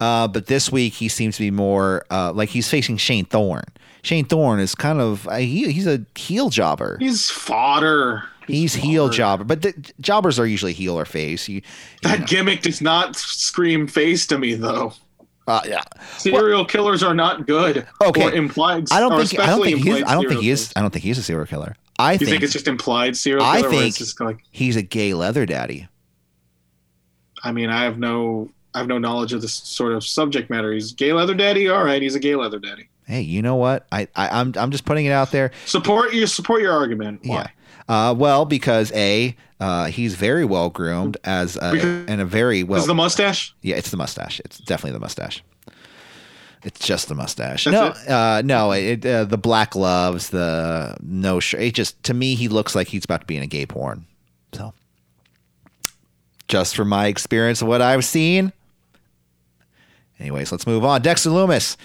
Uh, 0.00 0.28
but 0.28 0.46
this 0.48 0.70
week 0.70 0.92
he 0.92 1.08
seems 1.08 1.36
to 1.36 1.42
be 1.42 1.50
more 1.50 2.04
uh, 2.10 2.30
like 2.34 2.50
he's 2.50 2.68
facing 2.68 2.98
Shane 2.98 3.24
Thorne. 3.24 3.64
Shane 4.02 4.24
Thorne 4.24 4.60
is 4.60 4.74
kind 4.74 5.00
of 5.00 5.26
uh, 5.28 5.36
he, 5.36 5.70
he's 5.72 5.86
a 5.86 6.04
heel 6.16 6.50
jobber. 6.50 6.96
He's 7.00 7.28
fodder. 7.30 8.24
He's 8.46 8.74
heel 8.74 9.06
fodder. 9.08 9.16
jobber, 9.16 9.44
but 9.44 9.62
the, 9.62 9.92
jobbers 10.00 10.38
are 10.38 10.46
usually 10.46 10.72
heel 10.72 10.98
or 10.98 11.04
face. 11.04 11.48
You, 11.48 11.56
you 11.56 11.62
That 12.02 12.20
know. 12.20 12.26
gimmick 12.26 12.62
does 12.62 12.80
not 12.80 13.14
scream 13.16 13.86
face 13.86 14.26
to 14.28 14.38
me, 14.38 14.54
though. 14.54 14.94
Uh, 15.46 15.60
yeah. 15.66 15.82
Serial 16.18 16.64
killers 16.64 17.02
are 17.02 17.14
not 17.14 17.46
good. 17.46 17.86
Okay. 18.02 18.22
Or 18.24 18.32
implied. 18.32 18.86
I 18.92 19.00
don't 19.00 19.26
think 19.26 19.40
I 19.40 19.46
don't 19.46 19.62
think 19.64 19.78
he's 19.82 20.02
I 20.02 20.14
don't 20.14 20.28
think 20.28 20.40
he 20.42 20.50
is. 20.50 20.72
I 20.76 20.80
don't 20.82 20.90
think 20.90 21.04
he's 21.04 21.18
a 21.18 21.22
serial 21.22 21.46
killer. 21.46 21.74
I 21.98 22.12
You 22.12 22.18
think, 22.18 22.30
think 22.30 22.42
it's 22.44 22.52
just 22.52 22.68
implied 22.68 23.16
serial 23.16 23.44
I 23.44 23.62
think- 23.62 23.86
it's 23.86 23.98
just 23.98 24.20
like 24.20 24.38
he's 24.50 24.76
a 24.76 24.82
gay 24.82 25.14
leather 25.14 25.46
daddy. 25.46 25.88
I 27.42 27.52
mean, 27.52 27.70
I 27.70 27.82
have 27.84 27.98
no, 27.98 28.50
I 28.74 28.78
have 28.78 28.88
no 28.88 28.98
knowledge 28.98 29.32
of 29.32 29.40
this 29.42 29.54
sort 29.54 29.92
of 29.92 30.04
subject 30.04 30.50
matter. 30.50 30.72
He's 30.72 30.92
gay 30.92 31.12
leather 31.12 31.34
daddy. 31.34 31.68
All 31.68 31.84
right, 31.84 32.02
he's 32.02 32.14
a 32.14 32.20
gay 32.20 32.34
leather 32.34 32.58
daddy. 32.58 32.88
Hey, 33.08 33.22
you 33.22 33.40
know 33.40 33.56
what? 33.56 33.86
I, 33.90 34.06
I 34.14 34.28
I'm 34.40 34.52
I'm 34.56 34.70
just 34.70 34.84
putting 34.84 35.06
it 35.06 35.12
out 35.12 35.30
there. 35.32 35.50
Support 35.64 36.12
your 36.12 36.26
support 36.26 36.60
your 36.60 36.72
argument. 36.72 37.22
Why? 37.24 37.50
Yeah. 37.88 38.10
Uh, 38.10 38.12
well, 38.12 38.44
because 38.44 38.92
a 38.92 39.34
uh, 39.60 39.86
he's 39.86 40.14
very 40.14 40.44
well 40.44 40.68
groomed 40.68 41.16
as 41.24 41.56
a, 41.56 41.72
Because- 41.72 42.06
and 42.06 42.20
a 42.20 42.26
very 42.26 42.62
well. 42.62 42.78
Is 42.78 42.86
the 42.86 42.94
mustache? 42.94 43.54
yeah, 43.62 43.76
it's 43.76 43.90
the 43.90 43.96
mustache. 43.96 44.40
It's 44.44 44.58
definitely 44.58 44.92
the 44.92 45.00
mustache. 45.00 45.42
It's 46.64 46.84
just 46.86 47.08
the 47.08 47.14
mustache. 47.14 47.64
That's 47.64 48.06
no, 48.08 48.14
uh, 48.14 48.42
no, 48.44 48.72
it, 48.72 49.06
uh, 49.06 49.24
the 49.24 49.38
black 49.38 49.70
gloves, 49.70 50.28
the 50.30 50.96
no 51.00 51.40
shirt. 51.40 51.62
It 51.62 51.74
just 51.74 52.02
to 52.02 52.12
me, 52.14 52.34
he 52.34 52.48
looks 52.48 52.74
like 52.74 52.88
he's 52.88 53.04
about 53.06 53.20
to 53.22 53.26
be 53.26 53.36
in 53.38 53.42
a 53.42 53.46
gay 53.46 53.64
porn. 53.64 54.04
So, 54.52 54.74
just 56.46 56.76
from 56.76 56.88
my 56.88 57.06
experience 57.06 57.62
of 57.62 57.68
what 57.68 57.80
I've 57.80 58.04
seen. 58.04 58.52
Anyways, 60.18 60.50
let's 60.50 60.66
move 60.66 60.84
on. 60.84 61.00
Dexter 61.00 61.30
Lumis, 61.30 61.76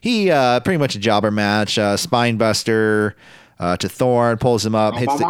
he 0.00 0.30
uh, 0.30 0.60
pretty 0.60 0.78
much 0.78 0.94
a 0.94 0.98
jobber 0.98 1.30
match, 1.30 1.78
uh, 1.78 1.96
spine 1.96 2.36
buster 2.36 3.16
uh, 3.58 3.76
to 3.78 3.88
Thorne, 3.88 4.36
pulls 4.36 4.64
him 4.66 4.74
up, 4.74 4.94
hits 4.94 5.18
the, 5.18 5.26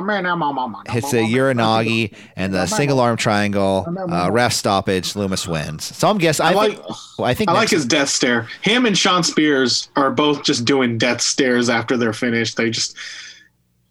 hits 0.88 1.10
the 1.12 1.18
Uranage 1.18 2.14
and 2.34 2.52
the 2.52 2.66
single 2.66 2.98
arm 2.98 3.16
triangle, 3.16 3.86
uh, 4.10 4.30
ref 4.32 4.52
stoppage. 4.52 5.12
Lumis 5.14 5.47
wins. 5.47 5.84
So 5.84 6.09
I'm 6.09 6.18
guessing. 6.18 6.47
I, 6.47 6.51
I 6.51 6.55
like. 6.55 6.72
think. 6.72 7.20
I 7.20 7.34
think. 7.34 7.51
I 7.51 7.52
like 7.52 7.70
his 7.70 7.86
death 7.86 8.09
stare. 8.09 8.48
Him 8.62 8.84
and 8.84 8.98
Shawn 8.98 9.22
Spears 9.22 9.88
are 9.97 10.10
both 10.10 10.43
just 10.43 10.64
doing 10.64 10.98
death 10.98 11.20
stares 11.20 11.70
after 11.70 11.97
they're 11.97 12.12
finished. 12.12 12.56
They 12.56 12.70
just, 12.70 12.97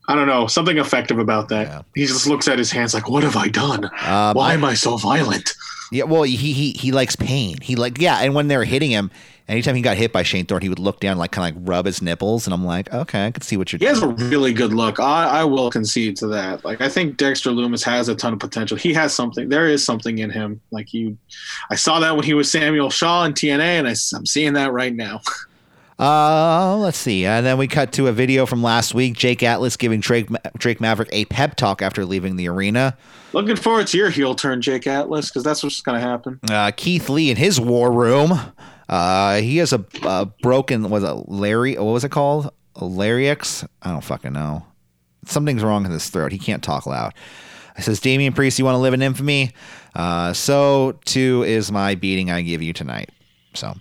I 0.10 0.15
don't 0.15 0.27
know, 0.27 0.47
something 0.47 0.77
effective 0.77 1.18
about 1.18 1.47
that. 1.49 1.68
Yeah. 1.68 1.81
He 1.95 2.06
just 2.06 2.27
looks 2.27 2.49
at 2.49 2.57
his 2.57 2.72
hands 2.72 2.93
like, 2.93 3.10
"What 3.10 3.23
have 3.23 3.38
I 3.38 3.47
done? 3.47 3.85
Um, 3.85 4.35
Why 4.35 4.53
am 4.53 4.65
I 4.65 4.73
so 4.73 4.97
violent?" 4.97 5.53
Yeah, 5.91 6.03
well, 6.03 6.23
he 6.23 6.35
he 6.35 6.72
he 6.72 6.91
likes 6.91 7.15
pain. 7.15 7.56
He 7.61 7.76
like 7.76 8.02
yeah, 8.02 8.18
and 8.18 8.34
when 8.35 8.49
they're 8.49 8.65
hitting 8.65 8.91
him, 8.91 9.11
anytime 9.47 9.76
he 9.76 9.81
got 9.81 9.97
hit 9.97 10.11
by 10.11 10.23
Shane 10.23 10.45
Thorne, 10.45 10.61
he 10.61 10.69
would 10.69 10.80
look 10.80 10.99
down, 10.99 11.17
like 11.17 11.31
kind 11.31 11.55
of 11.55 11.61
like 11.61 11.67
rub 11.69 11.85
his 11.85 12.01
nipples, 12.01 12.47
and 12.47 12.53
I'm 12.53 12.65
like, 12.65 12.93
okay, 12.93 13.27
I 13.27 13.31
can 13.31 13.41
see 13.41 13.57
what 13.57 13.72
you're 13.72 13.80
doing. 13.80 13.93
He 13.93 13.99
has 13.99 14.03
a 14.03 14.07
really 14.30 14.53
good 14.53 14.73
look. 14.73 14.99
I, 14.99 15.41
I 15.41 15.43
will 15.43 15.69
concede 15.69 16.17
to 16.17 16.27
that. 16.27 16.65
Like 16.65 16.81
I 16.81 16.89
think 16.89 17.17
Dexter 17.17 17.51
Lumis 17.51 17.84
has 17.84 18.09
a 18.09 18.15
ton 18.15 18.34
of 18.34 18.39
potential. 18.39 18.77
He 18.77 18.93
has 18.93 19.13
something. 19.13 19.49
There 19.49 19.67
is 19.67 19.84
something 19.84 20.19
in 20.19 20.30
him. 20.30 20.61
Like 20.72 20.93
you, 20.93 21.17
I 21.69 21.76
saw 21.76 21.99
that 21.99 22.15
when 22.15 22.26
he 22.26 22.34
was 22.34 22.51
Samuel 22.51 22.89
Shaw 22.89 23.23
in 23.26 23.34
TNA, 23.34 23.59
and 23.59 23.88
I, 23.88 23.95
am 24.15 24.26
seeing 24.26 24.53
that 24.53 24.72
right 24.72 24.93
now. 24.93 25.22
Uh, 25.97 26.76
let's 26.77 26.97
see, 26.97 27.26
and 27.26 27.45
then 27.45 27.57
we 27.57 27.69
cut 27.69 27.93
to 27.93 28.07
a 28.07 28.11
video 28.11 28.45
from 28.45 28.61
last 28.61 28.93
week. 28.93 29.13
Jake 29.13 29.41
Atlas 29.41 29.77
giving 29.77 30.01
Drake 30.01 30.30
Ma- 30.30 30.39
Drake 30.57 30.81
Maverick 30.81 31.07
a 31.13 31.23
pep 31.26 31.55
talk 31.55 31.81
after 31.81 32.03
leaving 32.03 32.35
the 32.35 32.49
arena. 32.49 32.97
Looking 33.31 33.55
forward 33.55 33.88
to 33.88 33.97
your 33.97 34.09
heel 34.09 34.35
turn, 34.35 34.61
Jake 34.61 34.88
Atlas, 34.88 35.30
because 35.30 35.43
that's 35.43 35.63
what's 35.63 35.80
going 35.80 35.97
to 35.97 36.05
happen. 36.05 36.39
Uh, 36.49 36.72
Keith 36.76 37.07
Lee 37.07 37.30
in 37.30 37.38
his 37.38 37.61
war 37.61 37.93
room. 37.93 38.34
Uh, 38.88 39.36
he 39.38 39.57
has 39.57 39.74
a, 39.74 39.84
a 40.03 40.26
broken 40.41 40.90
was 40.90 41.03
it 41.03 41.30
Larry? 41.30 41.76
What 41.76 41.86
was 41.86 42.03
it 42.03 42.12
called? 42.12 42.52
A 42.76 42.86
larynx? 42.86 43.66
I 43.82 43.91
don't 43.91 44.03
fucking 44.03 44.34
know. 44.34 44.66
Something's 45.26 45.64
wrong 45.64 45.86
in 45.86 45.91
his 45.91 46.10
throat. 46.10 46.32
He 46.32 46.38
can't 46.38 46.64
talk 46.64 46.86
loud. 46.86 47.14
I 47.78 47.82
says, 47.82 47.99
Damian 47.99 48.34
Priest, 48.34 48.57
you 48.57 48.66
want 48.66 48.76
to 48.76 48.80
live 48.80 48.94
in 48.94 49.02
infamy? 49.02 49.52
Uh, 49.95 50.34
so 50.34 50.98
too 51.06 51.44
is 51.44 51.72
my 51.72 51.95
beating 51.95 52.32
I 52.32 52.41
give 52.41 52.62
you 52.62 52.74
tonight. 52.74 53.10
So, 53.53 53.74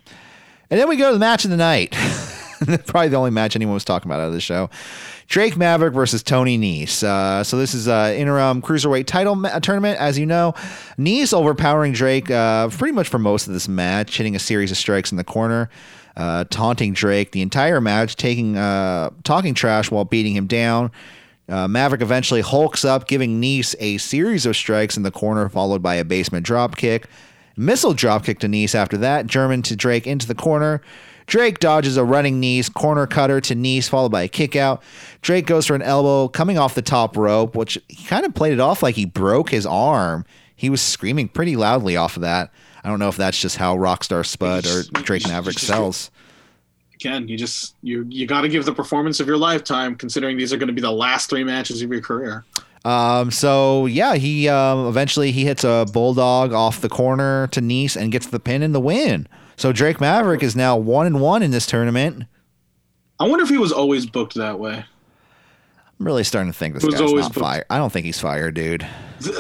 and 0.70 0.80
then 0.80 0.88
we 0.88 0.96
go 0.96 1.08
to 1.08 1.14
the 1.14 1.20
match 1.20 1.44
of 1.44 1.50
the 1.50 1.56
night. 1.56 1.90
Probably 2.86 3.08
the 3.08 3.16
only 3.16 3.30
match 3.30 3.56
anyone 3.56 3.74
was 3.74 3.84
talking 3.84 4.10
about 4.10 4.20
out 4.20 4.28
of 4.28 4.32
the 4.32 4.40
show. 4.40 4.70
Drake 5.26 5.56
Maverick 5.56 5.94
versus 5.94 6.22
Tony 6.22 6.58
Nese. 6.58 7.02
Uh, 7.02 7.42
so 7.42 7.56
this 7.56 7.74
is 7.74 7.88
uh, 7.88 8.14
interim 8.16 8.60
cruiserweight 8.62 9.06
title 9.06 9.34
ma- 9.34 9.58
tournament, 9.58 9.98
as 9.98 10.18
you 10.18 10.26
know. 10.26 10.52
Nese 10.98 11.32
overpowering 11.32 11.92
Drake 11.92 12.30
uh, 12.30 12.68
pretty 12.68 12.92
much 12.92 13.08
for 13.08 13.18
most 13.18 13.46
of 13.46 13.52
this 13.52 13.68
match, 13.68 14.16
hitting 14.16 14.36
a 14.36 14.38
series 14.38 14.70
of 14.70 14.76
strikes 14.76 15.10
in 15.10 15.16
the 15.16 15.24
corner, 15.24 15.70
uh, 16.16 16.44
taunting 16.50 16.92
Drake 16.92 17.32
the 17.32 17.42
entire 17.42 17.80
match, 17.80 18.16
taking 18.16 18.56
uh, 18.56 19.10
talking 19.24 19.54
trash 19.54 19.90
while 19.90 20.04
beating 20.04 20.34
him 20.36 20.46
down. 20.46 20.90
Uh, 21.48 21.68
Maverick 21.68 22.00
eventually 22.00 22.40
hulks 22.40 22.84
up, 22.84 23.06
giving 23.06 23.40
Nese 23.40 23.74
a 23.78 23.98
series 23.98 24.46
of 24.46 24.56
strikes 24.56 24.96
in 24.96 25.02
the 25.02 25.10
corner, 25.10 25.48
followed 25.48 25.82
by 25.82 25.96
a 25.96 26.04
basement 26.04 26.46
drop 26.46 26.76
kick. 26.76 27.06
Missile 27.56 27.94
dropkick 27.94 28.38
to 28.40 28.48
Nese 28.48 28.74
after 28.74 28.96
that. 28.98 29.26
German 29.26 29.62
to 29.62 29.76
Drake 29.76 30.06
into 30.06 30.26
the 30.26 30.34
corner. 30.34 30.80
Drake 31.26 31.58
dodges 31.58 31.96
a 31.96 32.04
running 32.04 32.40
knees, 32.40 32.68
corner 32.68 33.06
cutter 33.06 33.40
to 33.40 33.54
Nese, 33.54 33.88
followed 33.88 34.12
by 34.12 34.22
a 34.22 34.28
kick 34.28 34.56
out. 34.56 34.82
Drake 35.22 35.46
goes 35.46 35.66
for 35.66 35.74
an 35.74 35.82
elbow 35.82 36.28
coming 36.28 36.58
off 36.58 36.74
the 36.74 36.82
top 36.82 37.16
rope, 37.16 37.56
which 37.56 37.78
he 37.88 38.04
kind 38.04 38.26
of 38.26 38.34
played 38.34 38.52
it 38.52 38.60
off 38.60 38.82
like 38.82 38.94
he 38.94 39.04
broke 39.06 39.50
his 39.50 39.66
arm. 39.66 40.24
He 40.54 40.70
was 40.70 40.82
screaming 40.82 41.28
pretty 41.28 41.56
loudly 41.56 41.96
off 41.96 42.16
of 42.16 42.22
that. 42.22 42.52
I 42.84 42.88
don't 42.88 42.98
know 42.98 43.08
if 43.08 43.16
that's 43.16 43.40
just 43.40 43.56
how 43.56 43.76
Rockstar 43.76 44.24
Spud 44.26 44.66
or 44.66 44.82
Drake 45.02 45.26
Maverick 45.26 45.58
sells. 45.58 46.10
Again, 46.94 47.28
you 47.28 47.36
just 47.36 47.74
you 47.82 48.06
you 48.08 48.26
got 48.26 48.42
to 48.42 48.48
give 48.48 48.64
the 48.64 48.74
performance 48.74 49.20
of 49.20 49.26
your 49.26 49.36
lifetime, 49.36 49.96
considering 49.96 50.36
these 50.36 50.52
are 50.52 50.56
going 50.56 50.68
to 50.68 50.72
be 50.74 50.80
the 50.80 50.92
last 50.92 51.28
three 51.28 51.44
matches 51.44 51.82
of 51.82 51.90
your 51.90 52.00
career. 52.00 52.44
Um, 52.84 53.30
so 53.30 53.86
yeah, 53.86 54.14
he 54.14 54.48
um, 54.48 54.86
eventually 54.86 55.32
he 55.32 55.44
hits 55.44 55.64
a 55.64 55.86
bulldog 55.92 56.52
off 56.52 56.82
the 56.82 56.88
corner 56.88 57.46
to 57.48 57.60
Nese 57.60 57.96
and 57.96 58.12
gets 58.12 58.26
the 58.26 58.38
pin 58.38 58.62
and 58.62 58.74
the 58.74 58.80
win. 58.80 59.26
So 59.56 59.72
Drake 59.72 60.00
Maverick 60.00 60.42
is 60.42 60.56
now 60.56 60.76
one 60.76 61.06
and 61.06 61.20
one 61.20 61.42
in 61.42 61.50
this 61.50 61.66
tournament. 61.66 62.24
I 63.20 63.28
wonder 63.28 63.44
if 63.44 63.48
he 63.48 63.58
was 63.58 63.72
always 63.72 64.06
booked 64.06 64.34
that 64.34 64.58
way. 64.58 64.84
I'm 66.00 66.06
really 66.06 66.24
starting 66.24 66.52
to 66.52 66.58
think 66.58 66.74
this 66.74 66.84
guy's 66.84 67.00
always 67.00 67.26
not 67.26 67.34
booked. 67.34 67.44
fired. 67.44 67.64
I 67.70 67.78
don't 67.78 67.92
think 67.92 68.04
he's 68.06 68.18
fired, 68.18 68.54
dude. 68.54 68.86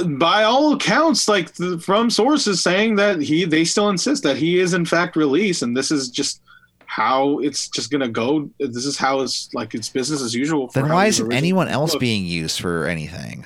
By 0.06 0.44
all 0.44 0.72
accounts, 0.74 1.26
like 1.26 1.52
from 1.80 2.10
sources 2.10 2.62
saying 2.62 2.94
that 2.96 3.20
he 3.20 3.44
they 3.44 3.64
still 3.64 3.88
insist 3.90 4.22
that 4.22 4.36
he 4.36 4.60
is 4.60 4.72
in 4.72 4.84
fact 4.84 5.16
released, 5.16 5.62
and 5.62 5.76
this 5.76 5.90
is 5.90 6.08
just 6.08 6.40
how 6.86 7.40
it's 7.40 7.68
just 7.68 7.90
gonna 7.90 8.08
go. 8.08 8.48
This 8.60 8.86
is 8.86 8.96
how 8.96 9.20
it's 9.20 9.52
like 9.52 9.74
it's 9.74 9.88
business 9.88 10.22
as 10.22 10.32
usual. 10.32 10.68
for 10.68 10.80
Then 10.82 10.92
why 10.92 11.06
isn't 11.06 11.32
anyone 11.32 11.66
else 11.66 11.92
booked. 11.92 12.00
being 12.00 12.24
used 12.24 12.60
for 12.60 12.86
anything? 12.86 13.44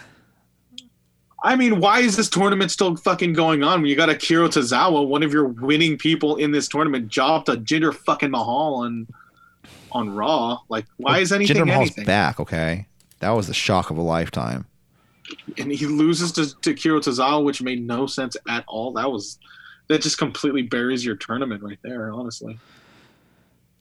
I 1.43 1.55
mean, 1.55 1.79
why 1.79 2.01
is 2.01 2.17
this 2.17 2.29
tournament 2.29 2.71
still 2.71 2.97
fucking 2.97 3.33
going 3.33 3.63
on 3.63 3.81
when 3.81 3.89
you 3.89 3.97
got 3.97 4.09
Akira 4.09 4.49
Tozawa, 4.49 5.07
one 5.07 5.23
of 5.23 5.33
your 5.33 5.45
winning 5.45 5.97
people 5.97 6.37
in 6.37 6.51
this 6.51 6.67
tournament, 6.67 7.09
job 7.09 7.49
a 7.49 7.57
Jinder 7.57 7.95
fucking 7.95 8.31
Mahal 8.31 8.77
on 8.77 9.07
on 9.93 10.15
Raw? 10.15 10.59
Like, 10.69 10.87
why 10.97 11.19
is 11.19 11.33
anything 11.33 11.57
Jinder 11.57 11.67
Mahal's 11.67 11.89
anything? 11.89 12.05
back. 12.05 12.41
Okay, 12.41 12.87
that 13.21 13.31
was 13.31 13.47
the 13.47 13.55
shock 13.55 13.91
of 13.91 13.99
a 13.99 14.03
lifetime. 14.03 14.67
And 15.59 15.71
he 15.71 15.87
loses 15.87 16.33
to, 16.33 16.59
to 16.61 16.71
Akira 16.71 17.01
Tozawa, 17.01 17.45
which 17.45 17.63
made 17.63 17.87
no 17.87 18.07
sense 18.07 18.37
at 18.49 18.65
all. 18.67 18.93
That 18.93 19.13
was 19.13 19.39
that 19.89 20.03
just 20.03 20.19
completely 20.19 20.63
buries 20.63 21.05
your 21.05 21.17
tournament 21.17 21.63
right 21.63 21.79
there, 21.83 22.13
honestly. 22.13 22.59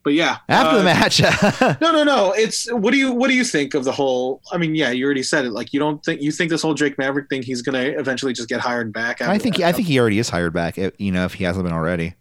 But 0.08 0.14
yeah, 0.14 0.38
After 0.48 0.76
uh, 0.76 0.78
the 0.78 0.84
match, 0.86 1.20
No, 1.82 1.92
no, 1.92 2.06
no. 2.06 2.32
It's 2.32 2.72
what 2.72 2.92
do 2.92 2.98
you 2.98 3.12
what 3.12 3.28
do 3.28 3.34
you 3.34 3.44
think 3.44 3.74
of 3.74 3.84
the 3.84 3.92
whole? 3.92 4.42
I 4.54 4.58
mean, 4.58 4.74
yeah, 4.74 4.92
you 4.92 5.04
already 5.04 5.22
said 5.22 5.44
it. 5.44 5.52
Like, 5.52 5.74
you 5.74 5.82
don't 5.82 6.02
think 6.06 6.22
you 6.22 6.32
think 6.32 6.50
this 6.50 6.62
whole 6.62 6.74
Drake 6.74 6.98
Maverick 6.98 7.28
thing, 7.28 7.44
he's 7.44 7.62
gonna 7.62 7.82
eventually 7.82 8.32
just 8.32 8.48
get 8.48 8.62
hired 8.62 8.94
back. 8.94 9.22
I 9.22 9.38
think 9.38 9.58
he, 9.58 9.66
I 9.66 9.74
think 9.74 9.90
he 9.90 10.00
already 10.00 10.18
is 10.18 10.30
hired 10.30 10.54
back. 10.54 10.78
if- 10.78 10.94
You 10.98 11.12
know, 11.12 11.26
if 11.26 11.34
he 11.34 11.44
hasn't 11.44 11.66
been 11.66 11.74
already, 11.74 12.14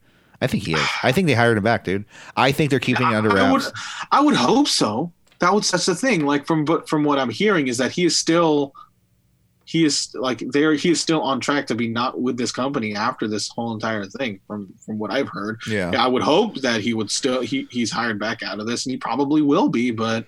I 0.43 0.49
think 0.49 0.65
he 0.65 0.75
is. 0.75 0.85
I 1.05 1.13
think 1.13 1.29
they 1.29 1.35
hired 1.35 1.59
him 1.59 1.63
back, 1.63 1.85
dude. 1.85 2.07
I 2.37 2.51
think 2.51 2.71
they're 2.71 2.81
keeping 2.81 3.07
it 3.07 3.15
under 3.15 3.31
I 3.31 3.53
would, 3.53 3.63
wraps. 3.63 3.73
I 4.11 4.21
would 4.21 4.35
hope 4.35 4.67
so. 4.67 5.13
That 5.39 5.55
would 5.55 5.63
that's 5.63 5.87
the 5.87 5.95
thing. 5.95 6.27
Like 6.27 6.45
from 6.45 6.65
but 6.65 6.89
from 6.89 7.05
what 7.05 7.21
I'm 7.21 7.31
hearing 7.31 7.69
is 7.69 7.79
that 7.79 7.93
he 7.93 8.05
is 8.05 8.19
still 8.19 8.75
he 9.69 9.85
is 9.85 10.15
like 10.15 10.39
there 10.53 10.75
he 10.75 10.91
is 10.91 11.01
still 11.01 11.21
on 11.21 11.41
track 11.41 11.67
to 11.67 11.75
be 11.75 11.89
not 11.89 12.21
with 12.21 12.37
this 12.39 12.53
company 12.53 12.95
after 12.95 13.27
this 13.27 13.49
whole 13.49 13.75
entire 13.75 14.05
thing 14.07 14.39
from 14.47 14.73
from 14.85 14.97
what 14.99 15.11
I've 15.11 15.29
heard. 15.29 15.59
Yeah. 15.69 15.91
I 15.99 16.07
would 16.07 16.23
hope 16.23 16.55
that 16.63 16.81
he 16.81 16.95
would 16.95 17.11
still 17.11 17.43
he 17.43 17.67
he's 17.71 17.91
hired 17.91 18.19
back 18.21 18.43
out 18.45 18.61
of 18.61 18.67
this 18.69 18.87
and 18.87 18.93
he 18.93 18.97
probably 18.97 19.43
will 19.43 19.69
be, 19.69 19.91
but 19.91 20.25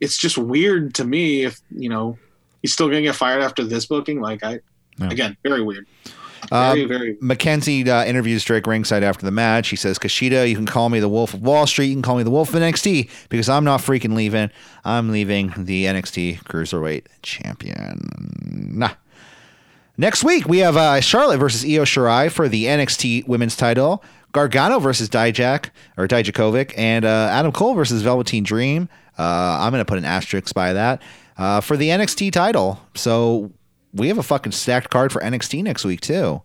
it's 0.00 0.16
just 0.18 0.36
weird 0.36 0.94
to 0.96 1.04
me 1.04 1.44
if 1.44 1.60
you 1.70 1.88
know 1.88 2.18
he's 2.60 2.72
still 2.72 2.88
gonna 2.88 3.02
get 3.02 3.14
fired 3.14 3.40
after 3.42 3.62
this 3.64 3.86
booking. 3.86 4.20
Like 4.20 4.42
I 4.42 4.58
Yeah. 4.98 5.10
again, 5.10 5.36
very 5.44 5.62
weird. 5.62 5.86
Very, 6.50 6.82
Um, 6.82 6.88
very 6.88 7.16
Mackenzie 7.20 7.88
uh, 7.88 8.04
interviews 8.04 8.44
Drake 8.44 8.66
ringside 8.66 9.02
after 9.02 9.24
the 9.24 9.30
match. 9.30 9.68
He 9.68 9.76
says, 9.76 9.98
Kushida, 9.98 10.48
you 10.48 10.56
can 10.56 10.66
call 10.66 10.88
me 10.88 11.00
the 11.00 11.08
Wolf 11.08 11.34
of 11.34 11.42
Wall 11.42 11.66
Street. 11.66 11.86
You 11.86 11.94
can 11.94 12.02
call 12.02 12.16
me 12.16 12.22
the 12.24 12.30
Wolf 12.30 12.48
of 12.52 12.60
NXT 12.60 13.08
because 13.28 13.48
I'm 13.48 13.64
not 13.64 13.80
freaking 13.80 14.14
leaving. 14.14 14.50
I'm 14.84 15.10
leaving 15.10 15.52
the 15.56 15.84
NXT 15.86 16.42
Cruiserweight 16.44 17.06
Champion. 17.22 18.70
Nah. 18.74 18.90
Next 19.96 20.24
week, 20.24 20.46
we 20.48 20.58
have 20.58 20.76
uh, 20.76 21.00
Charlotte 21.00 21.38
versus 21.38 21.64
Io 21.64 21.84
Shirai 21.84 22.30
for 22.30 22.48
the 22.48 22.64
NXT 22.64 23.28
Women's 23.28 23.56
title. 23.56 24.02
Gargano 24.32 24.78
versus 24.78 25.10
Dijak 25.10 25.68
or 25.98 26.08
Dijakovic, 26.08 26.72
and 26.76 27.04
uh, 27.04 27.28
Adam 27.30 27.52
Cole 27.52 27.74
versus 27.74 28.00
Velveteen 28.02 28.42
Dream. 28.42 28.88
Uh, 29.18 29.58
I'm 29.60 29.70
going 29.70 29.82
to 29.82 29.84
put 29.84 29.98
an 29.98 30.06
asterisk 30.06 30.54
by 30.54 30.72
that 30.72 31.02
uh, 31.36 31.60
for 31.60 31.76
the 31.76 31.90
NXT 31.90 32.32
title. 32.32 32.80
So 32.94 33.52
we 33.92 34.08
have 34.08 34.18
a 34.18 34.22
fucking 34.22 34.52
stacked 34.52 34.90
card 34.90 35.12
for 35.12 35.20
NXT 35.20 35.62
next 35.62 35.84
week 35.84 36.00
too. 36.00 36.42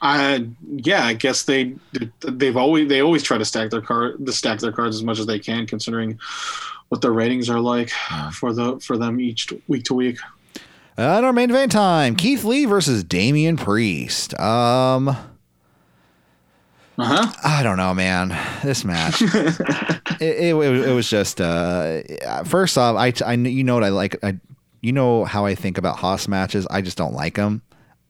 Uh, 0.00 0.40
yeah, 0.68 1.04
I 1.06 1.12
guess 1.14 1.44
they 1.44 1.74
they've 2.20 2.56
always 2.56 2.88
they 2.88 3.00
always 3.02 3.22
try 3.22 3.38
to 3.38 3.44
stack 3.44 3.70
their 3.70 3.80
card 3.82 4.24
to 4.26 4.32
stack 4.32 4.58
their 4.58 4.72
cards 4.72 4.96
as 4.96 5.02
much 5.04 5.18
as 5.20 5.26
they 5.26 5.38
can, 5.38 5.66
considering 5.66 6.18
what 6.88 7.00
their 7.02 7.12
ratings 7.12 7.48
are 7.48 7.60
like 7.60 7.90
for 8.32 8.52
the 8.52 8.80
for 8.80 8.98
them 8.98 9.20
each 9.20 9.52
week 9.68 9.84
to 9.84 9.94
week. 9.94 10.18
And 10.96 11.24
our 11.24 11.32
main 11.32 11.50
event 11.50 11.70
time: 11.72 12.16
Keith 12.16 12.42
Lee 12.42 12.64
versus 12.64 13.04
Damian 13.04 13.56
Priest. 13.56 14.38
Um, 14.40 15.08
Uh 16.98 17.04
huh. 17.04 17.32
I 17.44 17.62
don't 17.62 17.76
know, 17.76 17.94
man. 17.94 18.36
This 18.62 18.84
match, 18.84 19.22
it, 20.20 20.20
it, 20.20 20.56
was- 20.56 20.84
it 20.86 20.92
was 20.94 21.08
just. 21.08 21.40
Uh, 21.40 22.02
first 22.44 22.76
off, 22.76 22.96
I, 22.96 23.12
I 23.24 23.34
you 23.34 23.62
know 23.64 23.74
what 23.74 23.84
I 23.84 23.88
like. 23.90 24.16
I 24.24 24.36
you 24.82 24.92
know 24.92 25.24
how 25.24 25.46
I 25.46 25.54
think 25.54 25.78
about 25.78 25.96
Hoss 25.96 26.28
matches. 26.28 26.66
I 26.70 26.82
just 26.82 26.98
don't 26.98 27.14
like 27.14 27.36
them. 27.36 27.62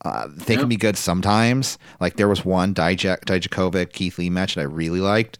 Uh, 0.04 0.26
they 0.32 0.56
can 0.56 0.68
be 0.68 0.76
good 0.76 0.96
sometimes. 0.96 1.78
Like 2.00 2.16
there 2.16 2.28
was 2.28 2.44
one 2.44 2.74
Dijak, 2.74 3.20
Dijakovic 3.20 3.92
Keith 3.92 4.18
Lee 4.18 4.30
match 4.30 4.56
that 4.56 4.62
I 4.62 4.64
really 4.64 5.00
liked. 5.00 5.38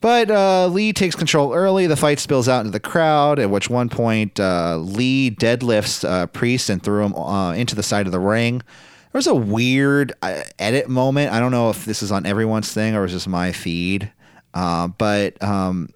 But 0.00 0.30
uh, 0.30 0.66
Lee 0.66 0.92
takes 0.92 1.14
control 1.14 1.54
early. 1.54 1.86
The 1.86 1.96
fight 1.96 2.18
spills 2.18 2.48
out 2.48 2.60
into 2.60 2.72
the 2.72 2.80
crowd, 2.80 3.38
at 3.38 3.48
which 3.50 3.70
one 3.70 3.88
point 3.88 4.40
uh, 4.40 4.76
Lee 4.78 5.30
deadlifts 5.30 6.06
uh, 6.06 6.26
Priest 6.26 6.68
and 6.68 6.82
threw 6.82 7.04
him 7.04 7.14
uh, 7.14 7.52
into 7.52 7.74
the 7.74 7.82
side 7.82 8.06
of 8.06 8.12
the 8.12 8.20
ring. 8.20 8.58
There 8.58 9.18
was 9.18 9.26
a 9.28 9.34
weird 9.34 10.12
uh, 10.20 10.42
edit 10.58 10.88
moment. 10.88 11.32
I 11.32 11.38
don't 11.38 11.52
know 11.52 11.70
if 11.70 11.84
this 11.84 12.02
is 12.02 12.10
on 12.10 12.26
everyone's 12.26 12.72
thing 12.72 12.96
or 12.96 13.04
is 13.04 13.12
this 13.12 13.26
my 13.26 13.52
feed. 13.52 14.10
Uh, 14.52 14.88
but 14.88 15.40
um, 15.42 15.88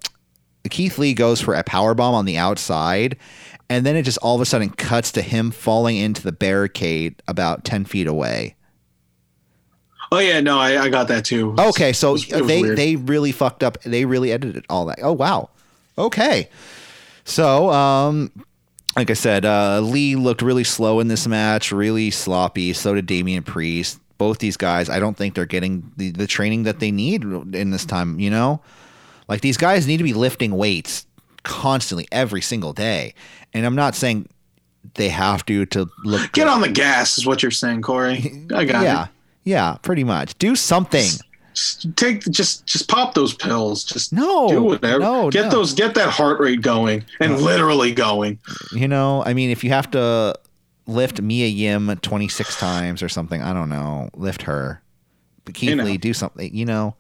Keith 0.71 0.99
Lee 0.99 1.15
goes 1.15 1.41
for 1.41 1.55
a 1.55 1.63
power 1.63 1.95
bomb 1.95 2.15
on 2.15 2.25
the 2.25 2.39
outside, 2.39 3.17
and 3.71 3.85
then 3.85 3.97
it 3.97 4.03
just 4.03 4.19
all 4.19 4.35
of 4.35 4.41
a 4.41 4.47
sudden 4.47 4.71
cuts 4.71 5.13
to 5.13 5.23
him 5.23 5.51
falling 5.51 5.97
into 5.97 6.23
the 6.23 6.33
barricade 6.33 7.23
about 7.29 7.65
ten 7.65 7.85
feet 7.85 8.07
away. 8.07 8.55
Oh 10.11 10.19
yeah, 10.21 10.41
no, 10.41 10.59
I, 10.59 10.85
I 10.85 10.89
got 10.89 11.09
that 11.09 11.25
too. 11.27 11.55
Okay, 11.59 11.93
so 11.93 12.11
It 12.11 12.13
was- 12.13 12.33
it 12.33 12.39
was 12.41 12.47
they 12.49 12.63
weird. 12.63 12.79
they 12.79 12.97
really 12.97 13.33
fucked 13.33 13.63
up. 13.63 13.81
They 13.83 14.05
really 14.05 14.33
edited 14.33 14.65
all 14.71 14.87
that. 14.87 14.99
Oh 15.03 15.13
wow. 15.13 15.51
Okay. 15.99 16.49
So 17.25 17.71
um 17.71 18.33
like 18.97 19.11
I 19.11 19.15
said, 19.15 19.45
uh, 19.45 19.81
Lee 19.81 20.17
looked 20.17 20.43
really 20.43 20.65
slow 20.65 20.99
in 20.99 21.07
this 21.09 21.27
match, 21.27 21.71
really 21.71 22.11
sloppy. 22.11 22.73
So 22.73 22.95
did 22.95 23.07
Damian 23.07 23.45
Priest. 23.45 24.01
Both 24.17 24.39
these 24.39 24.57
guys, 24.57 24.89
I 24.89 24.99
don't 24.99 25.17
think 25.17 25.35
they're 25.37 25.47
getting 25.47 25.93
the, 25.97 26.11
the 26.11 26.27
training 26.27 26.65
that 26.65 26.81
they 26.81 26.91
need 26.91 27.23
in 27.23 27.71
this 27.71 27.85
time, 27.85 28.19
you 28.19 28.31
know? 28.31 28.61
Like 29.29 29.43
these 29.43 29.57
guys 29.57 29.87
need 29.87 29.99
to 29.99 30.03
be 30.05 30.15
lifting 30.15 30.51
weights 30.57 31.07
constantly 31.45 32.07
every 32.13 32.41
single 32.41 32.73
day. 32.73 33.15
And 33.55 33.65
I'm 33.67 33.75
not 33.75 33.95
saying 33.95 34.29
they 34.95 35.09
have 35.09 35.45
to 35.47 35.67
to 35.67 35.89
look 36.05 36.21
Get 36.33 36.45
good. 36.45 36.49
on 36.49 36.61
the 36.61 36.69
gas 36.69 37.19
is 37.19 37.27
what 37.27 37.43
you're 37.43 37.51
saying, 37.51 37.83
Corey. 37.83 38.47
I 38.55 38.65
got 38.65 38.83
Yeah. 38.85 39.05
it. 39.05 39.09
Yeah, 39.45 39.77
pretty 39.83 40.05
much. 40.05 40.37
Do 40.39 40.55
something. 40.57 41.09
Just 41.55 41.97
take 41.97 42.21
just 42.31 42.67
just 42.67 42.87
pop 42.89 43.15
those 43.15 43.35
pills. 43.35 43.83
Just 43.83 44.13
No, 44.13 44.49
do 44.49 44.63
whatever. 44.63 45.01
no, 45.01 45.31
get 45.31 45.45
no. 45.47 45.51
those 45.51 45.73
get 45.75 45.95
that 45.95 46.11
heart 46.11 46.39
rate 46.39 46.61
going 46.63 47.05
and 47.21 47.41
literally 47.41 47.93
going. 47.93 48.39
You 48.73 48.87
know, 48.89 49.25
I 49.25 49.33
mean, 49.35 49.51
if 49.51 49.65
you 49.65 49.71
have 49.71 49.91
to 49.93 50.35
lift 50.87 51.21
Mia 51.21 51.47
Yim 51.49 51.97
26 52.03 52.59
times 52.59 53.03
or 53.03 53.09
something, 53.09 53.43
I 53.43 53.53
don't 53.53 53.69
know, 53.71 54.09
lift 54.15 54.43
her. 54.43 54.81
But 55.45 55.55
Keith 55.55 55.71
You 55.71 55.77
know. 55.77 55.85
Lee, 55.85 55.97
do 55.97 56.13
something, 56.13 56.55
you 56.55 56.65
know. 56.65 56.95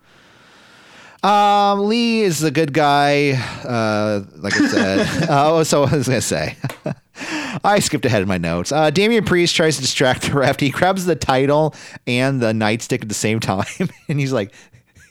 Um, 1.23 1.89
Lee 1.89 2.20
is 2.23 2.43
a 2.43 2.51
good 2.51 2.73
guy. 2.73 3.32
Uh, 3.65 4.24
like 4.36 4.55
I 4.55 4.66
said, 4.69 5.27
oh, 5.31 5.62
so 5.62 5.85
I 5.85 5.97
was 5.97 6.07
gonna 6.07 6.20
say, 6.20 6.57
I 7.65 7.81
skipped 7.81 8.05
ahead 8.05 8.23
in 8.23 8.28
my 8.28 8.39
notes. 8.39 8.70
Uh, 8.70 8.90
Damian 8.90 9.24
Priest 9.24 9.57
tries 9.57 9.77
to 9.77 9.82
distract 9.82 10.23
the 10.23 10.35
ref. 10.35 10.61
He 10.61 10.70
grabs 10.70 11.07
the 11.07 11.16
title 11.16 11.74
and 12.07 12.40
the 12.40 12.53
nightstick 12.53 13.03
at 13.03 13.09
the 13.09 13.15
same 13.15 13.40
time, 13.40 13.66
and 14.09 14.20
he's 14.20 14.32
like, 14.32 14.53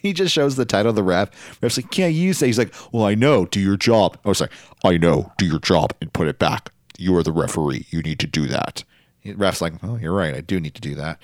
he 0.02 0.12
just 0.12 0.32
shows 0.32 0.56
the 0.56 0.64
title 0.64 0.90
of 0.90 0.96
the 0.96 1.02
ref. 1.02 1.60
Ref's 1.60 1.76
like, 1.76 1.90
can't 1.90 2.14
you 2.14 2.32
say? 2.32 2.46
He's 2.46 2.58
like, 2.58 2.72
well, 2.92 3.04
I 3.04 3.14
know. 3.14 3.46
Do 3.46 3.60
your 3.60 3.76
job. 3.76 4.16
I 4.24 4.28
was 4.28 4.40
like, 4.40 4.52
I 4.84 4.96
know. 4.96 5.32
Do 5.38 5.46
your 5.46 5.58
job 5.58 5.92
and 6.00 6.12
put 6.12 6.28
it 6.28 6.38
back. 6.38 6.70
You 6.96 7.16
are 7.16 7.22
the 7.22 7.32
referee. 7.32 7.86
You 7.90 8.00
need 8.02 8.18
to 8.20 8.26
do 8.26 8.46
that. 8.46 8.84
Ref's 9.36 9.60
like, 9.60 9.74
oh, 9.82 9.96
you're 9.96 10.12
right. 10.12 10.34
I 10.34 10.40
do 10.40 10.60
need 10.60 10.74
to 10.74 10.80
do 10.80 10.94
that. 10.96 11.20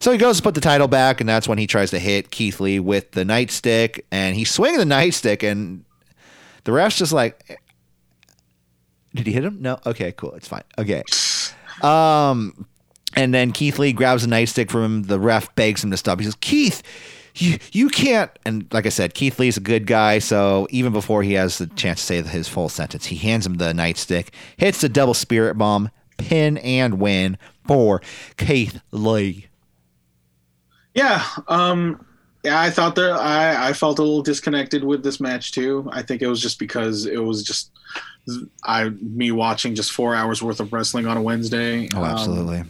So 0.00 0.12
he 0.12 0.18
goes 0.18 0.36
to 0.36 0.42
put 0.42 0.54
the 0.54 0.60
title 0.60 0.88
back, 0.88 1.20
and 1.20 1.28
that's 1.28 1.48
when 1.48 1.58
he 1.58 1.66
tries 1.66 1.90
to 1.90 1.98
hit 1.98 2.30
Keith 2.30 2.60
Lee 2.60 2.80
with 2.80 3.12
the 3.12 3.24
nightstick, 3.24 4.00
and 4.10 4.36
he's 4.36 4.50
swinging 4.50 4.78
the 4.78 4.94
nightstick, 4.94 5.42
and 5.42 5.84
the 6.64 6.72
ref's 6.72 6.98
just 6.98 7.12
like, 7.12 7.60
did 9.14 9.26
he 9.26 9.32
hit 9.32 9.44
him? 9.44 9.60
No. 9.60 9.78
Okay, 9.86 10.12
cool. 10.12 10.32
It's 10.32 10.48
fine. 10.48 10.64
Okay. 10.78 11.02
Um, 11.82 12.66
and 13.14 13.32
then 13.32 13.52
Keith 13.52 13.78
Lee 13.78 13.92
grabs 13.92 14.24
a 14.24 14.28
nightstick 14.28 14.70
from 14.70 14.84
him. 14.84 15.02
The 15.04 15.18
ref 15.18 15.54
begs 15.54 15.82
him 15.82 15.90
to 15.90 15.96
stop. 15.96 16.18
He 16.18 16.24
says, 16.24 16.36
Keith, 16.40 16.82
you 17.34 17.58
you 17.72 17.88
can't. 17.88 18.30
And 18.44 18.66
like 18.72 18.86
I 18.86 18.90
said, 18.90 19.14
Keith 19.14 19.38
Lee's 19.38 19.56
a 19.56 19.60
good 19.60 19.86
guy. 19.86 20.18
So 20.18 20.66
even 20.70 20.92
before 20.92 21.22
he 21.22 21.32
has 21.34 21.58
the 21.58 21.66
chance 21.68 22.00
to 22.00 22.06
say 22.06 22.22
his 22.22 22.48
full 22.48 22.68
sentence, 22.68 23.06
he 23.06 23.16
hands 23.16 23.46
him 23.46 23.54
the 23.54 23.72
nightstick, 23.72 24.28
hits 24.56 24.80
the 24.80 24.88
double 24.88 25.14
spirit 25.14 25.56
bomb, 25.56 25.90
pin 26.18 26.58
and 26.58 27.00
win 27.00 27.38
for 27.66 28.02
Keith 28.36 28.80
Lee. 28.92 29.46
Yeah. 30.94 31.24
Um 31.48 32.04
yeah, 32.44 32.60
I 32.60 32.70
thought 32.70 32.94
there 32.94 33.14
I, 33.14 33.68
I 33.68 33.72
felt 33.72 33.98
a 33.98 34.02
little 34.02 34.22
disconnected 34.22 34.84
with 34.84 35.02
this 35.02 35.20
match 35.20 35.52
too. 35.52 35.88
I 35.92 36.02
think 36.02 36.22
it 36.22 36.28
was 36.28 36.40
just 36.40 36.58
because 36.58 37.04
it 37.06 37.18
was 37.22 37.42
just 37.42 37.70
I 38.64 38.90
me 38.90 39.30
watching 39.32 39.74
just 39.74 39.92
four 39.92 40.14
hours 40.14 40.42
worth 40.42 40.60
of 40.60 40.72
wrestling 40.72 41.06
on 41.06 41.16
a 41.16 41.22
Wednesday. 41.22 41.88
Oh, 41.94 41.98
Um, 41.98 42.04
absolutely. 42.04 42.62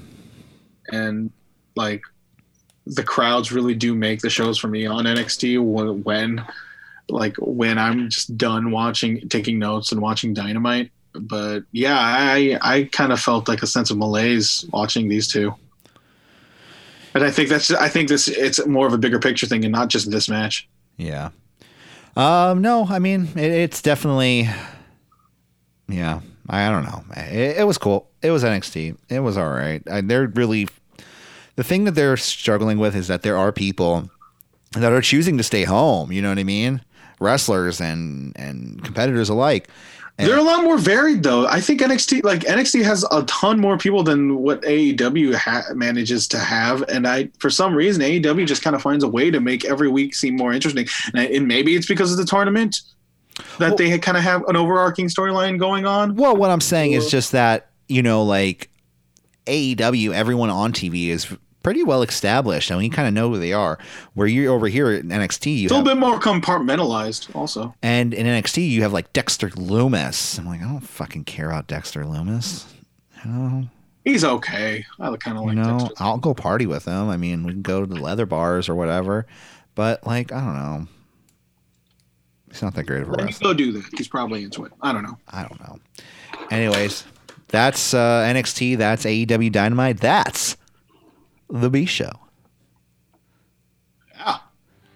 and 0.90 1.30
like 1.76 2.02
the 2.86 3.02
crowds 3.02 3.52
really 3.52 3.74
do 3.74 3.94
make 3.94 4.20
the 4.20 4.30
shows 4.30 4.56
for 4.58 4.68
me 4.68 4.86
on 4.86 5.04
NXT 5.04 5.62
when, 5.62 6.02
when 6.04 6.44
like 7.10 7.36
when 7.38 7.78
I'm 7.78 8.08
just 8.08 8.36
done 8.38 8.70
watching 8.70 9.28
taking 9.28 9.58
notes 9.58 9.92
and 9.92 10.00
watching 10.00 10.32
Dynamite. 10.32 10.90
But 11.12 11.64
yeah, 11.72 11.98
I 11.98 12.58
I 12.60 12.88
kind 12.92 13.12
of 13.12 13.20
felt 13.20 13.48
like 13.48 13.62
a 13.62 13.66
sense 13.66 13.90
of 13.90 13.98
malaise 13.98 14.64
watching 14.72 15.08
these 15.08 15.28
two. 15.28 15.54
And 17.14 17.24
I 17.24 17.30
think 17.30 17.48
that's 17.48 17.70
I 17.70 17.88
think 17.88 18.08
this 18.08 18.28
it's 18.28 18.64
more 18.66 18.86
of 18.86 18.92
a 18.92 18.98
bigger 18.98 19.18
picture 19.18 19.46
thing 19.46 19.64
and 19.64 19.72
not 19.72 19.88
just 19.88 20.10
this 20.10 20.28
match. 20.28 20.68
Yeah. 20.96 21.30
Um, 22.16 22.62
no, 22.62 22.86
I 22.88 22.98
mean 22.98 23.28
it, 23.36 23.50
it's 23.50 23.80
definitely, 23.82 24.48
yeah. 25.88 26.20
I 26.50 26.70
don't 26.70 26.84
know. 26.84 27.04
It, 27.16 27.58
it 27.58 27.66
was 27.66 27.76
cool. 27.76 28.08
It 28.22 28.30
was 28.30 28.42
NXT. 28.42 28.96
It 29.10 29.20
was 29.20 29.36
all 29.36 29.50
right. 29.50 29.82
I, 29.90 30.00
they're 30.00 30.28
really 30.28 30.66
the 31.56 31.64
thing 31.64 31.84
that 31.84 31.92
they're 31.92 32.16
struggling 32.16 32.78
with 32.78 32.94
is 32.94 33.08
that 33.08 33.22
there 33.22 33.36
are 33.36 33.52
people 33.52 34.10
that 34.72 34.92
are 34.92 35.00
choosing 35.00 35.36
to 35.38 35.42
stay 35.42 35.64
home. 35.64 36.12
You 36.12 36.22
know 36.22 36.28
what 36.28 36.38
I 36.38 36.44
mean? 36.44 36.82
Wrestlers 37.20 37.80
and 37.80 38.32
and 38.36 38.82
competitors 38.84 39.28
alike. 39.28 39.68
And 40.20 40.28
They're 40.28 40.38
a 40.38 40.42
lot 40.42 40.64
more 40.64 40.78
varied, 40.78 41.22
though. 41.22 41.46
I 41.46 41.60
think 41.60 41.80
NXT, 41.80 42.24
like 42.24 42.40
NXT, 42.40 42.82
has 42.82 43.04
a 43.12 43.22
ton 43.24 43.60
more 43.60 43.78
people 43.78 44.02
than 44.02 44.36
what 44.38 44.60
AEW 44.62 45.34
ha- 45.36 45.62
manages 45.76 46.26
to 46.28 46.38
have, 46.40 46.82
and 46.88 47.06
I, 47.06 47.28
for 47.38 47.50
some 47.50 47.72
reason, 47.72 48.02
AEW 48.02 48.44
just 48.44 48.62
kind 48.62 48.74
of 48.74 48.82
finds 48.82 49.04
a 49.04 49.08
way 49.08 49.30
to 49.30 49.38
make 49.38 49.64
every 49.64 49.88
week 49.88 50.16
seem 50.16 50.34
more 50.36 50.52
interesting. 50.52 50.88
And, 51.14 51.20
I, 51.20 51.24
and 51.26 51.46
maybe 51.46 51.76
it's 51.76 51.86
because 51.86 52.10
of 52.10 52.18
the 52.18 52.24
tournament 52.24 52.80
that 53.58 53.68
Well- 53.68 53.76
they 53.76 53.96
kind 54.00 54.16
of 54.16 54.24
have 54.24 54.42
an 54.48 54.56
overarching 54.56 55.06
storyline 55.06 55.56
going 55.56 55.86
on. 55.86 56.16
Well, 56.16 56.36
what 56.36 56.50
I'm 56.50 56.60
saying 56.60 56.92
is 56.92 57.08
just 57.08 57.30
that, 57.30 57.70
you 57.86 58.02
know, 58.02 58.24
like 58.24 58.70
AEW, 59.46 60.12
everyone 60.12 60.50
on 60.50 60.72
TV 60.72 61.08
is 61.10 61.28
pretty 61.62 61.82
well 61.82 62.02
established. 62.02 62.70
I 62.70 62.76
mean, 62.76 62.84
you 62.84 62.90
kind 62.90 63.08
of 63.08 63.14
know 63.14 63.28
who 63.30 63.38
they 63.38 63.52
are. 63.52 63.78
Where 64.14 64.26
you're 64.26 64.52
over 64.54 64.68
here 64.68 64.88
at 64.90 65.04
NXT, 65.04 65.56
you 65.58 65.64
It's 65.64 65.72
a 65.72 65.76
little 65.78 65.94
bit 65.94 65.98
more 65.98 66.18
compartmentalized, 66.18 67.34
also. 67.34 67.74
and 67.82 68.14
in 68.14 68.26
NXT, 68.26 68.68
you 68.68 68.82
have 68.82 68.92
like 68.92 69.12
Dexter 69.12 69.50
Lumis. 69.50 70.38
I'm 70.38 70.46
like, 70.46 70.60
I 70.60 70.64
don't 70.64 70.80
fucking 70.80 71.24
care 71.24 71.48
about 71.50 71.66
Dexter 71.66 72.04
Lumis. 72.04 72.64
Know, 73.24 73.68
He's 74.04 74.24
okay. 74.24 74.86
I 75.00 75.14
kind 75.16 75.36
of 75.36 75.44
like. 75.44 75.56
you 75.56 75.62
know, 75.62 75.78
Dexter. 75.80 75.94
I'll 75.98 76.18
go 76.18 76.32
party 76.34 76.66
with 76.66 76.84
him. 76.86 77.08
I 77.08 77.16
mean, 77.16 77.44
we 77.44 77.52
can 77.52 77.62
go 77.62 77.80
to 77.80 77.86
the 77.86 78.00
leather 78.00 78.26
bars 78.26 78.68
or 78.68 78.74
whatever. 78.74 79.26
But 79.74 80.06
like, 80.06 80.32
I 80.32 80.40
don't 80.40 80.54
know. 80.56 80.86
He's 82.50 82.62
not 82.62 82.74
that 82.74 82.84
great 82.84 83.02
of 83.02 83.08
a 83.08 83.10
Let 83.12 83.18
me 83.20 83.24
wrestler. 83.26 83.50
go 83.50 83.54
do 83.54 83.72
that. 83.72 83.84
He's 83.96 84.08
probably 84.08 84.42
into 84.44 84.64
it. 84.64 84.72
I 84.80 84.92
don't 84.92 85.02
know. 85.02 85.18
I 85.28 85.42
don't 85.42 85.60
know. 85.60 85.78
Anyways, 86.50 87.04
that's 87.48 87.92
uh, 87.92 88.22
NXT. 88.32 88.78
That's 88.78 89.04
AEW 89.04 89.52
Dynamite. 89.52 90.00
That's 90.00 90.56
the 91.50 91.70
B 91.70 91.84
Show. 91.86 92.10
Yeah, 94.16 94.38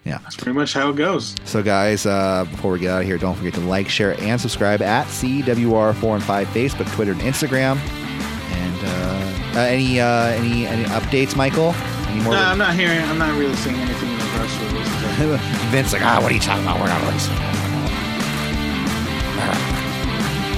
Yeah. 0.05 0.17
that's 0.23 0.35
pretty 0.35 0.51
much 0.57 0.73
how 0.73 0.89
it 0.89 0.95
goes. 0.95 1.35
So, 1.45 1.63
guys, 1.63 2.05
uh, 2.05 2.45
before 2.51 2.71
we 2.73 2.79
get 2.79 2.91
out 2.91 3.01
of 3.01 3.07
here, 3.07 3.17
don't 3.17 3.35
forget 3.35 3.53
to 3.55 3.61
like, 3.61 3.89
share, 3.89 4.19
and 4.21 4.39
subscribe 4.39 4.81
at 4.81 5.07
CWR4 5.07 6.15
and 6.15 6.23
5 6.23 6.47
Facebook, 6.49 6.91
Twitter, 6.93 7.11
and 7.13 7.21
Instagram. 7.21 7.77
And 7.77 9.55
uh, 9.55 9.59
uh, 9.59 9.63
any 9.65 9.99
uh, 9.99 10.25
any 10.27 10.65
any 10.67 10.83
updates, 10.85 11.35
Michael? 11.35 11.73
Any 12.07 12.21
more? 12.21 12.33
No, 12.33 12.39
I'm 12.43 12.57
not 12.57 12.75
hearing. 12.75 12.99
I'm 13.01 13.17
not 13.17 13.37
really 13.39 13.55
seeing 13.57 13.75
anything 13.77 14.09
in 14.09 14.17
the 14.17 14.25
press 14.25 14.55
release. 14.61 15.41
Vince 15.71 15.93
like, 15.93 16.01
ah, 16.03 16.19
what 16.21 16.31
are 16.31 16.35
you 16.35 16.41
talking 16.41 16.63
about? 16.63 16.79
We're 16.79 16.87
not 16.87 17.01
releasing. 17.07 17.33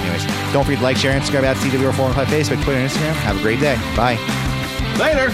Anyways, 0.01 0.25
don't 0.53 0.63
forget 0.65 0.79
to 0.79 0.83
like, 0.83 0.97
share, 0.97 1.11
and 1.11 1.23
subscribe 1.23 1.43
at 1.45 1.57
CWR4 1.57 2.05
and 2.07 2.15
5 2.15 2.27
Facebook, 2.27 2.63
Twitter, 2.63 2.79
and 2.79 2.89
Instagram. 2.89 3.13
Have 3.15 3.37
a 3.37 3.41
great 3.41 3.59
day. 3.59 3.75
Bye. 3.95 4.17
Later. 4.99 5.31